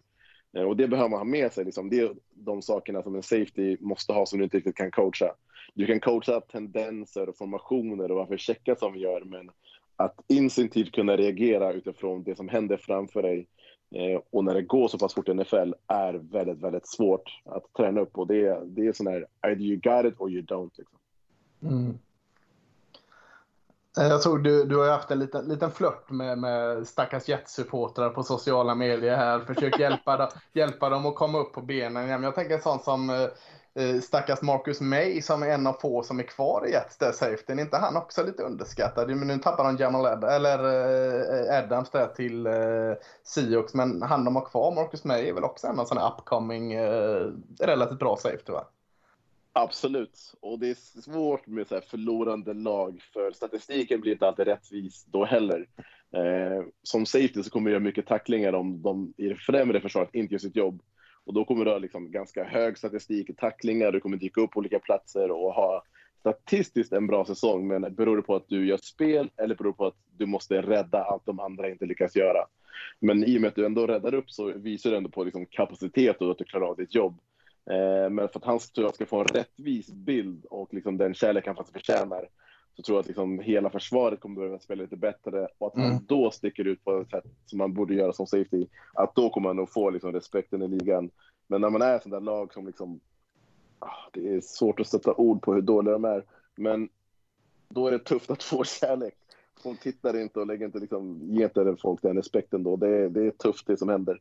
Eh, 0.57 0.63
och 0.63 0.77
det 0.77 0.89
behöver 0.89 1.11
man 1.11 1.19
ha 1.19 1.25
med 1.25 1.53
sig. 1.53 1.65
Liksom. 1.65 1.91
Det 1.91 2.01
är 2.01 2.15
de 2.35 2.63
sakerna 2.63 3.03
som 3.03 3.15
en 3.15 3.23
safety 3.23 3.77
måste 3.81 4.13
ha 4.13 4.27
som 4.27 4.39
du 4.39 4.45
inte 4.45 4.57
riktigt 4.57 4.77
kan 4.77 4.91
coacha. 4.91 5.35
Du 5.75 5.87
kan 5.87 6.01
coacha 6.01 6.41
tendenser 6.41 7.29
och 7.29 7.37
formationer 7.37 8.11
och 8.11 8.17
varför 8.17 8.37
checka 8.37 8.77
som 8.77 8.93
vi 8.93 9.01
gör, 9.01 9.21
men 9.25 9.51
att 9.97 10.21
instinktivt 10.29 10.93
kunna 10.93 11.17
reagera 11.17 11.73
utifrån 11.73 12.23
det 12.23 12.37
som 12.37 12.49
händer 12.49 12.77
framför 12.77 13.23
dig 13.23 13.47
eh, 13.95 14.21
och 14.31 14.45
när 14.45 14.55
det 14.55 14.63
går 14.63 14.89
så 14.89 14.99
pass 14.99 15.15
fort 15.15 15.29
i 15.29 15.35
NFL 15.35 15.73
är 15.87 16.15
väldigt, 16.15 16.59
väldigt 16.59 16.89
svårt 16.89 17.41
att 17.45 17.73
träna 17.77 18.01
upp. 18.01 18.19
Och 18.19 18.27
det, 18.27 18.63
det 18.67 18.87
är 18.87 18.93
sån 18.93 19.07
här, 19.07 19.27
either 19.47 19.63
you 19.63 19.77
got 19.77 20.13
it 20.13 20.21
or 20.21 20.31
you 20.31 20.43
don't. 20.43 20.71
Liksom. 20.79 20.99
Mm. 21.63 21.99
Eh, 23.99 24.07
jag 24.07 24.22
tror 24.22 24.38
du, 24.38 24.64
du 24.64 24.76
har 24.76 24.90
haft 24.90 25.11
en 25.11 25.18
liten, 25.18 25.49
liten 25.49 25.70
flört 25.70 26.11
med, 26.11 26.38
med 26.38 26.86
stackars 26.86 27.28
Jets-supportrar 27.28 28.11
på 28.11 28.22
sociala 28.22 28.74
medier 28.74 29.16
här. 29.16 29.40
försökt 29.40 29.78
hjälpa, 29.80 30.16
dem, 30.16 30.28
hjälpa 30.53 30.88
dem 30.88 31.07
att 31.07 31.14
komma 31.14 31.38
upp 31.38 31.53
på 31.53 31.62
benen 31.62 32.07
igen. 32.07 32.22
Jag 32.22 32.34
tänker 32.34 32.59
sånt 32.59 32.84
som 32.84 33.11
eh, 33.11 33.28
eh, 33.84 34.01
stackars 34.01 34.42
Marcus 34.42 34.80
May 34.80 35.22
som 35.22 35.42
är 35.42 35.47
en 35.49 35.66
av 35.66 35.72
få 35.72 36.03
som 36.03 36.18
är 36.18 36.22
kvar 36.22 36.66
i 36.66 36.72
Jets 36.72 36.99
där 36.99 37.12
safety. 37.12 37.53
Är 37.53 37.61
inte 37.61 37.76
han 37.76 37.97
också 37.97 38.22
lite 38.22 38.42
underskattad? 38.42 39.09
Men 39.09 39.28
nu 39.28 39.38
tappar 39.38 39.64
de 39.64 39.76
Jamal 39.76 40.07
Ad 40.07 40.26
eller, 40.26 40.59
eh, 40.59 41.59
Adams 41.59 41.90
där 41.90 42.07
till 42.07 42.47
eh, 42.47 42.53
Seahawks. 43.24 43.74
Men 43.74 44.03
han 44.03 44.24
de 44.24 44.36
har 44.36 44.45
kvar, 44.45 44.74
Marcus 44.74 45.05
May, 45.05 45.28
är 45.28 45.32
väl 45.34 45.45
också 45.45 45.66
en 45.66 45.80
av 45.80 45.99
här 45.99 46.12
upcoming 46.12 46.72
eh, 46.72 47.26
relativt 47.61 47.99
bra 47.99 48.16
safety 48.16 48.53
va? 48.53 48.64
Absolut, 49.57 50.35
och 50.41 50.59
det 50.59 50.71
är 50.71 51.01
svårt 51.01 51.47
med 51.47 51.69
så 51.69 51.81
förlorande 51.81 52.55
lag 52.55 53.03
för 53.13 53.33
statistiken 53.33 54.01
blir 54.01 54.13
inte 54.13 54.27
alltid 54.27 54.47
rättvis 54.47 55.05
då 55.05 55.25
heller. 55.25 55.69
Eh, 56.17 56.65
som 56.83 57.07
safety 57.07 57.43
så 57.43 57.51
kommer 57.51 57.71
du 57.71 57.73
göra 57.73 57.83
mycket 57.85 58.07
tacklingar 58.07 58.53
om 58.53 58.83
de 58.83 59.15
i 59.17 59.29
det 59.29 59.37
främre 59.37 59.81
försvaret 59.81 60.15
inte 60.15 60.35
gör 60.35 60.39
sitt 60.39 60.57
jobb. 60.57 60.83
Och 61.25 61.35
då 61.35 61.45
kommer 61.45 61.65
du 61.65 61.71
ha 61.71 61.79
liksom 61.79 62.11
ganska 62.11 62.45
hög 62.45 62.79
statistik 62.79 63.31
i 63.31 63.35
tacklingar, 63.35 63.93
du 63.93 64.01
kommer 64.01 64.17
dyka 64.17 64.41
upp 64.41 64.51
på 64.51 64.59
olika 64.59 64.79
platser 64.79 65.31
och 65.31 65.55
ha 65.55 65.83
statistiskt 66.21 66.93
en 66.93 67.07
bra 67.07 67.25
säsong. 67.25 67.69
Men 67.69 67.95
beror 67.95 68.17
det 68.17 68.23
på 68.23 68.37
att 68.37 68.49
du 68.49 68.67
gör 68.67 68.77
spel 68.77 69.31
eller 69.37 69.55
beror 69.55 69.73
det 69.73 69.77
på 69.77 69.87
att 69.87 69.99
du 70.17 70.27
måste 70.27 70.63
rädda 70.63 71.05
allt 71.05 71.27
de 71.27 71.41
andra 71.41 71.71
inte 71.71 71.87
lyckas 71.87 72.17
göra? 72.17 72.47
Men 73.01 73.25
i 73.25 73.37
och 73.37 73.41
med 73.41 73.49
att 73.49 73.55
du 73.55 73.67
ändå 73.67 73.87
räddar 73.87 74.15
upp 74.15 74.31
så 74.31 74.53
visar 74.53 74.91
du 74.91 74.97
ändå 74.97 75.11
på 75.11 75.25
liksom 75.25 75.47
kapacitet 75.47 76.23
och 76.23 76.31
att 76.31 76.39
du 76.39 76.45
klarar 76.45 76.67
av 76.67 76.77
ditt 76.77 76.95
jobb. 76.95 77.21
Eh, 77.71 78.11
men 78.11 78.29
för 78.29 78.39
att 78.39 78.45
han 78.45 78.59
tror 78.59 78.87
jag 78.87 78.95
ska 78.95 79.07
få 79.07 79.21
en 79.21 79.27
rättvis 79.27 79.93
bild 79.93 80.45
och 80.45 80.75
liksom 80.75 80.97
den 80.97 81.15
kärlek 81.15 81.47
han 81.47 81.57
faktiskt 81.57 81.87
förtjänar 81.87 82.29
så 82.77 82.83
tror 82.83 82.97
jag 82.97 83.01
att 83.01 83.07
liksom 83.07 83.39
hela 83.39 83.71
försvaret 83.71 84.21
kommer 84.21 84.37
behöva 84.37 84.59
spela 84.59 84.83
lite 84.83 84.97
bättre 84.97 85.49
och 85.59 85.67
att 85.67 85.77
mm. 85.77 85.91
han 85.91 86.05
då 86.07 86.31
sticker 86.31 86.65
ut 86.65 86.85
på 86.85 87.01
ett 87.01 87.11
sätt 87.11 87.25
som 87.47 87.59
man 87.59 87.75
borde 87.75 87.95
göra 87.95 88.12
som 88.12 88.27
safety. 88.27 88.67
Att 88.95 89.15
då 89.15 89.31
kommer 89.31 89.49
han 89.49 89.57
nog 89.57 89.73
få 89.73 89.91
liksom 89.91 90.12
respekten 90.12 90.62
i 90.62 90.69
ligan. 90.69 91.11
Men 91.47 91.61
när 91.61 91.71
man 91.71 91.83
är 91.83 91.99
sånt 91.99 92.12
där 92.12 92.21
lag 92.21 92.53
som 92.53 92.67
liksom... 92.67 93.01
Ah, 93.79 94.09
det 94.12 94.35
är 94.35 94.41
svårt 94.41 94.81
att 94.81 94.89
sätta 94.89 95.15
ord 95.15 95.43
på 95.43 95.55
hur 95.55 95.62
dåliga 95.62 95.93
de 95.93 96.05
är. 96.05 96.25
Men 96.57 96.89
då 97.69 97.87
är 97.87 97.91
det 97.91 97.99
tufft 97.99 98.31
att 98.31 98.43
få 98.43 98.65
kärlek. 98.65 99.15
Folk 99.62 99.81
tittar 99.81 100.21
inte 100.21 100.41
och 100.41 100.47
lägger 100.47 100.67
inte 100.67 100.79
liksom, 100.79 101.21
ger 101.23 101.45
inte 101.45 101.77
folk 101.83 102.03
den 102.03 102.17
respekten 102.17 102.62
då. 102.62 102.77
Det 102.77 102.89
är, 102.89 103.09
det 103.09 103.27
är 103.27 103.31
tufft 103.31 103.67
det 103.67 103.77
som 103.77 103.89
händer. 103.89 104.21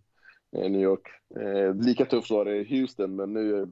New 0.54 0.82
York. 0.82 1.08
Eh, 1.39 1.76
lika 1.76 2.06
tufft 2.06 2.32
var 2.32 2.45
det 2.45 2.56
i 2.56 2.80
Houston, 2.80 3.16
men 3.16 3.34
nu, 3.34 3.72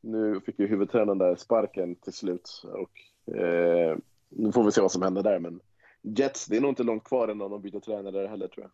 nu 0.00 0.40
fick 0.40 0.58
ju 0.58 0.66
huvudtränaren 0.66 1.18
där 1.18 1.36
sparken 1.36 1.94
till 1.94 2.12
slut. 2.12 2.62
Och, 2.64 3.34
eh, 3.36 3.96
nu 4.28 4.52
får 4.52 4.64
vi 4.64 4.72
se 4.72 4.80
vad 4.80 4.92
som 4.92 5.02
händer 5.02 5.22
där, 5.22 5.38
men 5.38 5.60
Jets, 6.02 6.46
det 6.46 6.56
är 6.56 6.60
nog 6.60 6.70
inte 6.70 6.82
långt 6.82 7.04
kvar 7.04 7.30
innan 7.30 7.50
de 7.50 7.62
byter 7.62 7.80
tränare 7.80 8.26
heller 8.26 8.48
tror 8.48 8.64
jag. 8.64 8.70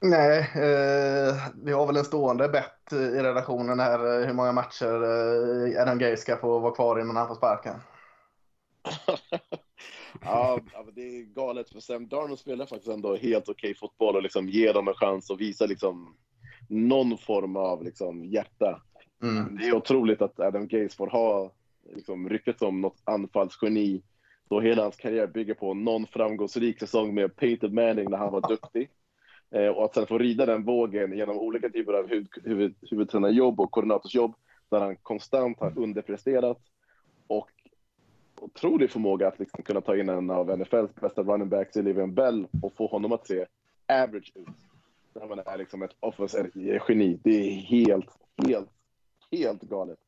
Nej, 0.00 0.38
eh, 0.38 1.34
vi 1.64 1.72
har 1.72 1.86
väl 1.86 1.96
en 1.96 2.04
stående 2.04 2.48
bett 2.48 2.92
i 2.92 3.22
redaktionen 3.22 3.80
här 3.80 4.20
eh, 4.20 4.26
hur 4.26 4.34
många 4.34 4.52
matcher 4.52 5.02
eh, 5.02 5.82
Adam 5.82 5.98
Gay 5.98 6.16
ska 6.16 6.36
få 6.36 6.58
vara 6.58 6.74
kvar 6.74 7.00
innan 7.00 7.16
han 7.16 7.28
får 7.28 7.34
sparken. 7.34 7.74
ja, 10.24 10.60
det 10.92 11.00
är 11.00 11.22
galet 11.22 11.70
för 11.70 11.80
Sam 11.80 12.08
Darnold 12.08 12.38
spelar 12.38 12.66
faktiskt 12.66 12.92
ändå 12.92 13.16
helt 13.16 13.48
okej 13.48 13.70
okay 13.70 13.74
fotboll 13.74 14.16
och 14.16 14.22
liksom 14.22 14.48
ger 14.48 14.74
dem 14.74 14.88
en 14.88 14.94
chans 14.94 15.30
att 15.30 15.40
visa 15.40 15.66
liksom 15.66 16.16
någon 16.68 17.18
form 17.18 17.56
av 17.56 17.84
liksom, 17.84 18.24
hjärta. 18.24 18.82
Mm. 19.22 19.56
Det 19.56 19.66
är 19.66 19.76
otroligt 19.76 20.22
att 20.22 20.40
Adam 20.40 20.68
Gaze 20.68 20.96
får 20.96 21.06
ha 21.06 21.52
liksom, 21.94 22.28
ryktet 22.28 22.58
som 22.58 22.80
något 22.80 23.00
anfallsgeni 23.04 24.02
då 24.48 24.60
hela 24.60 24.82
hans 24.82 24.96
karriär 24.96 25.26
bygger 25.26 25.54
på 25.54 25.74
någon 25.74 26.06
framgångsrik 26.06 26.78
säsong 26.78 27.14
med 27.14 27.36
Peyton 27.36 27.74
Manning 27.74 28.10
när 28.10 28.18
han 28.18 28.32
var 28.32 28.48
duktig. 28.48 28.90
Eh, 29.50 29.68
och 29.68 29.84
att 29.84 29.94
sen 29.94 30.06
få 30.06 30.18
rida 30.18 30.46
den 30.46 30.64
vågen 30.64 31.16
genom 31.16 31.38
olika 31.38 31.68
typer 31.68 31.92
av 31.92 32.08
huvud, 32.08 32.28
huvud, 32.44 32.74
huvudtränarjobb 32.90 33.60
och 33.60 33.70
koordinatorsjobb 33.70 34.34
där 34.68 34.80
han 34.80 34.96
konstant 34.96 35.60
har 35.60 35.78
underpresterat 35.78 36.58
och 37.26 37.50
otrolig 38.40 38.90
förmåga 38.90 39.28
att 39.28 39.38
liksom 39.38 39.62
kunna 39.62 39.80
ta 39.80 39.96
in 39.96 40.08
en 40.08 40.30
av 40.30 40.58
NFLs 40.58 40.94
bästa 40.94 41.22
running 41.22 41.48
backs 41.48 41.76
Livian 41.76 42.14
Bell 42.14 42.46
och 42.62 42.72
få 42.76 42.86
honom 42.86 43.12
att 43.12 43.26
se 43.26 43.46
average 43.88 44.32
ut. 44.34 44.46
När 45.20 45.26
man 45.26 45.38
är 45.38 45.58
liksom 45.58 45.82
ett 45.82 45.96
offensivt 46.00 46.54
geni. 46.88 47.20
Det 47.24 47.30
är 47.30 47.50
helt, 47.50 48.10
helt, 48.46 48.70
helt 49.30 49.62
galet. 49.62 49.98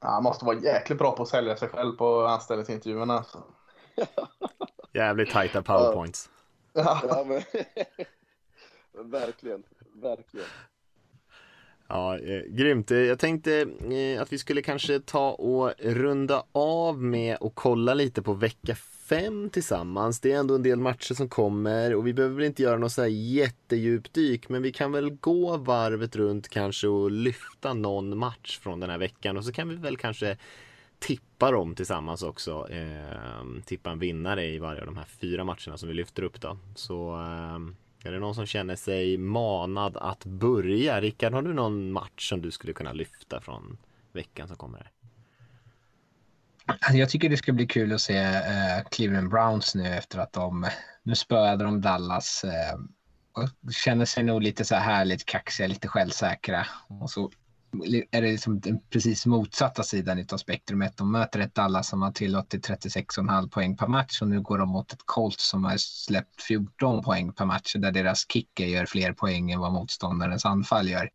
Ja, 0.00 0.08
han 0.08 0.22
måste 0.22 0.44
vara 0.44 0.58
jäkligt 0.58 0.98
bra 0.98 1.16
på 1.16 1.22
att 1.22 1.28
sälja 1.28 1.56
sig 1.56 1.68
själv 1.68 1.92
på 1.92 2.20
anställningsintervjuerna. 2.20 3.14
Alltså. 3.14 3.42
Jävligt 4.92 5.30
tajta 5.30 5.62
powerpoints. 5.62 6.30
Ja, 6.72 7.00
ja 7.08 7.24
men... 7.24 7.42
verkligen, 9.10 9.62
verkligen. 9.94 10.46
Ja, 11.88 12.18
eh, 12.18 12.42
grymt. 12.48 12.90
Eh, 12.90 12.98
jag 12.98 13.18
tänkte 13.18 13.66
eh, 13.90 14.22
att 14.22 14.32
vi 14.32 14.38
skulle 14.38 14.62
kanske 14.62 15.00
ta 15.00 15.30
och 15.30 15.72
runda 15.78 16.44
av 16.52 17.02
med 17.02 17.36
och 17.36 17.54
kolla 17.54 17.94
lite 17.94 18.22
på 18.22 18.32
vecka 18.32 18.74
fem 19.08 19.50
tillsammans. 19.50 20.20
Det 20.20 20.32
är 20.32 20.38
ändå 20.38 20.54
en 20.54 20.62
del 20.62 20.78
matcher 20.78 21.14
som 21.14 21.28
kommer 21.28 21.94
och 21.94 22.06
vi 22.06 22.14
behöver 22.14 22.34
väl 22.34 22.44
inte 22.44 22.62
göra 22.62 22.78
något 22.78 22.92
så 22.92 23.02
här 23.02 23.08
jättedjupdyk 23.08 24.48
men 24.48 24.62
vi 24.62 24.72
kan 24.72 24.92
väl 24.92 25.10
gå 25.10 25.56
varvet 25.56 26.16
runt 26.16 26.48
kanske 26.48 26.88
och 26.88 27.10
lyfta 27.10 27.74
någon 27.74 28.18
match 28.18 28.58
från 28.58 28.80
den 28.80 28.90
här 28.90 28.98
veckan 28.98 29.36
och 29.36 29.44
så 29.44 29.52
kan 29.52 29.68
vi 29.68 29.76
väl 29.76 29.96
kanske 29.96 30.36
tippa 30.98 31.50
dem 31.50 31.74
tillsammans 31.74 32.22
också. 32.22 32.68
Eh, 32.70 33.62
tippa 33.64 33.90
en 33.90 33.98
vinnare 33.98 34.46
i 34.46 34.58
varje 34.58 34.80
av 34.80 34.86
de 34.86 34.96
här 34.96 35.06
fyra 35.20 35.44
matcherna 35.44 35.76
som 35.76 35.88
vi 35.88 35.94
lyfter 35.94 36.22
upp 36.22 36.40
då. 36.40 36.58
Så 36.74 37.14
eh, 37.14 38.08
är 38.08 38.12
det 38.12 38.18
någon 38.18 38.34
som 38.34 38.46
känner 38.46 38.76
sig 38.76 39.18
manad 39.18 39.96
att 39.96 40.24
börja? 40.24 41.00
Rickard, 41.00 41.32
har 41.32 41.42
du 41.42 41.54
någon 41.54 41.92
match 41.92 42.28
som 42.28 42.42
du 42.42 42.50
skulle 42.50 42.72
kunna 42.72 42.92
lyfta 42.92 43.40
från 43.40 43.78
veckan 44.12 44.48
som 44.48 44.56
kommer? 44.56 44.78
här? 44.78 44.95
Alltså, 46.66 46.96
jag 46.96 47.08
tycker 47.08 47.28
det 47.28 47.36
ska 47.36 47.52
bli 47.52 47.66
kul 47.66 47.92
att 47.92 48.00
se 48.00 48.18
eh, 48.18 48.82
Cleveland 48.90 49.30
Browns 49.30 49.74
nu 49.74 49.86
efter 49.86 50.18
att 50.18 50.32
de, 50.32 50.66
nu 51.02 51.14
spöade 51.14 51.64
de 51.64 51.80
Dallas 51.80 52.44
eh, 52.44 52.78
och 53.32 53.72
känner 53.72 54.04
sig 54.04 54.24
nog 54.24 54.42
lite 54.42 54.64
så 54.64 54.74
här 54.74 54.82
härligt 54.82 55.26
kaxiga, 55.26 55.66
lite 55.66 55.88
självsäkra. 55.88 56.66
Och 56.88 57.10
så 57.10 57.30
är 58.10 58.22
det 58.22 58.30
liksom 58.30 58.60
den 58.60 58.80
precis 58.90 59.26
motsatta 59.26 59.82
sidan 59.82 60.26
av 60.32 60.36
spektrumet. 60.36 60.96
De 60.96 61.12
möter 61.12 61.40
ett 61.40 61.54
Dallas 61.54 61.88
som 61.88 62.02
har 62.02 62.12
tillåtit 62.12 62.68
36,5 62.68 63.48
poäng 63.48 63.76
per 63.76 63.86
match 63.86 64.22
och 64.22 64.28
nu 64.28 64.40
går 64.40 64.58
de 64.58 64.68
mot 64.68 64.92
ett 64.92 65.02
Colts 65.04 65.48
som 65.48 65.64
har 65.64 65.76
släppt 65.76 66.42
14 66.42 67.02
poäng 67.02 67.32
per 67.32 67.44
match 67.44 67.74
där 67.78 67.92
deras 67.92 68.26
kicker 68.32 68.66
gör 68.66 68.86
fler 68.86 69.12
poäng 69.12 69.50
än 69.50 69.60
vad 69.60 69.72
motståndarens 69.72 70.44
anfall 70.44 70.88
gör. 70.88 71.10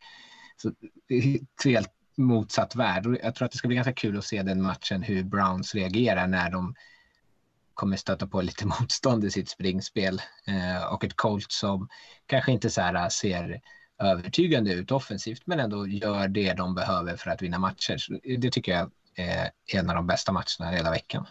Så 0.57 0.71
det 1.07 1.15
är 1.15 1.21
helt 1.21 1.91
motsatt 2.17 2.75
värld 2.75 3.07
och 3.07 3.17
jag 3.23 3.35
tror 3.35 3.45
att 3.45 3.51
det 3.51 3.57
ska 3.57 3.67
bli 3.67 3.75
ganska 3.75 3.93
kul 3.93 4.17
att 4.17 4.25
se 4.25 4.43
den 4.43 4.61
matchen 4.61 5.03
hur 5.03 5.23
Browns 5.23 5.75
reagerar 5.75 6.27
när 6.27 6.51
de 6.51 6.75
kommer 7.73 7.97
stöta 7.97 8.27
på 8.27 8.41
lite 8.41 8.65
motstånd 8.81 9.23
i 9.23 9.31
sitt 9.31 9.49
springspel 9.49 10.21
eh, 10.47 10.93
och 10.93 11.03
ett 11.03 11.15
Colts 11.15 11.59
som 11.59 11.87
kanske 12.25 12.51
inte 12.51 12.69
så 12.69 12.81
här 12.81 12.93
eh, 12.93 13.07
ser 13.07 13.61
övertygande 13.99 14.73
ut 14.73 14.91
offensivt 14.91 15.41
men 15.45 15.59
ändå 15.59 15.87
gör 15.87 16.27
det 16.27 16.53
de 16.53 16.75
behöver 16.75 17.15
för 17.15 17.31
att 17.31 17.41
vinna 17.41 17.59
matcher. 17.59 17.97
Så 17.97 18.19
det 18.37 18.51
tycker 18.51 18.71
jag 18.71 18.91
eh, 19.15 19.43
är 19.43 19.51
en 19.73 19.89
av 19.89 19.95
de 19.95 20.07
bästa 20.07 20.31
matcherna 20.31 20.71
hela 20.71 20.91
veckan. 20.91 21.25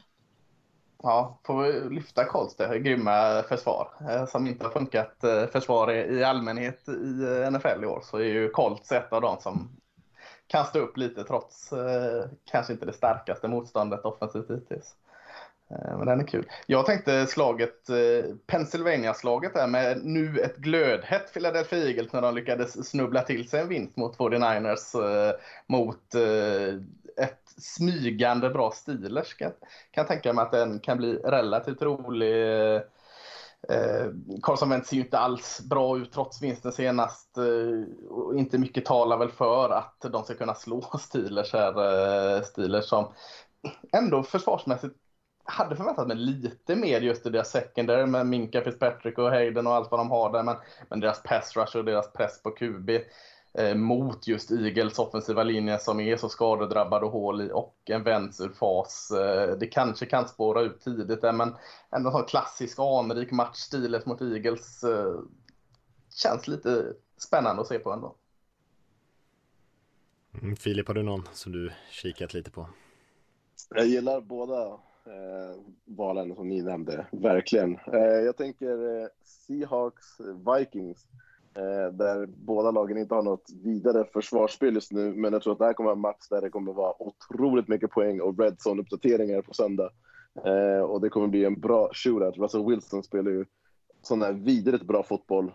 Ja, 1.02 1.40
får 1.44 1.62
vi 1.62 1.94
lyfta 1.94 2.48
det. 2.58 2.78
grymma 2.78 3.42
försvar 3.48 3.88
eh, 4.10 4.26
som 4.26 4.46
inte 4.46 4.64
har 4.64 4.70
funkat 4.70 5.16
försvar 5.52 5.92
i 5.92 6.24
allmänhet 6.24 6.88
i 6.88 7.50
NFL 7.50 7.82
i 7.82 7.86
år 7.86 8.00
så 8.04 8.16
är 8.16 8.24
ju 8.24 8.50
Colts 8.50 8.92
ett 8.92 9.12
av 9.12 9.20
de 9.20 9.40
som 9.40 9.79
kan 10.50 10.66
stå 10.66 10.78
upp 10.78 10.96
lite 10.96 11.24
trots 11.24 11.72
eh, 11.72 12.24
kanske 12.50 12.72
inte 12.72 12.86
det 12.86 12.92
starkaste 12.92 13.48
motståndet 13.48 14.04
offensivt 14.04 14.50
hittills. 14.50 14.94
Eh, 15.70 15.98
men 15.98 16.06
den 16.06 16.20
är 16.20 16.26
kul. 16.26 16.46
Jag 16.66 16.86
tänkte 16.86 17.26
slaget, 17.26 17.90
eh, 17.90 18.34
Pennsylvania-slaget 18.46 19.54
där 19.54 19.66
med 19.66 20.04
nu 20.04 20.38
ett 20.38 20.56
glödhett 20.56 21.32
Philadelphia 21.32 21.78
Eagles 21.78 22.12
när 22.12 22.22
de 22.22 22.34
lyckades 22.34 22.88
snubbla 22.88 23.22
till 23.22 23.48
sig 23.48 23.60
en 23.60 23.68
vinst 23.68 23.96
mot 23.96 24.16
49ers 24.16 25.02
eh, 25.04 25.34
mot 25.66 26.14
eh, 26.14 26.74
ett 27.24 27.54
smygande 27.56 28.50
bra 28.50 28.70
Steelers. 28.70 29.34
Kan, 29.34 29.52
kan 29.90 30.06
tänka 30.06 30.32
mig 30.32 30.42
att 30.42 30.52
den 30.52 30.80
kan 30.80 30.96
bli 30.96 31.14
relativt 31.14 31.82
rolig. 31.82 32.74
Eh, 32.74 32.80
Eh, 33.68 34.06
Carson 34.42 34.84
ser 34.84 34.96
ju 34.96 35.02
inte 35.02 35.18
alls 35.18 35.60
bra 35.60 35.98
ut 35.98 36.12
trots 36.12 36.42
vinsten 36.42 36.72
senast. 36.72 37.36
Eh, 37.38 38.10
och 38.10 38.38
inte 38.38 38.58
mycket 38.58 38.84
talar 38.84 39.16
väl 39.16 39.30
för 39.30 39.70
att 39.70 40.06
de 40.12 40.24
ska 40.24 40.34
kunna 40.34 40.54
slå 40.54 40.82
Steelers 41.00 41.52
här. 41.52 42.36
Eh, 42.36 42.42
Steelers 42.42 42.84
som 42.84 43.12
ändå 43.92 44.22
försvarsmässigt 44.22 44.96
hade 45.44 45.76
förväntat 45.76 46.08
mig 46.08 46.16
lite 46.16 46.76
mer 46.76 47.00
just 47.00 47.26
i 47.26 47.30
deras 47.30 47.50
secondary 47.50 48.06
med 48.06 48.26
Minka 48.26 48.62
Fitzpatrick 48.62 49.18
och 49.18 49.30
Hayden 49.30 49.66
och 49.66 49.74
allt 49.74 49.90
vad 49.90 50.00
de 50.00 50.10
har 50.10 50.32
där. 50.32 50.42
Men, 50.42 50.56
men 50.88 51.00
deras 51.00 51.22
pass 51.22 51.56
rush 51.56 51.76
och 51.76 51.84
deras 51.84 52.12
press 52.12 52.42
på 52.42 52.50
QB 52.50 52.90
mot 53.74 54.26
just 54.26 54.50
Eagles 54.50 54.98
offensiva 54.98 55.42
linje 55.42 55.78
som 55.78 56.00
är 56.00 56.16
så 56.16 56.28
skadedrabbad 56.28 57.04
och 57.04 57.10
hål 57.10 57.40
i 57.40 57.50
och 57.52 57.76
en 57.84 58.02
vänds 58.02 58.40
ur 58.40 58.48
fas. 58.48 59.10
Eh, 59.10 59.58
det 59.58 59.66
kanske 59.66 60.06
kan 60.06 60.28
spåra 60.28 60.60
ut 60.60 60.80
tidigt 60.80 61.20
där, 61.20 61.32
men 61.32 61.54
ändå 61.90 62.08
en 62.08 62.12
sån 62.12 62.24
klassisk 62.24 62.78
anrik 62.78 63.30
match, 63.30 63.56
stilet 63.56 64.06
mot 64.06 64.22
Eagles. 64.22 64.84
Eh, 64.84 65.20
känns 66.14 66.48
lite 66.48 66.92
spännande 67.16 67.62
att 67.62 67.68
se 67.68 67.78
på 67.78 67.92
ändå. 67.92 68.14
Mm, 70.42 70.56
Filip, 70.56 70.88
har 70.88 70.94
du 70.94 71.02
någon 71.02 71.28
som 71.32 71.52
du 71.52 71.72
kikat 71.90 72.34
lite 72.34 72.50
på? 72.50 72.68
Jag 73.70 73.86
gillar 73.86 74.20
båda 74.20 74.66
eh, 75.04 75.60
valen 75.84 76.34
som 76.34 76.48
ni 76.48 76.62
nämnde, 76.62 77.06
verkligen. 77.12 77.78
Eh, 77.92 78.00
jag 78.00 78.36
tänker 78.36 79.02
eh, 79.02 79.08
Seahawks, 79.22 80.20
Vikings, 80.20 81.06
eh, 81.12 81.18
Eh, 81.54 81.92
där 81.92 82.26
båda 82.26 82.70
lagen 82.70 82.98
inte 82.98 83.14
har 83.14 83.22
något 83.22 83.50
vidare 83.64 84.04
försvarsspel 84.04 84.74
just 84.74 84.92
nu, 84.92 85.14
men 85.14 85.32
jag 85.32 85.42
tror 85.42 85.52
att 85.52 85.58
det 85.58 85.64
här 85.64 85.72
kommer 85.72 85.86
vara 85.86 85.96
en 85.96 86.00
match 86.00 86.28
där 86.30 86.40
det 86.40 86.50
kommer 86.50 86.72
vara 86.72 87.02
otroligt 87.02 87.68
mycket 87.68 87.90
poäng 87.90 88.20
och 88.20 88.38
red 88.38 88.56
zone-uppdateringar 88.56 89.42
på 89.42 89.54
söndag. 89.54 89.90
Eh, 90.44 90.82
och 90.82 91.00
det 91.00 91.08
kommer 91.08 91.28
bli 91.28 91.44
en 91.44 91.60
bra 91.60 91.90
shootout. 91.92 92.38
Russell 92.38 92.66
Wilson 92.66 93.02
spelar 93.02 93.30
ju 93.30 93.44
sån 94.02 94.22
här 94.22 94.32
vidrigt 94.32 94.84
bra 94.84 95.02
fotboll. 95.02 95.52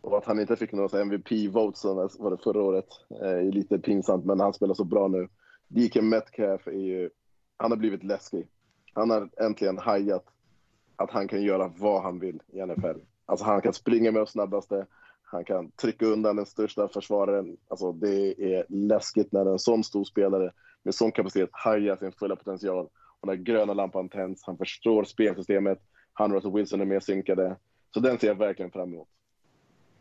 Och 0.00 0.18
att 0.18 0.24
han 0.24 0.40
inte 0.40 0.56
fick 0.56 0.72
några 0.72 1.00
MVP-votes 1.00 1.84
var 2.18 2.30
det 2.30 2.42
förra 2.42 2.62
året 2.62 2.88
eh, 3.22 3.28
är 3.28 3.52
lite 3.52 3.78
pinsamt, 3.78 4.24
men 4.24 4.40
han 4.40 4.54
spelar 4.54 4.74
så 4.74 4.84
bra 4.84 5.08
nu. 5.08 5.28
DK 5.68 6.02
Metcalf 6.02 6.66
är 6.66 6.72
ju, 6.72 7.10
han 7.56 7.70
har 7.70 7.78
blivit 7.78 8.04
läskig 8.04 8.48
han 8.96 9.10
har 9.10 9.28
äntligen 9.40 9.78
hajat 9.78 10.24
att 10.96 11.10
han 11.10 11.28
kan 11.28 11.42
göra 11.42 11.72
vad 11.76 12.02
han 12.02 12.18
vill 12.18 12.42
i 12.46 12.66
NFL. 12.66 12.98
Alltså 13.26 13.46
han 13.46 13.60
kan 13.60 13.72
springa 13.72 14.12
med 14.12 14.20
de 14.20 14.26
snabbaste, 14.26 14.86
han 15.26 15.44
kan 15.44 15.70
trycka 15.70 16.06
undan 16.06 16.36
den 16.36 16.46
största 16.46 16.88
försvararen. 16.88 17.56
Alltså 17.68 17.92
det 17.92 18.42
är 18.54 18.64
läskigt 18.68 19.32
när 19.32 19.46
en 19.46 19.58
sån 19.58 19.84
stor 19.84 20.04
spelare 20.04 20.52
med 20.82 20.94
sån 20.94 21.12
kapacitet 21.12 21.50
hajar 21.52 21.96
sin 21.96 22.12
fulla 22.12 22.36
potential. 22.36 22.88
Och 23.20 23.26
när 23.28 23.34
gröna 23.34 23.74
lampan 23.74 24.08
tänds, 24.08 24.42
han 24.46 24.58
förstår 24.58 25.04
spelsystemet, 25.04 25.78
han 26.12 26.30
och 26.30 26.36
Russell 26.36 26.52
Wilson 26.52 26.80
är 26.80 26.84
mer 26.84 27.00
synkade. 27.00 27.56
Så 27.94 28.00
den 28.00 28.18
ser 28.18 28.26
jag 28.28 28.34
verkligen 28.34 28.70
fram 28.70 28.92
emot. 28.92 29.08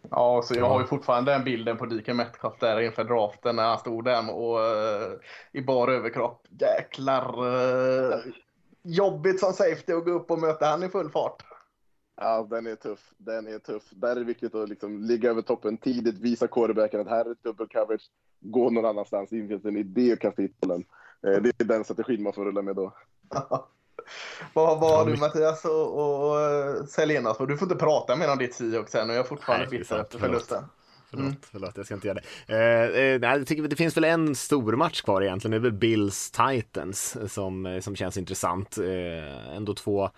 Ja, 0.09 0.41
så 0.43 0.55
jag 0.55 0.69
har 0.69 0.81
ju 0.81 0.87
fortfarande 0.87 1.31
den 1.31 1.43
bilden 1.43 1.77
på 1.77 1.85
Diken 1.85 2.17
Metcalf 2.17 2.59
där 2.59 2.79
inför 2.79 3.03
draften 3.03 3.55
när 3.55 3.63
han 3.63 3.79
stod 3.79 4.03
där 4.05 4.35
och 4.35 4.59
uh, 4.59 5.17
i 5.51 5.61
bar 5.61 5.87
överkropp. 5.87 6.47
Jäklar 6.59 7.45
uh, 7.45 8.15
jobbigt 8.83 9.39
som 9.39 9.53
safety 9.53 9.93
att 9.93 10.05
gå 10.05 10.11
upp 10.11 10.31
och 10.31 10.39
möta 10.39 10.65
han 10.65 10.83
i 10.83 10.89
full 10.89 11.09
fart. 11.09 11.43
Ja, 12.17 12.47
den 12.49 12.67
är 12.67 12.75
tuff. 12.75 13.13
Den 13.17 13.47
är 13.47 13.59
tuff. 13.59 13.83
Där 13.89 14.11
är 14.11 14.15
det 14.15 14.23
viktigt 14.23 14.55
att 14.55 14.69
liksom 14.69 15.01
ligga 15.01 15.29
över 15.29 15.41
toppen 15.41 15.77
tidigt, 15.77 16.19
visa 16.19 16.47
quarterbacken 16.47 17.01
att 17.01 17.07
här 17.07 17.25
är 17.25 17.35
dubbel 17.43 17.67
coverage, 17.67 18.09
gå 18.39 18.69
någon 18.69 18.85
annanstans. 18.85 19.29
Det 19.29 19.47
finns 19.47 19.65
en 19.65 19.77
idé 19.77 20.13
att 20.13 20.19
kasta 20.19 20.41
hit 20.41 20.59
bollen. 20.59 20.85
Eh, 21.27 21.41
det 21.41 21.61
är 21.61 21.63
den 21.63 21.83
strategin 21.83 22.23
man 22.23 22.33
får 22.33 22.45
rulla 22.45 22.61
med 22.61 22.75
då. 22.75 22.93
vad 24.53 24.79
har 24.79 25.05
du 25.05 25.17
Mattias 25.17 25.65
och, 25.65 25.97
och 25.97 26.89
Selenas? 26.89 27.37
Du 27.37 27.57
får 27.57 27.65
inte 27.65 27.83
prata 27.83 28.15
mer 28.15 28.31
om 28.31 28.37
ditt 28.37 28.55
Seahawks 28.55 28.91
sen 28.91 29.09
och 29.09 29.15
jag 29.15 29.25
är 29.25 29.27
fortfarande 29.27 29.67
bitter 29.67 29.99
efter 29.99 30.19
förlusten. 30.19 30.63
Förlåt, 31.09 31.25
mm. 31.25 31.35
förlåt, 31.51 31.77
jag 31.77 31.85
ska 31.85 31.95
inte 31.95 32.07
göra 32.07 32.19
det. 32.47 32.53
Eh, 32.53 33.01
eh, 33.01 33.31
jag 33.37 33.47
tycker 33.47 33.63
det 33.63 33.75
finns 33.75 33.97
väl 33.97 34.03
en 34.03 34.35
stor 34.35 34.75
match 34.75 35.01
kvar 35.01 35.21
egentligen. 35.21 35.51
Det 35.51 35.57
är 35.57 35.71
väl 35.71 35.79
Bills 35.79 36.31
Titans 36.31 37.17
som, 37.33 37.79
som 37.83 37.95
känns 37.95 38.17
intressant. 38.17 38.77
Eh, 38.77 39.55
ändå 39.55 39.73
två 39.73 40.09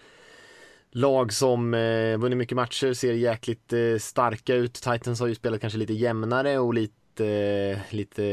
lag 0.91 1.33
som 1.33 1.73
eh, 1.73 2.17
vunnit 2.17 2.37
mycket 2.37 2.55
matcher, 2.55 2.93
ser 2.93 3.13
jäkligt 3.13 3.73
eh, 3.73 3.97
starka 3.99 4.55
ut. 4.55 4.73
Titans 4.73 5.19
har 5.19 5.27
ju 5.27 5.35
spelat 5.35 5.61
kanske 5.61 5.79
lite 5.79 5.93
jämnare 5.93 6.59
och 6.59 6.73
lite, 6.73 7.81
lite 7.89 8.23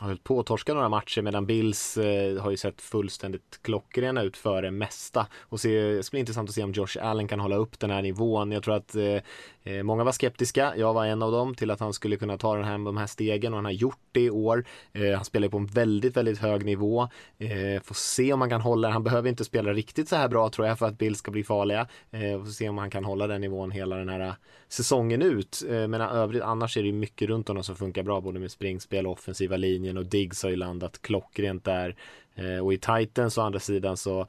har 0.00 0.06
hållit 0.06 0.24
på 0.24 0.40
att 0.40 0.46
torska 0.46 0.74
några 0.74 0.88
matcher 0.88 1.22
medan 1.22 1.46
Bills 1.46 1.96
eh, 1.96 2.42
har 2.42 2.50
ju 2.50 2.56
sett 2.56 2.80
fullständigt 2.80 3.58
klockrena 3.62 4.22
ut 4.22 4.36
för 4.36 4.62
det 4.62 4.70
mesta. 4.70 5.26
Och 5.40 5.60
se, 5.60 5.82
det 5.82 6.02
ska 6.02 6.14
bli 6.14 6.20
intressant 6.20 6.48
att 6.48 6.54
se 6.54 6.62
om 6.62 6.72
Josh 6.72 6.96
Allen 7.00 7.28
kan 7.28 7.40
hålla 7.40 7.56
upp 7.56 7.78
den 7.78 7.90
här 7.90 8.02
nivån. 8.02 8.52
Jag 8.52 8.62
tror 8.62 8.74
att 8.74 8.94
eh, 8.94 9.18
Eh, 9.66 9.82
många 9.82 10.04
var 10.04 10.12
skeptiska, 10.12 10.74
jag 10.76 10.94
var 10.94 11.06
en 11.06 11.22
av 11.22 11.32
dem, 11.32 11.54
till 11.54 11.70
att 11.70 11.80
han 11.80 11.92
skulle 11.92 12.16
kunna 12.16 12.38
ta 12.38 12.54
den 12.56 12.64
här, 12.64 12.78
de 12.78 12.96
här 12.96 13.06
stegen 13.06 13.52
och 13.52 13.58
han 13.58 13.64
har 13.64 13.72
gjort 13.72 14.00
det 14.12 14.20
i 14.20 14.30
år. 14.30 14.64
Eh, 14.92 15.14
han 15.14 15.24
spelar 15.24 15.48
på 15.48 15.56
en 15.56 15.66
väldigt, 15.66 16.16
väldigt 16.16 16.38
hög 16.38 16.64
nivå. 16.64 17.08
Eh, 17.38 17.82
får 17.82 17.94
se 17.94 18.32
om 18.32 18.40
han 18.40 18.50
kan 18.50 18.60
hålla, 18.60 18.90
han 18.90 19.04
behöver 19.04 19.28
inte 19.28 19.44
spela 19.44 19.72
riktigt 19.72 20.08
så 20.08 20.16
här 20.16 20.28
bra 20.28 20.50
tror 20.50 20.66
jag 20.66 20.78
för 20.78 20.86
att 20.86 20.98
Bills 20.98 21.18
ska 21.18 21.30
bli 21.30 21.44
farliga. 21.44 21.86
Eh, 22.10 22.44
får 22.44 22.50
se 22.50 22.68
om 22.68 22.78
han 22.78 22.90
kan 22.90 23.04
hålla 23.04 23.26
den 23.26 23.40
nivån 23.40 23.70
hela 23.70 23.96
den 23.96 24.08
här 24.08 24.20
eh, 24.20 24.34
säsongen 24.68 25.22
ut. 25.22 25.62
Eh, 25.68 25.88
men 25.88 26.00
övrigt, 26.00 26.42
annars 26.42 26.76
är 26.76 26.82
det 26.82 26.92
mycket 26.92 27.28
runt 27.28 27.48
honom 27.48 27.64
som 27.64 27.76
funkar 27.76 28.02
bra, 28.02 28.20
både 28.20 28.40
med 28.40 28.50
springspel 28.50 29.06
och 29.06 29.12
offensiva 29.12 29.56
linjen 29.56 29.96
och 29.96 30.06
Diggs 30.06 30.42
har 30.42 30.50
ju 30.50 30.56
landat 30.56 31.02
klockrent 31.02 31.64
där. 31.64 31.96
Eh, 32.34 32.64
och 32.64 32.72
i 32.72 32.78
Titans 32.78 33.38
å 33.38 33.40
andra 33.40 33.60
sidan 33.60 33.96
så 33.96 34.26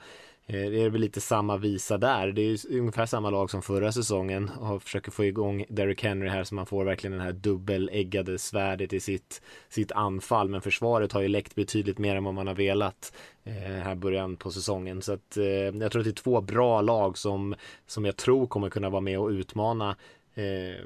Eh, 0.47 0.69
det 0.69 0.81
är 0.81 0.89
väl 0.89 1.01
lite 1.01 1.21
samma 1.21 1.57
visa 1.57 1.97
där. 1.97 2.31
Det 2.31 2.41
är 2.41 2.45
ju 2.45 2.79
ungefär 2.79 3.05
samma 3.05 3.29
lag 3.29 3.51
som 3.51 3.61
förra 3.61 3.91
säsongen 3.91 4.49
och 4.49 4.83
försöker 4.83 5.11
få 5.11 5.25
igång 5.25 5.65
Derrick 5.69 6.03
Henry 6.03 6.29
här 6.29 6.43
så 6.43 6.55
man 6.55 6.65
får 6.65 6.85
verkligen 6.85 7.11
den 7.11 7.25
här 7.25 7.33
dubbeläggade 7.33 8.39
svärdet 8.39 8.93
i 8.93 8.99
sitt, 8.99 9.41
sitt 9.69 9.91
anfall. 9.91 10.49
Men 10.49 10.61
försvaret 10.61 11.11
har 11.11 11.21
ju 11.21 11.27
läckt 11.27 11.55
betydligt 11.55 11.97
mer 11.97 12.15
än 12.15 12.23
vad 12.23 12.33
man 12.33 12.47
har 12.47 12.55
velat 12.55 13.13
eh, 13.43 13.53
här 13.53 13.95
början 13.95 14.37
på 14.37 14.51
säsongen. 14.51 15.01
Så 15.01 15.13
att 15.13 15.37
eh, 15.37 15.45
jag 15.45 15.91
tror 15.91 15.99
att 15.99 16.05
det 16.05 16.11
är 16.11 16.23
två 16.23 16.41
bra 16.41 16.81
lag 16.81 17.17
som, 17.17 17.55
som 17.87 18.05
jag 18.05 18.15
tror 18.15 18.47
kommer 18.47 18.69
kunna 18.69 18.89
vara 18.89 19.01
med 19.01 19.19
och 19.19 19.29
utmana 19.29 19.95
eh, 20.33 20.85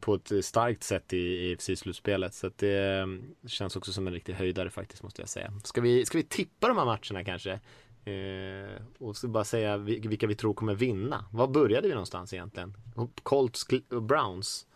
på 0.00 0.14
ett 0.14 0.44
starkt 0.44 0.82
sätt 0.82 1.12
i, 1.12 1.52
EFC-slutspelet. 1.52 2.34
Så 2.34 2.46
att 2.46 2.58
det 2.58 2.98
eh, 2.98 3.06
känns 3.48 3.76
också 3.76 3.92
som 3.92 4.06
en 4.06 4.12
riktig 4.12 4.32
höjdare 4.32 4.70
faktiskt 4.70 5.02
måste 5.02 5.22
jag 5.22 5.28
säga. 5.28 5.52
Ska 5.64 5.80
vi, 5.80 6.06
ska 6.06 6.18
vi 6.18 6.24
tippa 6.24 6.68
de 6.68 6.78
här 6.78 6.84
matcherna 6.84 7.24
kanske? 7.24 7.60
Eh, 8.06 8.82
och 8.98 9.16
så 9.16 9.28
bara 9.28 9.44
säga 9.44 9.76
vilka 9.76 10.26
vi 10.26 10.34
tror 10.34 10.54
kommer 10.54 10.74
vinna. 10.74 11.24
Var 11.32 11.46
började 11.48 11.88
vi 11.88 11.94
någonstans 11.94 12.32
egentligen? 12.32 12.74
Colts 13.22 13.66
och 13.90 14.02
Browns. 14.02 14.66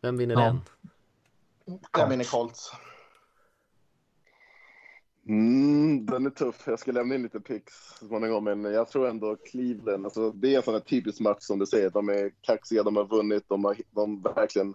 Vem 0.00 0.16
vinner 0.16 0.34
Ja. 0.34 0.40
den? 0.40 0.60
Den 1.92 2.10
vinner 2.10 2.24
Colts. 2.24 2.72
Mm, 5.28 6.06
den 6.06 6.26
är 6.26 6.30
tuff. 6.30 6.62
Jag 6.66 6.78
ska 6.78 6.92
lämna 6.92 7.14
in 7.14 7.22
lite 7.22 7.40
picks 7.40 7.74
småningom, 7.98 8.44
men 8.44 8.64
jag 8.64 8.88
tror 8.88 9.08
ändå 9.08 9.36
Cleveland, 9.36 10.04
alltså, 10.04 10.30
det 10.30 10.52
är 10.52 10.56
en 10.56 10.62
sån 10.62 10.74
här 10.74 10.80
typisk 10.80 11.20
match 11.20 11.40
som 11.42 11.58
du 11.58 11.66
säger. 11.66 11.90
De 11.90 12.08
är 12.08 12.30
kaxiga, 12.40 12.82
de 12.82 12.96
har 12.96 13.04
vunnit, 13.04 13.44
de 13.48 13.64
har 13.64 13.76
de 13.90 14.22
verkligen 14.22 14.74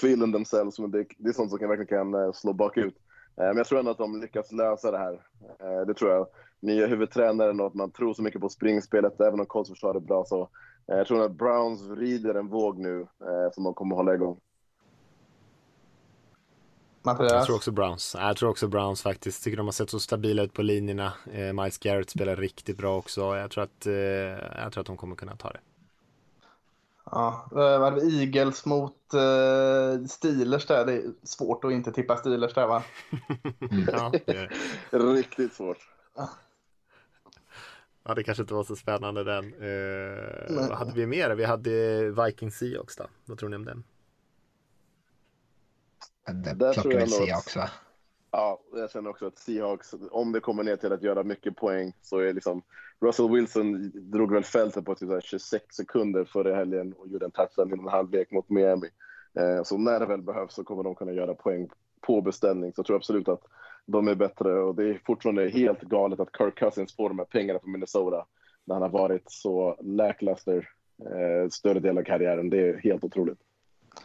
feeling 0.00 0.32
themselves. 0.32 0.78
Men 0.78 0.90
det, 0.90 1.06
det 1.18 1.28
är 1.28 1.32
sånt 1.32 1.50
som 1.50 1.58
kan, 1.58 1.68
verkligen 1.68 2.12
kan 2.12 2.14
eh, 2.24 2.32
slå 2.32 2.52
bakut. 2.52 2.94
Eh, 3.36 3.44
Men 3.46 3.56
jag 3.56 3.66
tror 3.66 3.78
ändå 3.78 3.90
att 3.90 3.98
de 3.98 4.20
lyckas 4.20 4.52
lösa 4.52 4.90
det 4.90 4.98
här. 4.98 5.20
Eh, 5.60 5.86
Det 5.86 5.94
tror 5.94 6.10
jag. 6.10 6.26
Nya 6.60 6.86
huvudtränaren 6.86 7.60
och 7.60 7.66
att 7.66 7.74
man 7.74 7.90
tror 7.90 8.14
så 8.14 8.22
mycket 8.22 8.40
på 8.40 8.48
springspelet, 8.48 9.20
även 9.20 9.40
om 9.40 9.46
Colts 9.46 9.70
försvar 9.70 9.94
är 9.94 10.00
bra. 10.00 10.24
Så 10.24 10.48
eh, 10.92 10.96
jag 10.98 11.06
tror 11.06 11.24
att 11.24 11.32
Browns 11.32 11.82
vrider 11.82 12.34
en 12.34 12.48
våg 12.48 12.78
nu 12.78 13.00
eh, 13.00 13.52
som 13.52 13.64
de 13.64 13.74
kommer 13.74 13.96
hålla 13.96 14.14
igång. 14.14 14.40
Mattias? 17.02 17.32
Jag 17.32 17.46
tror 17.46 17.56
också 17.56 17.70
Browns. 17.70 18.16
Jag 18.18 18.36
tror 18.36 18.50
också 18.50 18.68
Browns 18.68 19.02
faktiskt. 19.02 19.44
Tycker 19.44 19.56
de 19.56 19.66
har 19.66 19.72
sett 19.72 19.90
så 19.90 20.00
stabila 20.00 20.42
ut 20.42 20.52
på 20.52 20.62
linjerna. 20.62 21.12
Eh, 21.32 21.52
Miles 21.52 21.78
Garrett 21.78 22.10
spelar 22.10 22.36
riktigt 22.36 22.78
bra 22.78 22.96
också. 22.96 23.36
Jag 23.36 23.50
tror 23.50 23.64
att, 23.64 23.86
eh, 23.86 23.94
jag 24.62 24.72
tror 24.72 24.80
att 24.80 24.86
de 24.86 24.96
kommer 24.96 25.16
kunna 25.16 25.36
ta 25.36 25.50
det. 25.50 25.60
Ja, 27.10 27.48
vad 27.50 27.80
hade 27.80 28.00
vi? 28.00 28.20
Eagles 28.20 28.66
mot 28.66 28.92
uh, 29.14 30.06
Steelers 30.06 30.66
där. 30.66 30.86
Det 30.86 30.92
är 30.92 31.02
svårt 31.22 31.64
att 31.64 31.72
inte 31.72 31.92
tippa 31.92 32.16
Steelers 32.16 32.54
där 32.54 32.66
va? 32.66 32.82
Ja, 33.92 34.12
det, 34.26 34.48
Riktigt 34.98 35.52
svårt. 35.52 35.78
Ja, 38.06 38.14
det 38.14 38.22
kanske 38.22 38.42
inte 38.42 38.54
var 38.54 38.64
så 38.64 38.76
spännande 38.76 39.24
den. 39.24 39.44
Eh, 39.44 40.56
vad 40.68 40.78
hade 40.78 40.92
vi 40.92 41.06
mer? 41.06 41.30
Vi 41.34 41.44
hade 41.44 41.70
Viking 42.10 42.50
Seahawks 42.50 42.96
då. 42.96 43.04
Vad 43.24 43.38
tror 43.38 43.48
ni 43.48 43.56
om 43.56 43.64
den? 43.64 43.84
Det 46.26 46.54
Där 46.54 46.72
tror 46.72 46.82
plockar 46.82 46.90
jag 46.98 47.06
väl 47.06 47.18
nog 47.18 47.26
se 47.28 47.32
att- 47.32 47.38
också. 47.38 47.60
Ja, 48.30 48.60
jag 48.74 48.90
känner 48.90 49.10
också 49.10 49.26
att 49.26 49.38
Seahawks, 49.38 49.94
om 50.10 50.32
det 50.32 50.40
kommer 50.40 50.62
ner 50.64 50.76
till 50.76 50.92
att 50.92 51.02
göra 51.02 51.22
mycket 51.22 51.56
poäng 51.56 51.92
så 52.02 52.18
är 52.18 52.32
liksom 52.32 52.62
Russell 53.00 53.30
Wilson 53.30 53.90
drog 53.94 54.32
väl 54.32 54.44
fältet 54.44 54.84
på 54.84 54.94
typ 54.94 55.08
så 55.08 55.12
här 55.14 55.20
26 55.20 55.64
sekunder 55.76 56.24
före 56.24 56.54
helgen 56.54 56.92
och 56.92 57.08
gjorde 57.08 57.24
en 57.24 57.30
touchdown 57.30 57.70
i 57.70 57.72
en 57.72 57.88
halvlek 57.88 58.30
mot 58.30 58.48
Miami. 58.50 58.88
Eh, 59.38 59.62
så 59.62 59.78
när 59.78 60.00
det 60.00 60.06
väl 60.06 60.22
behövs 60.22 60.54
så 60.54 60.64
kommer 60.64 60.82
de 60.82 60.94
kunna 60.94 61.12
göra 61.12 61.34
poäng 61.34 61.68
på 62.00 62.20
beställning. 62.22 62.72
Så 62.72 62.78
jag 62.80 62.86
tror 62.86 62.96
absolut 62.96 63.28
att 63.28 63.42
de 63.86 64.08
är 64.08 64.14
bättre 64.14 64.52
och 64.52 64.74
det 64.74 64.84
är 64.84 65.00
fortfarande 65.06 65.48
helt 65.48 65.80
galet 65.80 66.20
att 66.20 66.36
Kirk 66.38 66.58
Cousins 66.58 66.96
får 66.96 67.08
de 67.08 67.18
här 67.18 67.26
pengarna 67.26 67.60
från 67.60 67.72
Minnesota 67.72 68.26
när 68.64 68.74
han 68.74 68.82
har 68.82 68.88
varit 68.88 69.24
så 69.26 69.76
lackluster 69.80 70.68
eh, 71.02 71.48
större 71.50 71.80
del 71.80 71.98
av 71.98 72.02
karriären. 72.02 72.50
Det 72.50 72.68
är 72.68 72.80
helt 72.82 73.04
otroligt. 73.04 73.38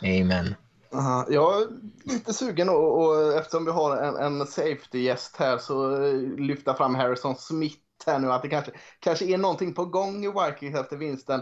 Amen. 0.01 0.55
Aha, 0.93 1.25
jag 1.29 1.61
är 1.61 1.67
lite 2.03 2.33
sugen 2.33 2.69
och, 2.69 3.01
och 3.01 3.33
eftersom 3.33 3.65
vi 3.65 3.71
har 3.71 3.97
en, 3.97 4.15
en 4.15 4.47
safety-gäst 4.47 5.37
här 5.37 5.57
så 5.57 6.03
eh, 6.03 6.13
lyfta 6.37 6.73
fram 6.73 6.95
Harrison 6.95 7.35
Smith 7.35 7.77
här 8.05 8.19
nu 8.19 8.31
att 8.31 8.41
det 8.41 8.49
kanske, 8.49 8.71
kanske 8.99 9.25
är 9.25 9.37
någonting 9.37 9.73
på 9.73 9.85
gång 9.85 10.25
i 10.25 10.27
Vikings 10.27 10.79
efter 10.79 10.97
vinsten. 10.97 11.41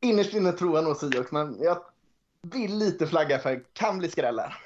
Innerst 0.00 0.34
inne 0.34 0.52
tror 0.52 0.74
jag 0.74 0.84
nog 0.84 0.96
Seahawks 0.96 1.32
men 1.32 1.56
jag 1.60 1.78
vill 2.42 2.78
lite 2.78 3.06
flagga 3.06 3.38
för 3.38 3.64
kan 3.72 3.98
bli 3.98 4.08
skräller. 4.08 4.65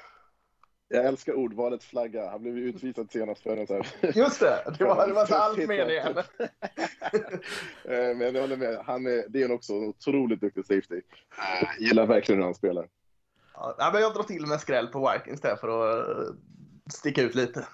Jag 0.93 1.05
älskar 1.05 1.33
ordvalet 1.33 1.83
flagga. 1.83 2.29
Han 2.29 2.41
blev 2.41 2.57
utvisad 2.57 3.11
senast 3.11 3.43
för 3.43 3.57
en 3.57 3.67
så 3.67 3.73
här 3.73 4.11
Just 4.15 4.39
det, 4.39 4.75
det 4.77 4.83
var, 4.83 5.07
det 5.07 5.13
var 5.13 5.21
inte 5.21 5.37
alls 5.37 5.57
meningen. 5.57 6.13
Men 8.17 8.35
jag 8.35 8.41
håller 8.41 8.57
med. 8.57 8.77
Han 8.85 9.05
är, 9.05 9.25
det 9.29 9.41
är 9.41 9.51
också 9.51 9.73
en 9.73 9.83
otroligt 9.83 10.41
duktig 10.41 10.65
safety. 10.65 11.01
Eh, 11.37 11.69
Gillar 11.79 12.05
verkligen 12.05 12.39
hur 12.39 12.45
han 12.45 12.55
spelar. 12.55 12.87
Ja, 13.53 13.89
men 13.93 14.01
jag 14.01 14.13
drar 14.13 14.23
till 14.23 14.47
med 14.47 14.59
skräll 14.59 14.87
på 14.87 15.11
Vikings 15.11 15.41
där 15.41 15.55
för 15.55 15.67
att 15.67 16.09
eh, 16.09 16.33
sticka 16.93 17.21
ut 17.21 17.35
lite. 17.35 17.67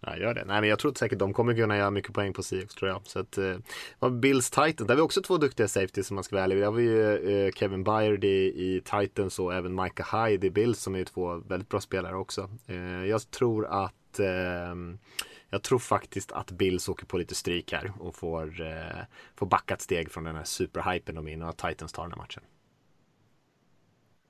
Ja, 0.00 0.16
gör 0.16 0.34
det. 0.34 0.44
Nej, 0.44 0.60
men 0.60 0.70
jag 0.70 0.78
tror 0.78 0.94
säkert 0.94 1.18
de 1.18 1.32
kommer 1.32 1.54
kunna 1.54 1.76
göra 1.76 1.90
mycket 1.90 2.12
poäng 2.12 2.32
på 2.32 2.42
Seahawks 2.42 2.74
tror 2.74 2.90
jag. 2.90 3.00
Så 3.04 3.18
att, 3.18 3.38
eh, 3.38 4.10
Bills 4.10 4.50
Titans, 4.50 4.76
där 4.76 4.88
har 4.88 4.96
vi 4.96 5.02
också 5.02 5.22
två 5.22 5.36
duktiga 5.38 5.68
safeties 5.68 6.06
som 6.06 6.14
man 6.14 6.24
ska 6.24 6.36
vara 6.36 6.44
ärlig. 6.44 6.58
Där 6.58 6.64
har 6.64 6.72
vi 6.72 6.82
ju 6.82 7.46
eh, 7.46 7.52
Kevin 7.52 7.84
Byard 7.84 8.24
i, 8.24 8.46
i 8.46 8.82
Titans 8.84 9.38
och 9.38 9.54
även 9.54 9.74
Micah 9.74 10.26
Hyde 10.26 10.46
i 10.46 10.50
Bills 10.50 10.80
som 10.80 10.96
är 10.96 11.04
två 11.04 11.34
väldigt 11.34 11.68
bra 11.68 11.80
spelare 11.80 12.16
också. 12.16 12.50
Eh, 12.66 13.04
jag 13.04 13.30
tror 13.30 13.66
att 13.66 14.18
eh, 14.18 14.74
jag 15.50 15.62
tror 15.62 15.78
faktiskt 15.78 16.32
att 16.32 16.50
Bills 16.50 16.88
åker 16.88 17.06
på 17.06 17.18
lite 17.18 17.34
stryk 17.34 17.72
här 17.72 17.92
och 17.98 18.14
får, 18.14 18.60
eh, 18.60 19.04
får 19.36 19.46
backa 19.46 19.74
ett 19.74 19.80
steg 19.80 20.10
från 20.10 20.24
den 20.24 20.36
här 20.36 20.44
superhypen 20.44 21.14
de 21.14 21.28
är 21.28 21.32
inne 21.32 21.44
och 21.44 21.50
att 21.50 21.58
Titans 21.58 21.92
tar 21.92 22.02
den 22.02 22.12
här 22.12 22.18
matchen. 22.18 22.42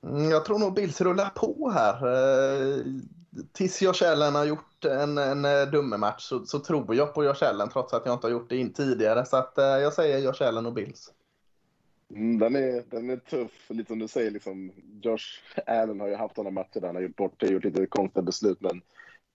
Mm, 0.03 0.31
jag 0.31 0.45
tror 0.45 0.59
nog 0.59 0.73
Bills 0.73 1.01
rullar 1.01 1.29
på 1.29 1.69
här. 1.69 1.93
Eh, 2.07 2.85
tills 3.51 3.81
Josh 3.81 4.03
Allen 4.11 4.35
har 4.35 4.45
gjort 4.45 4.85
en, 4.85 5.17
en 5.17 5.45
eh, 5.45 5.71
dummematch 5.71 6.23
så, 6.23 6.45
så 6.45 6.59
tror 6.59 6.95
jag 6.95 7.13
på 7.13 7.23
Josh 7.25 7.43
Allen 7.43 7.69
trots 7.69 7.93
att 7.93 8.05
jag 8.05 8.15
inte 8.15 8.27
har 8.27 8.31
gjort 8.31 8.49
det 8.49 8.57
in 8.57 8.73
tidigare. 8.73 9.25
Så 9.25 9.37
att, 9.37 9.57
eh, 9.57 9.65
jag 9.65 9.93
säger 9.93 10.19
Josh 10.19 10.47
Allen 10.47 10.65
och 10.65 10.73
Bills. 10.73 11.13
Mm, 12.09 12.39
den, 12.39 12.55
är, 12.55 12.83
den 12.89 13.09
är 13.09 13.17
tuff. 13.17 13.69
Lite 13.69 13.87
som 13.87 13.99
du 13.99 14.07
säger, 14.07 14.31
liksom, 14.31 14.71
Josh 15.01 15.41
Allen 15.67 15.99
har 15.99 16.07
ju 16.07 16.15
haft 16.15 16.35
sådana 16.35 16.49
matcher 16.51 16.79
där 16.79 16.87
han 16.87 16.95
har 16.95 17.03
gjort 17.03 17.15
bort 17.15 17.39
det, 17.39 17.47
gjort 17.47 17.63
lite 17.63 17.85
konstiga 17.85 18.23
beslut. 18.23 18.61
Men 18.61 18.81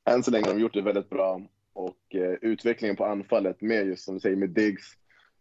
än 0.05 0.23
så 0.23 0.31
länge 0.31 0.47
har 0.47 0.55
de 0.55 0.61
gjort 0.61 0.75
det 0.75 0.83
väldigt 0.83 1.11
bra. 1.11 1.41
Och 1.73 2.15
eh, 2.15 2.35
utvecklingen 2.41 2.97
på 2.97 3.05
anfallet 3.05 3.61
med 3.61 3.87
just 3.87 4.05
som 4.05 4.15
du 4.15 4.21
säger 4.21 4.37
med 4.37 4.51
Diggs 4.51 4.97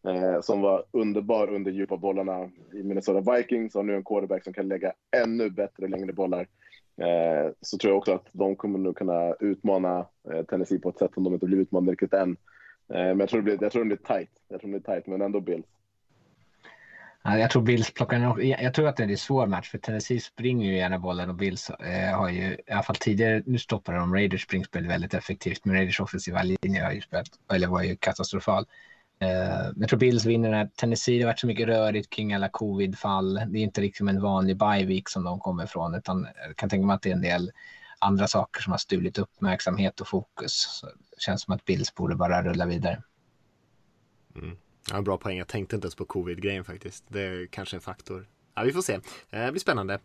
eh, 0.08 0.42
som 0.42 0.62
var 0.62 0.84
underbar 0.92 1.50
under 1.50 1.72
djupa 1.72 1.98
bollarna 1.98 2.50
i 2.74 2.84
Minnesota 2.84 3.36
Vikings 3.36 3.76
och 3.76 3.86
nu 3.86 3.96
en 3.96 4.04
quarterback 4.04 4.44
som 4.44 4.54
kan 4.54 4.68
lägga 4.68 4.94
ännu 5.24 5.50
bättre 5.50 5.88
längre 5.88 6.14
bollar. 6.14 6.48
Eh, 6.98 7.52
så 7.62 7.78
tror 7.78 7.92
jag 7.92 7.98
också 7.98 8.14
att 8.14 8.28
de 8.32 8.56
kommer 8.56 8.80
nog 8.80 8.98
kunna 8.98 9.34
utmana 9.40 10.06
eh, 10.32 10.44
Tennessee 10.46 10.80
på 10.80 10.90
ett 10.90 10.98
sätt 10.98 11.14
som 11.14 11.24
de 11.24 11.34
inte 11.34 11.46
blivit 11.46 11.68
utmanade 11.68 11.92
riktigt 11.92 12.14
än. 12.14 12.38
Eh, 12.94 12.98
men 12.98 13.20
jag 13.20 13.30
tror, 13.30 13.40
det 13.40 13.44
blir, 13.44 13.58
jag 13.62 13.72
tror 13.72 13.84
det 13.84 13.88
blir 13.88 14.18
tight. 14.18 14.30
Jag 14.48 14.62
tror 14.62 14.72
det 14.72 14.80
blir 14.80 14.94
tight, 14.96 15.08
men 15.08 15.22
ändå 15.22 15.40
Bills. 15.40 15.66
Jag 17.24 17.52
tror 17.52 17.62
Bills 17.62 17.92
plockar 17.92 18.42
jag 18.62 18.74
tror 18.74 18.88
att 18.88 18.98
det 18.98 19.04
är 19.04 19.08
en 19.08 19.18
svår 19.18 19.48
match 19.48 19.72
för 19.72 19.78
Tennessee 19.78 20.20
springer 20.20 20.70
ju 20.72 20.78
gärna 20.78 21.00
bollen 21.00 21.30
och 21.30 21.36
Bills 21.36 21.70
eh, 21.70 22.18
har 22.18 22.30
ju 22.30 22.42
i 22.42 22.72
alla 22.72 22.84
fall 22.84 22.96
tidigare, 22.96 23.44
nu 23.46 23.58
stoppade 23.58 23.98
de 23.98 24.14
Raiders 24.14 24.44
springspel 24.44 24.88
väldigt 24.88 25.14
effektivt 25.14 25.66
men 25.66 25.76
Raiders 25.76 26.00
offensiva 26.00 26.44
linje 26.44 26.84
har 26.84 26.92
ju 26.92 27.02
spelat, 27.02 27.28
eller 27.54 27.68
var 27.68 27.84
ju 27.84 27.96
katastrofal. 27.96 28.66
Eh, 29.20 29.72
jag 29.76 29.90
tror 29.90 30.00
Bills 30.00 30.26
vinner 30.26 30.50
den 30.50 30.58
här. 30.58 30.70
Tennessee, 30.76 31.18
det 31.18 31.24
har 31.24 31.30
varit 31.30 31.40
så 31.40 31.48
mycket 31.48 31.68
rörigt 31.68 32.10
kring 32.10 32.34
alla 32.34 32.50
covidfall. 32.50 33.34
Det 33.34 33.60
är 33.60 33.64
inte 33.64 33.82
liksom 33.82 34.08
en 34.08 34.22
vanlig 34.22 34.58
bye 34.58 34.86
week 34.86 35.10
som 35.10 35.24
de 35.24 35.40
kommer 35.40 35.64
ifrån 35.64 35.96
utan 35.96 36.28
jag 36.48 36.56
kan 36.56 36.70
tänka 36.70 36.86
mig 36.86 36.94
att 36.94 37.02
det 37.02 37.10
är 37.10 37.14
en 37.14 37.22
del 37.22 37.52
andra 38.00 38.28
saker 38.28 38.62
som 38.62 38.72
har 38.72 38.78
stulit 38.78 39.18
uppmärksamhet 39.18 40.02
och 40.02 40.08
fokus. 40.08 40.54
Så 40.54 40.86
det 40.86 41.22
känns 41.22 41.42
som 41.42 41.54
att 41.54 41.66
Bills 41.66 41.96
borde 41.96 42.16
bara 42.16 42.44
rulla 42.44 42.66
vidare. 42.66 43.02
Mm. 44.36 44.58
Ja, 44.92 45.02
bra 45.02 45.18
poäng. 45.18 45.38
Jag 45.38 45.48
tänkte 45.48 45.76
inte 45.76 45.86
ens 45.86 45.96
på 45.96 46.06
covid-grejen 46.06 46.64
faktiskt. 46.64 47.06
Det 47.08 47.22
är 47.22 47.48
kanske 47.48 47.78
en 47.78 47.82
faktor. 47.82 48.28
Ja, 48.56 48.64
vi 48.64 48.74
får 48.74 48.82
se. 48.82 49.00
Det 49.30 49.52
blir 49.52 49.60
spännande. 49.60 50.00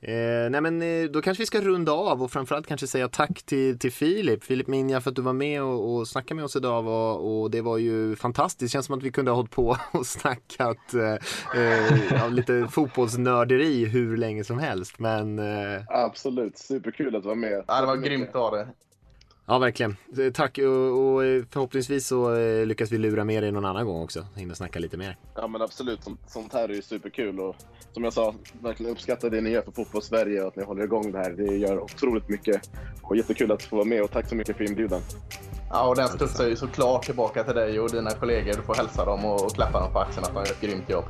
Eh, 0.00 0.50
nej 0.50 0.60
men 0.60 0.82
eh, 0.82 1.04
då 1.04 1.22
kanske 1.22 1.42
vi 1.42 1.46
ska 1.46 1.60
runda 1.60 1.92
av 1.92 2.22
och 2.22 2.30
framförallt 2.30 2.66
kanske 2.66 2.86
säga 2.86 3.08
tack 3.08 3.42
till, 3.42 3.78
till 3.78 3.92
Filip, 3.92 4.44
Filip 4.44 4.66
Minja 4.66 5.00
för 5.00 5.10
att 5.10 5.16
du 5.16 5.22
var 5.22 5.32
med 5.32 5.62
och, 5.62 5.94
och 5.94 6.08
snackade 6.08 6.34
med 6.34 6.44
oss 6.44 6.56
idag 6.56 6.86
och, 6.86 7.42
och 7.42 7.50
det 7.50 7.60
var 7.60 7.78
ju 7.78 8.16
fantastiskt. 8.16 8.60
Det 8.60 8.68
känns 8.68 8.86
som 8.86 8.98
att 8.98 9.02
vi 9.04 9.12
kunde 9.12 9.30
ha 9.30 9.36
hållit 9.36 9.50
på 9.50 9.76
och 9.92 10.06
snackat 10.06 10.94
eh, 10.94 11.62
eh, 11.62 12.30
lite 12.30 12.68
fotbollsnörderi 12.70 13.84
hur 13.84 14.16
länge 14.16 14.44
som 14.44 14.58
helst. 14.58 14.98
Men, 14.98 15.38
eh... 15.38 15.82
Absolut, 15.88 16.58
superkul 16.58 17.16
att 17.16 17.24
vara 17.24 17.34
med. 17.34 17.64
Ja, 17.66 17.80
det 17.80 17.86
var 17.86 17.96
grymt 17.96 18.28
att 18.28 18.34
ha 18.34 18.50
det. 18.50 18.68
Ja, 19.50 19.58
verkligen. 19.58 19.96
Eh, 20.18 20.32
tack 20.32 20.58
och, 20.58 20.64
och 20.66 21.22
förhoppningsvis 21.50 22.06
så 22.06 22.34
eh, 22.34 22.66
lyckas 22.66 22.92
vi 22.92 22.98
lura 22.98 23.24
med 23.24 23.42
dig 23.42 23.52
någon 23.52 23.64
annan 23.64 23.86
gång 23.86 24.02
också. 24.02 24.26
Hinna 24.36 24.54
snacka 24.54 24.78
lite 24.78 24.96
mer. 24.96 25.16
Ja, 25.34 25.46
men 25.46 25.62
absolut. 25.62 26.00
Sånt 26.26 26.52
här 26.52 26.68
är 26.68 26.74
ju 26.74 26.82
superkul 26.82 27.40
och 27.40 27.56
som 27.92 28.04
jag 28.04 28.12
sa, 28.12 28.34
verkligen 28.62 28.92
uppskattar 28.92 29.30
det 29.30 29.40
ni 29.40 29.50
gör 29.50 29.62
för 29.62 29.72
Fotbollssverige 29.72 30.42
och 30.42 30.48
att 30.48 30.56
ni 30.56 30.64
håller 30.64 30.84
igång 30.84 31.12
det 31.12 31.18
här. 31.18 31.30
Det 31.30 31.56
gör 31.56 31.80
otroligt 31.80 32.28
mycket 32.28 32.70
och 33.02 33.16
jättekul 33.16 33.52
att 33.52 33.62
få 33.62 33.76
vara 33.76 33.86
med 33.86 34.02
och 34.02 34.10
tack 34.10 34.28
så 34.28 34.34
mycket 34.34 34.56
för 34.56 34.64
inbjudan. 34.64 35.00
Ja, 35.70 35.88
och 35.88 35.96
den 35.96 36.08
studsar 36.08 36.46
ju 36.46 36.56
såklart 36.56 37.04
tillbaka 37.04 37.44
till 37.44 37.54
dig 37.54 37.80
och 37.80 37.90
dina 37.90 38.10
kollegor. 38.10 38.52
Du 38.52 38.62
får 38.62 38.74
hälsa 38.74 39.04
dem 39.04 39.24
och 39.24 39.54
klappa 39.54 39.80
dem 39.80 39.92
på 39.92 39.98
axeln 39.98 40.24
att 40.24 40.34
de 40.34 40.36
gör 40.36 40.52
ett 40.52 40.60
grymt 40.60 40.90
jobb. 40.90 41.04